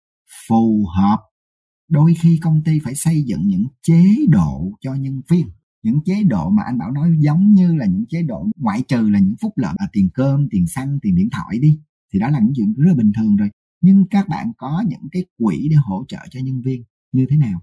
phù 0.49 0.87
hợp. 0.97 1.19
Đôi 1.89 2.15
khi 2.15 2.39
công 2.43 2.63
ty 2.65 2.79
phải 2.85 2.95
xây 2.95 3.23
dựng 3.23 3.47
những 3.47 3.67
chế 3.83 4.05
độ 4.29 4.73
cho 4.81 4.95
nhân 4.95 5.23
viên 5.29 5.47
những 5.83 6.01
chế 6.05 6.23
độ 6.23 6.51
mà 6.51 6.63
anh 6.67 6.79
bảo 6.79 6.91
nói 6.91 7.11
giống 7.19 7.53
như 7.53 7.75
là 7.75 7.87
những 7.87 8.05
chế 8.09 8.23
độ 8.23 8.47
ngoại 8.57 8.83
trừ 8.89 9.09
là 9.11 9.19
những 9.19 9.35
phúc 9.41 9.53
lợi 9.57 9.75
à, 9.79 9.87
tiền 9.93 10.11
cơm 10.15 10.49
tiền 10.51 10.67
xăng 10.67 10.99
tiền 11.03 11.15
điện 11.15 11.29
thoại 11.33 11.59
đi 11.59 11.81
thì 12.13 12.19
đó 12.19 12.29
là 12.29 12.39
những 12.39 12.53
chuyện 12.57 12.75
rất 12.77 12.89
là 12.89 12.95
bình 12.95 13.13
thường 13.17 13.37
rồi. 13.37 13.51
Nhưng 13.81 14.05
các 14.11 14.29
bạn 14.29 14.53
có 14.57 14.85
những 14.89 15.09
cái 15.13 15.25
quỹ 15.39 15.69
để 15.71 15.77
hỗ 15.77 16.05
trợ 16.09 16.19
cho 16.31 16.41
nhân 16.41 16.61
viên 16.65 16.85
như 17.13 17.27
thế 17.31 17.37
nào? 17.37 17.61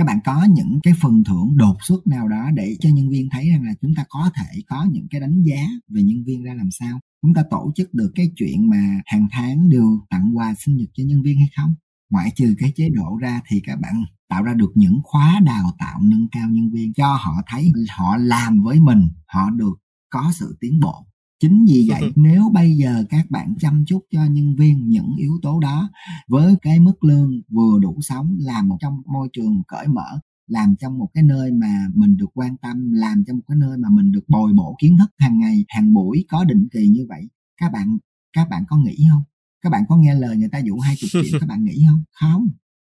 Các 0.00 0.06
bạn 0.06 0.18
có 0.24 0.46
những 0.50 0.78
cái 0.82 0.94
phần 1.00 1.24
thưởng 1.24 1.56
đột 1.56 1.76
xuất 1.82 2.06
nào 2.06 2.28
đó 2.28 2.50
để 2.54 2.76
cho 2.80 2.88
nhân 2.88 3.10
viên 3.10 3.28
thấy 3.30 3.50
rằng 3.50 3.62
là 3.62 3.72
chúng 3.82 3.94
ta 3.94 4.04
có 4.08 4.30
thể 4.34 4.60
có 4.66 4.86
những 4.92 5.06
cái 5.10 5.20
đánh 5.20 5.42
giá 5.42 5.62
về 5.88 6.02
nhân 6.02 6.24
viên 6.26 6.42
ra 6.42 6.54
làm 6.54 6.70
sao? 6.70 7.00
Chúng 7.22 7.34
ta 7.34 7.42
tổ 7.50 7.72
chức 7.76 7.94
được 7.94 8.12
cái 8.14 8.30
chuyện 8.36 8.70
mà 8.70 9.00
hàng 9.06 9.28
tháng 9.30 9.68
đều 9.68 10.00
tặng 10.10 10.36
quà 10.36 10.54
sinh 10.58 10.76
nhật 10.76 10.88
cho 10.94 11.04
nhân 11.06 11.22
viên 11.22 11.38
hay 11.38 11.48
không? 11.56 11.74
Ngoại 12.10 12.32
trừ 12.36 12.54
cái 12.58 12.72
chế 12.76 12.88
độ 12.88 13.16
ra 13.16 13.40
thì 13.48 13.60
các 13.66 13.80
bạn 13.80 14.04
tạo 14.28 14.42
ra 14.42 14.54
được 14.54 14.72
những 14.74 15.00
khóa 15.04 15.40
đào 15.44 15.70
tạo 15.78 16.00
nâng 16.02 16.28
cao 16.32 16.48
nhân 16.50 16.70
viên 16.70 16.92
cho 16.94 17.14
họ 17.14 17.32
thấy 17.46 17.72
họ 17.90 18.16
làm 18.16 18.62
với 18.62 18.80
mình, 18.80 19.08
họ 19.26 19.50
được 19.50 19.74
có 20.10 20.32
sự 20.34 20.56
tiến 20.60 20.80
bộ 20.80 21.06
chính 21.40 21.64
vì 21.68 21.86
vậy 21.88 22.02
nếu 22.16 22.50
bây 22.54 22.76
giờ 22.76 23.04
các 23.10 23.30
bạn 23.30 23.54
chăm 23.58 23.84
chút 23.86 24.04
cho 24.12 24.24
nhân 24.24 24.56
viên 24.56 24.88
những 24.88 25.14
yếu 25.18 25.32
tố 25.42 25.60
đó 25.60 25.90
với 26.28 26.54
cái 26.62 26.80
mức 26.80 27.04
lương 27.04 27.30
vừa 27.48 27.78
đủ 27.80 27.98
sống 28.00 28.36
làm 28.38 28.68
một 28.68 28.76
trong 28.80 29.02
môi 29.06 29.28
trường 29.32 29.62
cởi 29.68 29.88
mở 29.88 30.20
làm 30.46 30.74
trong 30.80 30.98
một 30.98 31.08
cái 31.14 31.22
nơi 31.22 31.52
mà 31.52 31.86
mình 31.94 32.16
được 32.16 32.30
quan 32.34 32.56
tâm 32.56 32.92
làm 32.92 33.24
trong 33.26 33.36
một 33.36 33.42
cái 33.48 33.56
nơi 33.56 33.78
mà 33.78 33.88
mình 33.92 34.12
được 34.12 34.28
bồi 34.28 34.52
bổ 34.52 34.76
kiến 34.80 34.96
thức 34.98 35.10
hàng 35.18 35.38
ngày 35.38 35.64
hàng 35.68 35.94
buổi 35.94 36.24
có 36.28 36.44
định 36.44 36.68
kỳ 36.72 36.88
như 36.88 37.06
vậy 37.08 37.28
các 37.60 37.72
bạn 37.72 37.98
các 38.32 38.48
bạn 38.50 38.64
có 38.68 38.76
nghĩ 38.76 38.96
không? 39.10 39.22
Các 39.62 39.70
bạn 39.70 39.84
có 39.88 39.96
nghe 39.96 40.14
lời 40.14 40.36
người 40.36 40.48
ta 40.48 40.58
dụ 40.58 40.78
hai 40.78 40.94
chục 40.98 41.10
triệu 41.12 41.22
các 41.40 41.46
bạn 41.46 41.64
nghĩ 41.64 41.84
không? 41.88 42.02
Không. 42.20 42.48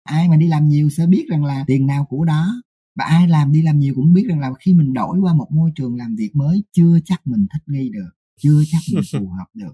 Ai 0.02 0.28
mà 0.28 0.36
đi 0.36 0.48
làm 0.48 0.68
nhiều 0.68 0.90
sẽ 0.90 1.06
biết 1.06 1.26
rằng 1.30 1.44
là 1.44 1.64
tiền 1.66 1.86
nào 1.86 2.04
của 2.04 2.24
đó 2.24 2.62
và 2.96 3.04
ai 3.04 3.28
làm 3.28 3.52
đi 3.52 3.62
làm 3.62 3.78
nhiều 3.78 3.94
cũng 3.94 4.12
biết 4.12 4.24
rằng 4.28 4.40
là 4.40 4.50
khi 4.60 4.74
mình 4.74 4.92
đổi 4.92 5.18
qua 5.18 5.34
một 5.34 5.48
môi 5.52 5.70
trường 5.74 5.96
làm 5.96 6.14
việc 6.16 6.30
mới 6.34 6.64
chưa 6.72 6.98
chắc 7.04 7.26
mình 7.26 7.46
thích 7.52 7.62
nghi 7.66 7.90
được 7.92 8.10
chưa 8.42 8.62
chắc 8.70 8.78
mình 8.94 9.04
phù 9.12 9.28
hợp 9.28 9.46
được. 9.54 9.72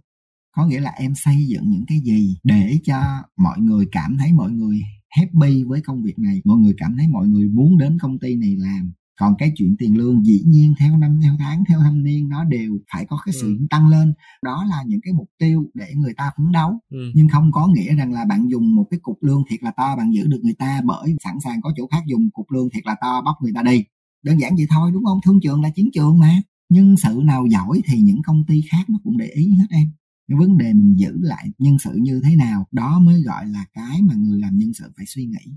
Có 0.57 0.67
nghĩa 0.67 0.81
là 0.81 0.91
em 0.91 1.15
xây 1.15 1.47
dựng 1.49 1.71
những 1.71 1.85
cái 1.87 2.01
gì 2.01 2.37
để 2.45 2.79
cho 2.85 3.03
mọi 3.37 3.59
người 3.61 3.87
cảm 3.93 4.17
thấy 4.19 4.33
mọi 4.33 4.51
người 4.51 4.81
happy 5.11 5.63
với 5.65 5.81
công 5.81 6.03
việc 6.03 6.19
này 6.19 6.43
mọi 6.45 6.59
người 6.59 6.75
cảm 6.79 6.97
thấy 6.97 7.09
mọi 7.09 7.29
người 7.29 7.49
muốn 7.49 7.79
đến 7.79 7.99
công 7.99 8.19
ty 8.19 8.37
này 8.37 8.57
làm. 8.59 8.93
Còn 9.21 9.35
cái 9.39 9.53
chuyện 9.57 9.77
tiền 9.79 9.97
lương 9.97 10.25
dĩ 10.25 10.43
nhiên 10.47 10.75
theo 10.79 10.99
năm 10.99 11.21
theo 11.23 11.37
tháng 11.39 11.65
theo 11.69 11.81
thâm 11.81 12.05
niên 12.05 12.29
nó 12.29 12.45
đều 12.45 12.79
phải 12.93 13.07
có 13.07 13.19
cái 13.25 13.33
sự 13.41 13.57
ừ. 13.59 13.67
tăng 13.71 13.89
lên. 13.89 14.15
Đó 14.43 14.67
là 14.71 14.83
những 14.87 15.01
cái 15.03 15.13
mục 15.13 15.31
tiêu 15.39 15.71
để 15.75 15.87
người 15.97 16.15
ta 16.17 16.31
phấn 16.37 16.53
đấu. 16.53 16.79
Ừ. 16.91 16.99
nhưng 17.15 17.29
không 17.29 17.53
có 17.53 17.67
nghĩa 17.67 17.95
rằng 17.95 18.13
là 18.13 18.25
bạn 18.25 18.49
dùng 18.51 18.75
một 18.75 18.87
cái 18.91 19.01
cục 19.03 19.19
lương 19.23 19.43
thiệt 19.51 19.63
là 19.63 19.71
to 19.77 19.97
bạn 19.97 20.15
giữ 20.15 20.27
được 20.27 20.41
người 20.43 20.55
ta 20.59 20.81
bởi 20.85 21.15
sẵn 21.25 21.35
sàng 21.45 21.61
có 21.63 21.73
chỗ 21.77 21.87
khác 21.87 22.03
dùng 22.07 22.31
cục 22.31 22.51
lương 22.51 22.69
thiệt 22.71 22.87
là 22.87 22.97
to 23.01 23.23
bóc 23.25 23.37
người 23.43 23.53
ta 23.55 23.63
đi. 23.63 23.85
Đơn 24.23 24.41
giản 24.41 24.57
vậy 24.57 24.67
thôi 24.71 24.91
đúng 24.95 25.05
không? 25.05 25.19
Thương 25.25 25.41
trường 25.43 25.63
là 25.63 25.71
chiến 25.71 25.91
trường 25.93 26.19
mà 26.19 26.43
nhân 26.69 26.97
sự 26.97 27.21
nào 27.25 27.47
giỏi 27.51 27.81
thì 27.87 27.99
những 27.99 28.23
công 28.27 28.45
ty 28.49 28.63
khác 28.71 28.85
nó 28.89 28.99
cũng 29.05 29.19
để 29.19 29.27
ý 29.27 29.51
hết 29.59 29.67
em 29.71 29.87
cái 30.29 30.39
vấn 30.39 30.59
đề 30.59 30.65
mình 30.65 30.95
giữ 30.97 31.13
lại 31.23 31.45
nhân 31.59 31.79
sự 31.79 31.91
như 31.95 32.21
thế 32.25 32.37
nào 32.37 32.67
đó 32.73 32.99
mới 33.03 33.23
gọi 33.23 33.47
là 33.47 33.65
cái 33.75 34.03
mà 34.03 34.15
người 34.17 34.41
làm 34.41 34.59
nhân 34.59 34.73
sự 34.73 34.85
phải 34.97 35.07
suy 35.07 35.25
nghĩ 35.25 35.53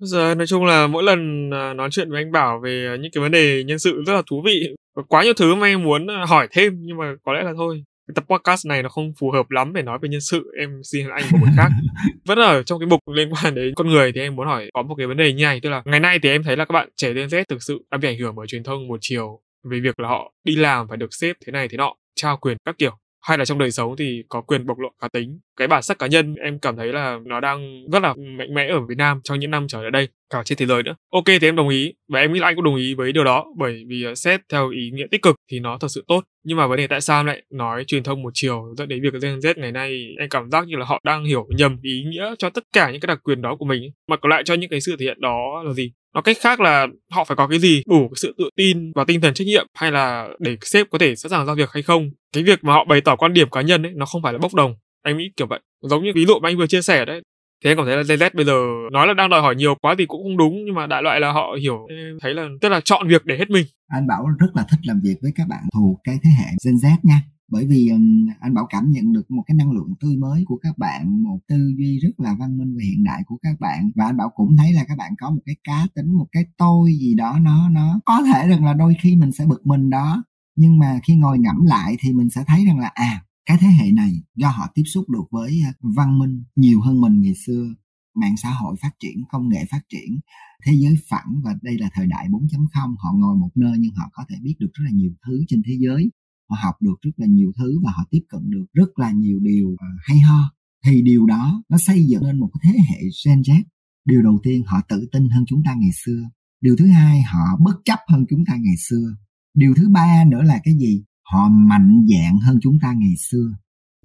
giờ 0.00 0.34
nói 0.34 0.46
chung 0.46 0.64
là 0.64 0.86
mỗi 0.86 1.02
lần 1.02 1.50
à, 1.54 1.74
nói 1.74 1.88
chuyện 1.92 2.10
với 2.10 2.22
anh 2.22 2.32
Bảo 2.32 2.60
về 2.60 2.96
những 3.00 3.10
cái 3.12 3.22
vấn 3.22 3.32
đề 3.32 3.64
nhân 3.64 3.78
sự 3.78 4.02
rất 4.06 4.14
là 4.14 4.22
thú 4.30 4.42
vị. 4.44 4.74
Có 4.94 5.02
quá 5.08 5.24
nhiều 5.24 5.32
thứ 5.36 5.54
mà 5.54 5.66
em 5.66 5.82
muốn 5.82 6.06
à, 6.10 6.24
hỏi 6.28 6.48
thêm 6.50 6.78
nhưng 6.80 6.96
mà 6.96 7.14
có 7.24 7.32
lẽ 7.32 7.42
là 7.42 7.52
thôi. 7.56 7.84
cái 8.08 8.12
tập 8.14 8.24
podcast 8.28 8.66
này 8.66 8.82
nó 8.82 8.88
không 8.88 9.12
phù 9.18 9.30
hợp 9.30 9.50
lắm 9.50 9.72
để 9.72 9.82
nói 9.82 9.98
về 10.02 10.08
nhân 10.08 10.20
sự 10.20 10.52
em 10.58 10.80
xin 10.84 11.06
anh 11.10 11.24
một 11.32 11.38
buổi 11.40 11.50
khác 11.56 11.68
vẫn 12.26 12.38
ở 12.38 12.62
trong 12.62 12.80
cái 12.80 12.86
mục 12.86 13.00
liên 13.14 13.28
quan 13.30 13.54
đến 13.54 13.74
con 13.74 13.88
người 13.88 14.12
thì 14.12 14.20
em 14.20 14.36
muốn 14.36 14.46
hỏi 14.46 14.70
có 14.74 14.82
một 14.82 14.94
cái 14.98 15.06
vấn 15.06 15.16
đề 15.16 15.32
như 15.32 15.44
này 15.44 15.60
tức 15.60 15.70
là 15.70 15.82
ngày 15.84 16.00
nay 16.00 16.18
thì 16.22 16.28
em 16.28 16.42
thấy 16.42 16.56
là 16.56 16.64
các 16.64 16.72
bạn 16.72 16.88
trẻ 16.96 17.12
Gen 17.12 17.28
Z 17.28 17.44
thực 17.48 17.62
sự 17.62 17.78
đang 17.90 18.00
bị 18.00 18.08
ảnh 18.08 18.18
hưởng 18.18 18.34
bởi 18.34 18.46
truyền 18.46 18.62
thông 18.62 18.88
một 18.88 18.98
chiều 19.00 19.40
về 19.70 19.80
việc 19.80 20.00
là 20.00 20.08
họ 20.08 20.32
đi 20.44 20.56
làm 20.56 20.88
phải 20.88 20.96
được 20.96 21.14
xếp 21.14 21.36
thế 21.46 21.52
này 21.52 21.68
thế 21.68 21.76
nọ, 21.76 21.94
trao 22.14 22.36
quyền 22.36 22.56
các 22.64 22.78
kiểu. 22.78 22.98
Hay 23.22 23.38
là 23.38 23.44
trong 23.44 23.58
đời 23.58 23.70
sống 23.70 23.96
thì 23.96 24.22
có 24.28 24.40
quyền 24.40 24.66
bộc 24.66 24.78
lộ 24.78 24.88
cá 25.02 25.08
tính. 25.08 25.38
Cái 25.56 25.68
bản 25.68 25.82
sắc 25.82 25.98
cá 25.98 26.06
nhân 26.06 26.34
em 26.34 26.58
cảm 26.58 26.76
thấy 26.76 26.92
là 26.92 27.18
nó 27.24 27.40
đang 27.40 27.84
rất 27.92 28.02
là 28.02 28.14
mạnh 28.14 28.54
mẽ 28.54 28.68
ở 28.68 28.80
Việt 28.80 28.94
Nam 28.98 29.20
trong 29.24 29.38
những 29.38 29.50
năm 29.50 29.68
trở 29.68 29.82
lại 29.82 29.90
đây, 29.90 30.08
cả 30.30 30.42
trên 30.44 30.58
thế 30.58 30.66
giới 30.66 30.82
nữa. 30.82 30.94
Ok 31.12 31.24
thì 31.26 31.48
em 31.48 31.56
đồng 31.56 31.68
ý. 31.68 31.94
Và 32.08 32.20
em 32.20 32.32
nghĩ 32.32 32.40
là 32.40 32.46
anh 32.46 32.56
cũng 32.56 32.64
đồng 32.64 32.76
ý 32.76 32.94
với 32.94 33.12
điều 33.12 33.24
đó, 33.24 33.46
bởi 33.58 33.84
vì 33.88 34.02
ờ, 34.04 34.14
xét 34.14 34.40
theo 34.52 34.70
ý 34.70 34.90
nghĩa 34.90 35.06
tích 35.10 35.22
cực 35.22 35.36
thì 35.50 35.60
nó 35.60 35.78
thật 35.78 35.88
sự 35.88 36.04
tốt. 36.08 36.24
Nhưng 36.44 36.56
mà 36.56 36.66
vấn 36.66 36.76
đề 36.76 36.86
tại 36.86 37.00
sao 37.00 37.24
lại 37.24 37.42
nói 37.50 37.84
truyền 37.84 38.02
thông 38.02 38.22
một 38.22 38.30
chiều 38.34 38.74
dẫn 38.78 38.88
đến 38.88 39.02
việc 39.02 39.12
Gen 39.22 39.38
Z 39.38 39.54
ngày 39.56 39.72
nay 39.72 40.06
em 40.18 40.28
cảm 40.28 40.50
giác 40.50 40.66
như 40.66 40.76
là 40.76 40.84
họ 40.84 41.00
đang 41.04 41.24
hiểu 41.24 41.46
nhầm 41.56 41.78
ý 41.82 42.04
nghĩa 42.06 42.34
cho 42.38 42.50
tất 42.50 42.64
cả 42.72 42.90
những 42.90 43.00
cái 43.00 43.06
đặc 43.06 43.18
quyền 43.22 43.42
đó 43.42 43.56
của 43.56 43.64
mình 43.64 43.90
mà 44.08 44.16
còn 44.16 44.30
lại 44.30 44.42
cho 44.44 44.54
những 44.54 44.70
cái 44.70 44.80
sự 44.80 44.96
thể 44.98 45.04
hiện 45.04 45.20
đó 45.20 45.62
là 45.64 45.72
gì? 45.72 45.92
Nói 46.16 46.22
cách 46.22 46.36
khác 46.40 46.60
là 46.60 46.86
họ 47.10 47.24
phải 47.24 47.36
có 47.36 47.46
cái 47.46 47.58
gì? 47.58 47.82
Đủ 47.86 48.10
sự 48.16 48.34
tự 48.38 48.50
tin 48.56 48.92
và 48.94 49.04
tinh 49.04 49.20
thần 49.20 49.34
trách 49.34 49.46
nhiệm 49.46 49.66
hay 49.74 49.92
là 49.92 50.28
để 50.38 50.56
sếp 50.60 50.86
có 50.90 50.98
thể 50.98 51.16
sẵn 51.16 51.30
sàng 51.30 51.46
giao 51.46 51.54
việc 51.54 51.70
hay 51.72 51.82
không? 51.82 52.10
Cái 52.32 52.42
việc 52.42 52.64
mà 52.64 52.72
họ 52.72 52.84
bày 52.84 53.00
tỏ 53.00 53.16
quan 53.16 53.32
điểm 53.32 53.50
cá 53.50 53.60
nhân 53.60 53.82
ấy, 53.82 53.92
nó 53.96 54.06
không 54.06 54.22
phải 54.22 54.32
là 54.32 54.38
bốc 54.38 54.54
đồng. 54.54 54.74
Anh 55.02 55.16
nghĩ 55.16 55.30
kiểu 55.36 55.46
vậy. 55.46 55.60
Giống 55.82 56.04
như 56.04 56.12
ví 56.14 56.26
dụ 56.26 56.38
mà 56.38 56.48
anh 56.48 56.56
vừa 56.56 56.66
chia 56.66 56.82
sẻ 56.82 57.04
đấy. 57.04 57.22
Thế 57.64 57.70
anh 57.70 57.76
cảm 57.76 57.86
thấy 57.86 57.96
là 57.96 58.02
Gen 58.08 58.18
Z 58.18 58.30
bây 58.34 58.44
giờ 58.44 58.52
nói 58.92 59.06
là 59.06 59.14
đang 59.14 59.30
đòi 59.30 59.40
hỏi 59.40 59.54
nhiều 59.54 59.74
quá 59.74 59.94
thì 59.98 60.06
cũng 60.06 60.22
không 60.22 60.36
đúng, 60.36 60.64
nhưng 60.64 60.74
mà 60.74 60.86
đại 60.86 61.02
loại 61.02 61.20
là 61.20 61.32
họ 61.32 61.56
hiểu, 61.60 61.86
thấy 62.22 62.34
là 62.34 62.48
tức 62.60 62.68
là 62.68 62.80
chọn 62.80 63.08
việc 63.08 63.24
để 63.24 63.36
hết 63.38 63.50
mình. 63.50 63.66
Anh 63.88 64.06
bảo 64.06 64.24
rất 64.40 64.46
là 64.54 64.64
thích 64.70 64.80
làm 64.82 65.00
việc 65.04 65.14
với 65.22 65.32
các 65.36 65.46
bạn 65.48 65.60
thuộc 65.74 66.00
cái 66.04 66.18
thế 66.24 66.30
hệ 66.38 66.46
Gen 66.64 66.74
Z 66.74 66.96
nha 67.02 67.20
bởi 67.48 67.66
vì 67.66 67.88
um, 67.88 68.26
anh 68.40 68.54
bảo 68.54 68.66
cảm 68.70 68.90
nhận 68.90 69.12
được 69.12 69.30
một 69.30 69.42
cái 69.46 69.54
năng 69.54 69.72
lượng 69.72 69.94
tươi 70.00 70.16
mới 70.16 70.44
của 70.46 70.56
các 70.56 70.78
bạn 70.78 71.22
một 71.22 71.38
tư 71.48 71.72
duy 71.78 71.98
rất 71.98 72.20
là 72.20 72.36
văn 72.38 72.58
minh 72.58 72.74
và 72.74 72.80
hiện 72.84 73.04
đại 73.04 73.22
của 73.26 73.36
các 73.42 73.60
bạn. 73.60 73.90
Và 73.94 74.06
anh 74.06 74.16
bảo 74.16 74.30
cũng 74.34 74.56
thấy 74.56 74.72
là 74.72 74.84
các 74.88 74.98
bạn 74.98 75.12
có 75.18 75.30
một 75.30 75.40
cái 75.46 75.56
cá 75.64 75.86
tính 75.94 76.16
một 76.16 76.26
cái 76.32 76.44
tôi 76.56 76.92
gì 77.00 77.14
đó 77.14 77.38
nó 77.42 77.68
nó 77.68 78.00
có 78.04 78.22
thể 78.22 78.48
rằng 78.48 78.64
là 78.64 78.74
đôi 78.74 78.96
khi 79.02 79.16
mình 79.16 79.32
sẽ 79.32 79.46
bực 79.46 79.66
mình 79.66 79.90
đó. 79.90 80.24
Nhưng 80.56 80.78
mà 80.78 81.00
khi 81.02 81.16
ngồi 81.16 81.38
ngẫm 81.38 81.64
lại 81.64 81.96
thì 82.00 82.12
mình 82.12 82.30
sẽ 82.30 82.44
thấy 82.46 82.66
rằng 82.66 82.78
là 82.78 82.90
à 82.94 83.22
cái 83.46 83.56
thế 83.60 83.66
hệ 83.68 83.92
này 83.92 84.12
do 84.36 84.48
họ 84.48 84.66
tiếp 84.74 84.82
xúc 84.86 85.08
được 85.08 85.24
với 85.30 85.62
ờ, 85.66 85.72
văn 85.96 86.18
minh 86.18 86.44
nhiều 86.56 86.80
hơn 86.80 87.00
mình 87.00 87.20
ngày 87.20 87.34
xưa. 87.46 87.74
Mạng 88.14 88.36
xã 88.36 88.50
hội 88.50 88.76
phát 88.82 88.90
triển 89.00 89.24
công 89.30 89.48
nghệ 89.48 89.64
phát 89.70 89.80
triển 89.88 90.20
thế 90.64 90.72
giới 90.72 90.96
phẳng 91.08 91.40
và 91.44 91.54
đây 91.62 91.78
là 91.78 91.90
thời 91.92 92.06
đại 92.06 92.28
4.0 92.28 92.94
họ 92.98 93.12
ngồi 93.14 93.36
một 93.36 93.50
nơi 93.54 93.76
nhưng 93.78 93.94
họ 93.94 94.10
có 94.12 94.24
thể 94.28 94.36
biết 94.42 94.54
được 94.58 94.70
rất 94.72 94.84
là 94.84 94.90
nhiều 94.94 95.12
thứ 95.26 95.44
trên 95.48 95.62
thế 95.66 95.76
giới 95.80 96.10
họ 96.48 96.56
học 96.62 96.74
được 96.80 96.94
rất 97.02 97.10
là 97.16 97.26
nhiều 97.26 97.52
thứ 97.58 97.80
và 97.84 97.92
họ 97.96 98.04
tiếp 98.10 98.22
cận 98.28 98.50
được 98.50 98.64
rất 98.72 98.98
là 98.98 99.10
nhiều 99.10 99.38
điều 99.40 99.76
à, 99.78 99.88
hay 100.02 100.20
ho. 100.20 100.50
Thì 100.84 101.02
điều 101.02 101.26
đó 101.26 101.62
nó 101.68 101.78
xây 101.78 102.06
dựng 102.06 102.22
nên 102.22 102.40
một 102.40 102.50
thế 102.62 102.70
hệ 102.88 103.00
Gen 103.26 103.40
Z. 103.40 103.62
Điều 104.04 104.22
đầu 104.22 104.38
tiên, 104.42 104.62
họ 104.66 104.80
tự 104.88 105.08
tin 105.12 105.28
hơn 105.28 105.44
chúng 105.46 105.62
ta 105.64 105.74
ngày 105.78 105.90
xưa. 106.04 106.22
Điều 106.60 106.76
thứ 106.76 106.86
hai, 106.86 107.22
họ 107.22 107.56
bất 107.60 107.76
chấp 107.84 107.98
hơn 108.08 108.24
chúng 108.30 108.44
ta 108.46 108.56
ngày 108.60 108.74
xưa. 108.88 109.16
Điều 109.54 109.74
thứ 109.74 109.88
ba 109.88 110.24
nữa 110.24 110.42
là 110.42 110.60
cái 110.64 110.74
gì? 110.74 111.04
Họ 111.32 111.48
mạnh 111.48 112.06
dạn 112.08 112.38
hơn 112.38 112.58
chúng 112.62 112.78
ta 112.80 112.92
ngày 112.92 113.14
xưa. 113.30 113.52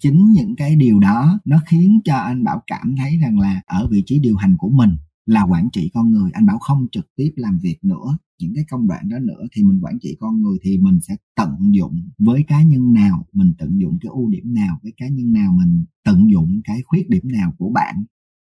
Chính 0.01 0.31
những 0.31 0.55
cái 0.55 0.75
điều 0.75 0.99
đó 0.99 1.39
nó 1.45 1.61
khiến 1.67 1.99
cho 2.05 2.15
anh 2.15 2.43
bảo 2.43 2.63
cảm 2.67 2.95
thấy 2.97 3.17
rằng 3.17 3.39
là 3.39 3.61
ở 3.65 3.87
vị 3.91 4.03
trí 4.05 4.19
điều 4.19 4.35
hành 4.35 4.55
của 4.57 4.69
mình 4.69 4.97
là 5.25 5.43
quản 5.43 5.69
trị 5.73 5.91
con 5.93 6.11
người. 6.11 6.31
Anh 6.33 6.45
bảo 6.45 6.59
không 6.59 6.87
trực 6.91 7.07
tiếp 7.15 7.31
làm 7.35 7.59
việc 7.59 7.77
nữa. 7.83 8.17
Những 8.39 8.51
cái 8.55 8.65
công 8.69 8.87
đoạn 8.87 9.09
đó 9.09 9.19
nữa 9.19 9.47
thì 9.55 9.63
mình 9.63 9.79
quản 9.81 9.99
trị 10.01 10.17
con 10.19 10.41
người 10.41 10.57
thì 10.63 10.77
mình 10.77 10.99
sẽ 11.01 11.15
tận 11.35 11.55
dụng 11.71 12.01
với 12.17 12.43
cá 12.47 12.63
nhân 12.63 12.93
nào, 12.93 13.27
mình 13.33 13.53
tận 13.57 13.81
dụng 13.81 13.97
cái 14.01 14.09
ưu 14.09 14.29
điểm 14.29 14.53
nào, 14.53 14.79
với 14.83 14.93
cá 14.97 15.07
nhân 15.07 15.33
nào 15.33 15.53
mình 15.57 15.85
tận 16.03 16.31
dụng 16.31 16.61
cái 16.63 16.81
khuyết 16.85 17.09
điểm 17.09 17.23
nào 17.31 17.53
của 17.57 17.69
bạn. 17.69 18.03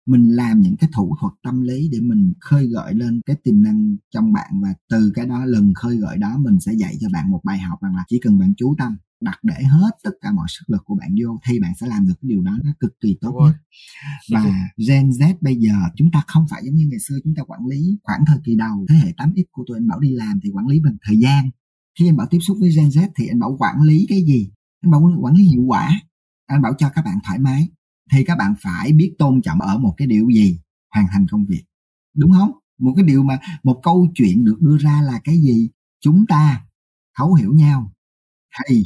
Mình 0.08 0.30
làm 0.30 0.62
những 0.62 0.76
cái 0.78 0.90
thủ 0.94 1.16
thuật 1.22 1.34
tâm 1.44 1.62
lý 1.62 1.90
để 1.92 2.00
mình 2.02 2.34
khơi 2.40 2.68
gợi 2.68 2.94
lên 2.94 3.22
cái 3.26 3.36
tiềm 3.44 3.64
năng 3.64 3.96
trong 4.14 4.34
bạn 4.34 4.52
và 4.62 4.74
từ 4.90 5.12
cái 5.16 5.26
đó, 5.28 5.46
lần 5.46 5.74
khơi 5.74 5.98
gợi 5.98 6.18
đó 6.18 6.38
mình 6.38 6.60
sẽ 6.60 6.74
dạy 6.74 6.96
cho 7.00 7.08
bạn 7.14 7.32
một 7.32 7.42
bài 7.44 7.60
học 7.60 7.82
rằng 7.82 7.96
là 7.96 8.04
chỉ 8.08 8.20
cần 8.24 8.40
bạn 8.40 8.54
chú 8.58 8.76
tâm 8.78 8.98
đặt 9.22 9.40
để 9.44 9.64
hết 9.64 9.92
tất 10.04 10.12
cả 10.22 10.32
mọi 10.32 10.48
sức 10.50 10.64
lực 10.68 10.82
của 10.86 10.96
bạn 10.96 11.10
vô 11.24 11.40
thì 11.48 11.60
bạn 11.60 11.74
sẽ 11.80 11.88
làm 11.88 12.08
được 12.08 12.14
cái 12.22 12.30
điều 12.30 12.42
đó 12.42 12.52
nó 12.64 12.72
cực 12.80 12.92
kỳ 13.02 13.18
tốt 13.22 13.34
nhất. 13.46 13.54
và 14.32 14.46
Gen 14.88 15.10
Z 15.10 15.36
bây 15.42 15.56
giờ 15.56 15.74
chúng 15.96 16.12
ta 16.12 16.24
không 16.28 16.46
phải 16.50 16.62
giống 16.66 16.76
như 16.76 16.88
ngày 16.90 17.00
xưa 17.00 17.16
chúng 17.24 17.36
ta 17.36 17.44
quản 17.44 17.66
lý 17.66 18.00
khoảng 18.04 18.22
thời 18.28 18.38
kỳ 18.46 18.56
đầu 18.56 18.86
thế 18.90 18.96
hệ 18.96 19.12
8X 19.18 19.44
của 19.52 19.64
tụi 19.68 19.78
anh 19.78 19.88
Bảo 19.88 20.00
đi 20.00 20.12
làm 20.12 20.40
thì 20.44 20.50
quản 20.50 20.68
lý 20.68 20.80
bằng 20.84 20.98
thời 21.06 21.18
gian. 21.20 21.50
Khi 22.00 22.10
anh 22.10 22.18
Bảo 22.18 22.28
tiếp 22.30 22.40
xúc 22.42 22.58
với 22.60 22.70
Gen 22.76 22.88
Z 22.88 23.10
thì 23.16 23.28
anh 23.28 23.40
Bảo 23.40 23.56
quản 23.60 23.82
lý 23.82 24.06
cái 24.10 24.24
gì? 24.24 24.52
Anh 24.82 24.92
Bảo 24.92 25.02
quản 25.22 25.36
lý 25.36 25.44
hiệu 25.44 25.64
quả. 25.68 26.02
Anh 26.48 26.62
Bảo 26.62 26.74
cho 26.78 26.90
các 26.90 27.06
bạn 27.06 27.18
thoải 27.24 27.40
mái. 27.40 27.70
Thì 28.12 28.24
các 28.24 28.38
bạn 28.38 28.54
phải 28.62 28.94
biết 28.94 29.16
tôn 29.20 29.42
trọng 29.42 29.62
ở 29.62 29.78
một 29.78 29.94
cái 29.98 30.08
điều 30.08 30.30
gì? 30.30 30.60
Hoàn 30.94 31.06
thành 31.12 31.26
công 31.32 31.46
việc. 31.46 31.64
Đúng 32.16 32.32
không? 32.32 32.52
Một 32.80 32.94
cái 32.96 33.06
điều 33.06 33.24
mà 33.24 33.40
một 33.64 33.80
câu 33.84 34.08
chuyện 34.16 34.46
được 34.46 34.58
đưa 34.62 34.78
ra 34.78 35.02
là 35.02 35.20
cái 35.24 35.36
gì? 35.42 35.70
Chúng 36.04 36.26
ta 36.26 36.66
thấu 37.18 37.34
hiểu 37.34 37.54
nhau. 37.54 37.94
Thì 38.70 38.86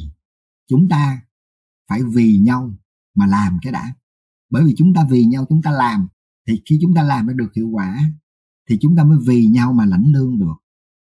chúng 0.68 0.88
ta 0.88 1.22
phải 1.88 2.00
vì 2.14 2.38
nhau 2.38 2.74
mà 3.14 3.26
làm 3.26 3.58
cái 3.62 3.72
đã. 3.72 3.94
Bởi 4.50 4.64
vì 4.64 4.74
chúng 4.76 4.94
ta 4.94 5.06
vì 5.10 5.24
nhau, 5.24 5.46
chúng 5.48 5.62
ta 5.62 5.70
làm, 5.70 6.08
thì 6.48 6.62
khi 6.64 6.78
chúng 6.82 6.94
ta 6.94 7.02
làm 7.02 7.26
nó 7.26 7.32
được 7.32 7.54
hiệu 7.54 7.68
quả, 7.68 7.98
thì 8.68 8.78
chúng 8.80 8.96
ta 8.96 9.04
mới 9.04 9.18
vì 9.26 9.46
nhau 9.46 9.72
mà 9.72 9.84
lãnh 9.84 10.12
lương 10.12 10.38
được. 10.38 10.54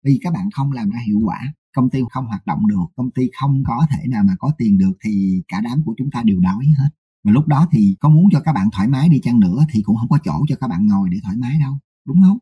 Vì 0.04 0.18
các 0.22 0.32
bạn 0.32 0.50
không 0.50 0.72
làm 0.72 0.90
ra 0.90 1.00
hiệu 1.06 1.20
quả, 1.24 1.54
công 1.76 1.90
ty 1.90 2.00
không 2.10 2.26
hoạt 2.26 2.46
động 2.46 2.66
được, 2.66 2.86
công 2.96 3.10
ty 3.10 3.30
không 3.40 3.62
có 3.66 3.86
thể 3.90 4.06
nào 4.08 4.24
mà 4.24 4.36
có 4.38 4.52
tiền 4.58 4.78
được, 4.78 4.92
thì 5.04 5.42
cả 5.48 5.60
đám 5.60 5.82
của 5.84 5.94
chúng 5.98 6.10
ta 6.10 6.22
đều 6.22 6.40
đói 6.40 6.66
hết. 6.78 6.88
Mà 7.24 7.32
lúc 7.32 7.46
đó 7.46 7.68
thì 7.72 7.96
có 8.00 8.08
muốn 8.08 8.28
cho 8.32 8.40
các 8.40 8.52
bạn 8.52 8.68
thoải 8.72 8.88
mái 8.88 9.08
đi 9.08 9.20
chăng 9.22 9.40
nữa 9.40 9.64
thì 9.72 9.82
cũng 9.82 9.96
không 9.96 10.08
có 10.08 10.18
chỗ 10.24 10.44
cho 10.48 10.56
các 10.60 10.68
bạn 10.68 10.86
ngồi 10.86 11.08
để 11.12 11.18
thoải 11.22 11.36
mái 11.36 11.58
đâu, 11.60 11.78
đúng 12.06 12.22
không? 12.22 12.38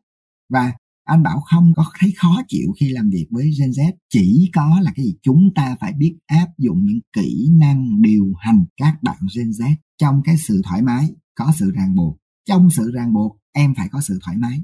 Và 0.49 0.73
anh 1.03 1.23
bảo 1.23 1.39
không, 1.39 1.73
có 1.75 1.85
thấy 1.99 2.13
khó 2.17 2.41
chịu 2.47 2.73
khi 2.79 2.89
làm 2.89 3.09
việc 3.09 3.27
với 3.31 3.51
Gen 3.59 3.69
Z, 3.69 3.91
chỉ 4.13 4.49
có 4.53 4.79
là 4.81 4.91
cái 4.95 5.05
gì? 5.05 5.15
Chúng 5.23 5.49
ta 5.55 5.75
phải 5.79 5.93
biết 5.93 6.17
áp 6.27 6.47
dụng 6.57 6.85
những 6.85 6.99
kỹ 7.13 7.49
năng 7.59 8.01
điều 8.01 8.33
hành 8.39 8.65
các 8.77 9.03
bạn 9.03 9.17
Gen 9.35 9.49
Z 9.49 9.75
trong 9.97 10.21
cái 10.23 10.37
sự 10.37 10.61
thoải 10.65 10.81
mái, 10.81 11.09
có 11.35 11.51
sự 11.55 11.71
ràng 11.71 11.95
buộc. 11.95 12.17
Trong 12.49 12.69
sự 12.69 12.91
ràng 12.93 13.13
buộc, 13.13 13.37
em 13.51 13.75
phải 13.75 13.89
có 13.89 14.01
sự 14.01 14.19
thoải 14.25 14.37
mái. 14.37 14.59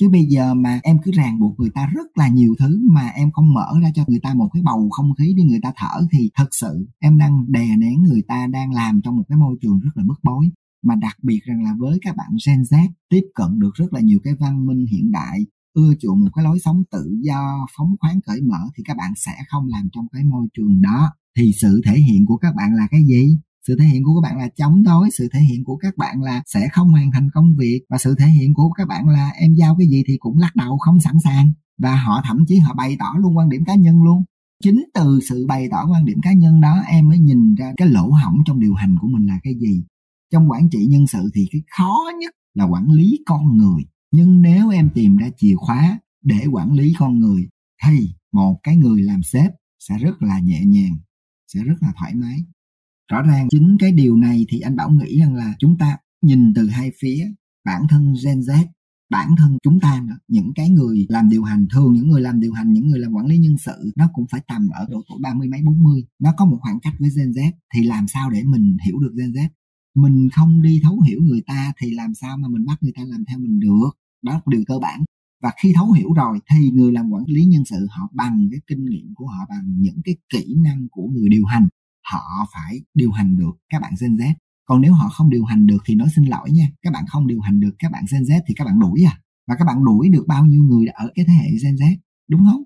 Chứ 0.00 0.08
bây 0.08 0.24
giờ 0.24 0.54
mà 0.54 0.80
em 0.82 0.98
cứ 1.04 1.10
ràng 1.14 1.40
buộc 1.40 1.60
người 1.60 1.70
ta 1.74 1.86
rất 1.94 2.06
là 2.18 2.28
nhiều 2.28 2.54
thứ 2.58 2.80
mà 2.90 3.08
em 3.08 3.30
không 3.32 3.54
mở 3.54 3.66
ra 3.82 3.90
cho 3.94 4.04
người 4.06 4.20
ta 4.22 4.34
một 4.34 4.48
cái 4.52 4.62
bầu 4.62 4.88
không 4.90 5.14
khí 5.18 5.34
để 5.36 5.44
người 5.44 5.60
ta 5.62 5.72
thở 5.76 6.06
thì 6.12 6.30
thật 6.34 6.48
sự 6.50 6.86
em 6.98 7.18
đang 7.18 7.52
đè 7.52 7.76
nén 7.76 8.02
người 8.02 8.22
ta 8.28 8.46
đang 8.46 8.72
làm 8.72 9.00
trong 9.04 9.16
một 9.16 9.24
cái 9.28 9.38
môi 9.38 9.56
trường 9.62 9.80
rất 9.80 9.90
là 9.94 10.04
bức 10.06 10.20
bối. 10.22 10.50
Mà 10.82 10.94
đặc 10.94 11.16
biệt 11.22 11.40
rằng 11.44 11.62
là 11.62 11.74
với 11.78 11.98
các 12.02 12.16
bạn 12.16 12.30
Gen 12.46 12.62
Z, 12.62 12.88
tiếp 13.08 13.22
cận 13.34 13.58
được 13.58 13.74
rất 13.74 13.92
là 13.92 14.00
nhiều 14.00 14.18
cái 14.24 14.34
văn 14.34 14.66
minh 14.66 14.86
hiện 14.86 15.10
đại 15.12 15.46
ưa 15.74 15.92
chuộng 16.00 16.20
một 16.20 16.30
cái 16.34 16.44
lối 16.44 16.58
sống 16.64 16.82
tự 16.90 17.16
do, 17.20 17.66
phóng 17.76 17.96
khoáng 18.00 18.20
cởi 18.26 18.40
mở 18.40 18.58
thì 18.76 18.82
các 18.86 18.96
bạn 18.96 19.12
sẽ 19.16 19.32
không 19.48 19.66
làm 19.68 19.88
trong 19.92 20.06
cái 20.12 20.24
môi 20.24 20.46
trường 20.56 20.82
đó. 20.82 21.12
Thì 21.36 21.52
sự 21.60 21.80
thể 21.86 22.00
hiện 22.00 22.26
của 22.26 22.36
các 22.36 22.54
bạn 22.54 22.74
là 22.74 22.86
cái 22.90 23.00
gì? 23.04 23.38
Sự 23.66 23.76
thể 23.78 23.84
hiện 23.84 24.04
của 24.04 24.14
các 24.14 24.28
bạn 24.28 24.38
là 24.38 24.48
chống 24.56 24.82
đối, 24.82 25.10
sự 25.18 25.28
thể 25.32 25.40
hiện 25.40 25.64
của 25.64 25.76
các 25.76 25.96
bạn 25.96 26.22
là 26.22 26.42
sẽ 26.46 26.68
không 26.72 26.90
hoàn 26.90 27.10
thành 27.12 27.30
công 27.34 27.56
việc, 27.58 27.80
và 27.90 27.98
sự 27.98 28.14
thể 28.18 28.26
hiện 28.26 28.54
của 28.54 28.70
các 28.70 28.88
bạn 28.88 29.08
là 29.08 29.30
em 29.30 29.54
giao 29.54 29.76
cái 29.78 29.88
gì 29.88 30.02
thì 30.06 30.16
cũng 30.18 30.38
lắc 30.38 30.56
đầu, 30.56 30.78
không 30.78 31.00
sẵn 31.00 31.14
sàng. 31.24 31.52
Và 31.78 31.96
họ 31.96 32.22
thậm 32.24 32.46
chí 32.48 32.58
họ 32.58 32.74
bày 32.74 32.96
tỏ 32.98 33.14
luôn 33.18 33.36
quan 33.36 33.48
điểm 33.48 33.64
cá 33.66 33.74
nhân 33.74 34.02
luôn. 34.02 34.24
Chính 34.64 34.84
từ 34.94 35.20
sự 35.28 35.46
bày 35.48 35.68
tỏ 35.70 35.86
quan 35.90 36.04
điểm 36.04 36.18
cá 36.22 36.32
nhân 36.32 36.60
đó, 36.60 36.82
em 36.88 37.08
mới 37.08 37.18
nhìn 37.18 37.54
ra 37.54 37.72
cái 37.76 37.88
lỗ 37.88 38.10
hỏng 38.10 38.36
trong 38.46 38.60
điều 38.60 38.74
hành 38.74 38.96
của 39.00 39.08
mình 39.08 39.26
là 39.26 39.38
cái 39.42 39.54
gì. 39.60 39.84
Trong 40.32 40.50
quản 40.50 40.70
trị 40.70 40.86
nhân 40.86 41.06
sự 41.06 41.30
thì 41.34 41.48
cái 41.52 41.62
khó 41.78 41.98
nhất 42.20 42.34
là 42.54 42.64
quản 42.64 42.90
lý 42.90 43.18
con 43.26 43.56
người 43.56 43.82
nhưng 44.16 44.42
nếu 44.42 44.68
em 44.68 44.90
tìm 44.94 45.16
ra 45.16 45.28
chìa 45.36 45.54
khóa 45.56 45.98
để 46.22 46.46
quản 46.52 46.72
lý 46.72 46.94
con 46.98 47.18
người 47.18 47.48
thì 47.84 48.08
một 48.32 48.60
cái 48.62 48.76
người 48.76 49.02
làm 49.02 49.22
sếp 49.22 49.52
sẽ 49.78 49.98
rất 49.98 50.22
là 50.22 50.40
nhẹ 50.40 50.64
nhàng, 50.64 50.96
sẽ 51.52 51.64
rất 51.64 51.74
là 51.80 51.92
thoải 51.96 52.14
mái. 52.14 52.38
Rõ 53.10 53.22
ràng 53.22 53.48
chính 53.50 53.76
cái 53.80 53.92
điều 53.92 54.16
này 54.16 54.46
thì 54.48 54.60
anh 54.60 54.76
bảo 54.76 54.90
nghĩ 54.90 55.18
rằng 55.18 55.34
là 55.34 55.54
chúng 55.58 55.78
ta 55.78 55.96
nhìn 56.22 56.54
từ 56.54 56.68
hai 56.68 56.92
phía, 57.00 57.26
bản 57.64 57.82
thân 57.88 58.14
gen 58.24 58.40
z, 58.40 58.66
bản 59.10 59.28
thân 59.38 59.58
chúng 59.62 59.80
ta 59.80 60.02
nữa. 60.06 60.16
Những 60.28 60.52
cái 60.54 60.70
người 60.70 61.06
làm 61.08 61.28
điều 61.28 61.42
hành, 61.42 61.66
thường 61.70 61.94
những 61.94 62.08
người 62.08 62.20
làm 62.20 62.40
điều 62.40 62.52
hành, 62.52 62.72
những 62.72 62.88
người 62.88 62.98
làm 62.98 63.12
quản 63.12 63.26
lý 63.26 63.38
nhân 63.38 63.58
sự, 63.58 63.92
nó 63.96 64.10
cũng 64.12 64.26
phải 64.30 64.40
tầm 64.48 64.68
ở 64.68 64.86
độ 64.90 65.02
tuổi 65.08 65.18
ba 65.22 65.34
mươi 65.34 65.48
mấy, 65.48 65.62
bốn 65.62 65.82
mươi. 65.82 66.04
Nó 66.18 66.34
có 66.36 66.44
một 66.44 66.58
khoảng 66.60 66.80
cách 66.80 66.94
với 66.98 67.10
Gen 67.16 67.30
Z, 67.30 67.52
thì 67.74 67.82
làm 67.82 68.08
sao 68.08 68.30
để 68.30 68.42
mình 68.44 68.76
hiểu 68.86 68.98
được 68.98 69.12
Gen 69.18 69.32
Z? 69.32 69.48
Mình 69.94 70.28
không 70.32 70.62
đi 70.62 70.80
thấu 70.82 71.00
hiểu 71.00 71.20
người 71.22 71.42
ta 71.46 71.72
thì 71.78 71.90
làm 71.90 72.14
sao 72.14 72.36
mà 72.36 72.48
mình 72.48 72.64
bắt 72.66 72.82
người 72.82 72.92
ta 72.96 73.02
làm 73.04 73.24
theo 73.24 73.38
mình 73.38 73.60
được? 73.60 73.90
Đó 74.24 74.32
là 74.32 74.40
điều 74.46 74.62
cơ 74.66 74.78
bản 74.78 75.04
và 75.42 75.50
khi 75.62 75.72
thấu 75.76 75.92
hiểu 75.92 76.12
rồi 76.12 76.38
thì 76.50 76.70
người 76.70 76.92
làm 76.92 77.10
quản 77.10 77.24
lý 77.26 77.44
nhân 77.44 77.64
sự 77.64 77.86
họ 77.90 78.08
bằng 78.12 78.48
cái 78.50 78.60
kinh 78.66 78.84
nghiệm 78.84 79.14
của 79.14 79.26
họ 79.26 79.46
bằng 79.48 79.64
những 79.76 80.00
cái 80.04 80.16
kỹ 80.32 80.54
năng 80.64 80.86
của 80.90 81.06
người 81.12 81.28
điều 81.28 81.44
hành 81.44 81.68
họ 82.12 82.22
phải 82.54 82.80
điều 82.94 83.12
hành 83.12 83.36
được 83.36 83.52
các 83.68 83.82
bạn 83.82 83.92
Gen 84.00 84.16
Z 84.16 84.32
còn 84.64 84.80
nếu 84.80 84.92
họ 84.92 85.08
không 85.08 85.30
điều 85.30 85.44
hành 85.44 85.66
được 85.66 85.78
thì 85.86 85.94
nói 85.94 86.08
xin 86.16 86.24
lỗi 86.24 86.50
nha 86.50 86.68
các 86.82 86.92
bạn 86.92 87.04
không 87.08 87.26
điều 87.26 87.40
hành 87.40 87.60
được 87.60 87.74
các 87.78 87.92
bạn 87.92 88.04
Gen 88.12 88.22
Z 88.22 88.40
thì 88.48 88.54
các 88.56 88.64
bạn 88.64 88.80
đuổi 88.80 89.04
à 89.06 89.18
và 89.46 89.54
các 89.58 89.64
bạn 89.64 89.84
đuổi 89.84 90.08
được 90.08 90.24
bao 90.28 90.44
nhiêu 90.44 90.62
người 90.62 90.86
ở 90.86 91.10
cái 91.14 91.24
thế 91.28 91.32
hệ 91.32 91.48
Gen 91.64 91.74
Z 91.74 91.96
đúng 92.28 92.44
không 92.50 92.62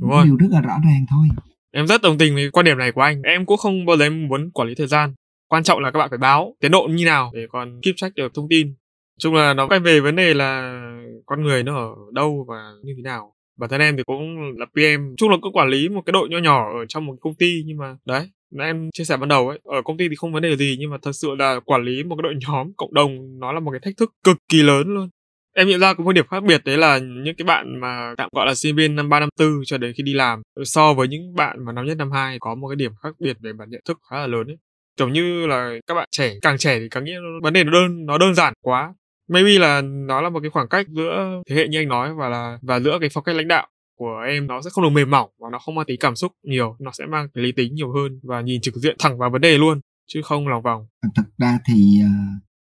đúng 0.00 0.10
rồi. 0.10 0.24
điều 0.24 0.36
rất 0.36 0.48
là 0.50 0.60
rõ 0.60 0.78
ràng 0.84 1.06
thôi 1.08 1.28
Em 1.76 1.86
rất 1.86 2.02
đồng 2.02 2.18
tình 2.18 2.34
với 2.34 2.50
quan 2.50 2.64
điểm 2.64 2.78
này 2.78 2.92
của 2.92 3.00
anh. 3.00 3.22
Em 3.22 3.46
cũng 3.46 3.56
không 3.56 3.86
bao 3.86 3.96
giờ 3.96 4.10
muốn 4.10 4.50
quản 4.50 4.68
lý 4.68 4.74
thời 4.74 4.86
gian. 4.86 5.14
Quan 5.48 5.62
trọng 5.64 5.80
là 5.80 5.90
các 5.90 5.98
bạn 5.98 6.10
phải 6.10 6.18
báo 6.18 6.54
tiến 6.60 6.70
độ 6.70 6.88
như 6.90 7.04
nào 7.04 7.30
để 7.34 7.46
còn 7.52 7.80
keep 7.82 7.94
track 7.96 8.14
được 8.14 8.32
thông 8.34 8.48
tin. 8.50 8.74
Chung 9.18 9.34
là 9.34 9.54
nó 9.54 9.66
quay 9.66 9.80
về 9.80 10.00
vấn 10.00 10.16
đề 10.16 10.34
là 10.34 10.80
con 11.26 11.42
người 11.42 11.62
nó 11.62 11.76
ở 11.76 11.94
đâu 12.12 12.44
và 12.48 12.72
như 12.82 12.92
thế 12.96 13.02
nào. 13.02 13.34
Bản 13.58 13.70
thân 13.70 13.80
em 13.80 13.96
thì 13.96 14.02
cũng 14.06 14.52
là 14.58 14.66
PM, 14.66 15.14
chung 15.16 15.30
là 15.30 15.36
cũng 15.42 15.52
quản 15.52 15.68
lý 15.68 15.88
một 15.88 16.02
cái 16.06 16.12
đội 16.12 16.28
nho 16.28 16.38
nhỏ 16.38 16.78
ở 16.80 16.86
trong 16.88 17.06
một 17.06 17.14
công 17.20 17.34
ty 17.34 17.62
nhưng 17.66 17.76
mà 17.78 17.96
đấy, 18.06 18.30
em 18.60 18.90
chia 18.92 19.04
sẻ 19.04 19.16
ban 19.16 19.28
đầu 19.28 19.48
ấy, 19.48 19.58
ở 19.64 19.82
công 19.84 19.96
ty 19.96 20.08
thì 20.08 20.16
không 20.16 20.32
vấn 20.32 20.42
đề 20.42 20.56
gì 20.56 20.76
nhưng 20.80 20.90
mà 20.90 20.96
thật 21.02 21.12
sự 21.12 21.34
là 21.38 21.60
quản 21.64 21.84
lý 21.84 22.02
một 22.04 22.16
cái 22.16 22.22
đội 22.22 22.34
nhóm 22.46 22.72
cộng 22.76 22.94
đồng 22.94 23.38
nó 23.40 23.52
là 23.52 23.60
một 23.60 23.70
cái 23.70 23.80
thách 23.84 23.96
thức 23.96 24.12
cực 24.24 24.36
kỳ 24.48 24.62
lớn 24.62 24.94
luôn. 24.94 25.08
Em 25.56 25.68
nhận 25.68 25.80
ra 25.80 25.94
có 25.94 26.04
một 26.04 26.12
điểm 26.12 26.26
khác 26.30 26.42
biệt 26.44 26.60
đấy 26.64 26.78
là 26.78 26.98
những 26.98 27.36
cái 27.38 27.44
bạn 27.44 27.80
mà 27.80 28.14
tạm 28.16 28.28
gọi 28.32 28.46
là 28.46 28.54
sinh 28.54 28.76
viên 28.76 28.96
năm 28.96 29.08
ba 29.08 29.20
năm 29.20 29.28
tư 29.38 29.60
cho 29.66 29.78
đến 29.78 29.92
khi 29.96 30.02
đi 30.02 30.12
làm 30.14 30.42
so 30.64 30.94
với 30.94 31.08
những 31.08 31.34
bạn 31.34 31.64
mà 31.64 31.72
năm 31.72 31.86
nhất 31.86 31.96
năm 31.98 32.10
hai 32.12 32.38
có 32.40 32.54
một 32.54 32.68
cái 32.68 32.76
điểm 32.76 32.92
khác 33.02 33.14
biệt 33.18 33.36
về 33.40 33.52
bản 33.52 33.70
nhận 33.70 33.80
thức 33.88 33.98
khá 34.10 34.16
là 34.18 34.26
lớn 34.26 34.46
ấy. 34.46 34.56
Giống 34.98 35.12
như 35.12 35.46
là 35.46 35.72
các 35.86 35.94
bạn 35.94 36.08
trẻ 36.10 36.34
càng 36.42 36.58
trẻ 36.58 36.78
thì 36.78 36.88
càng 36.90 37.04
nghĩ 37.04 37.12
vấn 37.42 37.52
đề 37.52 37.64
nó 37.64 37.72
đơn 37.72 38.06
nó 38.06 38.18
đơn 38.18 38.34
giản 38.34 38.52
quá 38.62 38.94
maybe 39.28 39.58
là 39.58 39.80
nó 39.82 40.20
là 40.20 40.28
một 40.28 40.40
cái 40.40 40.50
khoảng 40.50 40.68
cách 40.68 40.86
giữa 40.88 41.42
thế 41.50 41.56
hệ 41.56 41.68
như 41.68 41.80
anh 41.80 41.88
nói 41.88 42.14
và 42.14 42.28
là, 42.28 42.58
và 42.62 42.80
giữa 42.80 42.98
cái 43.00 43.08
phong 43.12 43.24
cách 43.24 43.36
lãnh 43.36 43.48
đạo 43.48 43.66
của 43.98 44.22
em, 44.28 44.46
nó 44.46 44.62
sẽ 44.62 44.70
không 44.70 44.84
được 44.84 44.90
mềm 44.90 45.10
mỏng 45.10 45.30
và 45.38 45.48
nó 45.52 45.58
không 45.58 45.74
mang 45.74 45.86
tính 45.86 45.96
cảm 46.00 46.16
xúc 46.16 46.32
nhiều, 46.42 46.76
nó 46.80 46.90
sẽ 46.98 47.06
mang 47.06 47.28
cái 47.34 47.44
lý 47.44 47.52
tính 47.52 47.74
nhiều 47.74 47.92
hơn 47.92 48.20
và 48.22 48.40
nhìn 48.40 48.60
trực 48.60 48.74
diện 48.74 48.96
thẳng 48.98 49.18
vào 49.18 49.30
vấn 49.30 49.40
đề 49.40 49.58
luôn, 49.58 49.80
chứ 50.06 50.22
không 50.24 50.48
lòng 50.48 50.62
vòng. 50.62 50.86
Thực 51.16 51.26
ra 51.38 51.58
thì 51.68 52.00
ờ, 52.02 52.08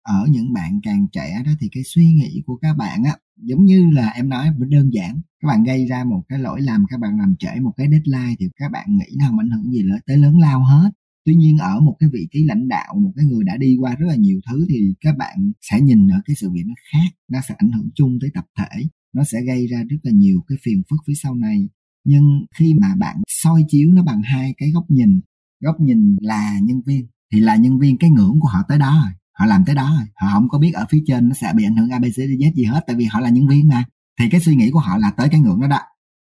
ở 0.03 0.25
những 0.29 0.53
bạn 0.53 0.79
càng 0.83 1.07
trẻ 1.11 1.41
đó 1.45 1.51
thì 1.61 1.67
cái 1.71 1.83
suy 1.83 2.05
nghĩ 2.05 2.41
của 2.45 2.55
các 2.61 2.73
bạn 2.77 3.03
á, 3.05 3.11
giống 3.37 3.65
như 3.65 3.91
là 3.93 4.09
em 4.15 4.29
nói 4.29 4.47
đơn 4.57 4.89
giản, 4.93 5.21
các 5.41 5.47
bạn 5.47 5.63
gây 5.63 5.85
ra 5.85 6.03
một 6.03 6.21
cái 6.29 6.39
lỗi 6.39 6.61
làm 6.61 6.85
các 6.89 6.99
bạn 6.99 7.17
làm 7.19 7.35
trễ 7.39 7.59
một 7.61 7.71
cái 7.77 7.87
deadline 7.91 8.35
thì 8.39 8.49
các 8.55 8.71
bạn 8.71 8.85
nghĩ 8.89 9.15
nó 9.19 9.25
không 9.27 9.39
ảnh 9.39 9.49
hưởng 9.49 9.71
gì 9.71 9.83
tới 10.07 10.17
lớn 10.17 10.39
lao 10.39 10.63
hết 10.63 10.89
tuy 11.25 11.35
nhiên 11.35 11.57
ở 11.57 11.79
một 11.79 11.95
cái 11.99 12.09
vị 12.13 12.27
trí 12.31 12.43
lãnh 12.43 12.67
đạo, 12.67 12.95
một 12.99 13.13
cái 13.15 13.25
người 13.25 13.43
đã 13.43 13.57
đi 13.57 13.77
qua 13.79 13.95
rất 13.95 14.05
là 14.09 14.15
nhiều 14.15 14.39
thứ 14.49 14.65
thì 14.69 14.93
các 15.01 15.17
bạn 15.17 15.51
sẽ 15.61 15.81
nhìn 15.81 16.07
ở 16.07 16.21
cái 16.25 16.35
sự 16.35 16.49
việc 16.49 16.63
nó 16.67 16.73
khác, 16.91 17.09
nó 17.31 17.39
sẽ 17.47 17.55
ảnh 17.57 17.71
hưởng 17.71 17.89
chung 17.95 18.17
tới 18.21 18.29
tập 18.33 18.45
thể, 18.57 18.83
nó 19.15 19.23
sẽ 19.23 19.37
gây 19.47 19.67
ra 19.67 19.83
rất 19.89 19.97
là 20.03 20.11
nhiều 20.11 20.41
cái 20.47 20.57
phiền 20.63 20.83
phức 20.89 20.99
phía 21.07 21.13
sau 21.23 21.35
này. 21.35 21.69
Nhưng 22.05 22.45
khi 22.55 22.73
mà 22.81 22.95
bạn 22.99 23.15
soi 23.27 23.65
chiếu 23.67 23.91
nó 23.93 24.03
bằng 24.03 24.21
hai 24.21 24.53
cái 24.57 24.71
góc 24.71 24.85
nhìn 24.89 25.21
góc 25.63 25.75
nhìn 25.79 26.17
là 26.21 26.59
nhân 26.63 26.81
viên, 26.85 27.07
thì 27.33 27.39
là 27.39 27.55
nhân 27.55 27.79
viên 27.79 27.97
cái 27.97 28.09
ngưỡng 28.09 28.39
của 28.39 28.47
họ 28.47 28.59
tới 28.67 28.79
đó 28.79 29.01
rồi, 29.05 29.13
họ 29.39 29.45
làm 29.45 29.65
tới 29.65 29.75
đó 29.75 29.95
rồi, 29.97 30.07
họ 30.15 30.33
không 30.33 30.49
có 30.49 30.59
biết 30.59 30.73
ở 30.73 30.85
phía 30.89 31.03
trên 31.07 31.29
nó 31.29 31.35
sẽ 31.41 31.53
bị 31.55 31.63
ảnh 31.63 31.75
hưởng 31.75 31.89
abc 31.89 32.15
gì 32.55 32.63
hết, 32.63 32.83
tại 32.87 32.95
vì 32.95 33.05
họ 33.05 33.19
là 33.19 33.29
nhân 33.29 33.47
viên 33.47 33.67
mà. 33.67 33.83
Thì 34.19 34.29
cái 34.29 34.41
suy 34.41 34.55
nghĩ 34.55 34.69
của 34.71 34.79
họ 34.79 34.97
là 34.97 35.11
tới 35.17 35.29
cái 35.31 35.39
ngưỡng 35.39 35.61
đó 35.61 35.67
đó, 35.67 35.79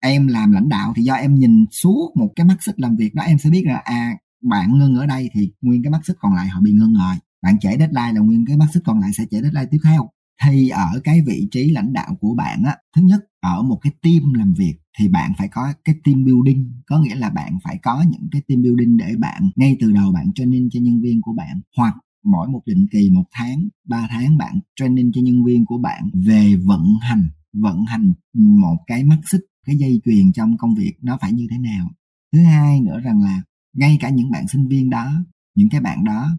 em 0.01 0.27
làm 0.27 0.53
lãnh 0.53 0.69
đạo 0.69 0.93
thì 0.97 1.03
do 1.03 1.15
em 1.15 1.35
nhìn 1.35 1.65
suốt 1.71 2.13
một 2.17 2.33
cái 2.37 2.47
mắt 2.47 2.57
xích 2.61 2.81
làm 2.81 2.97
việc 2.97 3.15
đó, 3.15 3.23
em 3.23 3.39
sẽ 3.39 3.51
biết 3.51 3.63
là 3.67 3.77
à 3.77 4.17
bạn 4.43 4.79
ngưng 4.79 4.97
ở 4.97 5.07
đây 5.07 5.31
thì 5.33 5.53
nguyên 5.61 5.83
cái 5.83 5.91
mắt 5.91 6.01
xích 6.07 6.17
còn 6.21 6.35
lại 6.35 6.49
họ 6.49 6.61
bị 6.61 6.73
ngưng 6.73 6.95
rồi. 6.95 7.15
Bạn 7.43 7.59
trễ 7.61 7.69
deadline 7.79 8.13
là 8.13 8.21
nguyên 8.21 8.45
cái 8.47 8.57
mắt 8.57 8.67
xích 8.75 8.83
còn 8.87 9.01
lại 9.01 9.11
sẽ 9.13 9.25
trễ 9.31 9.41
deadline 9.43 9.67
tiếp 9.71 9.79
theo. 9.85 10.09
Thì 10.45 10.69
ở 10.69 11.01
cái 11.05 11.21
vị 11.27 11.49
trí 11.51 11.71
lãnh 11.71 11.93
đạo 11.93 12.17
của 12.21 12.35
bạn 12.35 12.63
á, 12.63 12.77
thứ 12.97 13.03
nhất, 13.03 13.21
ở 13.41 13.63
một 13.63 13.79
cái 13.83 13.93
team 14.03 14.33
làm 14.35 14.55
việc 14.55 14.75
thì 14.99 15.09
bạn 15.09 15.33
phải 15.39 15.49
có 15.49 15.73
cái 15.85 15.95
team 16.05 16.25
building. 16.25 16.73
Có 16.87 17.01
nghĩa 17.01 17.15
là 17.15 17.31
bạn 17.31 17.59
phải 17.65 17.79
có 17.83 18.05
những 18.11 18.29
cái 18.31 18.43
team 18.49 18.63
building 18.63 18.97
để 18.97 19.15
bạn, 19.19 19.51
ngay 19.57 19.77
từ 19.81 19.93
đầu 19.93 20.13
bạn 20.13 20.33
training 20.35 20.69
cho 20.73 20.81
nhân 20.81 21.01
viên 21.01 21.21
của 21.23 21.33
bạn, 21.33 21.61
hoặc 21.77 21.95
mỗi 22.25 22.49
một 22.49 22.63
định 22.67 22.87
kỳ 22.93 23.11
một 23.11 23.25
tháng, 23.33 23.69
ba 23.89 24.07
tháng 24.11 24.37
bạn 24.37 24.61
training 24.77 25.11
cho 25.15 25.21
nhân 25.21 25.45
viên 25.45 25.65
của 25.65 25.79
bạn 25.79 26.11
về 26.15 26.57
vận 26.57 26.85
hành 27.01 27.29
vận 27.53 27.85
hành 27.85 28.13
một 28.35 28.77
cái 28.87 29.05
mắt 29.05 29.19
xích, 29.27 29.41
cái 29.67 29.77
dây 29.77 30.01
chuyền 30.05 30.33
trong 30.33 30.57
công 30.57 30.75
việc 30.75 30.95
nó 31.03 31.19
phải 31.21 31.33
như 31.33 31.47
thế 31.51 31.59
nào. 31.59 31.91
Thứ 32.33 32.43
hai 32.43 32.81
nữa 32.81 33.01
rằng 33.01 33.23
là 33.23 33.43
ngay 33.75 33.97
cả 34.01 34.11
những 34.11 34.31
bạn 34.31 34.49
sinh 34.49 34.69
viên 34.69 34.91
đó, 34.91 35.13
những 35.55 35.69
cái 35.69 35.81
bạn 35.81 36.05
đó, 36.05 36.31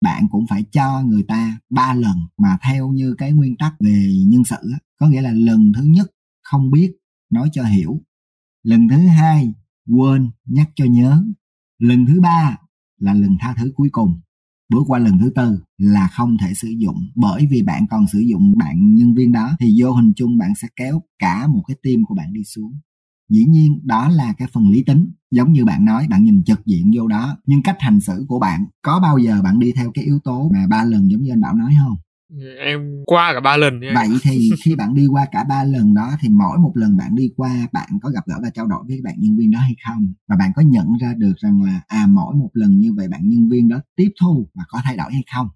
bạn 0.00 0.28
cũng 0.30 0.46
phải 0.46 0.64
cho 0.72 1.02
người 1.02 1.22
ta 1.22 1.58
ba 1.70 1.94
lần 1.94 2.16
mà 2.38 2.58
theo 2.62 2.90
như 2.90 3.14
cái 3.18 3.32
nguyên 3.32 3.56
tắc 3.56 3.74
về 3.80 4.14
nhân 4.26 4.44
sự 4.44 4.72
có 5.00 5.08
nghĩa 5.08 5.20
là 5.20 5.32
lần 5.32 5.72
thứ 5.76 5.82
nhất 5.82 6.10
không 6.42 6.70
biết, 6.70 6.92
nói 7.30 7.48
cho 7.52 7.64
hiểu. 7.64 8.02
Lần 8.62 8.88
thứ 8.88 8.96
hai, 8.96 9.54
quên, 9.88 10.30
nhắc 10.44 10.70
cho 10.74 10.84
nhớ. 10.84 11.24
Lần 11.78 12.06
thứ 12.06 12.20
ba 12.20 12.56
là 12.98 13.14
lần 13.14 13.36
tha 13.40 13.54
thứ 13.58 13.72
cuối 13.74 13.88
cùng. 13.92 14.20
Bước 14.68 14.82
qua 14.86 14.98
lần 14.98 15.18
thứ 15.18 15.32
tư 15.34 15.62
là 15.78 16.08
không 16.08 16.36
thể 16.40 16.54
sử 16.54 16.68
dụng. 16.68 16.96
Bởi 17.14 17.46
vì 17.50 17.62
bạn 17.62 17.86
còn 17.90 18.06
sử 18.12 18.18
dụng 18.18 18.54
bạn 18.58 18.94
nhân 18.94 19.14
viên 19.14 19.32
đó, 19.32 19.56
thì 19.60 19.76
vô 19.80 19.92
hình 19.92 20.12
chung 20.16 20.38
bạn 20.38 20.54
sẽ 20.54 20.68
kéo 20.76 21.02
cả 21.18 21.46
một 21.46 21.62
cái 21.68 21.76
team 21.82 22.04
của 22.04 22.14
bạn 22.14 22.32
đi 22.32 22.44
xuống 22.44 22.72
dĩ 23.30 23.44
nhiên 23.44 23.80
đó 23.82 24.08
là 24.08 24.34
cái 24.38 24.48
phần 24.52 24.68
lý 24.70 24.82
tính. 24.82 25.12
Giống 25.30 25.52
như 25.52 25.64
bạn 25.64 25.84
nói 25.84 26.06
bạn 26.10 26.24
nhìn 26.24 26.44
trực 26.44 26.66
diện 26.66 26.92
vô 26.94 27.06
đó 27.06 27.36
nhưng 27.46 27.62
cách 27.62 27.76
hành 27.80 28.00
xử 28.00 28.24
của 28.28 28.38
bạn 28.38 28.64
có 28.82 29.00
bao 29.02 29.18
giờ 29.18 29.42
bạn 29.44 29.58
đi 29.58 29.72
theo 29.72 29.90
cái 29.94 30.04
yếu 30.04 30.18
tố 30.24 30.50
mà 30.54 30.66
ba 30.70 30.84
lần 30.84 31.10
giống 31.10 31.22
như 31.22 31.32
anh 31.32 31.40
bảo 31.40 31.54
nói 31.54 31.72
không? 31.84 31.96
Em 32.58 33.02
qua 33.06 33.32
cả 33.32 33.40
ba 33.40 33.56
lần 33.56 33.80
vậy 33.80 34.08
thì 34.22 34.50
khi 34.64 34.74
bạn 34.74 34.94
đi 34.94 35.06
qua 35.06 35.26
cả 35.32 35.44
ba 35.48 35.64
lần 35.64 35.94
đó 35.94 36.10
thì 36.20 36.28
mỗi 36.28 36.58
một 36.58 36.72
lần 36.74 36.96
bạn 36.96 37.14
đi 37.14 37.30
qua 37.36 37.66
bạn 37.72 37.88
có 38.02 38.10
gặp 38.10 38.24
gỡ 38.26 38.34
và 38.42 38.50
trao 38.50 38.66
đổi 38.66 38.84
với 38.88 39.00
bạn 39.04 39.14
nhân 39.18 39.36
viên 39.36 39.50
đó 39.50 39.58
hay 39.58 39.74
không? 39.86 40.12
Và 40.28 40.36
bạn 40.36 40.52
có 40.56 40.62
nhận 40.62 40.86
ra 41.00 41.14
được 41.16 41.34
rằng 41.36 41.62
là 41.62 41.80
à 41.86 42.06
mỗi 42.08 42.34
một 42.34 42.50
lần 42.52 42.78
như 42.78 42.92
vậy 42.96 43.08
bạn 43.08 43.20
nhân 43.24 43.48
viên 43.48 43.68
đó 43.68 43.80
tiếp 43.96 44.08
thu 44.20 44.48
và 44.54 44.64
có 44.68 44.80
thay 44.84 44.96
đổi 44.96 45.12
hay 45.12 45.24
không? 45.34 45.48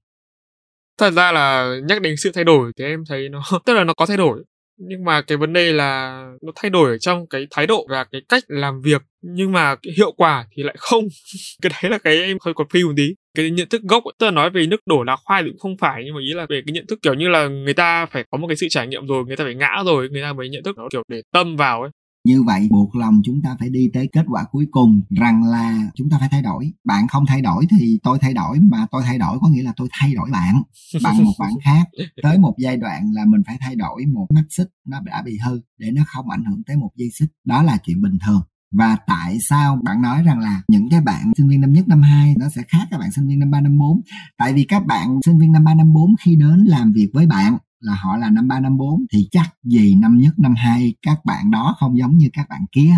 Thật 0.98 1.10
ra 1.10 1.32
là 1.32 1.74
nhắc 1.88 2.02
đến 2.02 2.14
sự 2.16 2.30
thay 2.34 2.44
đổi 2.44 2.72
thì 2.78 2.84
em 2.84 3.04
thấy 3.08 3.28
nó 3.28 3.42
tức 3.66 3.74
là 3.74 3.84
nó 3.84 3.94
có 3.94 4.06
thay 4.06 4.16
đổi 4.16 4.44
nhưng 4.76 5.04
mà 5.04 5.22
cái 5.22 5.38
vấn 5.38 5.52
đề 5.52 5.72
là 5.72 6.22
nó 6.42 6.52
thay 6.56 6.70
đổi 6.70 6.90
ở 6.90 6.98
trong 6.98 7.26
cái 7.26 7.46
thái 7.50 7.66
độ 7.66 7.86
và 7.90 8.04
cái 8.12 8.20
cách 8.28 8.42
làm 8.48 8.80
việc, 8.80 9.02
nhưng 9.22 9.52
mà 9.52 9.74
cái 9.76 9.92
hiệu 9.96 10.12
quả 10.12 10.46
thì 10.56 10.62
lại 10.62 10.74
không. 10.78 11.04
Cái 11.62 11.72
đấy 11.82 11.90
là 11.90 11.98
cái 11.98 12.16
em 12.18 12.36
hơi 12.44 12.54
còn 12.54 12.68
phi 12.68 12.84
một 12.84 12.92
tí. 12.96 13.14
Cái 13.34 13.50
nhận 13.50 13.68
thức 13.68 13.82
gốc 13.82 14.04
tức 14.18 14.26
là 14.26 14.30
nói 14.30 14.50
về 14.50 14.66
nước 14.66 14.80
đổ 14.86 15.02
lá 15.02 15.16
khoai 15.24 15.42
thì 15.42 15.48
cũng 15.50 15.58
không 15.58 15.76
phải, 15.80 16.02
nhưng 16.04 16.14
mà 16.14 16.20
ý 16.20 16.32
là 16.34 16.46
về 16.48 16.62
cái 16.66 16.72
nhận 16.72 16.86
thức 16.86 16.98
kiểu 17.02 17.14
như 17.14 17.28
là 17.28 17.48
người 17.48 17.74
ta 17.74 18.06
phải 18.06 18.24
có 18.30 18.38
một 18.38 18.46
cái 18.48 18.56
sự 18.56 18.66
trải 18.70 18.86
nghiệm 18.86 19.06
rồi, 19.06 19.24
người 19.24 19.36
ta 19.36 19.44
phải 19.44 19.54
ngã 19.54 19.82
rồi, 19.86 20.08
người 20.10 20.22
ta 20.22 20.32
mới 20.32 20.48
nhận 20.48 20.62
thức 20.62 20.76
nó 20.78 20.88
kiểu 20.92 21.02
để 21.08 21.22
tâm 21.32 21.56
vào 21.56 21.82
ấy 21.82 21.90
như 22.24 22.42
vậy 22.42 22.68
buộc 22.70 22.96
lòng 22.96 23.20
chúng 23.24 23.42
ta 23.42 23.56
phải 23.60 23.70
đi 23.70 23.90
tới 23.94 24.08
kết 24.12 24.24
quả 24.28 24.44
cuối 24.50 24.66
cùng 24.70 25.02
rằng 25.10 25.44
là 25.44 25.90
chúng 25.94 26.10
ta 26.10 26.18
phải 26.18 26.28
thay 26.28 26.42
đổi. 26.42 26.72
Bạn 26.84 27.08
không 27.08 27.26
thay 27.26 27.42
đổi 27.42 27.66
thì 27.70 27.98
tôi 28.02 28.18
thay 28.20 28.34
đổi, 28.34 28.60
mà 28.60 28.86
tôi 28.90 29.02
thay 29.06 29.18
đổi 29.18 29.38
có 29.40 29.48
nghĩa 29.48 29.62
là 29.62 29.72
tôi 29.76 29.88
thay 29.92 30.14
đổi 30.14 30.30
bạn 30.30 30.62
bằng 31.02 31.24
một 31.24 31.32
bạn 31.38 31.52
khác. 31.64 31.88
Tới 32.22 32.38
một 32.38 32.54
giai 32.58 32.76
đoạn 32.76 33.10
là 33.12 33.24
mình 33.24 33.42
phải 33.46 33.56
thay 33.60 33.74
đổi 33.74 34.06
một 34.06 34.26
mắt 34.34 34.44
xích 34.50 34.68
nó 34.86 35.00
đã 35.00 35.22
bị 35.22 35.38
hư 35.46 35.60
để 35.78 35.90
nó 35.90 36.02
không 36.06 36.30
ảnh 36.30 36.44
hưởng 36.44 36.62
tới 36.66 36.76
một 36.76 36.90
dây 36.96 37.08
xích. 37.18 37.28
Đó 37.44 37.62
là 37.62 37.78
chuyện 37.84 38.02
bình 38.02 38.18
thường. 38.26 38.42
Và 38.76 38.96
tại 39.06 39.38
sao 39.40 39.80
bạn 39.84 40.02
nói 40.02 40.22
rằng 40.22 40.38
là 40.38 40.62
những 40.68 40.88
cái 40.90 41.00
bạn 41.00 41.32
sinh 41.36 41.48
viên 41.48 41.60
năm 41.60 41.72
nhất, 41.72 41.88
năm 41.88 42.02
hai 42.02 42.34
nó 42.38 42.48
sẽ 42.48 42.62
khác 42.68 42.88
các 42.90 43.00
bạn 43.00 43.12
sinh 43.12 43.28
viên 43.28 43.38
năm 43.38 43.50
ba, 43.50 43.60
năm 43.60 43.78
bốn? 43.78 44.00
Tại 44.38 44.52
vì 44.52 44.64
các 44.68 44.86
bạn 44.86 45.18
sinh 45.24 45.38
viên 45.38 45.52
năm 45.52 45.64
ba, 45.64 45.74
năm 45.74 45.92
bốn 45.92 46.14
khi 46.20 46.36
đến 46.36 46.64
làm 46.64 46.92
việc 46.92 47.08
với 47.12 47.26
bạn 47.26 47.58
là 47.84 47.94
họ 47.94 48.16
là 48.16 48.30
năm 48.30 48.48
ba, 48.48 48.60
năm 48.60 48.76
bốn, 48.76 49.04
thì 49.12 49.28
chắc 49.30 49.54
gì 49.64 49.94
năm 49.94 50.18
nhất, 50.18 50.38
năm 50.38 50.54
hai 50.56 50.94
các 51.02 51.24
bạn 51.24 51.50
đó 51.50 51.76
không 51.78 51.98
giống 51.98 52.16
như 52.16 52.28
các 52.32 52.46
bạn 52.48 52.64
kia, 52.72 52.94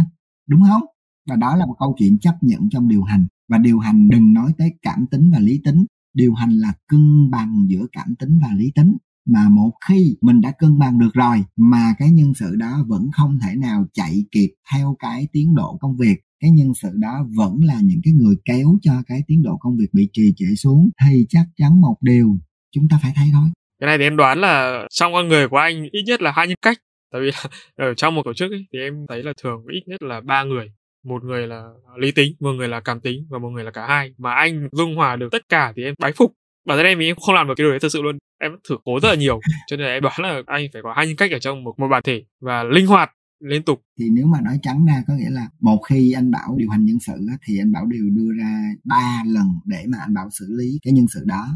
đúng 0.48 0.62
không? 0.62 0.82
Và 1.28 1.36
đó 1.36 1.56
là 1.56 1.66
một 1.66 1.74
câu 1.78 1.94
chuyện 1.98 2.18
chấp 2.18 2.36
nhận 2.40 2.68
trong 2.70 2.88
điều 2.88 3.02
hành. 3.02 3.26
Và 3.48 3.58
điều 3.58 3.78
hành 3.78 4.08
đừng 4.08 4.32
nói 4.32 4.52
tới 4.58 4.74
cảm 4.82 5.06
tính 5.10 5.30
và 5.32 5.38
lý 5.38 5.60
tính. 5.64 5.84
Điều 6.14 6.34
hành 6.34 6.50
là 6.50 6.72
cân 6.88 7.30
bằng 7.30 7.66
giữa 7.68 7.86
cảm 7.92 8.14
tính 8.18 8.38
và 8.42 8.48
lý 8.56 8.72
tính. 8.74 8.96
Mà 9.28 9.48
một 9.48 9.72
khi 9.88 10.16
mình 10.20 10.40
đã 10.40 10.52
cân 10.58 10.78
bằng 10.78 10.98
được 10.98 11.14
rồi, 11.14 11.44
mà 11.56 11.94
cái 11.98 12.10
nhân 12.10 12.34
sự 12.34 12.56
đó 12.56 12.84
vẫn 12.86 13.10
không 13.12 13.38
thể 13.42 13.56
nào 13.56 13.86
chạy 13.92 14.24
kịp 14.32 14.54
theo 14.72 14.96
cái 14.98 15.28
tiến 15.32 15.54
độ 15.54 15.78
công 15.80 15.96
việc, 15.96 16.20
cái 16.40 16.50
nhân 16.50 16.72
sự 16.82 16.88
đó 16.94 17.26
vẫn 17.36 17.64
là 17.64 17.80
những 17.80 18.00
cái 18.04 18.12
người 18.14 18.36
kéo 18.44 18.78
cho 18.82 19.02
cái 19.06 19.22
tiến 19.26 19.42
độ 19.42 19.56
công 19.56 19.76
việc 19.76 19.88
bị 19.92 20.08
trì 20.12 20.34
trệ 20.36 20.54
xuống, 20.56 20.90
thì 21.04 21.26
chắc 21.28 21.46
chắn 21.56 21.80
một 21.80 21.96
điều, 22.00 22.38
chúng 22.74 22.88
ta 22.88 22.98
phải 23.02 23.12
thay 23.14 23.30
thôi 23.32 23.48
cái 23.80 23.86
này 23.86 23.98
thì 23.98 24.04
em 24.04 24.16
đoán 24.16 24.40
là 24.40 24.84
trong 24.90 25.12
con 25.12 25.28
người 25.28 25.48
của 25.48 25.56
anh 25.56 25.88
ít 25.92 26.02
nhất 26.06 26.22
là 26.22 26.30
hai 26.30 26.48
nhân 26.48 26.56
cách. 26.62 26.78
Tại 27.12 27.20
vì 27.20 27.30
ở 27.76 27.94
trong 27.94 28.14
một 28.14 28.22
tổ 28.24 28.34
chức 28.34 28.50
ấy, 28.50 28.66
thì 28.72 28.78
em 28.78 29.06
thấy 29.08 29.22
là 29.22 29.32
thường 29.42 29.64
ít 29.72 29.82
nhất 29.86 30.02
là 30.02 30.20
ba 30.20 30.44
người. 30.44 30.72
Một 31.04 31.24
người 31.24 31.46
là 31.46 31.62
lý 31.98 32.12
tính 32.12 32.34
một 32.40 32.52
người 32.52 32.68
là 32.68 32.80
cảm 32.80 33.00
tính 33.00 33.26
và 33.30 33.38
một 33.38 33.48
người 33.48 33.64
là 33.64 33.70
cả 33.70 33.86
hai. 33.86 34.14
Mà 34.18 34.34
anh 34.34 34.68
dung 34.72 34.96
hòa 34.96 35.16
được 35.16 35.28
tất 35.32 35.48
cả 35.48 35.72
thì 35.76 35.84
em 35.84 35.94
bái 35.98 36.12
phục. 36.12 36.32
Bản 36.66 36.78
thân 36.78 36.86
em 36.86 36.98
thì 36.98 37.06
em 37.06 37.16
không 37.16 37.34
làm 37.34 37.48
được 37.48 37.54
cái 37.56 37.64
điều 37.64 37.70
đấy 37.70 37.78
thật 37.80 37.88
sự 37.92 38.02
luôn. 38.02 38.18
Em 38.40 38.52
thử 38.68 38.76
cố 38.84 39.00
rất 39.00 39.08
là 39.08 39.14
nhiều. 39.14 39.40
Cho 39.66 39.76
nên 39.76 39.86
là 39.86 39.92
em 39.92 40.02
đoán 40.02 40.20
là 40.20 40.42
anh 40.46 40.66
phải 40.72 40.82
có 40.82 40.92
hai 40.96 41.06
nhân 41.06 41.16
cách 41.16 41.32
ở 41.32 41.38
trong 41.38 41.64
một 41.64 41.78
một 41.78 41.88
bản 41.88 42.02
thể 42.02 42.24
và 42.40 42.64
linh 42.64 42.86
hoạt 42.86 43.12
liên 43.40 43.62
tục. 43.62 43.82
Thì 43.98 44.04
nếu 44.12 44.26
mà 44.26 44.40
nói 44.40 44.58
trắng 44.62 44.84
ra 44.86 45.02
có 45.08 45.14
nghĩa 45.14 45.30
là 45.30 45.48
một 45.60 45.78
khi 45.88 46.12
anh 46.12 46.30
bảo 46.30 46.56
điều 46.58 46.70
hành 46.70 46.84
nhân 46.84 46.98
sự 47.00 47.12
thì 47.46 47.58
anh 47.58 47.72
bảo 47.72 47.86
đều 47.86 48.04
đưa 48.10 48.32
ra 48.38 48.60
ba 48.84 49.22
lần 49.26 49.46
để 49.64 49.84
mà 49.88 49.98
anh 50.00 50.14
bảo 50.14 50.28
xử 50.30 50.46
lý 50.48 50.78
cái 50.82 50.92
nhân 50.92 51.06
sự 51.14 51.20
đó 51.24 51.46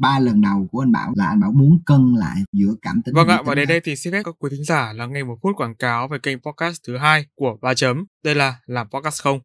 ba 0.00 0.18
lần 0.18 0.40
đầu 0.40 0.68
của 0.72 0.80
anh 0.80 0.92
Bảo 0.92 1.12
là 1.16 1.26
anh 1.26 1.40
Bảo 1.40 1.52
muốn 1.52 1.80
cân 1.86 2.14
lại 2.14 2.36
giữa 2.52 2.74
cảm 2.82 3.02
tính 3.04 3.14
Vâng 3.14 3.28
ạ, 3.28 3.42
và 3.44 3.54
đến 3.54 3.68
đây 3.68 3.80
thì 3.84 3.96
xin 3.96 4.12
phép 4.12 4.22
các 4.24 4.34
quý 4.38 4.50
thính 4.50 4.64
giả 4.64 4.92
là 4.92 5.06
nghe 5.06 5.24
một 5.24 5.38
phút 5.42 5.56
quảng 5.56 5.74
cáo 5.74 6.08
về 6.08 6.18
kênh 6.22 6.38
podcast 6.38 6.80
thứ 6.86 6.96
hai 6.96 7.26
của 7.34 7.56
Ba 7.62 7.74
Chấm. 7.74 8.04
Đây 8.24 8.34
là 8.34 8.56
Làm 8.66 8.88
Podcast 8.90 9.22
Không. 9.22 9.40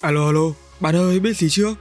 Alo 0.00 0.26
alo, 0.26 0.40
bạn 0.80 0.96
ơi 0.96 1.20
biết 1.20 1.36
gì 1.36 1.48
chưa? 1.50 1.74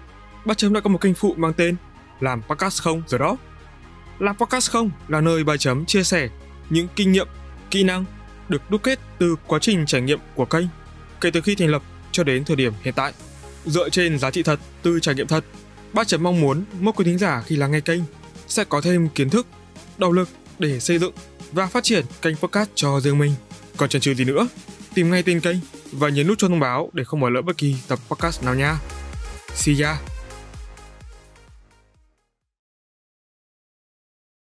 Ba 0.45 0.53
Chấm 0.53 0.74
đã 0.74 0.80
có 0.80 0.89
một 0.89 1.01
kênh 1.01 1.14
phụ 1.14 1.34
mang 1.38 1.53
tên 1.53 1.76
Làm 2.20 2.41
Podcast 2.41 2.82
Không 2.82 3.01
rồi 3.08 3.20
đó. 3.20 3.38
Làm 4.20 4.38
Podcast 4.38 4.72
Không 4.72 4.91
là 5.08 5.22
nơi 5.22 5.43
Ba 5.43 5.58
Chấm 5.58 5.86
chia 5.86 6.03
sẻ 6.03 6.30
những 6.70 6.88
kinh 6.95 7.12
nghiệm, 7.12 7.28
kỹ 7.72 7.84
năng 7.84 8.05
được 8.49 8.62
đúc 8.70 8.84
kết 8.84 8.99
từ 9.20 9.36
quá 9.47 9.60
trình 9.62 9.86
trải 9.86 10.01
nghiệm 10.01 10.20
của 10.36 10.45
kênh 10.45 10.66
kể 11.22 11.32
từ 11.32 11.41
khi 11.41 11.55
thành 11.55 11.70
lập 11.70 11.82
cho 12.12 12.24
đến 12.24 12.45
thời 12.45 12.55
điểm 12.55 12.74
hiện 12.82 12.93
tại. 12.97 13.14
Dựa 13.68 13.89
trên 13.89 14.20
giá 14.20 14.32
trị 14.32 14.43
thật 14.43 14.59
từ 14.82 14.99
trải 14.99 15.15
nghiệm 15.15 15.28
thật, 15.28 15.43
Bác 15.93 16.07
Chấm 16.07 16.24
mong 16.24 16.41
muốn 16.41 16.63
mỗi 16.80 16.93
quý 16.93 17.05
thính 17.05 17.18
giả 17.18 17.43
khi 17.45 17.55
lắng 17.55 17.72
nghe 17.72 17.80
kênh 17.80 18.01
sẽ 18.47 18.63
có 18.63 18.82
thêm 18.82 19.09
kiến 19.09 19.30
thức, 19.30 19.47
động 19.97 20.11
lực 20.11 20.30
để 20.59 20.80
xây 20.80 20.99
dựng 20.99 21.13
và 21.51 21.68
phát 21.68 21.84
triển 21.84 22.05
kênh 22.22 22.36
podcast 22.36 22.70
cho 22.76 22.99
riêng 22.99 23.18
mình. 23.18 23.32
Còn 23.78 23.89
chần 23.89 24.01
chừ 24.01 24.13
gì 24.13 24.26
nữa, 24.26 24.47
tìm 24.93 25.11
ngay 25.11 25.24
tên 25.24 25.39
kênh 25.39 25.57
và 25.91 26.09
nhấn 26.09 26.28
nút 26.28 26.38
cho 26.38 26.47
thông 26.47 26.59
báo 26.59 26.89
để 26.93 27.03
không 27.03 27.20
bỏ 27.20 27.30
lỡ 27.30 27.41
bất 27.41 27.57
kỳ 27.57 27.76
tập 27.88 27.99
podcast 28.09 28.43
nào 28.43 28.55
nha. 28.55 28.78
See 29.53 29.76
ya! 29.84 29.97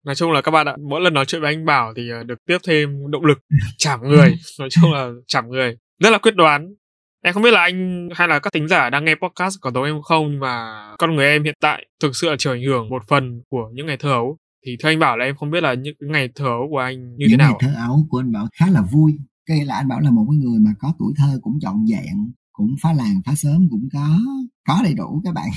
Nói 0.03 0.15
chung 0.15 0.32
là 0.32 0.41
các 0.41 0.51
bạn 0.51 0.67
ạ, 0.67 0.76
mỗi 0.89 1.01
lần 1.01 1.13
nói 1.13 1.26
chuyện 1.26 1.41
với 1.41 1.53
anh 1.53 1.65
Bảo 1.65 1.93
thì 1.95 2.09
ờ, 2.09 2.24
được 2.24 2.45
tiếp 2.45 2.57
thêm 2.67 3.11
động 3.11 3.26
lực, 3.26 3.38
chảm 3.78 3.99
người. 4.03 4.36
Nói 4.59 4.69
chung 4.69 4.93
là 4.93 5.09
chảm 5.28 5.49
người. 5.49 5.78
Rất 5.99 6.09
là 6.09 6.17
quyết 6.17 6.36
đoán. 6.36 6.74
Em 7.24 7.34
không 7.34 7.43
biết 7.43 7.51
là 7.53 7.61
anh 7.61 8.09
hay 8.13 8.28
là 8.28 8.39
các 8.39 8.53
thính 8.53 8.67
giả 8.67 8.89
đang 8.89 9.05
nghe 9.05 9.15
podcast 9.15 9.55
có 9.61 9.72
giống 9.74 9.84
em 9.84 10.01
không 10.01 10.39
mà 10.39 10.86
con 10.97 11.15
người 11.15 11.26
em 11.26 11.43
hiện 11.43 11.55
tại 11.61 11.86
thực 12.01 12.15
sự 12.15 12.30
là 12.30 12.36
chịu 12.39 12.53
ảnh 12.53 12.63
hưởng 12.63 12.89
một 12.89 13.03
phần 13.07 13.41
của 13.49 13.69
những 13.74 13.86
ngày 13.86 13.97
thơ 13.97 14.11
ấu. 14.11 14.38
Thì 14.65 14.78
thưa 14.80 14.89
anh 14.89 14.99
Bảo 14.99 15.17
là 15.17 15.26
em 15.26 15.36
không 15.36 15.51
biết 15.51 15.63
là 15.63 15.74
những 15.74 15.95
ngày 15.99 16.30
thơ 16.36 16.45
ấu 16.45 16.67
của 16.72 16.78
anh 16.78 16.99
như 16.99 17.15
những 17.17 17.30
thế 17.30 17.38
nào. 17.38 17.57
ngày 17.61 17.72
thơ 17.74 17.80
ấu 17.88 18.05
của 18.09 18.19
anh 18.19 18.32
Bảo 18.32 18.47
khá 18.59 18.67
là 18.69 18.82
vui. 18.91 19.17
Cái 19.45 19.65
là 19.65 19.76
anh 19.76 19.88
Bảo 19.88 19.99
là 19.99 20.11
một 20.11 20.26
cái 20.32 20.38
người 20.38 20.59
mà 20.59 20.72
có 20.80 20.93
tuổi 20.99 21.13
thơ 21.17 21.39
cũng 21.41 21.59
trọn 21.61 21.76
vẹn 21.91 22.32
cũng 22.51 22.76
phá 22.82 22.93
làng 22.93 23.22
phá 23.26 23.36
sớm 23.36 23.67
cũng 23.69 23.89
có 23.93 24.19
có 24.67 24.82
đầy 24.84 24.93
đủ 24.93 25.22
các 25.24 25.34
bạn 25.34 25.49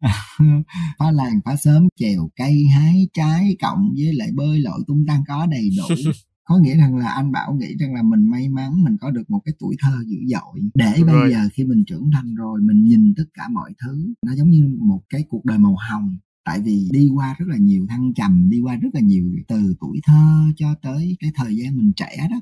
phá 0.98 1.10
làng 1.10 1.40
phá 1.44 1.56
sớm 1.56 1.88
chèo 2.00 2.30
cây 2.36 2.66
hái 2.74 3.08
trái 3.12 3.56
cộng 3.62 3.90
với 3.96 4.12
lại 4.14 4.28
bơi 4.34 4.60
lội 4.60 4.80
tung 4.86 5.04
tăng 5.08 5.22
có 5.28 5.46
đầy 5.50 5.68
đủ 5.78 5.94
có 6.52 6.58
nghĩa 6.58 6.76
rằng 6.76 6.96
là 6.96 7.08
anh 7.08 7.32
bảo 7.32 7.54
nghĩ 7.54 7.76
rằng 7.78 7.94
là 7.94 8.02
mình 8.02 8.30
may 8.30 8.48
mắn 8.48 8.84
mình 8.84 8.96
có 9.00 9.10
được 9.10 9.30
một 9.30 9.40
cái 9.44 9.54
tuổi 9.58 9.76
thơ 9.80 9.92
dữ 10.06 10.16
dội. 10.26 10.60
Để 10.74 10.94
Đúng 10.96 11.06
bây 11.06 11.14
rồi. 11.14 11.30
giờ 11.30 11.48
khi 11.52 11.64
mình 11.64 11.84
trưởng 11.86 12.10
thành 12.12 12.34
rồi 12.34 12.60
mình 12.62 12.84
nhìn 12.84 13.14
tất 13.16 13.24
cả 13.34 13.48
mọi 13.48 13.72
thứ 13.82 14.14
nó 14.26 14.34
giống 14.34 14.50
như 14.50 14.76
một 14.80 15.02
cái 15.08 15.24
cuộc 15.28 15.44
đời 15.44 15.58
màu 15.58 15.76
hồng. 15.90 16.16
Tại 16.44 16.60
vì 16.60 16.88
đi 16.92 17.08
qua 17.14 17.34
rất 17.38 17.46
là 17.48 17.56
nhiều 17.56 17.86
thăng 17.88 18.14
trầm 18.14 18.50
đi 18.50 18.60
qua 18.60 18.76
rất 18.76 18.88
là 18.92 19.00
nhiều 19.00 19.24
từ 19.48 19.74
tuổi 19.80 20.00
thơ 20.04 20.44
cho 20.56 20.74
tới 20.82 21.16
cái 21.20 21.30
thời 21.34 21.56
gian 21.56 21.76
mình 21.76 21.92
trẻ 21.96 22.28
đó. 22.30 22.40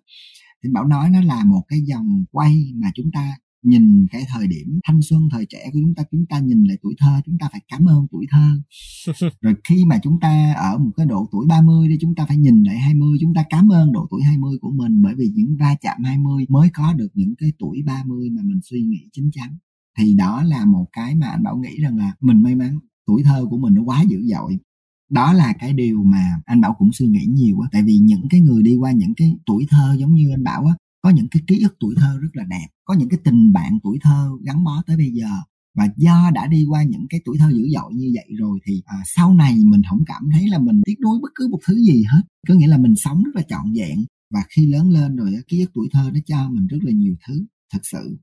Thì 0.65 0.71
bảo 0.71 0.85
nói 0.85 1.11
nó 1.11 1.21
là 1.23 1.45
một 1.45 1.63
cái 1.69 1.81
dòng 1.81 2.25
quay 2.31 2.73
mà 2.75 2.91
chúng 2.95 3.11
ta 3.13 3.33
nhìn 3.63 4.07
cái 4.11 4.25
thời 4.29 4.47
điểm 4.47 4.81
thanh 4.85 5.01
xuân 5.03 5.29
thời 5.33 5.47
trẻ 5.47 5.71
của 5.73 5.79
chúng 5.83 5.95
ta 5.95 6.03
chúng 6.11 6.27
ta 6.27 6.39
nhìn 6.39 6.65
lại 6.65 6.77
tuổi 6.83 6.95
thơ 6.99 7.21
chúng 7.27 7.39
ta 7.39 7.49
phải 7.53 7.61
cảm 7.69 7.87
ơn 7.87 8.07
tuổi 8.11 8.27
thơ. 8.31 8.49
Rồi 9.41 9.55
khi 9.69 9.85
mà 9.85 9.99
chúng 10.03 10.21
ta 10.21 10.55
ở 10.57 10.79
một 10.79 10.91
cái 10.97 11.07
độ 11.07 11.29
tuổi 11.33 11.47
30 11.47 11.89
đi 11.89 11.97
chúng 12.01 12.15
ta 12.15 12.27
phải 12.27 12.37
nhìn 12.37 12.63
lại 12.63 12.79
20 12.79 13.19
chúng 13.21 13.35
ta 13.35 13.45
cảm 13.51 13.73
ơn 13.73 13.93
độ 13.93 14.07
tuổi 14.11 14.23
20 14.23 14.59
của 14.61 14.71
mình 14.71 15.03
bởi 15.03 15.15
vì 15.15 15.31
những 15.35 15.57
va 15.61 15.75
chạm 15.81 16.03
20 16.05 16.47
mới 16.49 16.71
có 16.75 16.93
được 16.93 17.09
những 17.15 17.35
cái 17.39 17.53
tuổi 17.59 17.83
30 17.87 18.31
mà 18.31 18.43
mình 18.45 18.61
suy 18.71 18.83
nghĩ 18.83 19.09
chín 19.13 19.31
chắn. 19.33 19.57
Thì 19.99 20.15
đó 20.15 20.43
là 20.43 20.65
một 20.65 20.87
cái 20.93 21.15
mà 21.15 21.27
anh 21.27 21.43
Bảo 21.43 21.57
nghĩ 21.57 21.81
rằng 21.83 21.97
là 21.97 22.13
mình 22.21 22.43
may 22.43 22.55
mắn 22.55 22.79
tuổi 23.07 23.23
thơ 23.23 23.47
của 23.51 23.59
mình 23.59 23.75
nó 23.75 23.83
quá 23.83 24.03
dữ 24.09 24.23
dội. 24.23 24.59
Đó 25.11 25.33
là 25.33 25.53
cái 25.61 25.73
điều 25.73 26.03
mà 26.05 26.41
anh 26.45 26.61
Bảo 26.61 26.75
cũng 26.79 26.93
suy 26.93 27.07
nghĩ 27.07 27.27
nhiều 27.29 27.61
á. 27.61 27.69
Tại 27.73 27.83
vì 27.83 27.99
những 27.99 28.29
cái 28.31 28.41
người 28.41 28.63
đi 28.63 28.77
qua 28.77 28.93
những 28.93 29.15
cái 29.17 29.37
tuổi 29.47 29.67
thơ 29.71 29.97
giống 29.99 30.15
như 30.15 30.31
anh 30.35 30.45
Bảo 30.45 30.67
á 30.67 30.75
có 31.03 31.11
những 31.11 31.29
cái 31.31 31.43
ký 31.47 31.61
ức 31.63 31.77
tuổi 31.81 31.95
thơ 31.97 32.19
rất 32.21 32.29
là 32.33 32.45
đẹp 32.45 32.69
có 32.91 32.97
những 32.97 33.09
cái 33.09 33.21
tình 33.25 33.53
bạn 33.53 33.79
tuổi 33.83 33.99
thơ 34.03 34.31
gắn 34.43 34.65
bó 34.65 34.83
tới 34.87 34.97
bây 34.97 35.11
giờ. 35.11 35.29
Và 35.75 35.89
do 35.97 36.31
đã 36.35 36.47
đi 36.47 36.67
qua 36.69 36.83
những 36.83 37.07
cái 37.11 37.21
tuổi 37.25 37.39
thơ 37.39 37.51
dữ 37.51 37.69
dội 37.75 37.95
như 37.95 38.11
vậy 38.15 38.27
rồi 38.39 38.59
thì 38.67 38.83
à, 38.87 38.97
sau 39.05 39.35
này 39.35 39.57
mình 39.65 39.83
không 39.91 40.05
cảm 40.07 40.23
thấy 40.33 40.49
là 40.49 40.59
mình 40.59 40.83
tiếc 40.87 41.01
nuối 41.03 41.19
bất 41.23 41.29
cứ 41.35 41.49
một 41.49 41.59
thứ 41.67 41.75
gì 41.75 42.05
hết. 42.13 42.23
Có 42.49 42.55
nghĩa 42.55 42.67
là 42.67 42.79
mình 42.79 42.95
sống 42.97 43.23
rất 43.23 43.31
là 43.35 43.43
trọn 43.49 43.73
vẹn. 43.75 44.05
Và 44.35 44.41
khi 44.49 44.67
lớn 44.67 44.91
lên 44.91 45.17
rồi 45.17 45.33
ký 45.49 45.61
ức 45.61 45.71
tuổi 45.75 45.89
thơ 45.93 46.11
nó 46.15 46.21
cho 46.27 46.49
mình 46.49 46.67
rất 46.67 46.79
là 46.83 46.93
nhiều 46.93 47.15
thứ 47.29 47.45
thật 47.73 47.81
sự. 47.83 48.19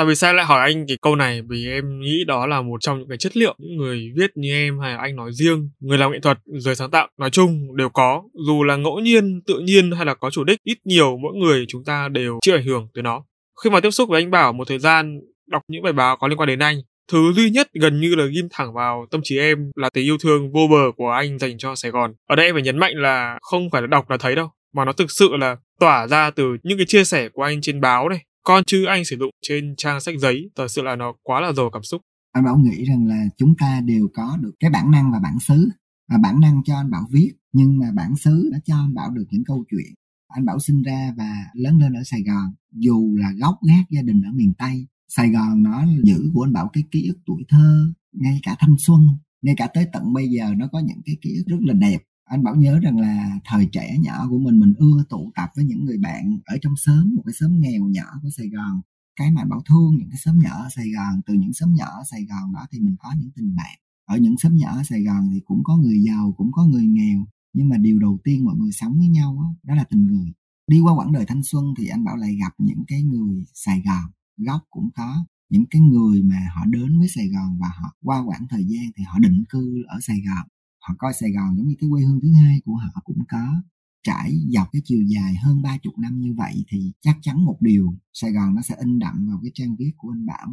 Tại 0.00 0.06
vì 0.06 0.14
sao 0.14 0.34
lại 0.34 0.46
hỏi 0.46 0.60
anh 0.60 0.86
cái 0.86 0.96
câu 1.02 1.16
này? 1.16 1.42
Vì 1.48 1.68
em 1.68 2.00
nghĩ 2.00 2.24
đó 2.26 2.46
là 2.46 2.62
một 2.62 2.80
trong 2.80 2.98
những 2.98 3.08
cái 3.08 3.18
chất 3.18 3.36
liệu 3.36 3.54
những 3.58 3.76
người 3.76 4.12
viết 4.16 4.30
như 4.34 4.52
em 4.52 4.78
hay 4.78 4.92
là 4.92 4.98
anh 4.98 5.16
nói 5.16 5.30
riêng, 5.32 5.70
người 5.80 5.98
làm 5.98 6.12
nghệ 6.12 6.20
thuật, 6.20 6.38
giới 6.46 6.74
sáng 6.74 6.90
tạo 6.90 7.08
nói 7.18 7.30
chung 7.30 7.76
đều 7.76 7.88
có. 7.88 8.22
Dù 8.46 8.64
là 8.64 8.76
ngẫu 8.76 9.00
nhiên, 9.00 9.40
tự 9.46 9.58
nhiên 9.58 9.90
hay 9.92 10.06
là 10.06 10.14
có 10.14 10.30
chủ 10.30 10.44
đích, 10.44 10.58
ít 10.64 10.78
nhiều 10.84 11.18
mỗi 11.22 11.36
người 11.36 11.64
chúng 11.68 11.84
ta 11.84 12.08
đều 12.08 12.38
chịu 12.42 12.56
ảnh 12.56 12.64
hưởng 12.64 12.88
từ 12.94 13.02
nó. 13.02 13.24
Khi 13.64 13.70
mà 13.70 13.80
tiếp 13.80 13.90
xúc 13.90 14.08
với 14.08 14.22
anh 14.22 14.30
Bảo 14.30 14.52
một 14.52 14.68
thời 14.68 14.78
gian 14.78 15.20
đọc 15.50 15.62
những 15.68 15.82
bài 15.82 15.92
báo 15.92 16.16
có 16.16 16.28
liên 16.28 16.38
quan 16.38 16.46
đến 16.46 16.58
anh, 16.58 16.76
thứ 17.12 17.32
duy 17.32 17.50
nhất 17.50 17.68
gần 17.80 18.00
như 18.00 18.14
là 18.14 18.24
ghim 18.24 18.48
thẳng 18.50 18.74
vào 18.74 19.06
tâm 19.10 19.20
trí 19.24 19.38
em 19.38 19.70
là 19.76 19.90
tình 19.90 20.04
yêu 20.04 20.18
thương 20.18 20.52
vô 20.52 20.66
bờ 20.70 20.92
của 20.96 21.10
anh 21.10 21.38
dành 21.38 21.58
cho 21.58 21.74
Sài 21.74 21.90
Gòn. 21.90 22.14
Ở 22.28 22.36
đây 22.36 22.46
em 22.46 22.54
phải 22.54 22.62
nhấn 22.62 22.78
mạnh 22.78 22.92
là 22.96 23.38
không 23.42 23.70
phải 23.70 23.82
là 23.82 23.86
đọc 23.86 24.10
là 24.10 24.16
thấy 24.16 24.34
đâu, 24.34 24.50
mà 24.74 24.84
nó 24.84 24.92
thực 24.92 25.10
sự 25.10 25.36
là 25.36 25.56
tỏa 25.80 26.06
ra 26.06 26.30
từ 26.30 26.56
những 26.62 26.78
cái 26.78 26.86
chia 26.86 27.04
sẻ 27.04 27.28
của 27.28 27.42
anh 27.42 27.60
trên 27.60 27.80
báo 27.80 28.08
này, 28.08 28.20
con 28.42 28.64
chữ 28.64 28.84
anh 28.84 29.04
sử 29.04 29.16
dụng 29.16 29.30
trên 29.42 29.74
trang 29.76 30.00
sách 30.00 30.14
giấy, 30.18 30.50
thật 30.56 30.68
sự 30.68 30.82
là 30.82 30.96
nó 30.96 31.12
quá 31.22 31.40
là 31.40 31.52
giàu 31.52 31.70
cảm 31.72 31.82
xúc. 31.82 32.00
Anh 32.32 32.44
bảo 32.44 32.58
nghĩ 32.58 32.84
rằng 32.84 33.06
là 33.06 33.24
chúng 33.36 33.54
ta 33.56 33.80
đều 33.84 34.08
có 34.14 34.38
được 34.40 34.52
cái 34.60 34.70
bản 34.70 34.90
năng 34.90 35.12
và 35.12 35.18
bản 35.22 35.38
xứ. 35.40 35.68
Và 36.08 36.18
bản 36.22 36.40
năng 36.40 36.62
cho 36.64 36.76
anh 36.76 36.90
bảo 36.90 37.06
viết, 37.10 37.32
nhưng 37.52 37.78
mà 37.78 37.86
bản 37.94 38.16
xứ 38.16 38.50
đã 38.52 38.58
cho 38.64 38.76
anh 38.76 38.94
bảo 38.94 39.10
được 39.10 39.24
những 39.30 39.44
câu 39.44 39.64
chuyện. 39.70 39.94
Anh 40.28 40.44
bảo 40.44 40.58
sinh 40.58 40.82
ra 40.82 41.14
và 41.16 41.44
lớn 41.54 41.78
lên 41.78 41.92
ở 41.92 42.02
sài 42.04 42.22
gòn, 42.22 42.54
dù 42.72 43.16
là 43.20 43.32
gốc 43.40 43.58
gác 43.68 43.90
gia 43.90 44.02
đình 44.02 44.22
ở 44.22 44.30
miền 44.34 44.52
tây, 44.58 44.86
sài 45.08 45.30
gòn 45.30 45.62
nó 45.62 45.84
giữ 46.04 46.30
của 46.34 46.42
anh 46.42 46.52
bảo 46.52 46.70
cái 46.72 46.84
ký 46.90 47.06
ức 47.08 47.18
tuổi 47.26 47.42
thơ, 47.48 47.92
ngay 48.12 48.40
cả 48.42 48.56
thanh 48.58 48.74
xuân, 48.78 49.00
ngay 49.42 49.54
cả 49.58 49.68
tới 49.74 49.86
tận 49.92 50.12
bây 50.12 50.28
giờ 50.28 50.54
nó 50.56 50.68
có 50.72 50.80
những 50.80 51.02
cái 51.04 51.16
ký 51.22 51.30
ức 51.36 51.44
rất 51.46 51.60
là 51.60 51.74
đẹp 51.74 51.98
anh 52.30 52.42
bảo 52.42 52.54
nhớ 52.54 52.78
rằng 52.78 52.98
là 52.98 53.38
thời 53.44 53.68
trẻ 53.72 53.98
nhỏ 53.98 54.26
của 54.28 54.38
mình 54.38 54.58
mình 54.58 54.74
ưa 54.78 55.04
tụ 55.08 55.32
tập 55.34 55.48
với 55.56 55.64
những 55.64 55.84
người 55.84 55.98
bạn 55.98 56.38
ở 56.44 56.56
trong 56.62 56.76
xóm 56.76 57.14
một 57.16 57.22
cái 57.26 57.32
xóm 57.40 57.60
nghèo 57.60 57.84
nhỏ 57.84 58.04
của 58.22 58.28
sài 58.36 58.48
gòn. 58.48 58.80
Cái 59.16 59.30
mà 59.30 59.44
bảo 59.44 59.62
thương 59.68 59.96
những 59.98 60.10
cái 60.10 60.18
xóm 60.18 60.38
nhỏ 60.38 60.62
ở 60.62 60.68
sài 60.76 60.90
gòn 60.90 61.20
từ 61.26 61.34
những 61.34 61.52
xóm 61.52 61.74
nhỏ 61.74 61.86
ở 61.86 62.02
sài 62.10 62.24
gòn 62.24 62.52
đó 62.52 62.66
thì 62.72 62.80
mình 62.80 62.96
có 62.98 63.08
những 63.18 63.30
tình 63.36 63.56
bạn. 63.56 63.78
Ở 64.04 64.16
những 64.16 64.38
xóm 64.38 64.56
nhỏ 64.56 64.70
ở 64.76 64.82
sài 64.82 65.02
gòn 65.02 65.30
thì 65.32 65.40
cũng 65.44 65.60
có 65.64 65.76
người 65.76 66.02
giàu 66.02 66.34
cũng 66.36 66.52
có 66.52 66.66
người 66.66 66.86
nghèo 66.86 67.26
nhưng 67.52 67.68
mà 67.68 67.76
điều 67.76 67.98
đầu 67.98 68.18
tiên 68.24 68.44
mọi 68.44 68.56
người 68.56 68.72
sống 68.72 68.98
với 68.98 69.08
nhau 69.08 69.36
đó, 69.36 69.54
đó 69.62 69.74
là 69.74 69.84
tình 69.84 70.04
người. 70.04 70.32
Đi 70.66 70.80
qua 70.80 70.94
quãng 70.94 71.12
đời 71.12 71.24
thanh 71.26 71.42
xuân 71.42 71.64
thì 71.78 71.86
anh 71.86 72.04
bảo 72.04 72.16
lại 72.16 72.36
gặp 72.40 72.54
những 72.58 72.84
cái 72.86 73.02
người 73.02 73.44
sài 73.54 73.82
gòn 73.86 74.10
gốc 74.36 74.60
cũng 74.70 74.90
có 74.94 75.24
những 75.48 75.64
cái 75.70 75.82
người 75.82 76.22
mà 76.22 76.46
họ 76.54 76.64
đến 76.66 76.98
với 76.98 77.08
sài 77.08 77.28
gòn 77.28 77.58
và 77.60 77.68
họ 77.68 77.96
qua 78.02 78.24
quãng 78.26 78.46
thời 78.50 78.64
gian 78.64 78.84
thì 78.96 79.04
họ 79.04 79.18
định 79.18 79.44
cư 79.48 79.82
ở 79.88 80.00
sài 80.00 80.20
gòn 80.26 80.48
họ 80.80 80.94
coi 80.98 81.12
sài 81.20 81.30
gòn 81.32 81.56
giống 81.56 81.68
như 81.68 81.74
cái 81.80 81.90
quê 81.90 82.02
hương 82.02 82.20
thứ 82.20 82.32
hai 82.32 82.60
của 82.64 82.74
họ, 82.74 83.00
cũng 83.04 83.22
có 83.28 83.62
trải 84.02 84.32
dọc 84.48 84.68
cái 84.72 84.82
chiều 84.84 85.02
dài 85.02 85.34
hơn 85.42 85.62
ba 85.62 85.78
chục 85.82 85.98
năm 85.98 86.20
như 86.20 86.34
vậy 86.34 86.64
thì 86.68 86.92
chắc 87.00 87.18
chắn 87.22 87.44
một 87.44 87.56
điều, 87.60 87.94
Sài 88.12 88.32
Gòn 88.32 88.54
nó 88.54 88.62
sẽ 88.62 88.74
in 88.78 88.98
đậm 88.98 89.26
vào 89.28 89.38
cái 89.42 89.50
trang 89.54 89.76
viết 89.76 89.92
của 89.96 90.10
anh 90.10 90.26
Bảo. 90.26 90.48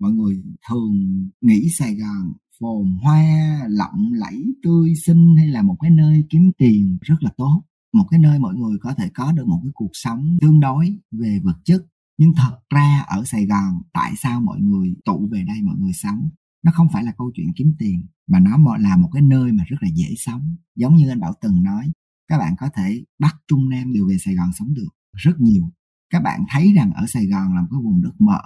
Mọi 0.00 0.12
người 0.12 0.42
thường 0.70 1.28
nghĩ 1.40 1.68
Sài 1.78 1.94
Gòn 1.94 2.32
phồn 2.60 2.98
hoa, 3.02 3.60
lộng 3.68 4.12
lẫy, 4.12 4.54
tươi 4.62 4.94
xinh 5.06 5.36
hay 5.36 5.48
là 5.48 5.62
một 5.62 5.76
cái 5.80 5.90
nơi 5.90 6.24
kiếm 6.30 6.52
tiền 6.58 6.98
rất 7.00 7.16
là 7.20 7.30
tốt, 7.36 7.62
một 7.92 8.06
cái 8.10 8.20
nơi 8.20 8.38
mọi 8.38 8.54
người 8.54 8.78
có 8.80 8.94
thể 8.94 9.10
có 9.14 9.32
được 9.32 9.46
một 9.46 9.60
cái 9.62 9.72
cuộc 9.74 9.90
sống 9.92 10.36
tương 10.40 10.60
đối 10.60 10.98
về 11.10 11.40
vật 11.44 11.56
chất. 11.64 11.82
Nhưng 12.18 12.32
thật 12.36 12.58
ra 12.74 13.04
ở 13.08 13.24
Sài 13.24 13.46
Gòn, 13.46 13.82
tại 13.92 14.12
sao 14.16 14.40
mọi 14.40 14.60
người 14.60 14.94
tụ 15.04 15.28
về 15.32 15.44
đây 15.46 15.56
mọi 15.62 15.76
người 15.78 15.92
sống? 15.92 16.30
Nó 16.64 16.72
không 16.74 16.88
phải 16.92 17.04
là 17.04 17.12
câu 17.18 17.32
chuyện 17.34 17.46
kiếm 17.56 17.74
tiền, 17.78 18.06
mà 18.26 18.40
nó 18.40 18.76
là 18.76 18.96
một 18.96 19.10
cái 19.12 19.22
nơi 19.22 19.52
mà 19.52 19.64
rất 19.66 19.76
là 19.80 19.88
dễ 19.94 20.14
sống. 20.16 20.56
Giống 20.76 20.96
như 20.96 21.08
anh 21.08 21.20
Bảo 21.20 21.34
từng 21.40 21.62
nói, 21.62 21.92
các 22.28 22.38
bạn 22.38 22.54
có 22.58 22.68
thể 22.76 23.04
Bắc 23.18 23.36
Trung 23.48 23.68
Nam 23.68 23.92
đều 23.92 24.08
về 24.08 24.16
Sài 24.18 24.34
Gòn 24.34 24.50
sống 24.58 24.74
được 24.74 24.88
rất 25.16 25.40
nhiều. 25.40 25.72
Các 26.10 26.22
bạn 26.22 26.44
thấy 26.48 26.72
rằng 26.72 26.92
ở 26.92 27.06
Sài 27.06 27.26
Gòn 27.26 27.54
là 27.54 27.60
một 27.60 27.68
cái 27.70 27.80
vùng 27.82 28.02
đất 28.02 28.14
mở 28.18 28.40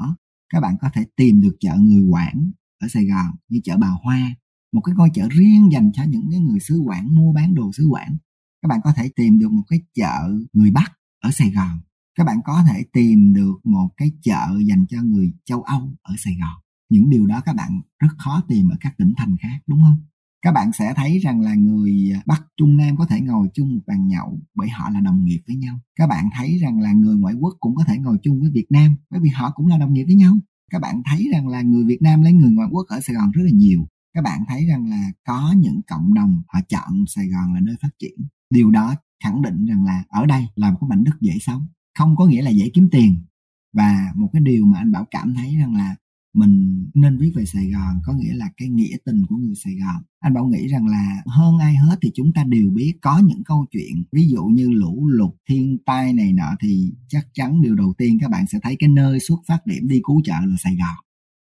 các 0.53 0.61
bạn 0.61 0.77
có 0.81 0.91
thể 0.95 1.05
tìm 1.17 1.41
được 1.41 1.57
chợ 1.61 1.77
người 1.79 2.03
Quảng 2.11 2.51
ở 2.79 2.89
Sài 2.89 3.05
Gòn 3.07 3.27
như 3.49 3.61
chợ 3.65 3.77
Bà 3.77 3.89
Hoa, 4.03 4.35
một 4.73 4.81
cái 4.81 4.95
ngôi 4.95 5.09
chợ 5.15 5.29
riêng 5.31 5.73
dành 5.73 5.93
cho 5.93 6.05
những 6.05 6.29
cái 6.31 6.41
người 6.41 6.61
xứ 6.61 6.79
Quảng 6.85 7.15
mua 7.15 7.33
bán 7.33 7.55
đồ 7.55 7.71
xứ 7.73 7.87
Quảng. 7.91 8.17
Các 8.63 8.69
bạn 8.69 8.81
có 8.85 8.93
thể 8.97 9.11
tìm 9.17 9.39
được 9.39 9.53
một 9.53 9.63
cái 9.69 9.81
chợ 9.95 10.29
người 10.53 10.71
Bắc 10.71 10.93
ở 11.21 11.31
Sài 11.31 11.51
Gòn. 11.51 11.81
Các 12.15 12.25
bạn 12.25 12.39
có 12.45 12.65
thể 12.69 12.85
tìm 12.93 13.35
được 13.35 13.57
một 13.65 13.89
cái 13.97 14.11
chợ 14.23 14.47
dành 14.69 14.87
cho 14.89 15.03
người 15.03 15.33
châu 15.45 15.63
Âu 15.63 15.95
ở 16.03 16.15
Sài 16.19 16.35
Gòn 16.41 16.63
những 16.89 17.11
điều 17.11 17.27
đó 17.27 17.41
các 17.45 17.57
bạn 17.57 17.81
rất 17.99 18.15
khó 18.19 18.43
tìm 18.49 18.69
ở 18.69 18.77
các 18.81 18.95
tỉnh 18.99 19.13
thành 19.17 19.37
khác 19.37 19.59
đúng 19.67 19.83
không 19.83 20.07
các 20.47 20.53
bạn 20.53 20.73
sẽ 20.73 20.95
thấy 20.97 21.19
rằng 21.19 21.41
là 21.41 21.55
người 21.55 22.13
Bắc 22.27 22.43
Trung 22.57 22.77
Nam 22.77 22.97
có 22.97 23.07
thể 23.07 23.21
ngồi 23.21 23.49
chung 23.55 23.75
một 23.75 23.81
bàn 23.87 24.09
nhậu 24.09 24.41
bởi 24.55 24.69
họ 24.69 24.91
là 24.91 25.01
đồng 25.01 25.25
nghiệp 25.25 25.41
với 25.47 25.57
nhau. 25.57 25.81
Các 25.97 26.07
bạn 26.07 26.29
thấy 26.37 26.59
rằng 26.59 26.81
là 26.81 26.93
người 26.93 27.17
ngoại 27.17 27.35
quốc 27.35 27.55
cũng 27.61 27.75
có 27.75 27.85
thể 27.85 27.99
ngồi 27.99 28.19
chung 28.23 28.41
với 28.41 28.51
Việt 28.51 28.67
Nam 28.71 28.97
bởi 29.11 29.21
vì 29.21 29.29
họ 29.29 29.51
cũng 29.51 29.67
là 29.67 29.79
đồng 29.79 29.93
nghiệp 29.93 30.05
với 30.05 30.15
nhau. 30.15 30.39
Các 30.71 30.81
bạn 30.81 31.03
thấy 31.05 31.29
rằng 31.33 31.49
là 31.49 31.63
người 31.63 31.85
Việt 31.85 32.03
Nam 32.03 32.23
lấy 32.23 32.33
người 32.33 32.51
ngoại 32.51 32.69
quốc 32.73 32.87
ở 32.89 33.01
Sài 33.01 33.17
Gòn 33.17 33.31
rất 33.31 33.43
là 33.45 33.51
nhiều. 33.55 33.87
Các 34.15 34.25
bạn 34.25 34.41
thấy 34.49 34.67
rằng 34.67 34.91
là 34.91 35.11
có 35.27 35.55
những 35.59 35.81
cộng 35.87 36.15
đồng 36.15 36.43
họ 36.49 36.61
chọn 36.69 37.05
Sài 37.07 37.29
Gòn 37.29 37.55
là 37.55 37.61
nơi 37.61 37.77
phát 37.83 37.91
triển. 37.99 38.27
Điều 38.51 38.71
đó 38.71 38.95
khẳng 39.25 39.43
định 39.43 39.67
rằng 39.67 39.85
là 39.85 40.05
ở 40.09 40.27
đây 40.27 40.47
là 40.55 40.71
một 40.71 40.79
cái 40.81 40.89
mảnh 40.89 41.05
đất 41.05 41.21
dễ 41.21 41.33
sống, 41.41 41.67
không 41.99 42.17
có 42.17 42.27
nghĩa 42.27 42.43
là 42.43 42.51
dễ 42.51 42.71
kiếm 42.75 42.89
tiền. 42.93 43.25
Và 43.73 44.13
một 44.15 44.31
cái 44.33 44.43
điều 44.43 44.65
mà 44.65 44.79
anh 44.79 44.93
Bảo 44.93 45.07
cảm 45.11 45.35
thấy 45.35 45.57
rằng 45.57 45.75
là 45.75 45.97
mình 46.37 46.87
nên 46.95 47.19
viết 47.19 47.33
về 47.35 47.45
Sài 47.45 47.71
Gòn, 47.71 48.01
có 48.05 48.13
nghĩa 48.13 48.35
là 48.35 48.51
cái 48.57 48.69
nghĩa 48.69 48.97
tình 49.05 49.27
của 49.29 49.37
người 49.37 49.55
Sài 49.65 49.75
Gòn. 49.75 50.03
Anh 50.21 50.35
Bảo 50.35 50.47
nghĩ 50.47 50.69
rằng 50.69 50.87
là 50.87 51.23
hơn 51.27 51.59
ai 51.59 51.77
hết 51.77 51.99
thì 52.03 52.11
chúng 52.15 52.33
ta 52.33 52.45
đều 52.45 52.71
biết 52.71 52.95
có 53.03 53.19
những 53.19 53.45
câu 53.45 53.67
chuyện, 53.71 54.05
ví 54.13 54.29
dụ 54.29 54.45
như 54.45 54.71
lũ 54.71 55.09
lụt, 55.09 55.35
thiên 55.49 55.79
tai 55.87 56.13
này 56.13 56.33
nọ, 56.33 56.55
thì 56.61 56.93
chắc 57.09 57.27
chắn 57.35 57.63
điều 57.63 57.75
đầu 57.75 57.95
tiên 57.99 58.19
các 58.21 58.31
bạn 58.31 58.47
sẽ 58.47 58.59
thấy 58.63 58.77
cái 58.79 58.89
nơi 58.89 59.19
xuất 59.21 59.41
phát 59.49 59.67
điểm 59.67 59.89
đi 59.89 60.01
cứu 60.05 60.23
trợ 60.25 60.35
là 60.47 60.57
Sài 60.59 60.77
Gòn. 60.77 60.97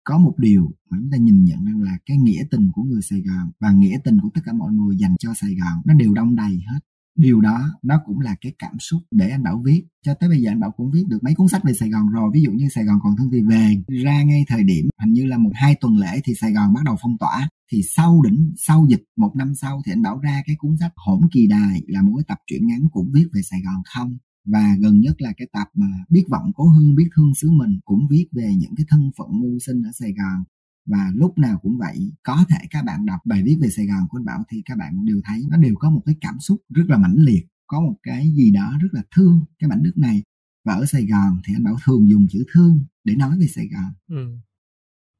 Có 0.04 0.18
một 0.18 0.34
điều 0.38 0.70
mà 0.90 0.98
chúng 1.00 1.10
ta 1.10 1.16
nhìn 1.16 1.44
nhận 1.44 1.64
rằng 1.64 1.82
là 1.82 1.98
cái 2.06 2.16
nghĩa 2.16 2.44
tình 2.50 2.70
của 2.72 2.82
người 2.82 3.02
Sài 3.02 3.20
Gòn 3.20 3.50
và 3.60 3.72
nghĩa 3.72 3.98
tình 4.04 4.20
của 4.20 4.30
tất 4.34 4.40
cả 4.44 4.52
mọi 4.52 4.72
người 4.72 4.96
dành 4.96 5.14
cho 5.18 5.34
Sài 5.34 5.54
Gòn 5.54 5.82
nó 5.84 5.94
đều 5.94 6.14
đông 6.14 6.36
đầy 6.36 6.60
hết 6.72 6.78
điều 7.16 7.40
đó 7.40 7.58
nó 7.82 8.00
cũng 8.06 8.20
là 8.20 8.36
cái 8.40 8.52
cảm 8.58 8.78
xúc 8.78 9.00
để 9.10 9.28
anh 9.28 9.42
bảo 9.42 9.62
viết. 9.64 9.84
Cho 10.06 10.14
tới 10.14 10.28
bây 10.28 10.42
giờ 10.42 10.50
anh 10.50 10.60
bảo 10.60 10.70
cũng 10.76 10.90
viết 10.90 11.04
được 11.08 11.18
mấy 11.22 11.34
cuốn 11.34 11.48
sách 11.48 11.64
về 11.64 11.72
sài 11.74 11.90
gòn 11.90 12.08
rồi. 12.08 12.30
Ví 12.34 12.42
dụ 12.42 12.52
như 12.52 12.68
sài 12.68 12.84
gòn 12.84 12.98
còn 13.02 13.16
thương 13.18 13.30
thì 13.32 13.40
về. 13.40 13.74
Ra 14.04 14.22
ngay 14.22 14.44
thời 14.48 14.64
điểm, 14.64 14.88
hình 15.00 15.12
như 15.12 15.24
là 15.26 15.38
một, 15.38 15.50
hai 15.54 15.74
tuần 15.80 15.96
lễ 15.96 16.20
thì 16.24 16.34
sài 16.34 16.52
gòn 16.52 16.74
bắt 16.74 16.80
đầu 16.84 16.96
phong 17.02 17.18
tỏa. 17.20 17.48
Thì 17.72 17.82
sau 17.96 18.22
đỉnh, 18.22 18.52
sau 18.56 18.86
dịch, 18.88 19.02
một 19.16 19.32
năm 19.36 19.54
sau 19.54 19.82
thì 19.86 19.92
anh 19.92 20.02
bảo 20.02 20.18
ra 20.18 20.42
cái 20.46 20.56
cuốn 20.58 20.76
sách 20.80 20.92
hỗn 20.96 21.20
kỳ 21.32 21.46
đài, 21.46 21.82
là 21.86 22.02
một 22.02 22.12
cái 22.16 22.24
tập 22.28 22.38
truyện 22.46 22.66
ngắn 22.66 22.80
cũng 22.92 23.10
viết 23.14 23.26
về 23.34 23.42
sài 23.42 23.60
gòn 23.62 23.82
không? 23.94 24.16
Và 24.46 24.76
gần 24.80 25.00
nhất 25.00 25.22
là 25.22 25.32
cái 25.36 25.48
tập 25.52 25.68
mà 25.74 25.86
biết 26.08 26.24
vọng 26.30 26.50
cố 26.54 26.68
hương, 26.68 26.94
biết 26.94 27.08
thương 27.16 27.34
xứ 27.34 27.50
mình 27.50 27.78
cũng 27.84 28.06
viết 28.10 28.26
về 28.32 28.54
những 28.58 28.74
cái 28.76 28.86
thân 28.88 29.10
phận 29.18 29.28
mưu 29.40 29.58
sinh 29.66 29.82
ở 29.82 29.90
Sài 29.92 30.12
Gòn 30.12 30.44
và 30.86 31.10
lúc 31.14 31.38
nào 31.38 31.58
cũng 31.62 31.78
vậy 31.78 32.12
có 32.22 32.44
thể 32.48 32.58
các 32.70 32.84
bạn 32.84 33.06
đọc 33.06 33.20
bài 33.24 33.42
viết 33.44 33.56
về 33.62 33.68
Sài 33.68 33.86
Gòn 33.86 34.06
của 34.08 34.18
anh 34.18 34.24
Bảo 34.24 34.44
thì 34.50 34.62
các 34.64 34.78
bạn 34.78 35.04
đều 35.04 35.20
thấy 35.24 35.42
nó 35.50 35.56
đều 35.56 35.74
có 35.78 35.90
một 35.90 36.02
cái 36.06 36.14
cảm 36.20 36.34
xúc 36.40 36.62
rất 36.68 36.84
là 36.88 36.98
mãnh 36.98 37.16
liệt 37.18 37.46
có 37.72 37.80
một 37.80 37.94
cái 38.02 38.30
gì 38.34 38.50
đó 38.50 38.72
rất 38.82 38.88
là 38.92 39.02
thương 39.16 39.40
cái 39.58 39.70
mảnh 39.70 39.82
đất 39.82 39.98
này. 39.98 40.22
Và 40.64 40.74
ở 40.74 40.84
Sài 40.84 41.02
Gòn 41.02 41.40
thì 41.44 41.54
anh 41.56 41.64
Bảo 41.64 41.76
thường 41.86 42.08
dùng 42.10 42.26
chữ 42.30 42.44
thương 42.52 42.84
để 43.04 43.14
nói 43.16 43.30
về 43.40 43.46
Sài 43.46 43.68
Gòn. 43.72 43.92
Ừ. 44.08 44.36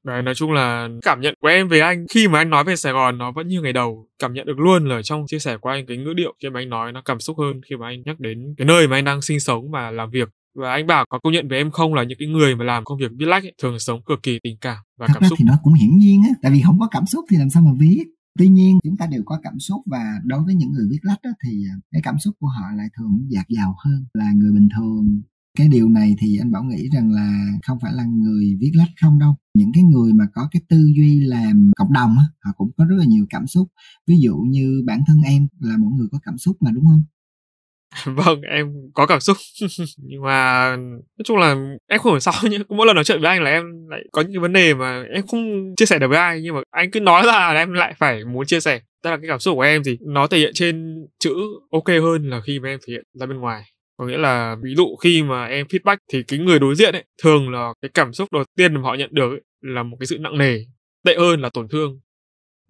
Đấy, 0.04 0.22
nói 0.22 0.34
chung 0.34 0.52
là 0.52 0.88
cảm 1.02 1.20
nhận 1.20 1.34
của 1.40 1.48
em 1.48 1.68
về 1.68 1.80
anh 1.80 2.06
khi 2.10 2.28
mà 2.28 2.38
anh 2.38 2.50
nói 2.50 2.64
về 2.64 2.76
Sài 2.76 2.92
Gòn 2.92 3.18
nó 3.18 3.32
vẫn 3.32 3.48
như 3.48 3.60
ngày 3.60 3.72
đầu 3.72 4.08
cảm 4.18 4.32
nhận 4.32 4.46
được 4.46 4.58
luôn 4.58 4.88
là 4.88 5.02
trong 5.02 5.24
chia 5.26 5.38
sẻ 5.38 5.56
của 5.56 5.68
anh 5.68 5.86
cái 5.86 5.96
ngữ 5.96 6.12
điệu 6.14 6.34
khi 6.42 6.50
mà 6.50 6.60
anh 6.60 6.68
nói 6.68 6.92
nó 6.92 7.02
cảm 7.04 7.20
xúc 7.20 7.38
hơn 7.38 7.60
khi 7.70 7.76
mà 7.76 7.88
anh 7.88 8.02
nhắc 8.06 8.20
đến 8.20 8.54
cái 8.56 8.64
nơi 8.64 8.88
mà 8.88 8.96
anh 8.96 9.04
đang 9.04 9.22
sinh 9.22 9.40
sống 9.40 9.70
và 9.70 9.90
làm 9.90 10.10
việc 10.10 10.28
và 10.54 10.72
anh 10.72 10.86
bảo 10.86 11.04
có 11.08 11.18
công 11.22 11.32
nhận 11.32 11.48
với 11.48 11.58
em 11.58 11.70
không 11.70 11.94
là 11.94 12.04
những 12.04 12.18
cái 12.18 12.28
người 12.28 12.56
mà 12.56 12.64
làm 12.64 12.84
công 12.84 12.98
việc 12.98 13.10
viết 13.18 13.26
lách 13.26 13.44
ấy, 13.44 13.54
thường 13.62 13.78
sống 13.78 14.00
cực 14.06 14.22
kỳ 14.22 14.38
tình 14.42 14.56
cảm 14.60 14.78
và 14.98 15.06
Thật 15.06 15.12
cảm 15.14 15.22
ra 15.22 15.28
xúc. 15.28 15.38
thì 15.38 15.44
nó 15.44 15.58
cũng 15.62 15.74
hiển 15.74 15.98
nhiên 15.98 16.22
á 16.22 16.30
tại 16.42 16.52
vì 16.52 16.60
không 16.62 16.78
có 16.80 16.88
cảm 16.90 17.06
xúc 17.06 17.24
thì 17.30 17.36
làm 17.36 17.50
sao 17.50 17.62
mà 17.62 17.70
viết? 17.78 18.04
Tuy 18.38 18.48
nhiên 18.48 18.78
chúng 18.84 18.96
ta 18.96 19.06
đều 19.06 19.22
có 19.24 19.40
cảm 19.42 19.58
xúc 19.58 19.80
và 19.86 20.04
đối 20.24 20.42
với 20.44 20.54
những 20.54 20.72
người 20.72 20.86
viết 20.90 20.98
lách 21.02 21.22
á, 21.22 21.30
thì 21.44 21.64
cái 21.92 22.02
cảm 22.04 22.18
xúc 22.18 22.34
của 22.40 22.46
họ 22.46 22.64
lại 22.76 22.86
thường 22.98 23.26
dạt 23.28 23.46
dào 23.48 23.74
hơn 23.84 24.04
là 24.14 24.32
người 24.34 24.52
bình 24.52 24.68
thường. 24.76 25.22
Cái 25.58 25.68
điều 25.68 25.88
này 25.88 26.14
thì 26.18 26.38
anh 26.38 26.52
bảo 26.52 26.64
nghĩ 26.64 26.88
rằng 26.94 27.12
là 27.12 27.46
không 27.66 27.78
phải 27.82 27.92
là 27.92 28.04
người 28.04 28.56
viết 28.60 28.70
lách 28.74 28.90
không 29.00 29.18
đâu. 29.18 29.36
Những 29.54 29.70
cái 29.74 29.82
người 29.82 30.12
mà 30.12 30.24
có 30.34 30.48
cái 30.52 30.62
tư 30.68 30.90
duy 30.96 31.20
làm 31.20 31.70
cộng 31.76 31.92
đồng 31.92 32.18
á, 32.18 32.24
họ 32.44 32.52
cũng 32.56 32.70
có 32.76 32.84
rất 32.84 32.96
là 32.98 33.04
nhiều 33.04 33.26
cảm 33.30 33.46
xúc. 33.46 33.68
Ví 34.06 34.16
dụ 34.20 34.36
như 34.36 34.82
bản 34.86 35.00
thân 35.06 35.22
em 35.22 35.48
là 35.60 35.76
một 35.76 35.88
người 35.96 36.06
có 36.12 36.18
cảm 36.22 36.38
xúc 36.38 36.56
mà 36.60 36.70
đúng 36.70 36.84
không 36.84 37.02
vâng 38.04 38.40
em 38.40 38.72
có 38.94 39.06
cảm 39.06 39.20
xúc. 39.20 39.36
Nhưng 39.98 40.22
mà 40.22 40.68
nói 40.76 41.24
chung 41.24 41.38
là 41.38 41.56
em 41.88 42.00
không 42.00 42.12
hiểu 42.12 42.20
sao 42.20 42.34
nhé 42.50 42.58
mỗi 42.68 42.86
lần 42.86 42.94
nói 42.94 43.04
chuyện 43.04 43.20
với 43.20 43.30
anh 43.30 43.42
là 43.42 43.50
em 43.50 43.88
lại 43.88 44.00
có 44.12 44.22
những 44.22 44.32
cái 44.32 44.40
vấn 44.40 44.52
đề 44.52 44.74
mà 44.74 45.04
em 45.14 45.26
không 45.26 45.74
chia 45.76 45.86
sẻ 45.86 45.98
được 45.98 46.08
với 46.08 46.18
ai 46.18 46.40
nhưng 46.42 46.54
mà 46.54 46.60
anh 46.70 46.90
cứ 46.90 47.00
nói 47.00 47.22
ra 47.26 47.32
là 47.32 47.54
em 47.54 47.72
lại 47.72 47.94
phải 47.98 48.24
muốn 48.24 48.46
chia 48.46 48.60
sẻ. 48.60 48.80
Tức 49.02 49.10
là 49.10 49.16
cái 49.16 49.28
cảm 49.28 49.38
xúc 49.38 49.54
của 49.54 49.62
em 49.62 49.82
thì 49.84 49.98
nó 50.00 50.26
thể 50.26 50.38
hiện 50.38 50.52
trên 50.54 50.94
chữ 51.18 51.34
ok 51.72 51.88
hơn 51.88 52.30
là 52.30 52.40
khi 52.40 52.60
mà 52.60 52.68
em 52.68 52.78
thể 52.86 52.92
hiện 52.92 53.04
ra 53.14 53.26
bên 53.26 53.38
ngoài. 53.38 53.62
Có 53.96 54.06
nghĩa 54.06 54.18
là 54.18 54.56
ví 54.62 54.74
dụ 54.76 54.96
khi 54.96 55.22
mà 55.22 55.46
em 55.46 55.66
feedback 55.66 55.96
thì 56.12 56.22
cái 56.28 56.38
người 56.38 56.58
đối 56.58 56.74
diện 56.74 56.94
ấy 56.94 57.04
thường 57.22 57.50
là 57.50 57.72
cái 57.82 57.90
cảm 57.94 58.12
xúc 58.12 58.32
đầu 58.32 58.44
tiên 58.56 58.74
mà 58.74 58.80
họ 58.80 58.94
nhận 58.94 59.10
được 59.12 59.30
ấy, 59.30 59.40
là 59.60 59.82
một 59.82 59.96
cái 60.00 60.06
sự 60.06 60.18
nặng 60.18 60.38
nề 60.38 60.58
tệ 61.04 61.16
hơn 61.18 61.40
là 61.40 61.50
tổn 61.54 61.68
thương 61.68 62.00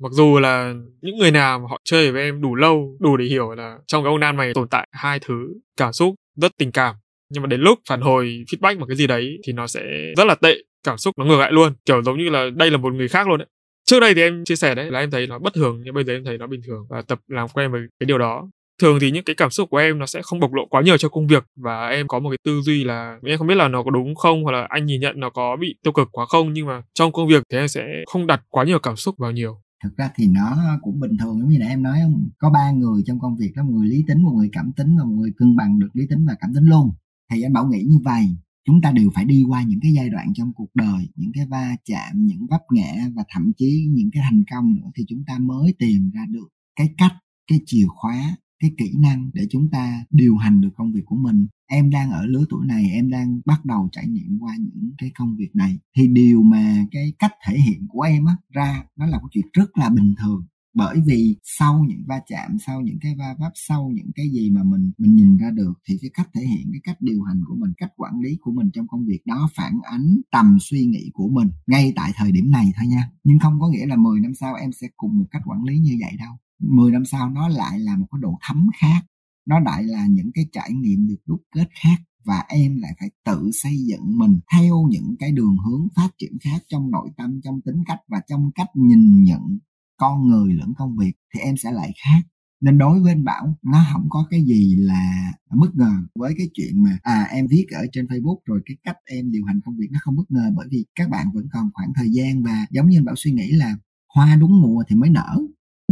mặc 0.03 0.13
dù 0.13 0.39
là 0.39 0.75
những 1.01 1.19
người 1.19 1.31
nào 1.31 1.59
mà 1.59 1.65
họ 1.71 1.81
chơi 1.85 2.13
với 2.13 2.23
em 2.23 2.41
đủ 2.41 2.55
lâu, 2.55 2.97
đủ 3.01 3.17
để 3.17 3.25
hiểu 3.25 3.55
là 3.55 3.79
trong 3.87 4.05
cái 4.05 4.11
ông 4.11 4.21
nan 4.21 4.37
này 4.37 4.53
tồn 4.55 4.69
tại 4.69 4.89
hai 4.93 5.19
thứ, 5.19 5.49
cảm 5.77 5.93
xúc 5.93 6.15
rất 6.37 6.53
tình 6.59 6.73
cảm. 6.73 6.95
Nhưng 7.31 7.43
mà 7.43 7.47
đến 7.47 7.61
lúc 7.61 7.79
phản 7.89 8.01
hồi, 8.01 8.45
feedback 8.53 8.79
một 8.79 8.87
cái 8.89 8.97
gì 8.97 9.07
đấy 9.07 9.39
thì 9.47 9.53
nó 9.53 9.67
sẽ 9.67 9.81
rất 10.17 10.25
là 10.25 10.35
tệ, 10.35 10.55
cảm 10.85 10.99
xúc 10.99 11.19
nó 11.19 11.25
ngược 11.25 11.39
lại 11.39 11.53
luôn, 11.53 11.73
kiểu 11.85 12.03
giống 12.03 12.19
như 12.19 12.31
là 12.31 12.51
đây 12.55 12.71
là 12.71 12.77
một 12.77 12.95
người 12.95 13.09
khác 13.09 13.29
luôn 13.29 13.39
đấy 13.39 13.49
trước 13.85 14.01
đây 14.01 14.15
thì 14.15 14.23
em 14.23 14.45
chia 14.45 14.57
sẻ 14.57 14.75
đấy, 14.75 14.91
là 14.91 15.01
em 15.01 15.11
thấy 15.11 15.27
nó 15.27 15.39
bất 15.39 15.55
thường, 15.55 15.81
nhưng 15.85 15.95
bây 15.95 16.05
giờ 16.05 16.13
em 16.13 16.25
thấy 16.25 16.39
nó 16.39 16.47
bình 16.47 16.61
thường 16.67 16.87
và 16.91 17.03
tập 17.03 17.19
làm 17.29 17.49
quen 17.49 17.73
với 17.73 17.81
cái 18.01 18.07
điều 18.07 18.19
đó. 18.19 18.49
Thường 18.81 18.99
thì 19.01 19.11
những 19.11 19.25
cái 19.25 19.37
cảm 19.37 19.51
xúc 19.51 19.71
của 19.71 19.77
em 19.77 19.99
nó 19.99 20.07
sẽ 20.07 20.23
không 20.23 20.41
bộc 20.41 20.53
lộ 20.53 20.67
quá 20.67 20.83
nhiều 20.83 20.97
cho 20.97 21.09
công 21.09 21.27
việc 21.27 21.45
và 21.57 21.89
em 21.89 22.09
có 22.09 22.19
một 22.19 22.31
cái 22.31 22.39
tư 22.45 22.61
duy 22.61 22.85
là 22.85 23.19
em 23.27 23.39
không 23.39 23.47
biết 23.47 23.55
là 23.55 23.69
nó 23.69 23.83
có 23.83 23.91
đúng 23.91 24.15
không 24.15 24.45
hoặc 24.45 24.53
là 24.53 24.67
anh 24.69 24.87
nhìn 24.87 25.01
nhận 25.01 25.21
nó 25.21 25.31
có 25.31 25.57
bị 25.57 25.75
tiêu 25.85 25.93
cực 25.93 26.09
quá 26.13 26.27
không, 26.27 26.53
nhưng 26.53 26.67
mà 26.67 26.83
trong 26.95 27.13
công 27.13 27.29
việc 27.29 27.43
thì 27.51 27.59
em 27.59 27.69
sẽ 27.69 27.85
không 28.07 28.27
đặt 28.27 28.43
quá 28.49 28.65
nhiều 28.65 28.79
cảm 28.79 28.97
xúc 28.97 29.15
vào 29.19 29.31
nhiều 29.31 29.61
thực 29.83 29.97
ra 29.97 30.11
thì 30.15 30.27
nó 30.27 30.79
cũng 30.83 31.01
bình 31.01 31.17
thường, 31.19 31.41
giống 31.41 31.49
như 31.49 31.59
là 31.59 31.67
em 31.67 31.83
nói 31.83 31.99
không 32.03 32.29
có 32.39 32.51
ba 32.51 32.71
người 32.71 33.03
trong 33.07 33.19
công 33.19 33.37
việc 33.37 33.53
đó, 33.57 33.63
một 33.63 33.73
người 33.73 33.87
lý 33.87 34.05
tính, 34.09 34.23
một 34.23 34.33
người 34.37 34.49
cảm 34.53 34.73
tính, 34.73 34.97
và 34.99 35.05
một 35.05 35.15
người 35.15 35.33
cân 35.37 35.57
bằng 35.57 35.79
được 35.79 35.89
lý 35.93 36.05
tính 36.11 36.27
và 36.27 36.35
cảm 36.41 36.55
tính 36.55 36.65
luôn. 36.65 36.91
Thì 37.31 37.43
anh 37.43 37.53
bảo 37.53 37.67
nghĩ 37.67 37.83
như 37.89 37.99
vậy, 38.05 38.37
chúng 38.67 38.81
ta 38.81 38.93
đều 38.93 39.11
phải 39.15 39.25
đi 39.25 39.45
qua 39.49 39.63
những 39.63 39.81
cái 39.83 39.93
giai 39.93 40.11
đoạn 40.11 40.27
trong 40.35 40.53
cuộc 40.53 40.71
đời, 40.75 41.09
những 41.17 41.31
cái 41.35 41.47
va 41.47 41.77
chạm, 41.85 42.27
những 42.27 42.47
vấp 42.51 42.61
ngã 42.73 43.09
và 43.15 43.25
thậm 43.35 43.53
chí 43.57 43.87
những 43.91 44.11
cái 44.13 44.23
thành 44.31 44.43
công 44.51 44.75
nữa 44.75 44.91
thì 44.97 45.05
chúng 45.09 45.25
ta 45.27 45.39
mới 45.39 45.75
tìm 45.79 46.11
ra 46.15 46.27
được 46.29 46.49
cái 46.77 46.95
cách, 46.99 47.13
cái 47.47 47.61
chìa 47.67 47.87
khóa, 47.89 48.37
cái 48.61 48.71
kỹ 48.79 48.93
năng 48.99 49.31
để 49.35 49.47
chúng 49.51 49.71
ta 49.71 50.05
điều 50.11 50.37
hành 50.37 50.61
được 50.61 50.71
công 50.77 50.93
việc 50.93 51.03
của 51.05 51.17
mình 51.17 51.47
em 51.73 51.91
đang 51.91 52.11
ở 52.11 52.27
lứa 52.27 52.45
tuổi 52.51 52.67
này, 52.67 52.91
em 52.93 53.11
đang 53.11 53.41
bắt 53.45 53.65
đầu 53.65 53.89
trải 53.93 54.07
nghiệm 54.09 54.39
qua 54.41 54.57
những 54.59 54.93
cái 54.99 55.11
công 55.15 55.37
việc 55.37 55.57
này. 55.57 55.79
Thì 55.97 56.09
điều 56.09 56.43
mà 56.43 56.85
cái 56.91 57.13
cách 57.19 57.33
thể 57.47 57.59
hiện 57.59 57.87
của 57.89 58.01
em 58.01 58.25
á, 58.25 58.37
ra 58.51 58.85
nó 58.97 59.07
là 59.07 59.19
một 59.19 59.29
chuyện 59.31 59.47
rất 59.53 59.79
là 59.79 59.89
bình 59.89 60.15
thường. 60.19 60.47
Bởi 60.75 61.01
vì 61.07 61.37
sau 61.43 61.85
những 61.89 62.03
va 62.09 62.21
chạm, 62.27 62.57
sau 62.67 62.81
những 62.81 62.99
cái 63.01 63.15
va 63.19 63.35
vấp, 63.39 63.53
sau 63.55 63.91
những 63.95 64.11
cái 64.15 64.27
gì 64.31 64.51
mà 64.51 64.63
mình 64.63 64.93
mình 64.99 65.17
nhìn 65.17 65.37
ra 65.37 65.51
được, 65.51 65.73
thì 65.89 65.99
cái 66.01 66.11
cách 66.15 66.29
thể 66.35 66.43
hiện, 66.43 66.69
cái 66.73 66.81
cách 66.85 66.97
điều 67.01 67.23
hành 67.23 67.41
của 67.47 67.55
mình, 67.55 67.73
cách 67.77 67.93
quản 67.97 68.21
lý 68.21 68.39
của 68.41 68.53
mình 68.53 68.71
trong 68.75 68.89
công 68.89 69.07
việc 69.07 69.27
đó 69.27 69.49
phản 69.55 69.73
ánh 69.83 70.21
tầm 70.33 70.59
suy 70.61 70.85
nghĩ 70.85 71.11
của 71.15 71.29
mình 71.29 71.49
ngay 71.67 71.93
tại 71.97 72.13
thời 72.17 72.33
điểm 72.33 72.51
này 72.51 72.73
thôi 72.77 72.87
nha. 72.87 73.11
Nhưng 73.25 73.39
không 73.39 73.61
có 73.61 73.69
nghĩa 73.69 73.87
là 73.87 73.97
10 73.97 74.21
năm 74.21 74.35
sau 74.35 74.55
em 74.55 74.73
sẽ 74.73 74.87
cùng 74.97 75.19
một 75.19 75.27
cách 75.31 75.43
quản 75.45 75.65
lý 75.65 75.79
như 75.79 75.97
vậy 76.01 76.13
đâu. 76.19 76.33
10 76.59 76.93
năm 76.93 77.05
sau 77.05 77.31
nó 77.31 77.49
lại 77.49 77.79
là 77.79 77.97
một 77.97 78.07
cái 78.13 78.19
độ 78.23 78.39
thấm 78.43 78.67
khác 78.81 79.01
nó 79.47 79.61
lại 79.61 79.85
là 79.85 80.07
những 80.07 80.31
cái 80.35 80.47
trải 80.53 80.73
nghiệm 80.73 81.09
được 81.09 81.21
đúc 81.27 81.41
kết 81.55 81.69
khác 81.83 81.97
và 82.25 82.45
em 82.49 82.77
lại 82.77 82.93
phải 83.01 83.11
tự 83.25 83.51
xây 83.53 83.77
dựng 83.89 84.19
mình 84.19 84.41
theo 84.53 84.87
những 84.91 85.17
cái 85.19 85.33
đường 85.33 85.57
hướng 85.67 85.89
phát 85.97 86.09
triển 86.19 86.33
khác 86.45 86.63
trong 86.69 86.91
nội 86.91 87.09
tâm, 87.17 87.41
trong 87.45 87.61
tính 87.61 87.85
cách 87.87 88.01
và 88.09 88.21
trong 88.29 88.51
cách 88.55 88.69
nhìn 88.75 89.23
nhận 89.23 89.59
con 89.97 90.29
người 90.29 90.53
lẫn 90.53 90.73
công 90.79 90.97
việc 90.97 91.13
thì 91.35 91.41
em 91.41 91.57
sẽ 91.57 91.73
lại 91.73 91.93
khác. 92.05 92.21
Nên 92.61 92.79
đối 92.79 93.01
với 93.01 93.13
anh 93.13 93.25
bảo, 93.25 93.59
nó 93.63 93.85
không 93.93 94.07
có 94.11 94.27
cái 94.31 94.43
gì 94.43 94.77
là 94.79 95.33
bất 95.51 95.75
ngờ 95.75 95.93
với 96.15 96.35
cái 96.39 96.49
chuyện 96.55 96.83
mà 96.85 96.99
à 97.03 97.23
em 97.31 97.47
viết 97.47 97.67
ở 97.71 97.87
trên 97.93 98.07
facebook 98.07 98.39
rồi 98.45 98.61
cái 98.67 98.77
cách 98.85 98.97
em 99.05 99.31
điều 99.31 99.45
hành 99.45 99.61
công 99.65 99.77
việc 99.77 99.89
nó 99.91 99.99
không 100.03 100.17
bất 100.17 100.31
ngờ 100.31 100.51
bởi 100.57 100.67
vì 100.71 100.85
các 100.95 101.09
bạn 101.11 101.27
vẫn 101.35 101.47
còn 101.53 101.71
khoảng 101.75 101.93
thời 101.95 102.11
gian 102.11 102.43
và 102.43 102.67
giống 102.71 102.89
như 102.89 102.99
anh 102.99 103.05
bảo 103.05 103.15
suy 103.19 103.33
nghĩ 103.33 103.51
là 103.53 103.77
hoa 104.15 104.37
đúng 104.37 104.61
mùa 104.61 104.85
thì 104.89 104.97
mới 104.97 105.11
nở 105.11 105.39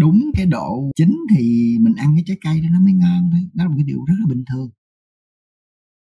đúng 0.01 0.31
cái 0.37 0.47
độ 0.47 0.91
chín 0.97 1.17
thì 1.37 1.77
mình 1.81 1.95
ăn 1.97 2.13
cái 2.17 2.25
trái 2.27 2.37
cây 2.45 2.61
đó 2.61 2.69
nó 2.73 2.81
mới 2.81 2.93
ngon 2.93 3.31
thôi 3.33 3.41
đó 3.55 3.65
là 3.65 3.69
một 3.69 3.75
cái 3.77 3.85
điều 3.87 4.05
rất 4.07 4.15
là 4.21 4.27
bình 4.29 4.45
thường 4.51 4.71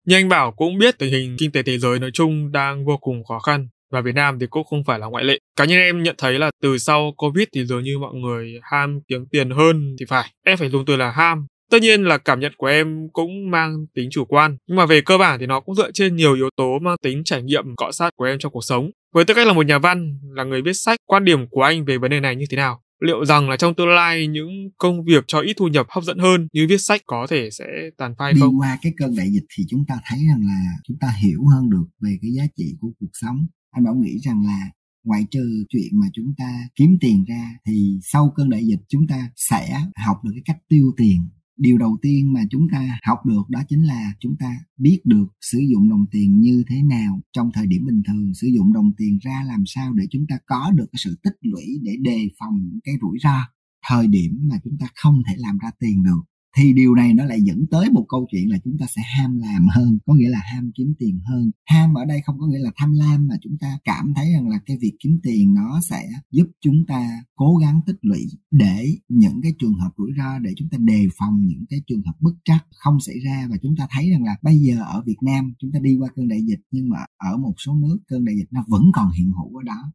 như 0.06 0.16
anh 0.16 0.28
Bảo 0.28 0.52
cũng 0.52 0.78
biết 0.78 0.98
tình 0.98 1.12
hình 1.12 1.36
kinh 1.38 1.52
tế 1.52 1.62
thế 1.62 1.78
giới 1.78 1.98
nói 1.98 2.10
chung 2.14 2.52
đang 2.52 2.84
vô 2.84 2.96
cùng 2.96 3.24
khó 3.24 3.38
khăn 3.38 3.68
và 3.92 4.00
Việt 4.00 4.14
Nam 4.14 4.38
thì 4.38 4.46
cũng 4.46 4.64
không 4.64 4.84
phải 4.84 4.98
là 4.98 5.06
ngoại 5.06 5.24
lệ. 5.24 5.38
Cá 5.56 5.64
nhân 5.64 5.78
em 5.78 6.02
nhận 6.02 6.14
thấy 6.18 6.38
là 6.38 6.50
từ 6.62 6.78
sau 6.78 7.12
Covid 7.16 7.46
thì 7.54 7.64
dường 7.64 7.84
như 7.84 7.98
mọi 7.98 8.14
người 8.14 8.60
ham 8.62 9.00
kiếm 9.08 9.26
tiền 9.30 9.50
hơn 9.50 9.96
thì 10.00 10.06
phải. 10.08 10.30
Em 10.44 10.58
phải 10.58 10.70
dùng 10.70 10.84
từ 10.86 10.96
là 10.96 11.10
ham. 11.10 11.46
Tất 11.70 11.82
nhiên 11.82 12.04
là 12.04 12.18
cảm 12.18 12.40
nhận 12.40 12.52
của 12.56 12.66
em 12.66 13.08
cũng 13.12 13.50
mang 13.50 13.86
tính 13.94 14.08
chủ 14.10 14.24
quan, 14.24 14.56
nhưng 14.66 14.76
mà 14.76 14.86
về 14.86 15.00
cơ 15.00 15.18
bản 15.18 15.40
thì 15.40 15.46
nó 15.46 15.60
cũng 15.60 15.74
dựa 15.74 15.90
trên 15.94 16.16
nhiều 16.16 16.34
yếu 16.34 16.50
tố 16.56 16.78
mang 16.82 16.96
tính 17.02 17.24
trải 17.24 17.42
nghiệm 17.42 17.76
cọ 17.76 17.92
sát 17.92 18.10
của 18.16 18.24
em 18.24 18.38
trong 18.38 18.52
cuộc 18.52 18.64
sống. 18.64 18.90
Với 19.14 19.24
tư 19.24 19.34
cách 19.34 19.46
là 19.46 19.52
một 19.52 19.66
nhà 19.66 19.78
văn, 19.78 20.18
là 20.34 20.44
người 20.44 20.62
viết 20.62 20.72
sách, 20.72 20.98
quan 21.06 21.24
điểm 21.24 21.46
của 21.50 21.62
anh 21.62 21.84
về 21.84 21.98
vấn 21.98 22.10
đề 22.10 22.20
này 22.20 22.36
như 22.36 22.44
thế 22.50 22.56
nào? 22.56 22.80
Liệu 23.00 23.24
rằng 23.24 23.50
là 23.50 23.56
trong 23.56 23.74
tương 23.74 23.88
lai 23.88 24.26
những 24.26 24.50
công 24.78 25.04
việc 25.04 25.24
cho 25.26 25.40
ít 25.40 25.54
thu 25.56 25.68
nhập 25.68 25.86
hấp 25.90 26.04
dẫn 26.04 26.18
hơn 26.18 26.48
như 26.52 26.66
viết 26.68 26.80
sách 26.80 27.00
có 27.06 27.26
thể 27.30 27.50
sẽ 27.50 27.64
tàn 27.98 28.14
phai 28.18 28.32
đi 28.32 28.40
không? 28.40 28.50
Đi 28.50 28.56
qua 28.58 28.78
cái 28.82 28.92
cơn 28.96 29.16
đại 29.16 29.30
dịch 29.30 29.44
thì 29.56 29.64
chúng 29.68 29.84
ta 29.88 29.94
thấy 30.04 30.18
rằng 30.28 30.46
là 30.46 30.62
chúng 30.84 30.96
ta 31.00 31.14
hiểu 31.22 31.46
hơn 31.46 31.70
được 31.70 31.86
về 32.00 32.18
cái 32.22 32.30
giá 32.32 32.44
trị 32.56 32.76
của 32.80 32.90
cuộc 33.00 33.10
sống. 33.12 33.46
Anh 33.70 33.84
Bảo 33.84 33.94
nghĩ 33.94 34.18
rằng 34.18 34.42
là 34.46 34.70
ngoại 35.04 35.26
trừ 35.30 35.64
chuyện 35.68 36.00
mà 36.00 36.06
chúng 36.12 36.34
ta 36.38 36.68
kiếm 36.76 36.96
tiền 37.00 37.24
ra 37.24 37.50
thì 37.66 37.98
sau 38.02 38.32
cơn 38.36 38.50
đại 38.50 38.66
dịch 38.66 38.80
chúng 38.88 39.06
ta 39.06 39.30
sẽ 39.36 39.80
học 40.06 40.16
được 40.24 40.30
cái 40.34 40.42
cách 40.44 40.62
tiêu 40.68 40.92
tiền 40.96 41.28
điều 41.56 41.78
đầu 41.78 41.98
tiên 42.02 42.32
mà 42.32 42.40
chúng 42.50 42.66
ta 42.72 42.98
học 43.02 43.18
được 43.26 43.42
đó 43.48 43.60
chính 43.68 43.82
là 43.82 44.12
chúng 44.20 44.36
ta 44.38 44.56
biết 44.76 45.00
được 45.04 45.26
sử 45.40 45.58
dụng 45.58 45.88
đồng 45.88 46.04
tiền 46.10 46.40
như 46.40 46.64
thế 46.68 46.82
nào 46.82 47.20
trong 47.32 47.50
thời 47.54 47.66
điểm 47.66 47.86
bình 47.86 48.02
thường. 48.06 48.34
Sử 48.34 48.46
dụng 48.46 48.72
đồng 48.72 48.92
tiền 48.98 49.18
ra 49.22 49.42
làm 49.46 49.62
sao 49.66 49.92
để 49.92 50.04
chúng 50.10 50.26
ta 50.28 50.38
có 50.46 50.70
được 50.74 50.86
cái 50.92 51.00
sự 51.04 51.18
tích 51.22 51.36
lũy 51.40 51.64
để 51.82 51.96
đề 52.00 52.28
phòng 52.38 52.54
những 52.62 52.80
cái 52.84 52.94
rủi 53.00 53.18
ro 53.22 53.40
thời 53.88 54.06
điểm 54.06 54.48
mà 54.50 54.56
chúng 54.64 54.76
ta 54.80 54.86
không 54.94 55.22
thể 55.28 55.34
làm 55.36 55.58
ra 55.58 55.70
tiền 55.80 56.02
được 56.02 56.22
thì 56.56 56.72
điều 56.72 56.94
này 56.94 57.14
nó 57.14 57.24
lại 57.24 57.42
dẫn 57.42 57.66
tới 57.70 57.90
một 57.90 58.04
câu 58.08 58.26
chuyện 58.30 58.50
là 58.50 58.58
chúng 58.64 58.78
ta 58.78 58.86
sẽ 58.96 59.02
ham 59.16 59.38
làm 59.38 59.66
hơn, 59.74 59.98
có 60.06 60.14
nghĩa 60.14 60.28
là 60.28 60.40
ham 60.52 60.70
kiếm 60.74 60.94
tiền 60.98 61.20
hơn. 61.24 61.50
Ham 61.66 61.94
ở 61.94 62.04
đây 62.04 62.20
không 62.24 62.38
có 62.38 62.46
nghĩa 62.46 62.58
là 62.58 62.70
tham 62.76 62.92
lam 62.92 63.28
mà 63.28 63.34
chúng 63.42 63.56
ta 63.60 63.78
cảm 63.84 64.12
thấy 64.16 64.32
rằng 64.32 64.48
là 64.48 64.58
cái 64.66 64.78
việc 64.80 64.92
kiếm 65.00 65.20
tiền 65.22 65.54
nó 65.54 65.80
sẽ 65.80 66.08
giúp 66.30 66.46
chúng 66.60 66.86
ta 66.88 67.10
cố 67.34 67.56
gắng 67.56 67.80
tích 67.86 67.98
lũy 68.00 68.26
để 68.50 68.86
những 69.08 69.40
cái 69.42 69.52
trường 69.58 69.74
hợp 69.74 69.90
rủi 69.98 70.10
ro, 70.16 70.38
để 70.38 70.50
chúng 70.56 70.68
ta 70.68 70.78
đề 70.80 71.06
phòng 71.18 71.46
những 71.46 71.64
cái 71.70 71.80
trường 71.86 72.02
hợp 72.06 72.14
bất 72.20 72.34
trắc 72.44 72.66
không 72.70 73.00
xảy 73.00 73.16
ra. 73.24 73.46
Và 73.50 73.56
chúng 73.62 73.76
ta 73.76 73.86
thấy 73.90 74.10
rằng 74.10 74.24
là 74.24 74.36
bây 74.42 74.56
giờ 74.56 74.76
ở 74.80 75.02
Việt 75.06 75.18
Nam, 75.22 75.52
chúng 75.58 75.72
ta 75.72 75.78
đi 75.82 75.96
qua 75.96 76.08
cơn 76.16 76.28
đại 76.28 76.42
dịch 76.42 76.60
nhưng 76.70 76.88
mà 76.88 76.98
ở 77.16 77.36
một 77.36 77.54
số 77.66 77.74
nước 77.74 77.98
cơn 78.08 78.24
đại 78.24 78.36
dịch 78.36 78.48
nó 78.50 78.64
vẫn 78.68 78.82
còn 78.92 79.10
hiện 79.10 79.32
hữu 79.32 79.56
ở 79.56 79.62
đó. 79.62 79.92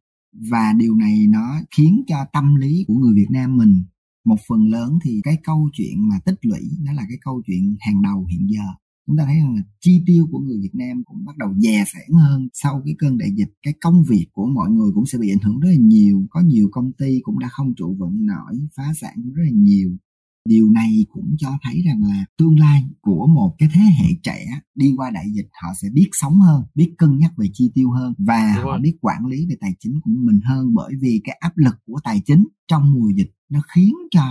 Và 0.50 0.74
điều 0.78 0.96
này 0.96 1.28
nó 1.30 1.62
khiến 1.78 2.04
cho 2.08 2.26
tâm 2.34 2.56
lý 2.56 2.86
của 2.88 2.94
người 2.94 3.14
Việt 3.16 3.30
Nam 3.30 3.58
mình 3.58 3.84
một 4.26 4.40
phần 4.48 4.70
lớn 4.72 5.00
thì 5.04 5.22
cái 5.24 5.38
câu 5.44 5.70
chuyện 5.74 6.10
mà 6.10 6.16
tích 6.26 6.40
lũy 6.42 6.62
nó 6.82 6.94
là 6.94 7.02
cái 7.10 7.18
câu 7.22 7.42
chuyện 7.48 7.76
hàng 7.80 8.02
đầu 8.02 8.26
hiện 8.26 8.48
giờ. 8.50 8.64
Chúng 9.08 9.18
ta 9.18 9.26
thấy 9.26 9.36
rằng 9.36 9.56
là 9.56 9.62
chi 9.80 10.04
tiêu 10.06 10.28
của 10.32 10.40
người 10.40 10.58
Việt 10.62 10.74
Nam 10.74 11.04
cũng 11.06 11.26
bắt 11.26 11.38
đầu 11.38 11.54
dè 11.58 11.84
sẻn 11.94 12.18
hơn 12.18 12.48
sau 12.54 12.82
cái 12.86 12.96
cơn 12.98 13.18
đại 13.18 13.30
dịch. 13.36 13.54
Cái 13.64 13.74
công 13.82 14.04
việc 14.04 14.28
của 14.32 14.48
mọi 14.48 14.70
người 14.70 14.92
cũng 14.96 15.06
sẽ 15.06 15.18
bị 15.18 15.30
ảnh 15.32 15.44
hưởng 15.44 15.60
rất 15.60 15.70
là 15.70 15.78
nhiều. 15.80 16.28
Có 16.30 16.42
nhiều 16.42 16.70
công 16.72 16.92
ty 16.94 17.20
cũng 17.24 17.40
đã 17.40 17.48
không 17.52 17.74
trụ 17.76 17.96
vững 18.00 18.26
nổi, 18.26 18.68
phá 18.76 18.84
sản 19.02 19.16
rất 19.34 19.44
là 19.44 19.52
nhiều 19.54 19.98
điều 20.46 20.70
này 20.72 21.06
cũng 21.10 21.36
cho 21.38 21.50
thấy 21.64 21.82
rằng 21.86 22.04
là 22.04 22.26
tương 22.38 22.60
lai 22.60 22.84
của 23.02 23.28
một 23.28 23.56
cái 23.58 23.70
thế 23.74 23.82
hệ 23.82 24.06
trẻ 24.24 24.46
đi 24.76 24.94
qua 24.98 25.10
đại 25.10 25.26
dịch 25.36 25.48
họ 25.62 25.70
sẽ 25.82 25.88
biết 25.94 26.10
sống 26.12 26.40
hơn 26.40 26.64
biết 26.76 26.94
cân 26.98 27.18
nhắc 27.18 27.32
về 27.38 27.48
chi 27.54 27.72
tiêu 27.74 27.92
hơn 27.92 28.14
và 28.18 28.54
Đúng 28.56 28.66
họ 28.66 28.72
rồi. 28.72 28.80
biết 28.82 28.98
quản 29.02 29.26
lý 29.26 29.46
về 29.50 29.56
tài 29.62 29.76
chính 29.80 30.00
của 30.04 30.12
mình 30.14 30.40
hơn 30.46 30.74
bởi 30.74 30.94
vì 31.02 31.22
cái 31.24 31.38
áp 31.40 31.58
lực 31.58 31.76
của 31.86 32.00
tài 32.04 32.22
chính 32.26 32.48
trong 32.68 32.92
mùa 32.94 33.10
dịch 33.16 33.32
nó 33.50 33.62
khiến 33.76 33.94
cho 34.12 34.24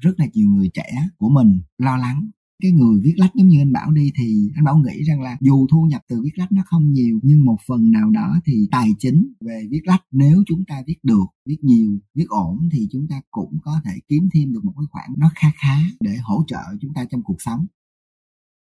rất 0.00 0.12
là 0.16 0.26
nhiều 0.32 0.48
người 0.50 0.70
trẻ 0.74 1.08
của 1.18 1.28
mình 1.28 1.62
lo 1.78 1.96
lắng 1.96 2.30
cái 2.62 2.72
người 2.72 3.00
viết 3.04 3.14
lách 3.16 3.34
giống 3.34 3.48
như 3.48 3.60
anh 3.60 3.72
Bảo 3.72 3.90
đi 3.90 4.12
thì 4.18 4.50
anh 4.54 4.64
Bảo 4.64 4.76
nghĩ 4.76 5.02
rằng 5.02 5.22
là 5.22 5.36
dù 5.40 5.66
thu 5.70 5.86
nhập 5.90 6.02
từ 6.08 6.20
viết 6.24 6.30
lách 6.34 6.52
nó 6.52 6.62
không 6.66 6.92
nhiều 6.92 7.20
nhưng 7.22 7.44
một 7.44 7.56
phần 7.66 7.90
nào 7.90 8.10
đó 8.10 8.36
thì 8.46 8.68
tài 8.70 8.88
chính 8.98 9.32
về 9.40 9.62
viết 9.70 9.80
lách 9.84 10.02
nếu 10.10 10.42
chúng 10.46 10.64
ta 10.64 10.82
viết 10.86 10.96
được 11.02 11.24
viết 11.48 11.58
nhiều 11.60 11.98
viết 12.14 12.26
ổn 12.28 12.68
thì 12.72 12.88
chúng 12.92 13.06
ta 13.10 13.20
cũng 13.30 13.58
có 13.62 13.80
thể 13.84 13.92
kiếm 14.08 14.28
thêm 14.34 14.52
được 14.52 14.60
một 14.64 14.72
cái 14.76 14.86
khoản 14.90 15.10
nó 15.18 15.30
khá 15.34 15.48
khá 15.56 15.76
để 16.00 16.16
hỗ 16.22 16.44
trợ 16.46 16.62
chúng 16.80 16.94
ta 16.94 17.04
trong 17.10 17.22
cuộc 17.22 17.36
sống. 17.38 17.66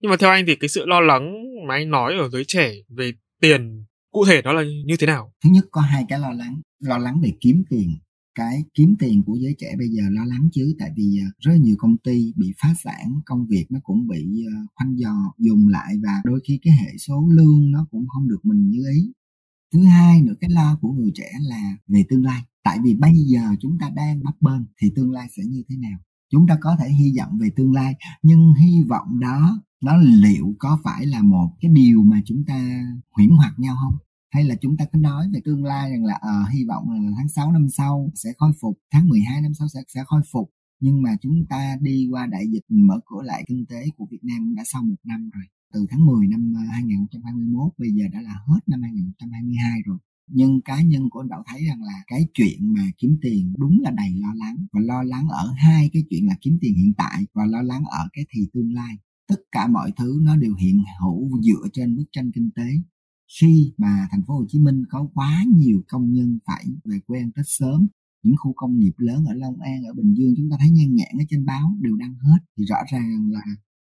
Nhưng 0.01 0.09
mà 0.09 0.17
theo 0.19 0.29
anh 0.29 0.45
thì 0.47 0.55
cái 0.55 0.69
sự 0.69 0.85
lo 0.85 0.99
lắng 0.99 1.33
mà 1.67 1.75
anh 1.75 1.89
nói 1.89 2.13
ở 2.19 2.29
giới 2.29 2.43
trẻ 2.47 2.71
về 2.89 3.11
tiền 3.41 3.85
cụ 4.11 4.25
thể 4.25 4.41
đó 4.41 4.53
là 4.53 4.63
như 4.85 4.95
thế 4.99 5.07
nào? 5.07 5.33
Thứ 5.43 5.49
nhất 5.49 5.65
có 5.71 5.81
hai 5.81 6.05
cái 6.09 6.19
lo 6.19 6.31
lắng. 6.31 6.61
Lo 6.79 6.97
lắng 6.97 7.21
về 7.21 7.31
kiếm 7.39 7.63
tiền 7.69 7.89
cái 8.37 8.63
kiếm 8.73 8.95
tiền 8.99 9.23
của 9.23 9.35
giới 9.35 9.55
trẻ 9.59 9.75
bây 9.77 9.89
giờ 9.89 10.03
lo 10.09 10.25
lắng 10.25 10.49
chứ? 10.53 10.75
Tại 10.79 10.91
vì 10.97 11.19
ờ, 11.25 11.27
rất 11.39 11.57
nhiều 11.61 11.75
công 11.79 11.97
ty 11.97 12.33
bị 12.35 12.53
phá 12.61 12.73
sản, 12.83 13.21
công 13.25 13.47
việc 13.47 13.65
nó 13.69 13.79
cũng 13.83 14.07
bị 14.07 14.43
ờ, 14.53 14.65
khoanh 14.75 14.99
dò 14.99 15.33
dùng 15.37 15.67
lại 15.67 15.95
và 16.03 16.21
đôi 16.25 16.39
khi 16.47 16.59
cái 16.63 16.73
hệ 16.73 16.97
số 16.97 17.27
lương 17.31 17.71
nó 17.71 17.87
cũng 17.91 18.07
không 18.07 18.27
được 18.27 18.39
mình 18.43 18.69
như 18.69 18.83
ý. 18.93 19.11
Thứ 19.73 19.83
hai 19.83 20.21
nữa, 20.21 20.33
cái 20.41 20.49
lo 20.49 20.77
của 20.81 20.91
người 20.91 21.11
trẻ 21.15 21.31
là 21.41 21.77
về 21.87 22.05
tương 22.09 22.23
lai. 22.23 22.41
Tại 22.63 22.77
vì 22.83 22.95
bây 22.95 23.13
giờ 23.15 23.41
chúng 23.59 23.77
ta 23.79 23.89
đang 23.95 24.23
bấp 24.23 24.41
bênh 24.41 24.61
thì 24.81 24.91
tương 24.95 25.11
lai 25.11 25.27
sẽ 25.37 25.43
như 25.43 25.63
thế 25.69 25.75
nào? 25.77 25.99
Chúng 26.31 26.47
ta 26.47 26.57
có 26.61 26.77
thể 26.79 26.89
hy 26.89 27.13
vọng 27.17 27.37
về 27.41 27.49
tương 27.55 27.73
lai, 27.73 27.95
nhưng 28.23 28.53
hy 28.53 28.83
vọng 28.89 29.19
đó 29.19 29.61
nó 29.83 29.97
liệu 29.97 30.55
có 30.59 30.79
phải 30.83 31.05
là 31.05 31.21
một 31.21 31.49
cái 31.61 31.71
điều 31.71 32.03
mà 32.03 32.21
chúng 32.25 32.43
ta 32.47 32.85
huyễn 33.11 33.29
hoặc 33.29 33.53
nhau 33.57 33.75
không? 33.83 33.97
Hay 34.29 34.43
là 34.43 34.55
chúng 34.61 34.77
ta 34.77 34.85
cứ 34.91 34.97
nói 34.97 35.29
về 35.33 35.41
tương 35.45 35.63
lai 35.65 35.91
rằng 35.91 36.05
là 36.05 36.13
à, 36.21 36.45
hy 36.51 36.65
vọng 36.65 36.89
là 36.89 37.11
tháng 37.17 37.29
6 37.29 37.51
năm 37.51 37.67
sau 37.69 38.11
sẽ 38.15 38.29
khôi 38.37 38.51
phục 38.61 38.79
tháng 38.91 39.09
12 39.09 39.41
năm 39.41 39.53
sau 39.53 39.67
sẽ 39.73 39.79
sẽ 39.87 40.03
khôi 40.05 40.21
phục. 40.31 40.51
Nhưng 40.79 41.01
mà 41.01 41.15
chúng 41.21 41.45
ta 41.49 41.77
đi 41.81 42.07
qua 42.11 42.25
đại 42.25 42.47
dịch 42.51 42.65
mở 42.69 42.99
cửa 43.05 43.21
lại 43.23 43.43
kinh 43.47 43.65
tế 43.65 43.85
của 43.97 44.07
Việt 44.11 44.23
Nam 44.23 44.55
đã 44.55 44.63
sau 44.65 44.83
một 44.83 44.95
năm 45.03 45.29
rồi. 45.29 45.43
Từ 45.73 45.85
tháng 45.89 46.05
10 46.05 46.27
năm 46.27 46.53
ờ, 46.55 46.61
2021 46.71 47.73
bây 47.77 47.91
giờ 47.91 48.05
đã 48.13 48.21
là 48.21 48.35
hết 48.47 48.59
năm 48.67 48.81
2022 48.81 49.81
rồi. 49.85 49.97
Nhưng 50.27 50.61
cá 50.61 50.81
nhân 50.81 51.09
của 51.09 51.19
anh 51.19 51.29
Bảo 51.29 51.43
thấy 51.47 51.65
rằng 51.65 51.83
là 51.83 52.03
cái 52.07 52.27
chuyện 52.33 52.73
mà 52.73 52.81
kiếm 52.97 53.17
tiền 53.21 53.53
đúng 53.57 53.79
là 53.81 53.91
đầy 53.91 54.11
lo 54.15 54.33
lắng 54.35 54.55
và 54.73 54.79
lo 54.81 55.03
lắng 55.03 55.27
ở 55.29 55.53
hai 55.57 55.89
cái 55.93 56.03
chuyện 56.09 56.27
là 56.27 56.35
kiếm 56.41 56.57
tiền 56.61 56.75
hiện 56.75 56.93
tại 56.97 57.25
và 57.33 57.45
lo 57.45 57.61
lắng 57.61 57.83
ở 57.85 58.07
cái 58.13 58.25
thì 58.29 58.41
tương 58.53 58.73
lai. 58.73 58.97
Tất 59.27 59.39
cả 59.51 59.67
mọi 59.67 59.91
thứ 59.97 60.19
nó 60.21 60.35
đều 60.35 60.55
hiện 60.55 60.83
hữu 61.01 61.41
dựa 61.41 61.67
trên 61.73 61.95
bức 61.95 62.05
tranh 62.11 62.31
kinh 62.31 62.51
tế 62.55 62.67
khi 63.39 63.73
mà 63.77 64.07
thành 64.11 64.21
phố 64.27 64.33
Hồ 64.33 64.45
Chí 64.47 64.59
Minh 64.59 64.83
có 64.89 65.09
quá 65.13 65.43
nhiều 65.55 65.81
công 65.87 66.11
nhân 66.11 66.39
phải 66.45 66.65
về 66.85 66.99
quê 67.07 67.19
ăn 67.19 67.31
Tết 67.31 67.45
sớm, 67.47 67.87
những 68.23 68.35
khu 68.37 68.53
công 68.55 68.79
nghiệp 68.79 68.93
lớn 68.97 69.25
ở 69.25 69.33
Long 69.33 69.59
An, 69.59 69.83
ở 69.83 69.93
Bình 69.93 70.13
Dương 70.17 70.33
chúng 70.37 70.49
ta 70.49 70.57
thấy 70.59 70.69
nhan 70.69 70.95
nhãn 70.95 71.11
ở 71.19 71.23
trên 71.29 71.45
báo 71.45 71.77
đều 71.81 71.95
đăng 71.95 72.15
hết. 72.15 72.37
Thì 72.57 72.65
rõ 72.65 72.77
ràng 72.91 73.29
là 73.31 73.41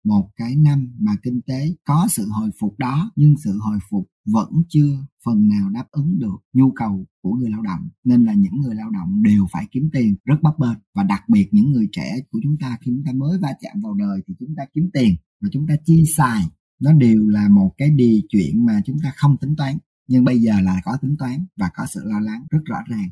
một 0.04 0.30
cái 0.36 0.56
năm 0.56 0.96
mà 1.00 1.12
kinh 1.24 1.42
tế 1.42 1.76
có 1.86 2.08
sự 2.10 2.28
hồi 2.30 2.50
phục 2.60 2.80
đó, 2.80 3.12
nhưng 3.16 3.36
sự 3.44 3.58
hồi 3.60 3.80
phục 3.90 4.08
vẫn 4.26 4.50
chưa 4.70 5.06
phần 5.26 5.48
nào 5.48 5.70
đáp 5.70 5.86
ứng 5.92 6.20
được 6.20 6.38
nhu 6.54 6.72
cầu 6.72 7.06
của 7.22 7.32
người 7.32 7.50
lao 7.50 7.62
động. 7.62 7.90
Nên 8.04 8.26
là 8.26 8.34
những 8.34 8.62
người 8.62 8.76
lao 8.76 8.90
động 8.90 9.24
đều 9.24 9.48
phải 9.52 9.66
kiếm 9.72 9.90
tiền 9.94 10.16
rất 10.26 10.36
bấp 10.42 10.60
bênh. 10.60 10.78
Và 10.96 11.04
đặc 11.04 11.24
biệt 11.30 11.50
những 11.52 11.72
người 11.72 11.88
trẻ 11.92 12.18
của 12.32 12.40
chúng 12.44 12.58
ta, 12.60 12.78
khi 12.82 12.92
chúng 12.92 13.04
ta 13.06 13.12
mới 13.16 13.40
va 13.42 13.50
chạm 13.62 13.82
vào 13.84 13.94
đời 13.94 14.22
thì 14.28 14.34
chúng 14.40 14.56
ta 14.58 14.64
kiếm 14.74 14.90
tiền 14.94 15.16
và 15.42 15.50
chúng 15.52 15.68
ta 15.68 15.76
chi 15.86 16.04
xài 16.18 16.44
nó 16.80 16.94
đều 16.94 17.28
là 17.28 17.48
một 17.52 17.72
cái 17.78 17.90
điều 17.90 18.20
chuyện 18.30 18.66
mà 18.66 18.74
chúng 18.86 18.98
ta 19.04 19.12
không 19.16 19.38
tính 19.38 19.56
toán 19.58 19.78
nhưng 20.08 20.24
bây 20.24 20.38
giờ 20.38 20.54
là 20.64 20.82
có 20.86 20.98
tính 21.02 21.16
toán 21.20 21.46
và 21.58 21.70
có 21.78 21.86
sự 21.86 22.02
lo 22.04 22.20
lắng 22.20 22.46
rất 22.50 22.60
rõ 22.66 22.78
ràng 22.90 23.10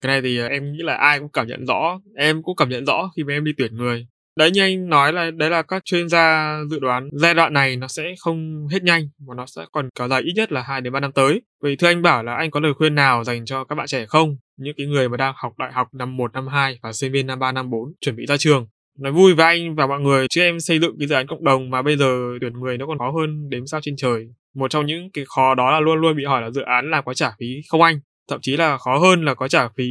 cái 0.00 0.12
này 0.12 0.22
thì 0.22 0.38
ờ, 0.38 0.46
em 0.46 0.72
nghĩ 0.72 0.78
là 0.82 0.94
ai 0.94 1.18
cũng 1.18 1.28
cảm 1.32 1.46
nhận 1.46 1.64
rõ 1.64 2.00
em 2.16 2.42
cũng 2.42 2.56
cảm 2.56 2.68
nhận 2.68 2.84
rõ 2.84 3.10
khi 3.16 3.24
mà 3.24 3.32
em 3.32 3.44
đi 3.44 3.52
tuyển 3.56 3.76
người 3.76 4.06
đấy 4.38 4.50
như 4.50 4.60
anh 4.60 4.88
nói 4.88 5.12
là 5.12 5.30
đấy 5.30 5.50
là 5.50 5.62
các 5.62 5.84
chuyên 5.84 6.08
gia 6.08 6.56
dự 6.70 6.78
đoán 6.78 7.08
giai 7.12 7.34
đoạn 7.34 7.52
này 7.52 7.76
nó 7.76 7.88
sẽ 7.88 8.02
không 8.20 8.66
hết 8.70 8.82
nhanh 8.82 9.08
mà 9.28 9.34
nó 9.34 9.46
sẽ 9.46 9.62
còn 9.72 9.88
kéo 9.94 10.08
dài 10.08 10.22
ít 10.22 10.32
nhất 10.36 10.52
là 10.52 10.62
2 10.62 10.80
đến 10.80 10.92
3 10.92 11.00
năm 11.00 11.12
tới. 11.12 11.40
Vậy 11.62 11.76
thưa 11.76 11.86
anh 11.86 12.02
bảo 12.02 12.22
là 12.22 12.34
anh 12.34 12.50
có 12.50 12.60
lời 12.60 12.72
khuyên 12.74 12.94
nào 12.94 13.24
dành 13.24 13.44
cho 13.44 13.64
các 13.64 13.74
bạn 13.74 13.86
trẻ 13.86 14.06
không? 14.06 14.36
Những 14.56 14.74
cái 14.76 14.86
người 14.86 15.08
mà 15.08 15.16
đang 15.16 15.34
học 15.36 15.52
đại 15.58 15.72
học 15.72 15.94
năm 15.94 16.16
1, 16.16 16.32
năm 16.32 16.46
2 16.46 16.78
và 16.82 16.92
sinh 16.92 17.12
viên 17.12 17.26
năm 17.26 17.38
3, 17.38 17.52
năm 17.52 17.70
4 17.70 17.92
chuẩn 18.00 18.16
bị 18.16 18.26
ra 18.26 18.36
trường 18.36 18.68
nói 18.98 19.12
vui 19.12 19.34
với 19.34 19.46
anh 19.46 19.74
và 19.74 19.86
mọi 19.86 20.00
người, 20.00 20.26
chứ 20.30 20.42
em 20.42 20.60
xây 20.60 20.78
dựng 20.78 20.96
cái 20.98 21.08
dự 21.08 21.14
án 21.14 21.26
cộng 21.26 21.44
đồng 21.44 21.70
mà 21.70 21.82
bây 21.82 21.96
giờ 21.96 22.38
tuyển 22.40 22.52
người 22.52 22.78
nó 22.78 22.86
còn 22.86 22.98
khó 22.98 23.10
hơn 23.10 23.50
đếm 23.50 23.66
sao 23.66 23.80
trên 23.82 23.96
trời. 23.96 24.26
Một 24.54 24.70
trong 24.70 24.86
những 24.86 25.10
cái 25.10 25.24
khó 25.28 25.54
đó 25.54 25.70
là 25.70 25.80
luôn 25.80 26.00
luôn 26.00 26.16
bị 26.16 26.24
hỏi 26.24 26.42
là 26.42 26.50
dự 26.50 26.62
án 26.62 26.90
là 26.90 27.02
có 27.02 27.14
trả 27.14 27.30
phí 27.40 27.46
không 27.68 27.82
anh? 27.82 28.00
Thậm 28.30 28.40
chí 28.42 28.56
là 28.56 28.78
khó 28.78 28.98
hơn 28.98 29.24
là 29.24 29.34
có 29.34 29.48
trả 29.48 29.68
phí 29.76 29.84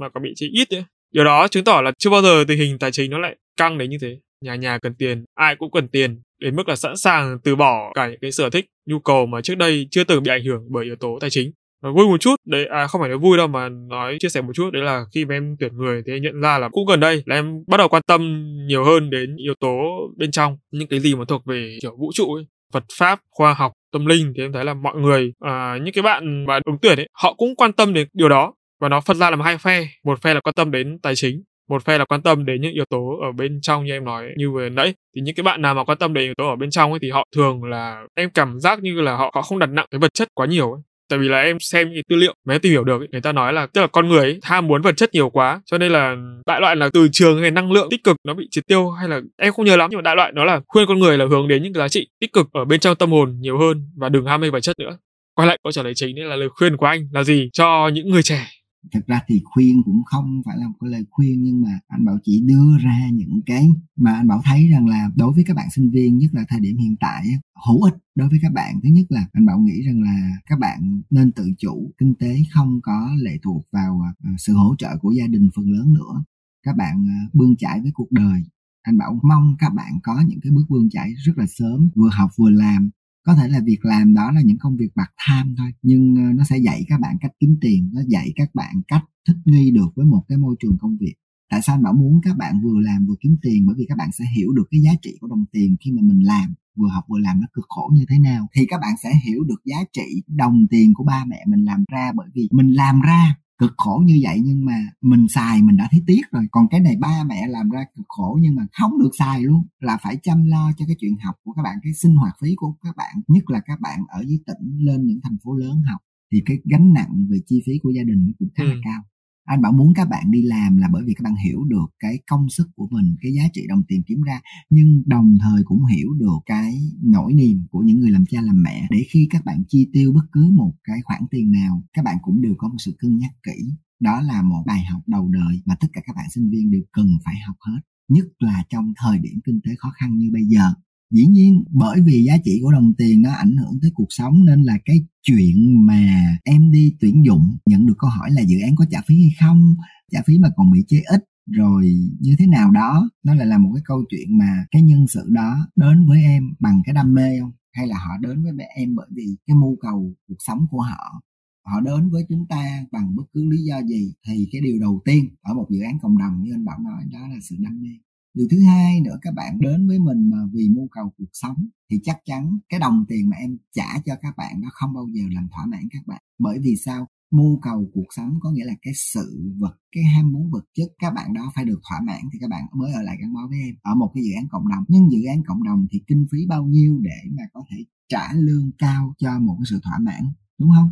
mà 0.00 0.08
có 0.08 0.20
bị 0.20 0.32
chi 0.36 0.50
ít 0.52 0.72
nữa 0.72 0.84
điều 1.14 1.24
đó 1.24 1.48
chứng 1.48 1.64
tỏ 1.64 1.80
là 1.80 1.92
chưa 1.98 2.10
bao 2.10 2.22
giờ 2.22 2.44
tình 2.48 2.58
hình 2.58 2.78
tài 2.78 2.92
chính 2.92 3.10
nó 3.10 3.18
lại 3.18 3.36
căng 3.56 3.78
đến 3.78 3.90
như 3.90 3.98
thế. 4.00 4.18
Nhà 4.44 4.54
nhà 4.54 4.78
cần 4.78 4.94
tiền, 4.94 5.24
ai 5.34 5.56
cũng 5.56 5.70
cần 5.70 5.88
tiền, 5.88 6.20
đến 6.40 6.56
mức 6.56 6.68
là 6.68 6.76
sẵn 6.76 6.96
sàng 6.96 7.38
từ 7.44 7.56
bỏ 7.56 7.92
cả 7.94 8.08
những 8.08 8.18
cái 8.20 8.32
sở 8.32 8.50
thích, 8.50 8.66
nhu 8.86 8.98
cầu 8.98 9.26
mà 9.26 9.40
trước 9.40 9.54
đây 9.54 9.88
chưa 9.90 10.04
từng 10.04 10.22
bị 10.22 10.30
ảnh 10.30 10.44
hưởng 10.44 10.62
bởi 10.68 10.84
yếu 10.84 10.96
tố 10.96 11.18
tài 11.20 11.30
chính 11.30 11.52
nói 11.84 11.92
vui 11.92 12.06
một 12.06 12.20
chút. 12.20 12.36
Đấy 12.46 12.66
à 12.66 12.86
không 12.86 13.00
phải 13.00 13.08
nói 13.08 13.18
vui 13.18 13.36
đâu 13.36 13.46
mà 13.46 13.68
nói 13.68 14.16
chia 14.20 14.28
sẻ 14.28 14.40
một 14.40 14.52
chút. 14.54 14.70
Đấy 14.72 14.82
là 14.82 15.04
khi 15.14 15.24
mà 15.24 15.34
em 15.34 15.56
tuyển 15.60 15.76
người 15.76 16.02
thì 16.06 16.12
em 16.12 16.22
nhận 16.22 16.40
ra 16.40 16.58
là 16.58 16.68
cũng 16.68 16.86
gần 16.86 17.00
đây 17.00 17.22
là 17.26 17.36
em 17.36 17.64
bắt 17.66 17.76
đầu 17.76 17.88
quan 17.88 18.02
tâm 18.06 18.44
nhiều 18.66 18.84
hơn 18.84 19.10
đến 19.10 19.36
yếu 19.36 19.54
tố 19.60 19.78
bên 20.16 20.30
trong. 20.30 20.56
Những 20.70 20.88
cái 20.88 21.00
gì 21.00 21.14
mà 21.14 21.24
thuộc 21.28 21.46
về 21.46 21.78
kiểu 21.82 21.96
vũ 21.96 22.10
trụ 22.14 22.34
ấy 22.34 22.46
Phật 22.72 22.84
pháp 22.98 23.20
khoa 23.30 23.54
học 23.54 23.72
tâm 23.92 24.06
linh 24.06 24.32
thì 24.36 24.42
em 24.42 24.52
thấy 24.52 24.64
là 24.64 24.74
mọi 24.74 24.96
người 24.96 25.32
à, 25.40 25.78
những 25.82 25.94
cái 25.94 26.02
bạn 26.02 26.44
mà 26.46 26.60
ứng 26.64 26.78
tuyển 26.82 26.98
ấy 26.98 27.08
họ 27.22 27.34
cũng 27.34 27.56
quan 27.56 27.72
tâm 27.72 27.94
đến 27.94 28.08
điều 28.12 28.28
đó. 28.28 28.54
Và 28.80 28.88
nó 28.88 29.00
phân 29.00 29.16
ra 29.16 29.30
làm 29.30 29.40
hai 29.40 29.58
phe. 29.58 29.88
Một 30.04 30.22
phe 30.22 30.34
là 30.34 30.40
quan 30.40 30.54
tâm 30.54 30.70
đến 30.70 30.98
tài 31.02 31.14
chính 31.16 31.42
một 31.68 31.84
phe 31.84 31.98
là 31.98 32.04
quan 32.04 32.22
tâm 32.22 32.44
đến 32.44 32.60
những 32.60 32.72
yếu 32.72 32.84
tố 32.84 33.18
ở 33.22 33.32
bên 33.32 33.60
trong 33.62 33.84
như 33.84 33.92
em 33.92 34.04
nói 34.04 34.28
như 34.36 34.50
vừa 34.50 34.68
nãy. 34.68 34.94
Thì 35.16 35.20
những 35.20 35.34
cái 35.34 35.44
bạn 35.44 35.62
nào 35.62 35.74
mà 35.74 35.84
quan 35.84 35.98
tâm 35.98 36.14
đến 36.14 36.24
yếu 36.24 36.34
tố 36.34 36.48
ở 36.48 36.56
bên 36.56 36.70
trong 36.70 36.90
ấy 36.90 36.98
thì 37.02 37.10
họ 37.10 37.24
thường 37.36 37.64
là 37.64 38.02
em 38.14 38.30
cảm 38.30 38.60
giác 38.60 38.82
như 38.82 39.00
là 39.00 39.16
họ 39.16 39.30
họ 39.34 39.42
không 39.42 39.58
đặt 39.58 39.70
nặng 39.70 39.86
cái 39.90 39.98
vật 39.98 40.14
chất 40.14 40.28
quá 40.34 40.46
nhiều 40.46 40.72
ấy 40.72 40.82
tại 41.08 41.18
vì 41.18 41.28
là 41.28 41.40
em 41.40 41.60
xem 41.60 41.92
những 41.92 42.02
tư 42.08 42.16
liệu 42.16 42.34
mà 42.44 42.54
em 42.54 42.60
tìm 42.60 42.72
hiểu 42.72 42.84
được 42.84 43.00
ấy, 43.00 43.08
người 43.12 43.20
ta 43.20 43.32
nói 43.32 43.52
là 43.52 43.66
tức 43.66 43.80
là 43.80 43.86
con 43.86 44.08
người 44.08 44.18
ấy, 44.18 44.38
tham 44.42 44.66
muốn 44.66 44.82
vật 44.82 44.96
chất 44.96 45.14
nhiều 45.14 45.30
quá 45.30 45.60
cho 45.66 45.78
nên 45.78 45.92
là 45.92 46.16
đại 46.46 46.60
loại 46.60 46.76
là 46.76 46.88
từ 46.92 47.08
trường 47.12 47.40
hay 47.40 47.50
năng 47.50 47.72
lượng 47.72 47.88
tích 47.90 48.04
cực 48.04 48.16
nó 48.24 48.34
bị 48.34 48.48
triệt 48.50 48.66
tiêu 48.66 48.90
hay 48.90 49.08
là 49.08 49.20
em 49.36 49.52
không 49.52 49.64
nhớ 49.64 49.76
lắm 49.76 49.90
nhưng 49.90 49.98
mà 49.98 50.02
đại 50.02 50.16
loại 50.16 50.32
nó 50.34 50.44
là 50.44 50.60
khuyên 50.66 50.86
con 50.88 50.98
người 50.98 51.18
là 51.18 51.24
hướng 51.30 51.48
đến 51.48 51.62
những 51.62 51.72
cái 51.72 51.80
giá 51.80 51.88
trị 51.88 52.08
tích 52.20 52.32
cực 52.32 52.46
ở 52.52 52.64
bên 52.64 52.80
trong 52.80 52.96
tâm 52.96 53.10
hồn 53.10 53.36
nhiều 53.40 53.58
hơn 53.58 53.90
và 53.96 54.08
đừng 54.08 54.26
ham 54.26 54.40
mê 54.40 54.50
vật 54.50 54.60
chất 54.60 54.78
nữa. 54.78 54.98
Quay 55.34 55.48
lại 55.48 55.58
câu 55.64 55.72
trả 55.72 55.82
lời 55.82 55.92
chính 55.96 56.16
đấy 56.16 56.24
là 56.24 56.36
lời 56.36 56.48
khuyên 56.48 56.76
của 56.76 56.86
anh 56.86 57.08
là 57.12 57.24
gì 57.24 57.48
cho 57.52 57.90
những 57.92 58.10
người 58.10 58.22
trẻ? 58.22 58.46
Thực 58.92 59.06
ra 59.06 59.20
thì 59.26 59.42
khuyên 59.44 59.82
cũng 59.82 60.02
không 60.04 60.42
phải 60.46 60.58
là 60.58 60.68
một 60.68 60.74
cái 60.80 60.90
lời 60.90 61.04
khuyên, 61.10 61.42
nhưng 61.42 61.62
mà 61.62 61.78
anh 61.88 62.04
bảo 62.04 62.18
chỉ 62.24 62.40
đưa 62.40 62.78
ra 62.78 63.08
những 63.12 63.40
cái 63.46 63.70
mà 63.96 64.12
anh 64.14 64.28
bảo 64.28 64.40
thấy 64.44 64.68
rằng 64.68 64.88
là 64.88 65.10
đối 65.16 65.32
với 65.32 65.44
các 65.46 65.56
bạn 65.56 65.68
sinh 65.70 65.90
viên, 65.90 66.18
nhất 66.18 66.30
là 66.34 66.44
thời 66.48 66.60
điểm 66.60 66.76
hiện 66.78 66.96
tại 67.00 67.26
hữu 67.66 67.82
ích 67.82 67.94
đối 68.14 68.28
với 68.28 68.38
các 68.42 68.52
bạn. 68.52 68.80
Thứ 68.82 68.88
nhất 68.88 69.06
là 69.08 69.26
anh 69.32 69.46
bảo 69.46 69.58
nghĩ 69.58 69.82
rằng 69.86 70.02
là 70.02 70.30
các 70.46 70.58
bạn 70.58 71.02
nên 71.10 71.32
tự 71.32 71.52
chủ, 71.58 71.92
kinh 71.98 72.14
tế 72.14 72.36
không 72.52 72.80
có 72.82 73.10
lệ 73.18 73.38
thuộc 73.42 73.66
vào 73.72 74.00
à, 74.00 74.10
à, 74.24 74.30
sự 74.38 74.54
hỗ 74.54 74.74
trợ 74.78 74.96
của 75.00 75.12
gia 75.12 75.26
đình 75.26 75.50
phần 75.56 75.70
lớn 75.70 75.92
nữa. 75.92 76.24
Các 76.62 76.76
bạn 76.76 77.08
à, 77.08 77.18
bươn 77.32 77.56
chải 77.56 77.80
với 77.80 77.90
cuộc 77.94 78.12
đời. 78.12 78.42
Anh 78.82 78.98
bảo 78.98 79.20
mong 79.22 79.56
các 79.58 79.74
bạn 79.74 79.92
có 80.02 80.24
những 80.26 80.40
cái 80.42 80.52
bước 80.52 80.64
bươn 80.68 80.90
chải 80.90 81.14
rất 81.24 81.38
là 81.38 81.46
sớm, 81.46 81.90
vừa 81.94 82.10
học 82.12 82.30
vừa 82.36 82.50
làm 82.50 82.90
có 83.26 83.34
thể 83.34 83.48
là 83.48 83.60
việc 83.64 83.84
làm 83.84 84.14
đó 84.14 84.30
là 84.32 84.40
những 84.44 84.58
công 84.58 84.76
việc 84.76 84.90
bạc 84.94 85.10
tham 85.26 85.54
thôi, 85.58 85.70
nhưng 85.82 86.14
ờ, 86.16 86.32
nó 86.32 86.44
sẽ 86.44 86.58
dạy 86.58 86.84
các 86.88 87.00
bạn 87.00 87.16
cách 87.20 87.32
kiếm 87.40 87.56
tiền, 87.60 87.90
nó 87.94 88.00
dạy 88.08 88.32
các 88.36 88.54
bạn 88.54 88.74
cách 88.88 89.04
thích 89.26 89.36
nghi 89.44 89.70
được 89.70 89.88
với 89.96 90.06
một 90.06 90.24
cái 90.28 90.38
môi 90.38 90.56
trường 90.60 90.76
công 90.80 90.96
việc. 91.00 91.14
Tại 91.50 91.62
sao 91.62 91.76
anh 91.76 91.82
bảo 91.82 91.92
muốn 91.92 92.20
các 92.24 92.36
bạn 92.36 92.60
vừa 92.62 92.80
làm 92.80 93.06
vừa 93.06 93.14
kiếm 93.20 93.36
tiền? 93.42 93.66
Bởi 93.66 93.76
vì 93.78 93.86
các 93.88 93.98
bạn 93.98 94.08
sẽ 94.12 94.24
hiểu 94.36 94.52
được 94.52 94.64
cái 94.70 94.80
giá 94.80 94.90
trị 95.02 95.10
của 95.20 95.28
đồng 95.28 95.44
tiền 95.52 95.76
khi 95.84 95.90
mà 95.92 96.02
mình 96.02 96.20
làm, 96.20 96.54
vừa 96.76 96.88
học 96.88 97.04
vừa 97.08 97.18
làm 97.18 97.40
nó 97.40 97.46
cực 97.52 97.64
khổ 97.68 97.90
như 97.94 98.04
thế 98.08 98.18
nào. 98.18 98.46
Thì 98.56 98.66
các 98.68 98.80
bạn 98.80 98.94
sẽ 99.02 99.10
hiểu 99.24 99.44
được 99.44 99.60
giá 99.64 99.76
trị 99.92 100.22
đồng 100.28 100.66
tiền 100.70 100.94
của 100.94 101.04
ba 101.04 101.24
mẹ 101.28 101.44
mình 101.46 101.64
làm 101.64 101.84
ra 101.92 102.12
bởi 102.16 102.28
vì 102.34 102.48
mình 102.52 102.70
làm 102.72 103.00
ra 103.00 103.36
cực 103.64 103.74
khổ 103.76 104.02
như 104.06 104.20
vậy 104.22 104.40
nhưng 104.44 104.64
mà 104.64 104.76
mình 105.00 105.26
xài 105.28 105.62
mình 105.62 105.76
đã 105.76 105.88
thấy 105.90 106.02
tiếc 106.06 106.22
rồi. 106.32 106.44
Còn 106.50 106.68
cái 106.70 106.80
này 106.80 106.96
ba 107.00 107.24
mẹ 107.26 107.46
làm 107.48 107.70
ra 107.70 107.84
cực 107.96 108.06
khổ 108.08 108.38
nhưng 108.40 108.54
mà 108.54 108.66
không 108.80 108.98
được 108.98 109.10
xài 109.18 109.42
luôn. 109.42 109.62
Là 109.80 109.98
phải 110.02 110.16
chăm 110.22 110.44
lo 110.44 110.72
cho 110.78 110.84
cái 110.86 110.96
chuyện 111.00 111.16
học 111.24 111.34
của 111.44 111.52
các 111.52 111.62
bạn 111.62 111.76
cái 111.82 111.92
sinh 112.02 112.14
hoạt 112.16 112.34
phí 112.42 112.48
của 112.56 112.72
các 112.82 112.96
bạn. 112.96 113.14
Nhất 113.28 113.44
là 113.50 113.60
các 113.66 113.80
bạn 113.80 114.00
ở 114.08 114.24
dưới 114.26 114.38
tỉnh 114.46 114.78
lên 114.78 115.06
những 115.06 115.20
thành 115.22 115.36
phố 115.44 115.54
lớn 115.54 115.82
học 115.90 116.00
thì 116.32 116.42
cái 116.46 116.56
gánh 116.64 116.92
nặng 116.92 117.26
về 117.30 117.38
chi 117.46 117.62
phí 117.66 117.72
của 117.82 117.90
gia 117.90 118.02
đình 118.02 118.32
cũng 118.38 118.48
khá 118.54 118.64
ừ. 118.64 118.68
là 118.68 118.74
cao 118.84 119.02
anh 119.44 119.62
bảo 119.62 119.72
muốn 119.72 119.94
các 119.94 120.08
bạn 120.08 120.30
đi 120.30 120.42
làm 120.42 120.76
là 120.76 120.88
bởi 120.92 121.02
vì 121.06 121.14
các 121.14 121.22
bạn 121.22 121.34
hiểu 121.44 121.64
được 121.64 121.86
cái 121.98 122.18
công 122.26 122.48
sức 122.50 122.68
của 122.74 122.88
mình, 122.90 123.16
cái 123.22 123.32
giá 123.32 123.42
trị 123.52 123.62
đồng 123.68 123.82
tiền 123.88 124.02
kiếm 124.06 124.22
ra, 124.22 124.40
nhưng 124.70 125.02
đồng 125.06 125.38
thời 125.40 125.62
cũng 125.64 125.84
hiểu 125.86 126.14
được 126.18 126.38
cái 126.46 126.74
nỗi 127.02 127.34
niềm 127.34 127.66
của 127.70 127.80
những 127.80 128.00
người 128.00 128.10
làm 128.10 128.24
cha 128.30 128.40
làm 128.42 128.62
mẹ. 128.62 128.86
Để 128.90 129.04
khi 129.10 129.26
các 129.30 129.44
bạn 129.44 129.62
chi 129.68 129.88
tiêu 129.92 130.12
bất 130.12 130.24
cứ 130.32 130.50
một 130.50 130.74
cái 130.84 130.98
khoản 131.04 131.22
tiền 131.30 131.50
nào, 131.50 131.82
các 131.92 132.04
bạn 132.04 132.16
cũng 132.22 132.42
đều 132.42 132.54
có 132.58 132.68
một 132.68 132.78
sự 132.78 132.94
cân 132.98 133.18
nhắc 133.18 133.32
kỹ. 133.42 133.74
Đó 134.00 134.20
là 134.20 134.42
một 134.42 134.62
bài 134.66 134.84
học 134.84 135.02
đầu 135.06 135.28
đời 135.28 135.62
mà 135.64 135.74
tất 135.80 135.88
cả 135.92 136.00
các 136.04 136.16
bạn 136.16 136.26
sinh 136.34 136.50
viên 136.50 136.70
đều 136.70 136.82
cần 136.92 137.08
phải 137.24 137.34
học 137.46 137.56
hết, 137.60 137.80
nhất 138.08 138.24
là 138.38 138.64
trong 138.70 138.92
thời 138.96 139.18
điểm 139.18 139.40
kinh 139.44 139.60
tế 139.64 139.74
khó 139.78 139.90
khăn 139.90 140.18
như 140.18 140.30
bây 140.32 140.44
giờ 140.44 140.72
dĩ 141.14 141.26
nhiên, 141.26 141.64
bởi 141.70 142.00
vì 142.06 142.24
giá 142.24 142.36
trị 142.44 142.58
của 142.62 142.72
đồng 142.72 142.92
tiền 142.98 143.22
nó 143.22 143.30
ảnh 143.32 143.56
hưởng 143.56 143.78
tới 143.82 143.90
cuộc 143.94 144.06
sống 144.08 144.44
nên 144.44 144.62
là 144.62 144.78
cái 144.84 144.96
chuyện 145.22 145.86
mà 145.86 146.02
em 146.44 146.70
đi 146.70 146.92
tuyển 147.00 147.24
dụng, 147.26 147.56
nhận 147.66 147.86
được 147.86 147.94
câu 147.98 148.10
hỏi 148.10 148.30
là 148.30 148.42
dự 148.42 148.56
án 148.60 148.76
có 148.76 148.84
trả 148.90 149.00
phí 149.06 149.22
hay 149.22 149.30
không, 149.40 149.74
trả 150.12 150.20
phí 150.26 150.38
mà 150.38 150.48
còn 150.56 150.70
bị 150.72 150.84
chế 150.88 151.02
ít, 151.06 151.24
rồi 151.46 151.94
như 152.20 152.34
thế 152.38 152.46
nào 152.46 152.70
đó, 152.70 153.10
nó 153.24 153.34
lại 153.34 153.46
là 153.46 153.58
một 153.58 153.70
cái 153.74 153.82
câu 153.84 154.04
chuyện 154.10 154.38
mà 154.38 154.64
cái 154.70 154.82
nhân 154.82 155.06
sự 155.08 155.22
đó 155.28 155.68
đến 155.76 156.06
với 156.06 156.22
em 156.22 156.54
bằng 156.60 156.82
cái 156.84 156.94
đam 156.94 157.14
mê 157.14 157.40
không? 157.40 157.52
Hay 157.72 157.86
là 157.86 157.96
họ 157.98 158.18
đến 158.20 158.42
với 158.42 158.52
em 158.76 158.94
bởi 158.94 159.06
vì 159.16 159.36
cái 159.46 159.56
mưu 159.56 159.76
cầu 159.80 160.14
cuộc 160.28 160.38
sống 160.38 160.66
của 160.70 160.80
họ? 160.80 161.22
Họ 161.66 161.80
đến 161.80 162.10
với 162.10 162.24
chúng 162.28 162.46
ta 162.48 162.84
bằng 162.92 163.16
bất 163.16 163.24
cứ 163.32 163.44
lý 163.50 163.58
do 163.64 163.82
gì 163.82 164.12
thì 164.26 164.48
cái 164.52 164.60
điều 164.60 164.78
đầu 164.80 165.02
tiên 165.04 165.24
ở 165.42 165.54
một 165.54 165.66
dự 165.70 165.80
án 165.80 165.98
cộng 166.02 166.18
đồng 166.18 166.42
như 166.42 166.52
anh 166.54 166.64
bảo 166.64 166.78
nói, 166.78 167.04
đó 167.12 167.28
là 167.28 167.36
sự 167.48 167.56
đam 167.58 167.82
mê 167.82 167.88
điều 168.34 168.46
thứ 168.50 168.62
hai 168.62 169.00
nữa, 169.00 169.18
các 169.22 169.34
bạn 169.34 169.58
đến 169.60 169.88
với 169.88 169.98
mình 169.98 170.30
mà 170.30 170.38
vì 170.52 170.68
mưu 170.68 170.88
cầu 170.90 171.12
cuộc 171.18 171.30
sống 171.32 171.56
thì 171.90 172.00
chắc 172.02 172.18
chắn 172.24 172.58
cái 172.68 172.80
đồng 172.80 173.04
tiền 173.08 173.28
mà 173.28 173.36
em 173.36 173.56
trả 173.72 173.98
cho 174.04 174.14
các 174.22 174.34
bạn 174.36 174.60
nó 174.60 174.68
không 174.72 174.94
bao 174.94 175.06
giờ 175.12 175.22
làm 175.34 175.48
thỏa 175.52 175.66
mãn 175.66 175.82
các 175.90 176.06
bạn. 176.06 176.22
Bởi 176.38 176.58
vì 176.62 176.76
sao? 176.84 177.06
Mưu 177.30 177.58
cầu 177.62 177.90
cuộc 177.94 178.06
sống 178.16 178.38
có 178.40 178.50
nghĩa 178.50 178.64
là 178.64 178.74
cái 178.82 178.94
sự 178.94 179.52
vật, 179.58 179.76
cái 179.92 180.04
ham 180.04 180.32
muốn 180.32 180.50
vật 180.50 180.64
chất 180.74 180.88
các 180.98 181.14
bạn 181.14 181.34
đó 181.34 181.52
phải 181.54 181.64
được 181.64 181.80
thỏa 181.88 182.00
mãn 182.06 182.20
thì 182.32 182.38
các 182.40 182.50
bạn 182.50 182.64
mới 182.74 182.92
ở 182.92 183.02
lại 183.02 183.16
gắn 183.20 183.34
bó 183.34 183.40
với 183.48 183.58
em, 183.58 183.74
ở 183.82 183.94
một 183.94 184.10
cái 184.14 184.24
dự 184.24 184.30
án 184.36 184.48
cộng 184.50 184.68
đồng. 184.68 184.84
Nhưng 184.88 185.10
dự 185.12 185.18
án 185.28 185.42
cộng 185.46 185.62
đồng 185.62 185.86
thì 185.90 186.02
kinh 186.06 186.26
phí 186.32 186.38
bao 186.48 186.64
nhiêu 186.64 187.00
để 187.02 187.30
mà 187.36 187.42
có 187.52 187.64
thể 187.70 187.84
trả 188.08 188.32
lương 188.32 188.70
cao 188.78 189.14
cho 189.18 189.38
một 189.38 189.56
cái 189.58 189.66
sự 189.70 189.80
thỏa 189.84 189.98
mãn, 189.98 190.22
đúng 190.58 190.70
không? 190.76 190.90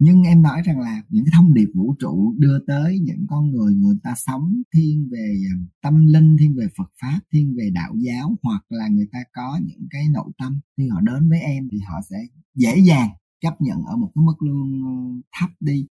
Nhưng 0.00 0.22
em 0.22 0.42
nói 0.42 0.62
rằng 0.64 0.80
là 0.80 1.02
những 1.08 1.24
cái 1.24 1.32
thông 1.36 1.54
điệp 1.54 1.68
vũ 1.74 1.94
trụ 1.98 2.34
đưa 2.38 2.58
tới 2.66 2.98
những 2.98 3.26
con 3.28 3.50
người 3.50 3.74
người 3.74 3.96
ta 4.02 4.14
sống 4.16 4.62
thiên 4.74 5.08
về 5.12 5.36
à, 5.52 5.54
tâm 5.82 6.06
linh, 6.06 6.36
thiên 6.40 6.56
về 6.56 6.66
phật 6.78 6.90
pháp, 7.00 7.20
thiên 7.32 7.54
về 7.58 7.70
đạo 7.74 7.94
giáo, 7.96 8.36
hoặc 8.42 8.64
là 8.68 8.88
người 8.88 9.08
ta 9.12 9.18
có 9.32 9.60
những 9.66 9.86
cái 9.90 10.04
nội 10.12 10.30
tâm, 10.38 10.60
khi 10.76 10.88
họ 10.88 11.00
đến 11.00 11.28
với 11.28 11.40
em 11.40 11.68
thì 11.72 11.78
họ 11.78 12.00
sẽ 12.10 12.16
dễ 12.54 12.78
dàng 12.78 13.08
chấp 13.40 13.60
nhận 13.60 13.82
ở 13.82 13.96
một 13.96 14.10
cái 14.14 14.24
mức 14.24 14.42
lương 14.42 14.82
ờ, 14.84 14.92
thấp 15.40 15.50
đi. 15.60 15.86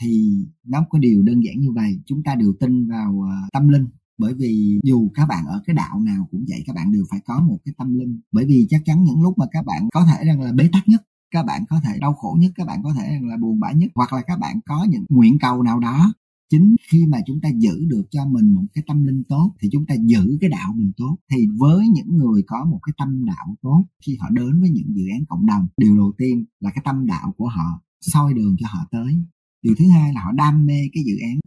Thì 0.00 0.44
nó 0.66 0.86
có 0.90 0.98
điều 0.98 1.22
đơn 1.22 1.40
giản 1.44 1.60
như 1.60 1.72
vậy, 1.72 2.00
chúng 2.06 2.22
ta 2.22 2.34
đều 2.34 2.52
tin 2.60 2.88
vào 2.88 3.20
ờ, 3.20 3.48
tâm 3.52 3.68
linh. 3.68 3.86
Bởi 4.18 4.34
vì 4.34 4.80
dù 4.84 5.10
các 5.14 5.26
bạn 5.26 5.44
ở 5.46 5.62
cái 5.66 5.76
đạo 5.76 6.00
nào 6.00 6.28
cũng 6.30 6.44
vậy, 6.48 6.62
các 6.66 6.76
bạn 6.76 6.92
đều 6.92 7.04
phải 7.10 7.20
có 7.24 7.40
một 7.40 7.58
cái 7.64 7.74
tâm 7.78 7.98
linh. 7.98 8.20
Bởi 8.32 8.44
vì 8.44 8.66
chắc 8.70 8.82
chắn 8.84 9.04
những 9.04 9.22
lúc 9.22 9.38
mà 9.38 9.46
các 9.52 9.64
bạn 9.66 9.88
có 9.92 10.06
thể 10.06 10.24
rằng 10.24 10.40
là 10.40 10.52
bế 10.52 10.68
tắc 10.72 10.88
nhất 10.88 11.02
các 11.32 11.46
bạn 11.46 11.64
có 11.68 11.80
thể 11.84 11.98
đau 12.00 12.14
khổ 12.14 12.36
nhất, 12.40 12.52
các 12.54 12.66
bạn 12.66 12.82
có 12.82 12.94
thể 12.94 13.18
là 13.22 13.36
buồn 13.36 13.60
bã 13.60 13.72
nhất, 13.72 13.90
hoặc 13.94 14.12
là 14.12 14.22
các 14.26 14.38
bạn 14.38 14.60
có 14.66 14.86
những 14.90 15.04
nguyện 15.08 15.38
cầu 15.40 15.62
nào 15.62 15.80
đó. 15.80 16.14
Chính 16.50 16.76
khi 16.90 17.06
mà 17.06 17.18
chúng 17.26 17.40
ta 17.40 17.48
giữ 17.48 17.84
được 17.88 18.02
cho 18.10 18.26
mình 18.26 18.54
một 18.54 18.64
cái 18.74 18.84
tâm 18.86 19.04
linh 19.04 19.22
tốt, 19.28 19.54
thì 19.60 19.68
chúng 19.72 19.86
ta 19.86 19.94
giữ 19.94 20.38
cái 20.40 20.50
đạo 20.50 20.72
mình 20.76 20.92
tốt. 20.96 21.16
Thì 21.30 21.46
với 21.58 21.88
những 21.88 22.16
người 22.16 22.42
có 22.46 22.64
một 22.64 22.80
cái 22.82 22.92
tâm 22.98 23.24
đạo 23.24 23.56
tốt, 23.62 23.84
khi 24.06 24.16
họ 24.20 24.30
đến 24.30 24.60
với 24.60 24.70
những 24.70 24.94
dự 24.94 25.04
án 25.12 25.24
cộng 25.28 25.46
đồng, 25.46 25.66
điều 25.76 25.96
đầu 25.96 26.12
tiên 26.18 26.44
là 26.60 26.70
cái 26.70 26.82
tâm 26.84 27.06
đạo 27.06 27.34
của 27.36 27.48
họ 27.48 27.82
soi 28.00 28.34
đường 28.34 28.56
cho 28.60 28.66
họ 28.70 28.86
tới. 28.90 29.14
Điều 29.62 29.74
thứ 29.78 29.88
hai 29.88 30.12
là 30.14 30.20
họ 30.24 30.32
đam 30.32 30.66
mê 30.66 30.80
cái 30.92 31.04
dự 31.06 31.14
án. 31.22 31.38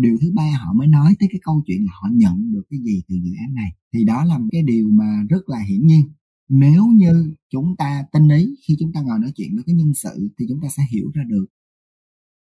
Điều 0.00 0.18
thứ 0.20 0.32
ba, 0.34 0.50
họ 0.64 0.72
mới 0.72 0.86
nói 0.86 1.16
tới 1.18 1.28
cái 1.32 1.40
câu 1.44 1.62
chuyện 1.66 1.84
là 1.84 1.92
họ 2.02 2.08
nhận 2.12 2.52
được 2.52 2.62
cái 2.70 2.80
gì 2.84 3.02
từ 3.08 3.14
dự 3.24 3.30
án 3.40 3.54
này. 3.54 3.70
Thì 3.94 4.04
đó 4.04 4.24
là 4.24 4.38
một 4.38 4.48
cái 4.52 4.62
điều 4.62 4.88
mà 4.90 5.22
rất 5.28 5.48
là 5.48 5.58
hiển 5.68 5.86
nhiên 5.86 6.08
nếu 6.48 6.82
như 6.96 7.34
chúng 7.50 7.74
ta 7.78 8.02
tinh 8.12 8.28
ý 8.28 8.54
khi 8.68 8.76
chúng 8.80 8.92
ta 8.94 9.00
ngồi 9.00 9.18
nói 9.20 9.30
chuyện 9.36 9.48
với 9.54 9.64
cái 9.66 9.74
nhân 9.74 9.94
sự 9.94 10.28
thì 10.38 10.46
chúng 10.48 10.58
ta 10.62 10.68
sẽ 10.76 10.82
hiểu 10.92 11.10
ra 11.14 11.22
được. 11.28 11.44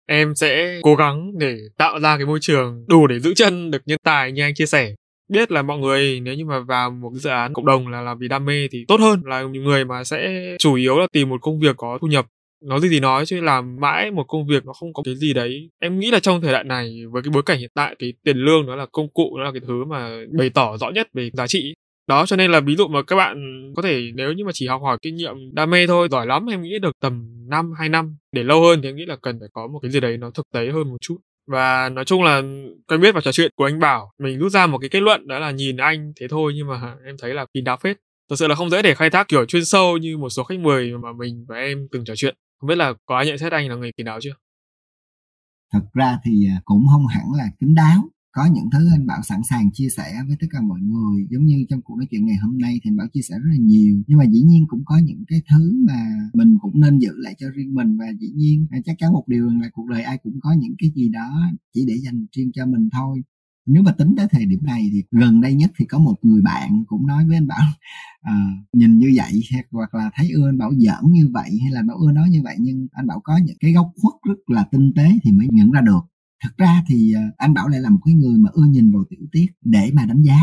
Em 0.05 0.35
sẽ 0.35 0.79
cố 0.83 0.95
gắng 0.95 1.37
để 1.37 1.57
tạo 1.77 1.99
ra 1.99 2.17
cái 2.17 2.25
môi 2.25 2.39
trường 2.41 2.85
đủ 2.87 3.07
để 3.07 3.19
giữ 3.19 3.33
chân 3.33 3.71
được 3.71 3.81
nhân 3.85 3.99
tài 4.03 4.31
như 4.31 4.41
anh 4.41 4.53
chia 4.55 4.65
sẻ. 4.65 4.95
Biết 5.29 5.51
là 5.51 5.61
mọi 5.61 5.79
người 5.79 6.19
nếu 6.19 6.33
như 6.33 6.45
mà 6.45 6.59
vào 6.59 6.91
một 6.91 7.09
cái 7.09 7.19
dự 7.19 7.29
án 7.29 7.53
cộng 7.53 7.65
đồng 7.65 7.87
là 7.87 8.01
làm 8.01 8.17
vì 8.19 8.27
đam 8.27 8.45
mê 8.45 8.67
thì 8.71 8.85
tốt 8.87 8.99
hơn, 8.99 9.21
là 9.25 9.41
những 9.41 9.63
người 9.63 9.85
mà 9.85 10.03
sẽ 10.03 10.45
chủ 10.59 10.73
yếu 10.73 10.99
là 10.99 11.07
tìm 11.11 11.29
một 11.29 11.41
công 11.41 11.59
việc 11.59 11.77
có 11.77 11.97
thu 12.01 12.07
nhập. 12.07 12.27
Nói 12.65 12.81
gì 12.81 12.87
thì 12.89 12.99
nói 12.99 13.25
chứ 13.25 13.41
làm 13.41 13.77
mãi 13.79 14.11
một 14.11 14.23
công 14.27 14.47
việc 14.47 14.65
nó 14.65 14.73
không 14.73 14.93
có 14.93 15.03
cái 15.03 15.15
gì 15.15 15.33
đấy. 15.33 15.69
Em 15.79 15.99
nghĩ 15.99 16.11
là 16.11 16.19
trong 16.19 16.41
thời 16.41 16.53
đại 16.53 16.63
này 16.63 16.99
với 17.11 17.23
cái 17.23 17.31
bối 17.33 17.43
cảnh 17.45 17.59
hiện 17.59 17.71
tại, 17.75 17.95
cái 17.99 18.13
tiền 18.23 18.37
lương 18.37 18.65
nó 18.65 18.75
là 18.75 18.85
công 18.91 19.09
cụ, 19.13 19.37
nó 19.37 19.43
là 19.43 19.51
cái 19.51 19.61
thứ 19.67 19.85
mà 19.85 20.09
bày 20.37 20.49
tỏ 20.49 20.77
rõ 20.77 20.89
nhất 20.89 21.07
về 21.13 21.29
giá 21.33 21.47
trị 21.47 21.73
đó, 22.09 22.25
cho 22.25 22.35
nên 22.35 22.51
là 22.51 22.59
ví 22.59 22.75
dụ 22.75 22.87
mà 22.87 23.03
các 23.03 23.15
bạn 23.15 23.37
có 23.75 23.81
thể 23.81 24.11
nếu 24.15 24.33
như 24.33 24.45
mà 24.45 24.51
chỉ 24.53 24.67
học 24.67 24.81
hỏi 24.81 24.97
kinh 25.01 25.15
nghiệm 25.15 25.35
đam 25.53 25.69
mê 25.69 25.87
thôi, 25.87 26.07
giỏi 26.11 26.25
lắm, 26.25 26.45
em 26.49 26.61
nghĩ 26.61 26.79
được 26.79 26.99
tầm 27.01 27.27
năm, 27.49 27.71
hai 27.77 27.89
năm 27.89 28.17
để 28.31 28.43
lâu 28.43 28.61
hơn 28.61 28.81
thì 28.81 28.89
em 28.89 28.95
nghĩ 28.95 29.05
là 29.05 29.15
cần 29.21 29.39
phải 29.39 29.49
có 29.53 29.67
một 29.67 29.79
cái 29.81 29.91
gì 29.91 29.99
đấy 29.99 30.17
nó 30.17 30.31
thực 30.31 30.45
tế 30.53 30.69
hơn 30.73 30.89
một 30.89 30.97
chút. 31.01 31.17
Và 31.47 31.89
nói 31.89 32.05
chung 32.05 32.23
là 32.23 32.41
quen 32.87 33.01
biết 33.01 33.15
và 33.15 33.21
trò 33.21 33.31
chuyện 33.31 33.51
của 33.55 33.65
anh 33.65 33.79
bảo, 33.79 34.11
mình 34.19 34.39
rút 34.39 34.51
ra 34.51 34.67
một 34.67 34.77
cái 34.77 34.89
kết 34.89 34.99
luận 34.99 35.27
đó 35.27 35.39
là 35.39 35.51
nhìn 35.51 35.77
anh 35.77 36.13
thế 36.19 36.27
thôi 36.27 36.53
nhưng 36.55 36.67
mà 36.67 36.95
em 37.05 37.15
thấy 37.21 37.33
là 37.33 37.45
kín 37.53 37.63
đáo 37.63 37.77
phết. 37.77 37.97
Thật 38.29 38.35
sự 38.35 38.47
là 38.47 38.55
không 38.55 38.69
dễ 38.69 38.81
để 38.81 38.95
khai 38.95 39.09
thác 39.09 39.27
kiểu 39.27 39.45
chuyên 39.45 39.65
sâu 39.65 39.97
như 39.97 40.17
một 40.17 40.29
số 40.29 40.43
khách 40.43 40.59
mời 40.59 40.91
mà 41.03 41.09
mình 41.13 41.45
và 41.47 41.55
em 41.55 41.87
từng 41.91 42.05
trò 42.05 42.13
chuyện. 42.17 42.35
Không 42.59 42.67
biết 42.67 42.77
là 42.77 42.93
có 43.05 43.15
ai 43.15 43.25
nhận 43.25 43.37
xét 43.37 43.51
anh 43.51 43.69
là 43.69 43.75
người 43.75 43.91
kín 43.97 44.05
đáo 44.05 44.19
chưa? 44.21 44.33
Thật 45.73 45.81
ra 45.93 46.17
thì 46.25 46.31
à, 46.49 46.61
cũng 46.65 46.85
không 46.91 47.07
hẳn 47.07 47.25
là 47.37 47.45
kín 47.59 47.75
đáo 47.75 48.09
có 48.31 48.45
những 48.53 48.69
thứ 48.73 48.87
anh 48.95 49.07
bảo 49.07 49.21
sẵn 49.23 49.39
sàng 49.49 49.71
chia 49.73 49.87
sẻ 49.97 50.13
với 50.27 50.35
tất 50.39 50.47
cả 50.49 50.59
mọi 50.61 50.79
người. 50.81 51.27
Giống 51.29 51.45
như 51.45 51.65
trong 51.69 51.81
cuộc 51.81 51.95
nói 51.97 52.07
chuyện 52.11 52.25
ngày 52.25 52.35
hôm 52.35 52.57
nay 52.57 52.79
thì 52.83 52.89
anh 52.89 52.97
bảo 52.97 53.07
chia 53.13 53.21
sẻ 53.21 53.35
rất 53.35 53.49
là 53.51 53.57
nhiều. 53.59 54.03
Nhưng 54.07 54.17
mà 54.17 54.25
dĩ 54.25 54.41
nhiên 54.41 54.65
cũng 54.67 54.83
có 54.85 54.97
những 55.03 55.23
cái 55.27 55.41
thứ 55.49 55.83
mà 55.87 56.09
mình 56.33 56.57
cũng 56.61 56.81
nên 56.81 56.99
giữ 56.99 57.11
lại 57.15 57.35
cho 57.39 57.47
riêng 57.55 57.75
mình. 57.75 57.97
Và 57.97 58.05
dĩ 58.19 58.27
nhiên 58.35 58.67
à, 58.71 58.79
chắc 58.85 58.95
chắn 58.99 59.13
một 59.13 59.23
điều 59.27 59.49
là 59.49 59.69
cuộc 59.73 59.87
đời 59.89 60.03
ai 60.03 60.17
cũng 60.23 60.39
có 60.41 60.53
những 60.59 60.75
cái 60.77 60.91
gì 60.95 61.09
đó 61.09 61.29
chỉ 61.73 61.85
để 61.87 61.97
dành 61.97 62.25
riêng 62.35 62.51
cho 62.53 62.65
mình 62.65 62.89
thôi. 62.91 63.21
Nếu 63.65 63.83
mà 63.83 63.91
tính 63.91 64.13
tới 64.17 64.27
thời 64.31 64.45
điểm 64.45 64.59
này 64.63 64.89
thì 64.91 65.03
gần 65.11 65.41
đây 65.41 65.53
nhất 65.53 65.71
thì 65.77 65.85
có 65.85 65.99
một 65.99 66.15
người 66.21 66.41
bạn 66.41 66.83
cũng 66.87 67.07
nói 67.07 67.27
với 67.27 67.37
anh 67.37 67.47
bảo 67.47 67.67
à, 68.21 68.33
nhìn 68.73 68.97
như 68.97 69.11
vậy 69.15 69.41
hoặc 69.71 69.95
là 69.95 70.11
thấy 70.15 70.29
ưa 70.31 70.49
anh 70.49 70.57
bảo 70.57 70.71
giỡn 70.77 71.11
như 71.11 71.29
vậy 71.33 71.49
hay 71.61 71.71
là 71.71 71.81
bảo 71.87 71.97
ưa 71.97 72.11
nói 72.11 72.29
như 72.29 72.41
vậy. 72.43 72.55
Nhưng 72.59 72.87
anh 72.91 73.07
bảo 73.07 73.21
có 73.23 73.37
những 73.45 73.57
cái 73.59 73.73
góc 73.73 73.91
khuất 74.01 74.13
rất 74.29 74.55
là 74.55 74.65
tinh 74.71 74.93
tế 74.95 75.11
thì 75.23 75.31
mới 75.31 75.47
nhận 75.51 75.71
ra 75.71 75.81
được 75.81 76.01
thật 76.43 76.49
ra 76.57 76.83
thì 76.87 77.13
ờ, 77.13 77.21
anh 77.37 77.53
bảo 77.53 77.67
lại 77.67 77.79
là 77.79 77.89
một 77.89 77.99
cái 78.05 78.13
người 78.13 78.37
mà 78.37 78.49
ưa 78.53 78.65
nhìn 78.65 78.91
vào 78.91 79.03
tiểu 79.09 79.27
tiết 79.31 79.45
để 79.61 79.91
mà 79.93 80.05
đánh 80.05 80.21
giá. 80.21 80.39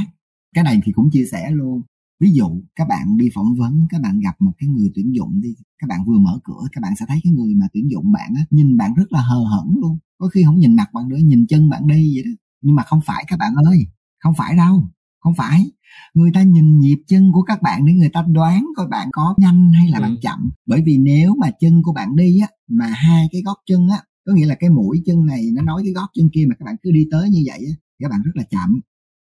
Cái 0.54 0.64
này 0.64 0.80
thì 0.84 0.92
cũng 0.92 1.10
chia 1.12 1.24
sẻ 1.32 1.50
luôn. 1.50 1.82
Ví 2.20 2.30
dụ 2.32 2.62
các 2.76 2.88
bạn 2.88 3.16
đi 3.16 3.30
phỏng 3.34 3.54
vấn 3.58 3.86
các 3.90 4.00
bạn 4.02 4.20
gặp 4.20 4.36
một 4.40 4.52
cái 4.58 4.68
người 4.68 4.90
tuyển 4.94 5.14
dụng 5.14 5.40
đi 5.40 5.54
các 5.78 5.86
bạn 5.88 6.04
vừa 6.06 6.18
mở 6.18 6.38
cửa 6.44 6.66
các 6.72 6.80
bạn 6.80 6.92
sẽ 7.00 7.06
thấy 7.08 7.20
cái 7.24 7.32
người 7.32 7.54
mà 7.54 7.66
tuyển 7.72 7.90
dụng 7.90 8.12
bạn 8.12 8.32
á 8.36 8.42
nhìn 8.50 8.76
bạn 8.76 8.94
rất 8.94 9.12
là 9.12 9.20
hờ 9.20 9.38
hững 9.38 9.74
luôn. 9.80 9.98
Có 10.18 10.28
khi 10.28 10.44
không 10.44 10.58
nhìn 10.58 10.76
mặt 10.76 10.92
bạn 10.94 11.08
nữa 11.08 11.16
nhìn 11.16 11.46
chân 11.48 11.68
bạn 11.68 11.86
đi 11.86 12.12
vậy 12.14 12.24
đó. 12.24 12.30
Nhưng 12.62 12.74
mà 12.74 12.82
không 12.82 13.00
phải 13.06 13.24
các 13.28 13.38
bạn 13.38 13.54
ơi 13.54 13.86
không 14.18 14.34
phải 14.36 14.56
đâu 14.56 14.90
không 15.26 15.34
phải. 15.34 15.70
Người 16.14 16.30
ta 16.34 16.42
nhìn 16.42 16.78
nhịp 16.78 16.98
chân 17.08 17.32
của 17.32 17.42
các 17.42 17.62
bạn 17.62 17.86
để 17.86 17.92
người 17.92 18.08
ta 18.08 18.24
đoán 18.28 18.66
coi 18.76 18.88
bạn 18.88 19.08
có 19.12 19.34
nhanh 19.38 19.72
hay 19.72 19.88
là 19.88 19.98
ừ. 19.98 20.02
bạn 20.02 20.16
chậm. 20.22 20.50
Bởi 20.66 20.82
vì 20.86 20.98
nếu 20.98 21.34
mà 21.40 21.50
chân 21.60 21.82
của 21.82 21.92
bạn 21.92 22.16
đi 22.16 22.38
á 22.40 22.48
mà 22.68 22.86
hai 22.86 23.28
cái 23.32 23.42
gót 23.44 23.56
chân 23.66 23.88
á 23.88 23.98
có 24.26 24.32
nghĩa 24.32 24.46
là 24.46 24.54
cái 24.54 24.70
mũi 24.70 25.02
chân 25.06 25.26
này 25.26 25.50
nó 25.54 25.62
nói 25.62 25.82
cái 25.84 25.92
gót 25.92 26.08
chân 26.14 26.28
kia 26.32 26.46
mà 26.48 26.54
các 26.58 26.64
bạn 26.64 26.76
cứ 26.82 26.90
đi 26.92 27.08
tới 27.10 27.30
như 27.30 27.42
vậy 27.46 27.60
thì 27.68 28.02
các 28.02 28.10
bạn 28.10 28.22
rất 28.24 28.32
là 28.34 28.42
chậm. 28.50 28.80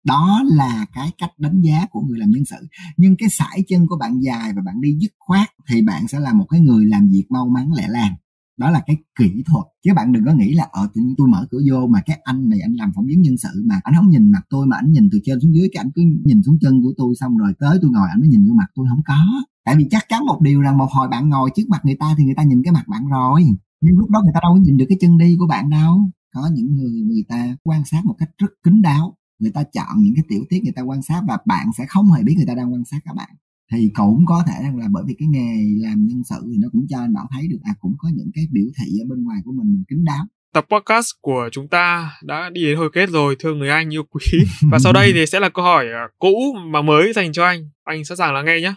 Đó 0.05 0.43
là 0.44 0.86
cái 0.94 1.10
cách 1.18 1.31
đánh 1.39 1.60
giá 1.60 1.86
của 1.90 2.01
người 2.01 2.18
làm 2.18 2.31
nhân 2.31 2.44
sự. 2.44 2.56
Nhưng 2.97 3.16
cái 3.18 3.28
sải 3.28 3.64
chân 3.68 3.86
của 3.86 3.97
bạn 4.01 4.20
dài 4.20 4.52
và 4.56 4.62
bạn 4.66 4.81
đi 4.81 4.97
dứt 5.01 5.12
khoát 5.18 5.48
thì 5.68 5.82
bạn 5.82 6.09
sẽ 6.09 6.20
là 6.20 6.32
một 6.32 6.47
cái 6.51 6.60
người 6.60 6.85
làm 6.85 7.09
việc 7.09 7.24
mau 7.31 7.48
mắn, 7.48 7.72
lẹ 7.72 7.89
làng. 7.89 8.14
Đó 8.59 8.70
là 8.70 8.82
cái 8.86 8.97
kỹ 9.18 9.43
thuật. 9.47 9.64
Chứ 9.85 9.94
bạn 9.94 10.12
đừng 10.12 10.24
có 10.24 10.32
nghĩ 10.32 10.55
là 10.55 10.68
ở 10.72 10.89
tự 10.94 11.01
nhiên 11.01 11.14
tôi 11.18 11.28
mở 11.28 11.47
cửa 11.51 11.59
vô 11.70 11.86
mà 11.86 12.01
cái 12.06 12.20
anh 12.24 12.48
này 12.48 12.60
anh 12.60 12.72
làm 12.72 12.93
phỏng 12.94 13.06
vấn 13.06 13.22
nhân 13.22 13.35
sự 13.39 13.48
mà 13.64 13.81
anh 13.85 13.94
không 13.97 14.10
nhìn 14.10 14.31
mặt 14.31 14.43
tôi 14.51 14.66
mà 14.66 14.77
anh 14.77 14.93
nhìn 14.93 15.09
từ 15.12 15.18
trên 15.24 15.40
xuống 15.40 15.55
dưới, 15.55 15.68
cái 15.72 15.81
anh 15.81 15.90
cứ 15.94 16.02
nhìn 16.24 16.43
xuống 16.43 16.56
chân 16.60 16.82
của 16.82 16.93
tôi 16.97 17.14
xong 17.20 17.36
rồi 17.36 17.52
tới 17.59 17.78
tôi 17.82 17.90
ngồi 17.90 18.09
anh 18.10 18.20
mới 18.20 18.28
nhìn 18.28 18.48
vô 18.48 18.55
mặt 18.55 18.66
tôi. 18.74 18.86
Không 18.90 19.02
có. 19.06 19.24
Tại 19.64 19.77
vì 19.77 19.86
chắc 19.90 20.05
chắn 20.09 20.27
một 20.27 20.40
điều 20.40 20.60
rằng 20.60 20.78
một 20.78 20.89
hồi 20.90 21.09
bạn 21.09 21.28
ngồi 21.28 21.51
trước 21.56 21.68
mặt 21.68 21.81
người 21.85 21.97
ta 22.01 22.14
thì 22.18 22.24
người 22.24 22.35
ta 22.36 22.43
nhìn 22.43 22.62
cái 22.64 22.72
mặt 22.72 22.89
bạn 22.89 23.06
rồi 23.06 23.43
nhưng 23.81 23.98
lúc 23.98 24.11
đó 24.11 24.20
người 24.23 24.32
ta 24.35 24.40
đâu 24.43 24.52
có 24.55 24.61
nhìn 24.61 24.77
được 24.77 24.86
cái 24.89 24.98
chân 25.01 25.19
đi 25.19 25.36
của 25.39 25.47
bạn 25.47 25.70
đâu. 25.70 26.01
Có 26.35 26.51
những 26.52 26.77
người 26.77 26.90
người 26.90 27.24
ta 27.28 27.57
quan 27.62 27.85
sát 27.85 28.01
một 28.05 28.15
cách 28.19 28.28
rất 28.39 28.51
kín 28.65 28.82
đáo. 28.82 29.16
Người 29.39 29.51
ta 29.55 29.62
chọn 29.62 30.02
những 30.02 30.15
cái 30.15 30.24
tiểu 30.28 30.44
tiết 30.48 30.61
người 30.62 30.73
ta 30.77 30.82
quan 30.82 31.02
sát 31.02 31.20
và 31.28 31.39
bạn 31.47 31.66
sẽ 31.78 31.85
không 31.89 32.12
hề 32.12 32.23
biết 32.23 32.35
người 32.36 32.47
ta 32.47 32.55
đang 32.55 32.73
quan 32.73 32.85
sát 32.85 32.98
các 33.05 33.15
bạn. 33.16 33.31
Thì 33.73 33.90
cũng 33.94 34.27
có 34.27 34.44
thể 34.47 34.62
rằng 34.62 34.78
là 34.78 34.86
bởi 34.93 35.05
vì 35.07 35.15
cái 35.19 35.28
nghề 35.28 35.55
làm 35.77 36.07
nhân 36.07 36.23
sự 36.24 36.36
thì 36.51 36.57
nó 36.59 36.69
cũng 36.73 36.86
cho 36.89 36.98
anh 36.98 37.15
bảo 37.15 37.27
thấy 37.32 37.48
được 37.48 37.59
à 37.62 37.73
cũng 37.81 37.94
có 37.98 38.09
những 38.15 38.31
cái 38.35 38.44
biểu 38.52 38.66
thị 38.78 38.98
ở 39.02 39.05
bên 39.11 39.24
ngoài 39.24 39.39
của 39.44 39.52
mình 39.52 39.85
kín 39.89 40.05
đáo. 40.05 40.24
Tập 40.55 40.66
podcast 40.70 41.07
của 41.20 41.48
chúng 41.52 41.69
ta 41.69 42.12
đã 42.23 42.51
đi 42.51 42.62
đến 42.65 42.78
hồi 42.78 42.90
kết 42.93 43.09
rồi. 43.11 43.36
Thưa 43.39 43.55
người 43.55 43.69
anh, 43.69 43.94
yêu 43.94 44.02
quý. 44.11 44.23
Và 44.70 44.78
sau 44.78 44.93
đây 44.93 45.12
thì 45.15 45.27
sẽ 45.27 45.40
là 45.40 45.48
câu 45.48 45.65
hỏi 45.65 45.86
à, 45.86 46.09
cũ 46.19 46.35
mà 46.73 46.82
mới 46.82 47.12
dành 47.12 47.32
cho 47.32 47.44
anh. 47.44 47.70
Anh 47.85 48.05
sẵn 48.05 48.16
sàng 48.16 48.35
lắng 48.35 48.44
nghe 48.44 48.61
nhé. 48.61 48.74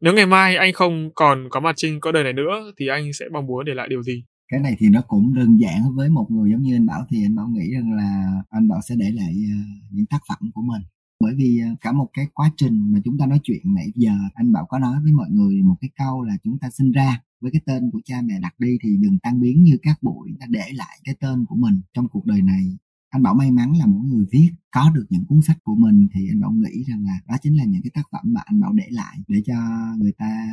Nếu 0.00 0.14
ngày 0.14 0.26
mai 0.26 0.56
anh 0.56 0.72
không 0.72 1.10
còn 1.14 1.48
có 1.50 1.60
mặt 1.60 1.72
trên 1.76 2.00
cõi 2.00 2.12
đời 2.12 2.24
này 2.24 2.32
nữa 2.32 2.72
thì 2.78 2.86
anh 2.86 3.12
sẽ 3.12 3.26
mong 3.32 3.46
muốn 3.46 3.64
để 3.64 3.74
lại 3.74 3.88
điều 3.88 4.02
gì? 4.02 4.24
Cái 4.52 4.60
này 4.60 4.76
thì 4.78 4.88
nó 4.88 5.02
cũng 5.02 5.34
đơn 5.34 5.60
giản 5.60 5.94
với 5.94 6.10
một 6.10 6.30
người 6.30 6.50
giống 6.50 6.62
như 6.62 6.76
anh 6.76 6.86
bảo. 6.86 7.06
Thì 7.08 7.24
anh 7.24 7.34
bảo 7.34 7.48
nghĩ 7.48 7.70
rằng 7.74 7.92
là 7.92 8.42
anh 8.50 8.68
bảo 8.68 8.80
sẽ 8.88 8.94
để 8.98 9.10
lại 9.12 9.34
ờ, 9.50 9.58
những 9.90 10.06
tác 10.06 10.22
phẩm 10.28 10.50
của 10.54 10.62
mình. 10.62 10.82
Bởi 11.20 11.34
vì 11.36 11.60
ờ, 11.60 11.68
cả 11.80 11.92
một 11.92 12.08
cái 12.12 12.26
quá 12.34 12.52
trình 12.56 12.92
mà 12.92 12.98
chúng 13.04 13.18
ta 13.18 13.26
nói 13.26 13.40
chuyện 13.42 13.74
nãy 13.74 13.92
giờ, 13.94 14.12
anh 14.34 14.52
bảo 14.52 14.66
có 14.66 14.78
nói 14.78 15.02
với 15.02 15.12
mọi 15.12 15.30
người 15.30 15.62
một 15.62 15.76
cái 15.80 15.90
câu 15.96 16.22
là 16.22 16.36
chúng 16.44 16.58
ta 16.58 16.70
sinh 16.70 16.92
ra 16.92 17.20
với 17.40 17.50
cái 17.50 17.60
tên 17.66 17.90
của 17.90 18.00
cha 18.04 18.22
mẹ 18.24 18.34
đặt 18.42 18.54
đi 18.58 18.78
thì 18.82 18.96
đừng 18.96 19.18
tan 19.18 19.40
biến 19.40 19.64
như 19.64 19.78
các 19.82 20.02
bụi 20.02 20.30
đã 20.40 20.46
để 20.50 20.64
lại 20.72 20.98
cái 21.04 21.14
tên 21.20 21.44
của 21.44 21.56
mình 21.56 21.80
trong 21.94 22.08
cuộc 22.08 22.26
đời 22.26 22.42
này. 22.42 22.76
Anh 23.10 23.22
bảo 23.22 23.34
may 23.34 23.50
mắn 23.50 23.76
là 23.78 23.86
mỗi 23.86 24.04
người 24.04 24.26
viết 24.32 24.50
có 24.70 24.90
được 24.94 25.06
những 25.10 25.24
cuốn 25.24 25.42
sách 25.42 25.58
của 25.62 25.74
mình. 25.74 26.08
Thì 26.14 26.28
anh 26.30 26.40
bảo 26.40 26.50
nghĩ 26.50 26.84
rằng 26.84 27.04
là 27.04 27.18
đó 27.28 27.36
chính 27.42 27.56
là 27.56 27.64
những 27.64 27.82
cái 27.82 27.90
tác 27.94 28.08
phẩm 28.12 28.22
mà 28.24 28.40
anh 28.44 28.60
bảo 28.60 28.72
để 28.72 28.86
lại 28.90 29.18
để 29.28 29.42
cho 29.46 29.54
người 29.98 30.12
ta 30.12 30.46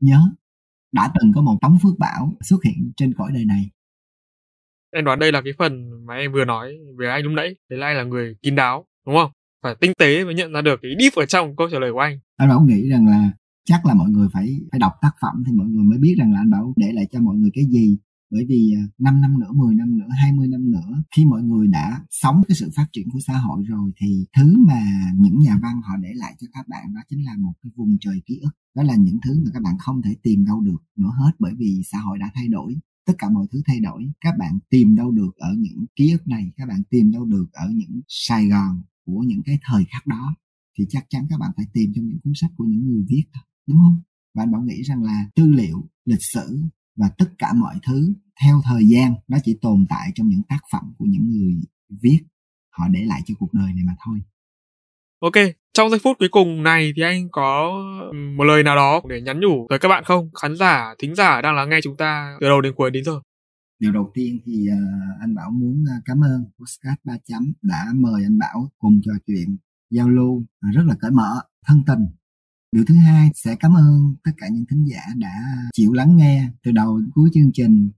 nhớ 0.00 0.30
đã 0.92 1.10
từng 1.20 1.32
có 1.34 1.40
một 1.40 1.58
tống 1.60 1.78
phước 1.82 1.98
bảo 1.98 2.32
xuất 2.40 2.64
hiện 2.64 2.92
trên 2.96 3.14
cõi 3.14 3.30
đời 3.34 3.44
này. 3.44 3.70
Em 4.90 5.04
đoán 5.04 5.18
đây 5.18 5.32
là 5.32 5.42
cái 5.44 5.52
phần 5.58 5.90
mà 6.06 6.14
em 6.14 6.32
vừa 6.32 6.44
nói 6.44 6.78
về 6.98 7.08
anh 7.08 7.24
lúc 7.24 7.32
nãy. 7.32 7.54
Đấy 7.70 7.78
là 7.78 7.86
anh 7.86 7.96
là 7.96 8.04
người 8.04 8.36
kín 8.42 8.54
đáo 8.54 8.86
đúng 9.06 9.16
không? 9.16 9.30
Phải 9.62 9.74
tinh 9.80 9.92
tế 9.98 10.24
mới 10.24 10.34
nhận 10.34 10.52
ra 10.52 10.62
được 10.62 10.80
cái 10.82 10.92
deep 11.00 11.12
ở 11.14 11.26
trong 11.26 11.56
câu 11.56 11.68
trả 11.72 11.78
lời 11.78 11.92
của 11.92 11.98
anh. 11.98 12.18
Anh 12.36 12.48
bảo 12.48 12.60
nghĩ 12.60 12.88
rằng 12.90 13.06
là 13.06 13.30
chắc 13.64 13.86
là 13.86 13.94
mọi 13.94 14.08
người 14.10 14.28
phải 14.32 14.60
phải 14.70 14.78
đọc 14.78 14.92
tác 15.02 15.10
phẩm 15.20 15.42
thì 15.46 15.52
mọi 15.52 15.66
người 15.66 15.84
mới 15.84 15.98
biết 15.98 16.14
rằng 16.18 16.32
là 16.32 16.40
anh 16.40 16.50
bảo 16.50 16.74
để 16.76 16.92
lại 16.92 17.06
cho 17.12 17.20
mọi 17.20 17.36
người 17.36 17.50
cái 17.54 17.64
gì 17.64 17.98
bởi 18.30 18.44
vì 18.48 18.74
à, 18.76 18.82
5 18.98 19.20
năm 19.20 19.40
nữa, 19.40 19.52
10 19.54 19.74
năm 19.74 19.98
nữa, 19.98 20.08
20 20.22 20.48
năm 20.48 20.70
nữa 20.70 21.02
khi 21.16 21.24
mọi 21.24 21.42
người 21.42 21.68
đã 21.68 22.04
sống 22.10 22.42
cái 22.48 22.56
sự 22.60 22.70
phát 22.76 22.86
triển 22.92 23.08
của 23.12 23.18
xã 23.26 23.38
hội 23.38 23.64
rồi 23.66 23.92
thì 24.00 24.26
thứ 24.36 24.58
mà 24.68 24.82
những 25.16 25.38
nhà 25.38 25.58
văn 25.62 25.80
họ 25.82 25.96
để 26.02 26.08
lại 26.14 26.34
cho 26.40 26.46
các 26.52 26.68
bạn 26.68 26.94
đó 26.94 27.00
chính 27.08 27.24
là 27.24 27.32
một 27.38 27.52
cái 27.62 27.70
vùng 27.76 27.96
trời 28.00 28.22
ký 28.26 28.38
ức. 28.42 28.50
Đó 28.74 28.82
là 28.82 28.96
những 28.96 29.18
thứ 29.24 29.42
mà 29.44 29.50
các 29.54 29.62
bạn 29.62 29.74
không 29.78 30.02
thể 30.02 30.16
tìm 30.22 30.44
đâu 30.44 30.60
được 30.60 30.82
nữa 30.96 31.10
hết 31.18 31.32
bởi 31.38 31.52
vì 31.58 31.82
xã 31.92 31.98
hội 31.98 32.18
đã 32.18 32.30
thay 32.34 32.48
đổi. 32.48 32.76
Tất 33.06 33.14
cả 33.18 33.28
mọi 33.30 33.46
thứ 33.52 33.62
thay 33.66 33.80
đổi, 33.80 34.12
các 34.20 34.34
bạn 34.38 34.58
tìm 34.70 34.96
đâu 34.96 35.10
được 35.10 35.36
ở 35.36 35.54
những 35.58 35.84
ký 35.96 36.10
ức 36.10 36.28
này, 36.28 36.52
các 36.56 36.68
bạn 36.68 36.82
tìm 36.90 37.10
đâu 37.10 37.24
được 37.24 37.46
ở 37.52 37.70
những 37.70 38.00
Sài 38.08 38.48
Gòn 38.48 38.82
của 39.06 39.24
những 39.26 39.42
cái 39.44 39.58
thời 39.62 39.84
khắc 39.92 40.06
đó 40.06 40.34
thì 40.78 40.86
chắc 40.88 41.06
chắn 41.08 41.26
các 41.30 41.38
bạn 41.40 41.50
phải 41.56 41.66
tìm 41.72 41.92
trong 41.94 42.06
những 42.06 42.18
cuốn 42.24 42.32
sách 42.36 42.50
của 42.56 42.64
những 42.64 42.86
người 42.86 43.04
viết 43.08 43.24
đúng 43.66 43.78
không 43.78 44.00
và 44.34 44.42
anh 44.42 44.52
bảo 44.52 44.62
nghĩ 44.62 44.82
rằng 44.82 45.02
là 45.02 45.30
tư 45.34 45.46
liệu 45.46 45.88
lịch 46.04 46.22
sử 46.34 46.62
và 46.96 47.10
tất 47.18 47.30
cả 47.38 47.52
mọi 47.52 47.74
thứ 47.86 48.14
theo 48.42 48.60
thời 48.64 48.88
gian 48.88 49.14
nó 49.28 49.38
chỉ 49.44 49.58
tồn 49.62 49.86
tại 49.88 50.10
trong 50.14 50.28
những 50.28 50.42
tác 50.48 50.60
phẩm 50.72 50.92
của 50.98 51.04
những 51.08 51.30
người 51.30 51.54
viết. 52.02 52.20
Họ 52.70 52.88
để 52.88 53.04
lại 53.04 53.20
cho 53.26 53.34
cuộc 53.38 53.52
đời 53.52 53.72
này 53.74 53.84
mà 53.86 53.92
thôi. 54.04 54.20
Ok 55.20 55.34
trong 55.72 55.90
giây 55.90 56.00
phút 56.02 56.16
cuối 56.18 56.28
cùng 56.28 56.62
này 56.62 56.92
thì 56.96 57.02
anh 57.02 57.28
có 57.32 57.72
một 58.36 58.44
lời 58.44 58.62
nào 58.62 58.76
đó 58.76 59.00
để 59.08 59.20
nhắn 59.20 59.40
nhủ 59.40 59.66
tới 59.70 59.78
các 59.78 59.88
bạn 59.88 60.04
không? 60.04 60.30
Khán 60.42 60.56
giả 60.56 60.94
thính 60.98 61.14
giả 61.14 61.42
đang 61.42 61.54
lắng 61.54 61.68
nghe 61.70 61.80
chúng 61.82 61.96
ta 61.96 62.36
từ 62.40 62.48
đầu 62.48 62.60
đến 62.60 62.72
cuối 62.76 62.90
đến 62.90 63.04
giờ. 63.04 63.20
Điều 63.78 63.92
đầu 63.92 64.10
tiên 64.14 64.38
thì 64.46 64.66
uh, 64.68 65.20
anh 65.20 65.34
bảo 65.34 65.50
muốn 65.50 65.82
uh, 65.82 66.02
cảm 66.04 66.20
ơn 66.20 66.44
postcard 66.58 66.96
ba 67.04 67.14
chấm 67.24 67.52
đã 67.62 67.86
mời 67.94 68.22
anh 68.24 68.38
bảo 68.38 68.70
cùng 68.78 69.00
trò 69.04 69.12
chuyện 69.26 69.56
giao 69.90 70.08
lưu 70.08 70.32
uh, 70.32 70.74
rất 70.74 70.82
là 70.86 70.94
cởi 71.00 71.10
mở 71.10 71.40
thân 71.66 71.82
tình 71.86 72.06
điều 72.72 72.84
thứ 72.84 72.94
hai 72.94 73.30
sẽ 73.34 73.56
cảm 73.60 73.74
ơn 73.74 74.14
tất 74.24 74.30
cả 74.36 74.48
những 74.48 74.64
thính 74.70 74.84
giả 74.84 75.00
đã 75.16 75.32
chịu 75.72 75.92
lắng 75.92 76.16
nghe 76.16 76.48
từ 76.62 76.72
đầu 76.72 76.98
đến 76.98 77.10
cuối 77.14 77.30
chương 77.34 77.52
trình. 77.54 77.90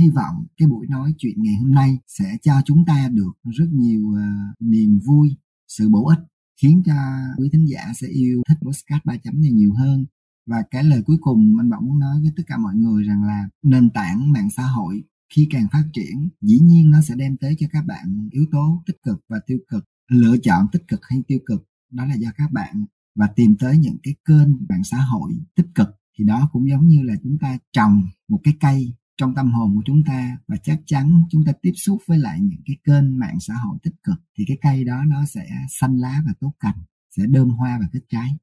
Hy 0.00 0.10
vọng 0.10 0.46
cái 0.56 0.68
buổi 0.68 0.86
nói 0.86 1.14
chuyện 1.18 1.42
ngày 1.42 1.54
hôm 1.54 1.74
nay 1.74 1.98
sẽ 2.06 2.36
cho 2.42 2.62
chúng 2.64 2.84
ta 2.84 3.08
được 3.12 3.32
rất 3.58 3.68
nhiều 3.72 4.00
uh, 4.00 4.62
niềm 4.62 4.98
vui 5.04 5.36
sự 5.68 5.88
bổ 5.88 6.06
ích 6.06 6.18
khiến 6.62 6.82
cho 6.86 6.94
quý 7.38 7.48
thính 7.52 7.68
giả 7.68 7.92
sẽ 7.94 8.08
yêu 8.08 8.42
thích 8.48 8.58
postcard 8.62 9.04
ba 9.04 9.16
chấm 9.16 9.42
này 9.42 9.50
nhiều 9.50 9.74
hơn. 9.74 10.06
Và 10.46 10.62
cái 10.70 10.84
lời 10.84 11.02
cuối 11.06 11.16
cùng 11.20 11.56
anh 11.58 11.70
bảo 11.70 11.80
muốn 11.80 11.98
nói 11.98 12.20
với 12.22 12.32
tất 12.36 12.42
cả 12.46 12.56
mọi 12.56 12.74
người 12.74 13.04
rằng 13.04 13.24
là 13.24 13.48
nền 13.62 13.90
tảng 13.90 14.32
mạng 14.32 14.50
xã 14.56 14.62
hội 14.62 15.04
khi 15.34 15.48
càng 15.50 15.66
phát 15.72 15.84
triển 15.92 16.28
dĩ 16.40 16.58
nhiên 16.58 16.90
nó 16.90 17.00
sẽ 17.00 17.14
đem 17.14 17.36
tới 17.36 17.56
cho 17.58 17.66
các 17.70 17.84
bạn 17.86 18.28
yếu 18.32 18.46
tố 18.52 18.82
tích 18.86 18.96
cực 19.02 19.24
và 19.28 19.40
tiêu 19.46 19.58
cực 19.68 19.84
lựa 20.08 20.36
chọn 20.42 20.66
tích 20.72 20.82
cực 20.88 21.00
hay 21.02 21.22
tiêu 21.26 21.38
cực. 21.46 21.68
Đó 21.90 22.04
là 22.04 22.14
do 22.14 22.28
các 22.36 22.52
bạn 22.52 22.84
và 23.18 23.26
tìm 23.36 23.56
tới 23.60 23.76
những 23.78 23.96
cái 24.02 24.14
kênh 24.24 24.48
mạng 24.68 24.84
xã 24.84 24.96
hội 24.96 25.32
tích 25.56 25.66
cực 25.74 25.88
thì 26.18 26.24
đó 26.24 26.48
cũng 26.52 26.70
giống 26.70 26.86
như 26.86 27.02
là 27.02 27.14
chúng 27.22 27.38
ta 27.40 27.58
trồng 27.72 28.02
một 28.28 28.40
cái 28.44 28.54
cây 28.60 28.92
trong 29.16 29.34
tâm 29.34 29.52
hồn 29.52 29.72
của 29.74 29.82
chúng 29.86 30.02
ta 30.06 30.36
và 30.48 30.56
chắc 30.56 30.78
chắn 30.86 31.22
chúng 31.30 31.44
ta 31.44 31.52
tiếp 31.62 31.72
xúc 31.74 31.98
với 32.06 32.18
lại 32.18 32.38
những 32.40 32.60
cái 32.66 32.76
kênh 32.84 33.18
mạng 33.18 33.36
xã 33.40 33.54
hội 33.54 33.78
tích 33.82 33.94
cực 34.04 34.16
thì 34.38 34.44
cái 34.48 34.58
cây 34.62 34.84
đó 34.84 34.96
nó 35.06 35.24
sẽ 35.24 35.46
xanh 35.80 35.96
lá 35.98 36.22
và 36.26 36.32
tốt 36.40 36.52
cành 36.60 36.78
sẽ 37.16 37.22
đơm 37.26 37.48
hoa 37.48 37.78
và 37.80 37.86
kết 37.92 38.00
trái 38.08 38.36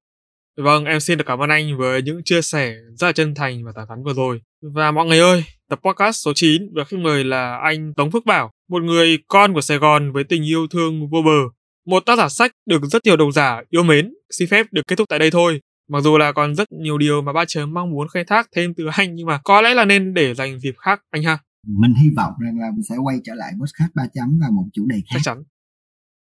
Vâng, 0.57 0.85
em 0.85 0.99
xin 0.99 1.17
được 1.17 1.23
cảm 1.27 1.39
ơn 1.39 1.49
anh 1.49 1.77
với 1.77 2.01
những 2.01 2.21
chia 2.23 2.41
sẻ 2.41 2.75
rất 2.95 3.07
là 3.07 3.11
chân 3.13 3.35
thành 3.35 3.65
và 3.65 3.71
thẳng 3.75 3.85
thắn 3.89 4.03
vừa 4.03 4.13
rồi. 4.13 4.41
Và 4.61 4.91
mọi 4.91 5.05
người 5.05 5.19
ơi, 5.19 5.43
tập 5.69 5.79
podcast 5.83 6.15
số 6.25 6.31
9 6.35 6.69
và 6.75 6.83
khách 6.83 6.99
mời 6.99 7.23
là 7.23 7.57
anh 7.57 7.93
Tống 7.93 8.11
Phước 8.11 8.25
Bảo, 8.25 8.51
một 8.69 8.83
người 8.83 9.17
con 9.27 9.53
của 9.53 9.61
Sài 9.61 9.77
Gòn 9.77 10.11
với 10.11 10.23
tình 10.23 10.43
yêu 10.43 10.67
thương 10.67 11.09
vô 11.09 11.21
bờ. 11.21 11.39
Một 11.85 12.05
tác 12.05 12.17
giả 12.17 12.29
sách 12.29 12.51
được 12.65 12.85
rất 12.85 13.05
nhiều 13.05 13.17
độc 13.17 13.33
giả 13.33 13.61
yêu 13.69 13.83
mến, 13.83 14.13
xin 14.29 14.49
phép 14.49 14.65
được 14.71 14.81
kết 14.87 14.95
thúc 14.95 15.09
tại 15.09 15.19
đây 15.19 15.31
thôi. 15.31 15.61
Mặc 15.89 16.01
dù 16.01 16.17
là 16.17 16.31
còn 16.31 16.55
rất 16.55 16.71
nhiều 16.71 16.97
điều 16.97 17.21
mà 17.21 17.33
ba 17.33 17.45
chấm 17.47 17.73
mong 17.73 17.91
muốn 17.91 18.07
khai 18.07 18.23
thác 18.23 18.47
thêm 18.55 18.73
từ 18.73 18.85
anh 18.91 19.15
nhưng 19.15 19.27
mà 19.27 19.39
có 19.43 19.61
lẽ 19.61 19.73
là 19.73 19.85
nên 19.85 20.13
để 20.13 20.33
dành 20.33 20.59
dịp 20.59 20.75
khác 20.77 21.01
anh 21.11 21.23
ha. 21.23 21.37
Mình 21.67 21.93
hy 22.03 22.09
vọng 22.17 22.33
rằng 22.45 22.59
là 22.59 22.67
mình 22.75 22.83
sẽ 22.89 22.95
quay 23.03 23.17
trở 23.23 23.33
lại 23.35 23.51
podcast 23.59 23.91
ba 23.95 24.03
chấm 24.13 24.39
vào 24.41 24.51
một 24.51 24.63
chủ 24.73 24.85
đề 24.85 24.95
khác. 24.95 25.09
Chắc 25.13 25.19
chắn. 25.23 25.43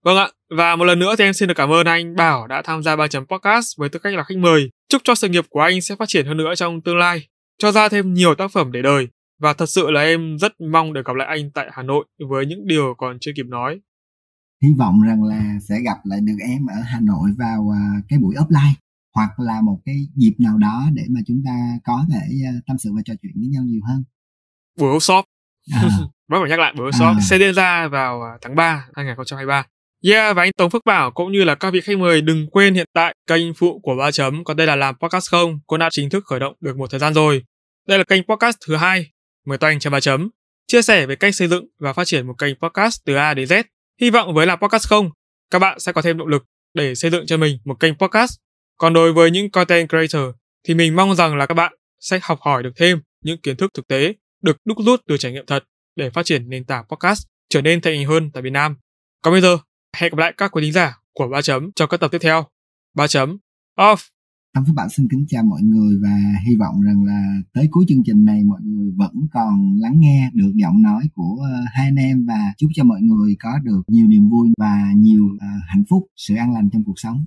Vâng 0.04 0.18
ạ, 0.18 0.28
và 0.58 0.76
một 0.76 0.86
lần 0.86 1.00
nữa 1.00 1.16
thì 1.18 1.24
em 1.24 1.34
xin 1.34 1.48
được 1.48 1.54
cảm 1.58 1.72
ơn 1.72 1.86
anh 1.86 2.16
Bảo 2.16 2.48
đã 2.48 2.62
tham 2.62 2.84
gia 2.84 2.96
ba 2.96 3.08
chấm 3.08 3.26
podcast 3.26 3.78
với 3.78 3.90
tư 3.90 4.00
cách 4.00 4.14
là 4.14 4.24
khách 4.24 4.38
mời. 4.38 4.70
Chúc 4.90 5.02
cho 5.04 5.16
sự 5.16 5.30
nghiệp 5.30 5.46
của 5.50 5.60
anh 5.60 5.82
sẽ 5.82 5.96
phát 5.96 6.08
triển 6.08 6.26
hơn 6.26 6.38
nữa 6.38 6.56
trong 6.56 6.82
tương 6.82 6.98
lai, 6.98 7.28
cho 7.58 7.72
ra 7.72 7.90
thêm 7.90 8.14
nhiều 8.14 8.36
tác 8.36 8.52
phẩm 8.52 8.72
để 8.72 8.82
đời. 8.82 9.08
Và 9.42 9.54
thật 9.54 9.66
sự 9.66 9.92
là 9.92 10.02
em 10.02 10.38
rất 10.38 10.54
mong 10.72 10.94
được 10.94 11.06
gặp 11.06 11.16
lại 11.16 11.28
anh 11.28 11.52
tại 11.54 11.68
Hà 11.72 11.84
Nội 11.84 12.06
với 12.30 12.46
những 12.46 12.68
điều 12.68 12.94
còn 12.98 13.18
chưa 13.22 13.32
kịp 13.36 13.46
nói. 13.46 13.80
Hy 14.64 14.70
vọng 14.78 15.02
rằng 15.08 15.24
là 15.24 15.60
sẽ 15.70 15.76
gặp 15.86 15.98
lại 16.04 16.20
được 16.22 16.38
em 16.48 16.66
ở 16.66 16.82
Hà 16.86 17.00
Nội 17.00 17.30
vào 17.38 17.74
à, 17.74 17.82
cái 18.10 18.20
buổi 18.20 18.36
offline 18.36 18.74
hoặc 19.16 19.40
là 19.40 19.62
một 19.62 19.80
cái 19.86 19.96
dịp 20.16 20.34
nào 20.40 20.58
đó 20.58 20.84
để 20.94 21.04
mà 21.10 21.20
chúng 21.28 21.42
ta 21.46 21.52
có 21.84 22.06
thể 22.12 22.28
à, 22.46 22.52
tâm 22.68 22.78
sự 22.78 22.92
và 22.96 23.02
trò 23.06 23.14
chuyện 23.22 23.32
với 23.36 23.48
nhau 23.48 23.64
nhiều 23.66 23.82
hơn. 23.88 24.04
Buổi 24.80 24.98
workshop. 24.98 25.24
À. 25.74 25.82
Vẫn 26.28 26.42
phải 26.42 26.50
nhắc 26.50 26.60
lại 26.60 26.74
buổi 26.78 26.92
workshop 26.92 27.16
à. 27.16 27.22
sẽ 27.30 27.38
diễn 27.40 27.54
ra 27.54 27.88
vào 27.88 28.22
à, 28.22 28.38
tháng 28.42 28.56
3 28.56 28.88
2023. 28.96 29.66
Yeah, 30.06 30.36
và 30.36 30.44
anh 30.44 30.52
Tống 30.58 30.70
Phước 30.70 30.86
Bảo 30.86 31.12
cũng 31.12 31.32
như 31.32 31.44
là 31.44 31.56
các 31.56 31.74
vị 31.74 31.82
khách 31.82 31.98
mời 31.98 32.22
đừng 32.22 32.48
quên 32.52 32.74
hiện 32.74 32.88
tại 32.94 33.16
kênh 33.28 33.54
phụ 33.54 33.80
của 33.84 33.96
Ba 33.96 34.12
Chấm 34.12 34.44
có 34.44 34.54
đây 34.54 34.68
là 34.68 34.76
làm 34.76 34.96
podcast 34.96 35.30
không 35.32 35.60
cũng 35.68 35.80
đã 35.80 35.90
chính 35.92 36.10
thức 36.10 36.24
khởi 36.26 36.40
động 36.40 36.56
được 36.60 36.78
một 36.78 36.92
thời 36.92 37.00
gian 37.00 37.14
rồi. 37.14 37.44
Đây 37.88 37.98
là 37.98 38.04
kênh 38.04 38.24
podcast 38.24 38.58
thứ 38.68 38.76
hai, 38.76 39.12
mời 39.46 39.58
toàn 39.58 39.80
cho 39.80 39.90
Ba 39.90 40.00
Chấm, 40.00 40.30
chia 40.68 40.82
sẻ 40.82 41.06
về 41.06 41.16
cách 41.16 41.36
xây 41.36 41.48
dựng 41.48 41.66
và 41.80 41.94
phát 41.94 42.08
triển 42.08 42.28
một 42.28 42.34
kênh 42.38 42.56
podcast 42.62 43.06
từ 43.06 43.16
A 43.16 43.34
đến 43.34 43.48
Z. 43.48 43.64
Hy 44.02 44.10
vọng 44.10 44.34
với 44.34 44.46
làm 44.46 44.60
podcast 44.60 44.88
không, 44.88 45.10
các 45.50 45.60
bạn 45.60 45.80
sẽ 45.80 45.92
có 45.92 46.02
thêm 46.02 46.18
động 46.18 46.28
lực 46.28 46.44
để 46.74 46.96
xây 46.96 47.12
dựng 47.12 47.26
cho 47.26 47.38
mình 47.38 47.58
một 47.66 47.80
kênh 47.80 47.98
podcast. 47.98 48.38
Còn 48.78 48.94
đối 48.94 49.14
với 49.14 49.32
những 49.32 49.52
content 49.52 49.90
creator 49.90 50.36
thì 50.68 50.74
mình 50.74 50.96
mong 50.96 51.16
rằng 51.16 51.38
là 51.38 51.46
các 51.46 51.54
bạn 51.54 51.74
sẽ 52.00 52.20
học 52.22 52.40
hỏi 52.42 52.64
được 52.64 52.72
thêm 52.76 53.02
những 53.24 53.42
kiến 53.42 53.58
thức 53.58 53.72
thực 53.74 53.88
tế 53.88 54.14
được 54.42 54.58
đúc 54.66 54.78
rút 54.86 55.02
từ 55.08 55.18
trải 55.18 55.32
nghiệm 55.32 55.46
thật 55.46 55.64
để 55.96 56.10
phát 56.10 56.26
triển 56.26 56.50
nền 56.50 56.66
tảng 56.66 56.86
podcast 56.90 57.28
trở 57.50 57.62
nên 57.62 57.82
thành 57.82 57.94
hình 57.94 58.08
hơn 58.08 58.32
tại 58.32 58.44
Việt 58.44 58.50
Nam. 58.50 58.76
Còn 59.22 59.34
bây 59.34 59.42
giờ, 59.42 59.58
Hẹn 59.98 60.12
gặp 60.12 60.18
lại 60.18 60.34
các 60.38 60.52
quý 60.52 60.62
thính 60.62 60.72
giả 60.72 60.98
của 61.14 61.28
Ba 61.28 61.42
Chấm 61.42 61.72
trong 61.72 61.90
các 61.90 62.00
tập 62.00 62.12
tiếp 62.12 62.20
theo. 62.22 62.48
Ba 62.94 63.08
Chấm 63.08 63.38
Off! 63.78 64.13
Tâm 64.54 64.66
Phước 64.66 64.76
Bảo 64.76 64.90
xin 64.90 65.08
kính 65.10 65.26
chào 65.28 65.44
mọi 65.44 65.62
người 65.62 65.98
và 66.04 66.18
hy 66.48 66.56
vọng 66.56 66.82
rằng 66.82 67.04
là 67.04 67.42
tới 67.54 67.68
cuối 67.72 67.86
chương 67.88 68.04
trình 68.06 68.26
này 68.26 68.44
mọi 68.44 68.60
người 68.64 68.92
vẫn 68.98 69.28
còn 69.34 69.76
lắng 69.80 70.00
nghe 70.00 70.30
được 70.34 70.52
giọng 70.56 70.82
nói 70.82 71.04
của 71.14 71.38
ờ, 71.44 71.64
hai 71.74 71.88
anh 71.88 71.96
em 71.96 72.26
và 72.26 72.54
chúc 72.58 72.70
cho 72.74 72.84
mọi 72.84 73.02
người 73.02 73.36
có 73.40 73.50
được 73.64 73.82
nhiều 73.88 74.08
niềm 74.08 74.30
vui 74.30 74.50
và 74.58 74.92
nhiều 74.96 75.26
uh, 75.26 75.42
hạnh 75.68 75.84
phúc, 75.90 76.08
sự 76.16 76.36
an 76.36 76.54
lành 76.54 76.70
trong 76.70 76.84
cuộc 76.84 76.94
sống. 76.96 77.26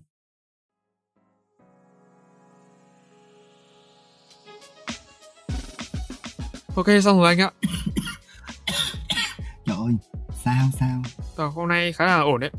Ok 6.75 6.87
xong 7.03 7.19
rồi 7.19 7.27
anh 7.27 7.39
ạ. 7.39 7.51
Trời 9.67 9.77
ơi, 9.77 9.93
sao 10.45 10.69
sao 10.79 11.03
Ờ, 11.37 11.47
hôm 11.47 11.69
nay 11.69 11.93
khá 11.93 12.07
là 12.07 12.21
ổn 12.21 12.41
đấy 12.41 12.51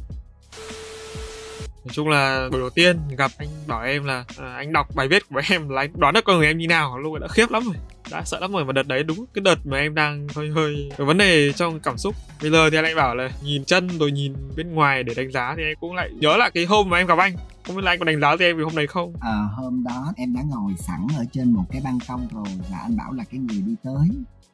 nói 1.87 1.93
chung 1.93 2.09
là 2.09 2.49
buổi 2.51 2.59
đầu 2.59 2.69
tiên 2.69 2.97
gặp 3.17 3.31
anh 3.37 3.47
bảo 3.67 3.83
em 3.83 4.03
là 4.03 4.25
à, 4.37 4.53
anh 4.55 4.73
đọc 4.73 4.87
bài 4.95 5.07
viết 5.07 5.29
của 5.29 5.41
em 5.49 5.69
là 5.69 5.81
anh 5.81 5.89
đoán 5.95 6.13
được 6.13 6.25
con 6.25 6.37
người 6.37 6.47
em 6.47 6.57
như 6.57 6.67
nào. 6.67 6.97
Lúc 6.97 7.13
ấy 7.13 7.19
đã 7.19 7.27
khiếp 7.27 7.51
lắm 7.51 7.63
rồi 7.65 7.75
đã 8.11 8.23
sợ 8.25 8.39
lắm 8.39 8.51
rồi. 8.51 8.63
Và 8.63 8.73
đợt 8.73 8.87
đấy 8.87 9.03
đúng 9.03 9.25
cái 9.33 9.41
đợt 9.41 9.65
mà 9.65 9.77
em 9.77 9.95
đang 9.95 10.27
hơi 10.35 10.49
hơi 10.49 10.89
có 10.97 11.05
vấn 11.05 11.17
đề 11.17 11.51
trong 11.53 11.79
cảm 11.79 11.97
xúc. 11.97 12.15
Bây 12.41 12.51
giờ 12.51 12.69
thì 12.69 12.77
anh 12.77 12.83
lại 12.83 12.95
bảo 12.95 13.15
là 13.15 13.29
nhìn 13.43 13.65
chân 13.65 13.87
rồi 13.87 14.11
nhìn 14.11 14.33
bên 14.55 14.73
ngoài 14.73 15.03
để 15.03 15.13
đánh 15.13 15.31
giá 15.31 15.53
thì 15.57 15.63
em 15.63 15.77
cũng 15.79 15.95
lại 15.95 16.09
nhớ 16.19 16.37
lại 16.37 16.51
cái 16.53 16.65
hôm 16.65 16.89
mà 16.89 16.97
em 16.97 17.07
gặp 17.07 17.17
anh. 17.17 17.35
Không 17.67 17.75
biết 17.75 17.81
là 17.85 17.91
anh 17.91 17.99
có 17.99 18.05
đánh 18.05 18.21
giá 18.21 18.35
cho 18.39 18.45
em 18.45 18.57
vì 18.57 18.63
hôm 18.63 18.75
đấy 18.75 18.87
không? 18.87 19.13
À, 19.21 19.37
hôm 19.55 19.83
đó 19.83 20.13
em 20.17 20.35
đã 20.35 20.41
ngồi 20.45 20.73
sẵn 20.77 21.07
ở 21.17 21.25
trên 21.31 21.53
một 21.53 21.63
cái 21.71 21.81
ban 21.83 21.99
công 22.07 22.27
rồi 22.33 22.55
và 22.71 22.77
anh 22.77 22.97
bảo 22.97 23.13
là 23.13 23.23
cái 23.31 23.39
người 23.39 23.61
đi 23.61 23.75
tới 23.83 24.07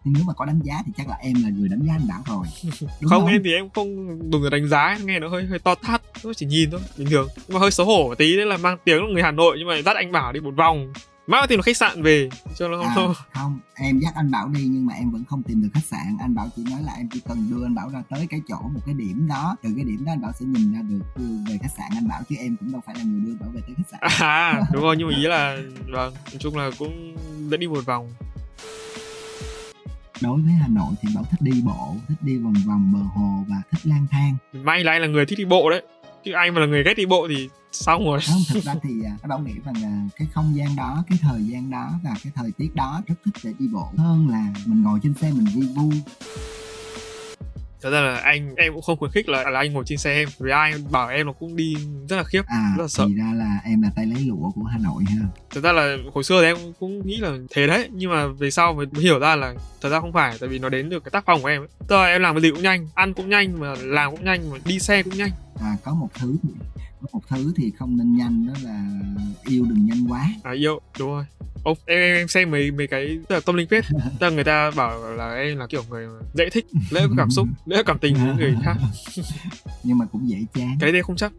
thì 0.06 0.12
nếu 0.16 0.24
mà 0.24 0.34
có 0.34 0.46
đánh 0.46 0.60
giá 0.64 0.82
thì 0.86 0.92
chắc 0.98 1.08
là 1.08 1.16
em 1.22 1.34
là 1.44 1.50
người 1.50 1.70
đánh 1.70 1.80
giá 1.88 1.94
anh 1.94 2.08
bảo 2.08 2.24
rồi. 2.28 2.48
Đúng 3.02 3.10
không, 3.10 3.22
không? 3.22 3.30
em 3.30 3.42
thì 3.44 3.54
em 3.54 3.70
không 3.70 4.20
dùng 4.32 4.44
để 4.44 4.50
đánh 4.50 4.68
giá 4.68 4.98
nghe 5.04 5.20
nó 5.20 5.28
hơi 5.28 5.46
hơi 5.46 5.60
to 5.60 5.76
tát 5.76 6.02
nó 6.24 6.34
chỉ 6.34 6.46
nhìn 6.46 6.72
thôi 6.72 6.82
bình 6.98 7.08
thường. 7.10 7.28
Nhưng 7.48 7.54
mà 7.54 7.60
hơi 7.60 7.72
xấu 7.72 7.86
hổ 7.86 8.08
một 8.08 8.18
tí 8.18 8.38
đấy 8.38 8.46
là 8.46 8.58
mang 8.58 8.78
tiếng 8.84 9.04
là 9.04 9.14
người 9.14 9.24
hà 9.24 9.32
nội 9.32 9.56
nhưng 9.60 9.68
mà 9.68 9.82
dắt 9.82 9.96
anh 9.96 10.12
bảo 10.12 10.34
đi 10.34 10.40
một 10.40 10.54
vòng. 10.58 10.94
Mãi 11.28 11.48
tìm 11.48 11.58
được 11.58 11.64
khách 11.66 11.78
sạn 11.78 12.04
về 12.04 12.30
cho 12.56 12.68
nó 12.68 12.84
không 12.96 13.14
à, 13.14 13.24
không 13.34 13.60
em 13.76 14.00
dắt 14.00 14.14
anh 14.16 14.32
bảo 14.32 14.48
đi 14.48 14.64
nhưng 14.64 14.86
mà 14.86 14.94
em 14.94 15.12
vẫn 15.12 15.24
không 15.30 15.44
tìm 15.44 15.62
được 15.62 15.70
khách 15.74 15.86
sạn. 15.86 16.18
Anh 16.22 16.36
bảo 16.36 16.50
chỉ 16.56 16.64
nói 16.72 16.82
là 16.84 16.94
em 16.98 17.10
chỉ 17.14 17.22
cần 17.28 17.48
đưa 17.52 17.66
anh 17.66 17.76
bảo 17.76 17.90
ra 17.90 18.04
tới 18.10 18.28
cái 18.30 18.42
chỗ 18.48 18.56
một 18.62 18.80
cái 18.86 18.96
điểm 18.96 19.28
đó. 19.28 19.56
Từ 19.64 19.70
cái 19.76 19.86
điểm 19.86 20.06
đó 20.06 20.12
anh 20.12 20.22
bảo 20.22 20.32
sẽ 20.40 20.46
nhìn 20.46 20.74
ra 20.74 20.80
được 20.82 21.24
về 21.50 21.58
khách 21.62 21.72
sạn 21.78 21.88
anh 21.96 22.08
bảo 22.08 22.22
chứ 22.30 22.36
em 22.40 22.58
cũng 22.60 22.72
đâu 22.72 22.82
phải 22.86 22.96
là 22.96 23.04
người 23.04 23.22
đưa 23.26 23.34
bảo 23.40 23.50
về 23.50 23.62
tới 23.68 23.76
khách 23.78 23.90
sạn. 23.92 24.28
À 24.28 24.62
đúng 24.74 24.84
rồi 24.84 24.96
nhưng 24.98 25.08
mà 25.08 25.16
ý 25.16 25.24
là 25.24 25.58
vâng 25.92 26.14
nói 26.14 26.38
chung 26.40 26.58
là 26.58 26.70
cũng 26.80 27.16
dẫn 27.50 27.60
đi 27.60 27.68
một 27.68 27.86
vòng 27.86 28.10
đối 30.24 30.42
với 30.42 30.52
Hà 30.52 30.68
Nội 30.68 30.94
thì 31.02 31.10
Bảo 31.16 31.24
thích 31.24 31.42
đi 31.42 31.62
bộ, 31.66 31.96
thích 32.08 32.18
đi 32.22 32.38
vòng 32.38 32.54
vòng 32.66 32.94
bờ 32.94 33.00
hồ 33.00 33.46
và 33.48 33.56
thích 33.72 33.88
lang 33.88 34.08
thang. 34.12 34.36
May 34.54 34.84
là 34.84 34.92
anh 34.92 35.02
là 35.02 35.08
người 35.08 35.26
thích 35.26 35.38
đi 35.38 35.46
bộ 35.46 35.70
đấy. 35.70 35.84
Chứ 36.26 36.32
anh 36.32 36.54
mà 36.54 36.60
là 36.62 36.68
người 36.68 36.84
ghét 36.84 36.94
đi 36.98 37.06
bộ 37.06 37.28
thì 37.30 37.50
xong 37.72 38.06
rồi. 38.06 38.20
Không, 38.28 38.42
thực 38.50 38.64
ra 38.64 38.76
thì 38.84 38.90
à, 39.06 39.28
Bảo 39.28 39.40
nghĩ 39.40 39.54
rằng 39.66 39.76
là 39.82 40.08
cái 40.16 40.28
không 40.34 40.56
gian 40.56 40.76
đó, 40.76 41.04
cái 41.10 41.18
thời 41.22 41.44
gian 41.44 41.70
đó 41.70 42.00
và 42.04 42.16
cái 42.24 42.34
thời 42.36 42.52
tiết 42.52 42.76
đó 42.76 43.02
rất 43.08 43.16
thích 43.26 43.34
để 43.44 43.54
đi 43.60 43.68
bộ 43.68 43.92
hơn 43.98 44.30
là 44.30 44.54
mình 44.66 44.84
ngồi 44.84 45.00
trên 45.04 45.14
xe 45.14 45.32
mình 45.32 45.46
vi 45.56 45.68
vu 45.76 45.92
thật 47.84 47.90
ra 47.90 48.02
là 48.02 48.16
anh 48.16 48.56
em 48.56 48.74
cũng 48.74 48.82
không 48.82 48.98
khuyến 48.98 49.12
khích 49.12 49.30
là, 49.30 49.50
là 49.50 49.60
anh 49.60 49.74
ngồi 49.74 49.84
trên 49.88 49.98
xe 49.98 50.14
em 50.14 50.30
vì 50.40 50.52
ai 50.52 50.74
bảo 50.92 51.10
em 51.10 51.26
nó 51.26 51.34
cũng 51.34 51.56
đi 51.56 51.76
rất 52.10 52.18
là 52.18 52.24
khiếp 52.24 52.42
à, 52.48 52.74
rất 52.78 52.84
là 52.84 52.88
sợ. 52.88 53.06
thì 53.08 53.16
ra 53.16 53.32
là 53.36 53.60
em 53.66 53.82
là 53.82 53.90
tay 53.96 54.06
lấy 54.06 54.24
lụa 54.24 54.52
của 54.56 54.64
hà 54.64 54.78
nội 54.78 55.04
ha. 55.08 55.28
Thật 55.50 55.62
ra 55.64 55.72
là 55.72 55.98
hồi 56.14 56.24
xưa 56.24 56.42
thì 56.42 56.48
em 56.48 56.58
cũng 56.80 57.08
nghĩ 57.08 57.18
là 57.18 57.32
thế 57.52 57.68
đấy 57.68 57.90
nhưng 57.92 58.12
mà 58.12 58.28
về 58.28 58.52
sau 58.52 58.74
mới 58.74 58.86
hiểu 59.00 59.20
ra 59.20 59.36
là 59.36 59.54
thật 59.82 59.90
ra 59.90 60.00
không 60.00 60.14
phải 60.14 60.38
tại 60.40 60.50
vì 60.50 60.60
nó 60.60 60.70
đến 60.70 60.90
từ 60.90 61.00
cái 61.00 61.12
tác 61.12 61.24
phong 61.26 61.42
của 61.42 61.48
em 61.48 61.62
ấy. 61.62 61.68
Tức 61.88 61.96
là 61.96 62.06
em 62.06 62.22
làm 62.22 62.36
cái 62.36 62.42
gì 62.42 62.52
cũng 62.52 62.62
nhanh 62.62 62.88
ăn 62.96 63.14
cũng 63.14 63.30
nhanh 63.30 63.60
mà 63.60 63.76
làm 63.82 64.12
cũng 64.12 64.26
nhanh 64.26 64.50
mà 64.50 64.58
đi 64.66 64.80
xe 64.80 65.04
cũng 65.04 65.18
nhanh. 65.18 65.32
À 65.62 65.76
có 65.84 65.94
một 65.94 66.10
thứ 66.14 66.36
có 67.04 67.10
một 67.14 67.22
thứ 67.28 67.54
thì 67.56 67.72
không 67.72 67.98
nên 67.98 68.16
nhanh 68.16 68.48
đó 68.48 68.54
là 68.64 68.86
yêu 69.46 69.66
đừng 69.70 69.86
nhanh 69.86 70.06
quá. 70.10 70.30
À 70.44 70.52
yêu 70.52 70.80
đúng 71.00 71.10
rồi. 71.10 71.26
Ô, 71.64 71.74
em, 71.86 72.00
em 72.00 72.28
xem 72.28 72.52
mấy 72.52 72.72
mấy 72.72 72.88
cái 72.88 73.20
tức 73.28 73.36
là 73.36 73.42
tâm 73.46 73.56
linh 73.56 73.68
phết 73.68 73.86
tức 74.20 74.28
là 74.28 74.30
người 74.30 74.44
ta 74.44 74.72
bảo 74.72 75.14
là 75.14 75.34
em 75.34 75.58
là 75.58 75.68
kiểu 75.68 75.84
người 75.90 76.08
dễ 76.34 76.50
thích 76.50 76.66
dễ 76.92 77.02
có 77.10 77.14
cảm 77.18 77.32
xúc 77.32 77.48
dễ 77.66 77.78
có 77.78 77.84
cảm 77.84 78.00
tình 78.00 78.16
với 78.16 78.36
người 78.36 78.56
khác. 78.64 78.76
Nhưng 79.84 79.98
mà 79.98 80.06
cũng 80.06 80.30
dễ 80.30 80.38
chán. 80.54 80.78
Cái 80.80 80.92
đấy 80.92 81.04
không 81.04 81.16
chắc. 81.16 81.32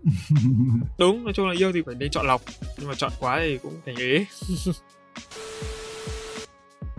Đúng 0.98 1.24
nói 1.24 1.32
chung 1.32 1.48
là 1.48 1.54
yêu 1.58 1.72
thì 1.72 1.82
phải 1.86 1.94
nên 1.94 2.10
chọn 2.10 2.26
lọc 2.26 2.42
nhưng 2.78 2.88
mà 2.88 2.94
chọn 2.94 3.12
quá 3.20 3.38
thì 3.42 3.58
cũng 3.58 3.74
thành 3.86 3.96
ế 3.96 4.24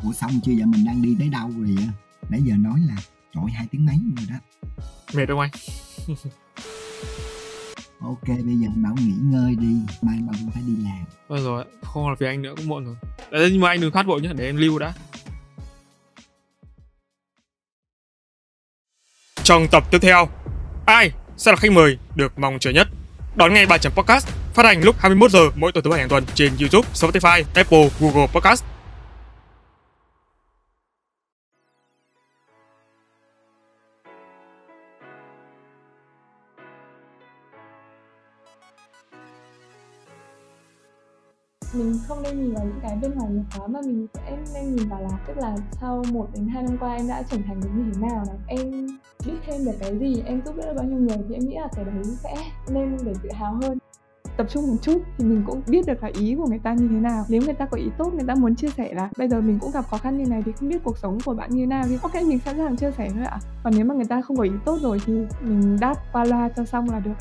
ủa 0.04 0.14
xong 0.14 0.40
chưa? 0.46 0.52
Giờ 0.52 0.66
mình 0.66 0.86
đang 0.86 1.02
đi 1.02 1.16
tới 1.20 1.30
đâu 1.30 1.52
rồi 1.58 1.76
vậy 1.76 1.88
nãy 2.30 2.42
giờ 2.44 2.56
nói 2.58 2.80
là 2.88 2.96
trời 3.34 3.44
hai 3.54 3.68
tiếng 3.72 3.86
mấy 3.86 3.96
rồi 4.18 4.28
đó. 4.30 4.36
Mệt 5.14 5.26
không 5.28 5.40
anh 5.40 5.52
ok 8.06 8.28
bây 8.28 8.56
giờ 8.56 8.68
bảo 8.76 8.96
nghỉ 9.00 9.14
ngơi 9.22 9.56
đi. 9.56 9.76
Mai 10.02 10.18
bảo 10.28 10.36
cũng 10.40 10.52
phải 10.52 10.64
đi 10.68 10.74
làm. 10.84 11.06
Rồi 11.30 11.42
rồi 11.42 11.66
không 11.82 12.10
là 12.10 12.16
vì 12.20 12.28
anh 12.28 12.42
nữa 12.42 12.54
cũng 12.58 12.68
muộn 12.68 12.86
rồi. 12.86 12.96
Đấy, 13.32 13.50
nhưng 13.52 13.62
mà 13.62 13.70
anh 13.70 13.82
đừng 13.82 13.92
phát 13.92 14.06
vội 14.06 14.22
nhé 14.22 14.30
để 14.36 14.46
em 14.46 14.58
lưu 14.58 14.80
đã. 14.80 14.94
Trong 19.44 19.68
tập 19.72 19.84
tiếp 19.92 20.00
theo 20.02 20.30
ai 20.86 21.12
sẽ 21.38 21.52
là 21.52 21.58
khách 21.58 21.72
mời 21.72 21.98
được 22.16 22.40
mong 22.40 22.60
chờ 22.60 22.72
nhất? 22.72 22.88
Đón 23.36 23.54
nghe 23.54 23.66
bài 23.66 23.80
chấm 23.80 23.94
podcast 23.94 24.28
phát 24.54 24.66
hành 24.66 24.82
lúc 24.82 24.96
21 25.00 25.32
giờ 25.32 25.40
mỗi 25.56 25.72
tuần 25.72 25.84
thứ 25.84 25.90
bảy 25.90 26.00
hàng 26.00 26.10
tuần 26.10 26.26
trên 26.34 26.52
YouTube, 26.60 26.90
Spotify, 26.94 27.44
Apple, 27.54 27.90
Google 28.00 28.28
Podcast 28.28 28.64
mình 41.78 42.00
không 42.08 42.24
nên 42.24 42.42
nhìn 42.42 42.54
vào 42.54 42.66
những 42.66 42.80
cái 42.82 42.98
bên 43.02 43.12
ngoài 43.16 43.32
nhiều 43.32 43.44
quá 43.58 43.68
mà 43.68 43.80
mình 43.86 44.08
sẽ 44.14 44.38
nên 44.54 44.76
nhìn 44.76 44.90
vào 44.90 45.02
là 45.02 45.20
tức 45.28 45.38
là 45.38 45.56
sau 45.82 46.04
một 46.12 46.28
đến 46.34 46.48
hai 46.48 46.64
năm 46.64 46.78
qua 46.80 46.96
em 46.96 47.08
đã 47.08 47.24
trưởng 47.24 47.44
thành 47.44 47.62
đến 47.64 47.72
như 47.78 47.92
thế 47.94 48.08
nào 48.08 48.24
này. 48.28 48.38
Em 48.48 48.88
biết 49.26 49.34
thêm 49.46 49.66
được 49.66 49.76
cái 49.80 50.00
gì 50.00 50.24
em 50.26 50.42
giúp 50.46 50.56
đỡ 50.58 50.74
bao 50.76 50.86
nhiêu 50.86 51.00
người 51.00 51.18
thì 51.30 51.36
em 51.36 51.46
nghĩ 51.46 51.56
là 51.56 51.68
cái 51.76 51.86
đấy 51.86 52.04
sẽ 52.04 52.36
nên 52.70 52.98
để 53.04 53.14
tự 53.24 53.30
hào 53.34 53.54
hơn. 53.62 53.78
Tập 54.38 54.48
trung 54.50 54.68
một 54.68 54.78
chút 54.82 55.02
thì 55.18 55.26
mình 55.26 55.44
cũng 55.48 55.62
biết 55.68 55.86
được 55.88 56.04
là 56.04 56.10
ý 56.14 56.36
của 56.36 56.48
người 56.48 56.60
ta 56.60 56.74
như 56.74 56.88
thế 56.88 56.96
nào. 56.96 57.26
Nếu 57.30 57.42
người 57.42 57.54
ta 57.54 57.66
có 57.66 57.78
ý 57.78 57.86
tốt 57.98 58.14
người 58.14 58.26
ta 58.28 58.36
muốn 58.36 58.56
chia 58.56 58.70
sẻ 58.70 58.94
là 58.94 59.10
bây 59.18 59.30
giờ 59.30 59.42
mình 59.42 59.60
cũng 59.60 59.72
gặp 59.72 59.86
khó 59.90 59.98
khăn 59.98 60.18
như 60.18 60.26
này 60.26 60.44
thì 60.46 60.52
không 60.52 60.70
biết 60.70 60.84
cuộc 60.84 60.98
sống 60.98 61.18
của 61.26 61.34
bạn 61.34 61.50
như 61.50 61.68
nào 61.68 61.84
thì 61.90 61.98
ok 62.02 62.14
mình 62.16 62.40
sẵn 62.40 62.58
sàng 62.58 62.76
chia 62.76 62.92
sẻ 62.92 63.10
thôi 63.14 63.24
ạ. 63.26 63.40
Còn 63.64 63.74
nếu 63.76 63.86
mà 63.86 63.96
người 63.96 64.06
ta 64.06 64.22
không 64.22 64.38
có 64.38 64.44
ý 64.44 64.52
tốt 64.66 64.78
rồi 64.82 65.02
thì 65.06 65.14
mình 65.42 65.78
đáp 65.80 65.96
qua 66.14 66.26
loa 66.26 66.50
cho 66.50 66.66
xong 66.66 66.90
là 66.90 67.00
được 67.00 67.16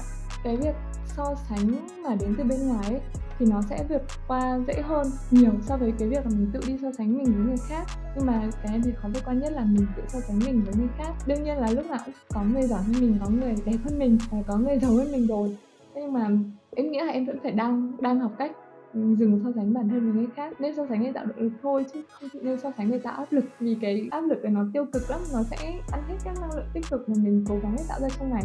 cái 0.45 0.57
việc 0.57 0.75
so 1.17 1.35
sánh 1.49 1.89
mà 2.05 2.15
đến 2.21 2.35
từ 2.39 2.45
bên 2.45 2.69
ngoài 2.69 2.91
ấy, 2.91 3.01
thì 3.39 3.47
nó 3.47 3.63
sẽ 3.71 3.85
vượt 3.89 4.03
qua 4.29 4.59
dễ 4.67 4.83
hơn 4.83 5.07
nhiều 5.31 5.53
so 5.63 5.77
với 5.77 5.93
cái 5.99 6.09
việc 6.09 6.25
là 6.25 6.31
mình 6.31 6.51
tự 6.53 6.61
đi 6.67 6.79
so 6.83 6.93
sánh 6.99 7.19
mình 7.19 7.25
với 7.25 7.47
người 7.47 7.57
khác. 7.69 7.85
Nhưng 8.17 8.27
mà 8.27 8.51
cái 8.63 8.79
việc 8.79 8.93
khó 8.97 9.09
vượt 9.15 9.21
qua 9.25 9.35
nhất 9.35 9.53
là 9.53 9.65
mình 9.65 9.87
tự 9.97 10.03
so 10.09 10.21
sánh 10.21 10.39
mình 10.39 10.63
với 10.65 10.75
người 10.75 10.89
khác. 10.99 11.13
Đương 11.27 11.43
nhiên 11.43 11.57
là 11.57 11.71
lúc 11.71 11.87
nào 11.87 11.99
cũng 12.05 12.15
có 12.35 12.43
người 12.43 12.63
giỏi 12.63 12.83
hơn 12.83 12.95
mình, 13.01 13.19
có 13.21 13.31
người 13.31 13.55
đẹp 13.65 13.77
hơn 13.85 13.99
mình 13.99 14.19
và 14.31 14.39
có 14.47 14.57
người 14.57 14.79
giàu 14.79 14.91
hơn 14.91 15.13
mình 15.13 15.27
rồi. 15.27 15.57
Nhưng 15.95 16.13
mà 16.13 16.29
em 16.77 16.91
nghĩ 16.91 16.99
là 16.99 17.13
em 17.13 17.27
vẫn 17.27 17.39
phải 17.43 17.53
đang 17.53 17.93
đang 18.01 18.21
học 18.21 18.33
cách 18.39 18.53
dừng 18.93 19.41
so 19.45 19.51
sánh 19.57 19.75
bản 19.75 19.89
thân 19.89 20.01
với 20.01 20.13
người 20.13 20.29
khác. 20.37 20.61
Nên 20.61 20.77
so 20.77 20.87
sánh 20.89 21.03
người 21.03 21.13
tạo 21.13 21.27
động 21.27 21.39
lực 21.39 21.53
thôi 21.63 21.85
chứ 21.95 22.03
không 22.11 22.29
nên 22.43 22.61
so 22.61 22.71
sánh 22.77 22.91
người 22.91 22.99
tạo 22.99 23.17
áp 23.17 23.33
lực. 23.33 23.45
Vì 23.61 23.77
cái 23.81 24.09
áp 24.11 24.21
lực 24.21 24.43
này 24.43 24.53
nó 24.53 24.65
tiêu 24.73 24.87
cực 24.93 25.11
lắm, 25.11 25.21
nó 25.33 25.43
sẽ 25.43 25.57
ăn 25.93 26.03
hết 26.09 26.15
các 26.25 26.35
năng 26.41 26.55
lượng 26.55 26.67
tích 26.75 26.85
cực 26.91 27.09
mà 27.09 27.15
mình 27.19 27.45
cố 27.49 27.59
gắng 27.63 27.75
để 27.79 27.85
tạo 27.89 28.01
ra 28.01 28.09
trong 28.19 28.31
ngày. 28.31 28.45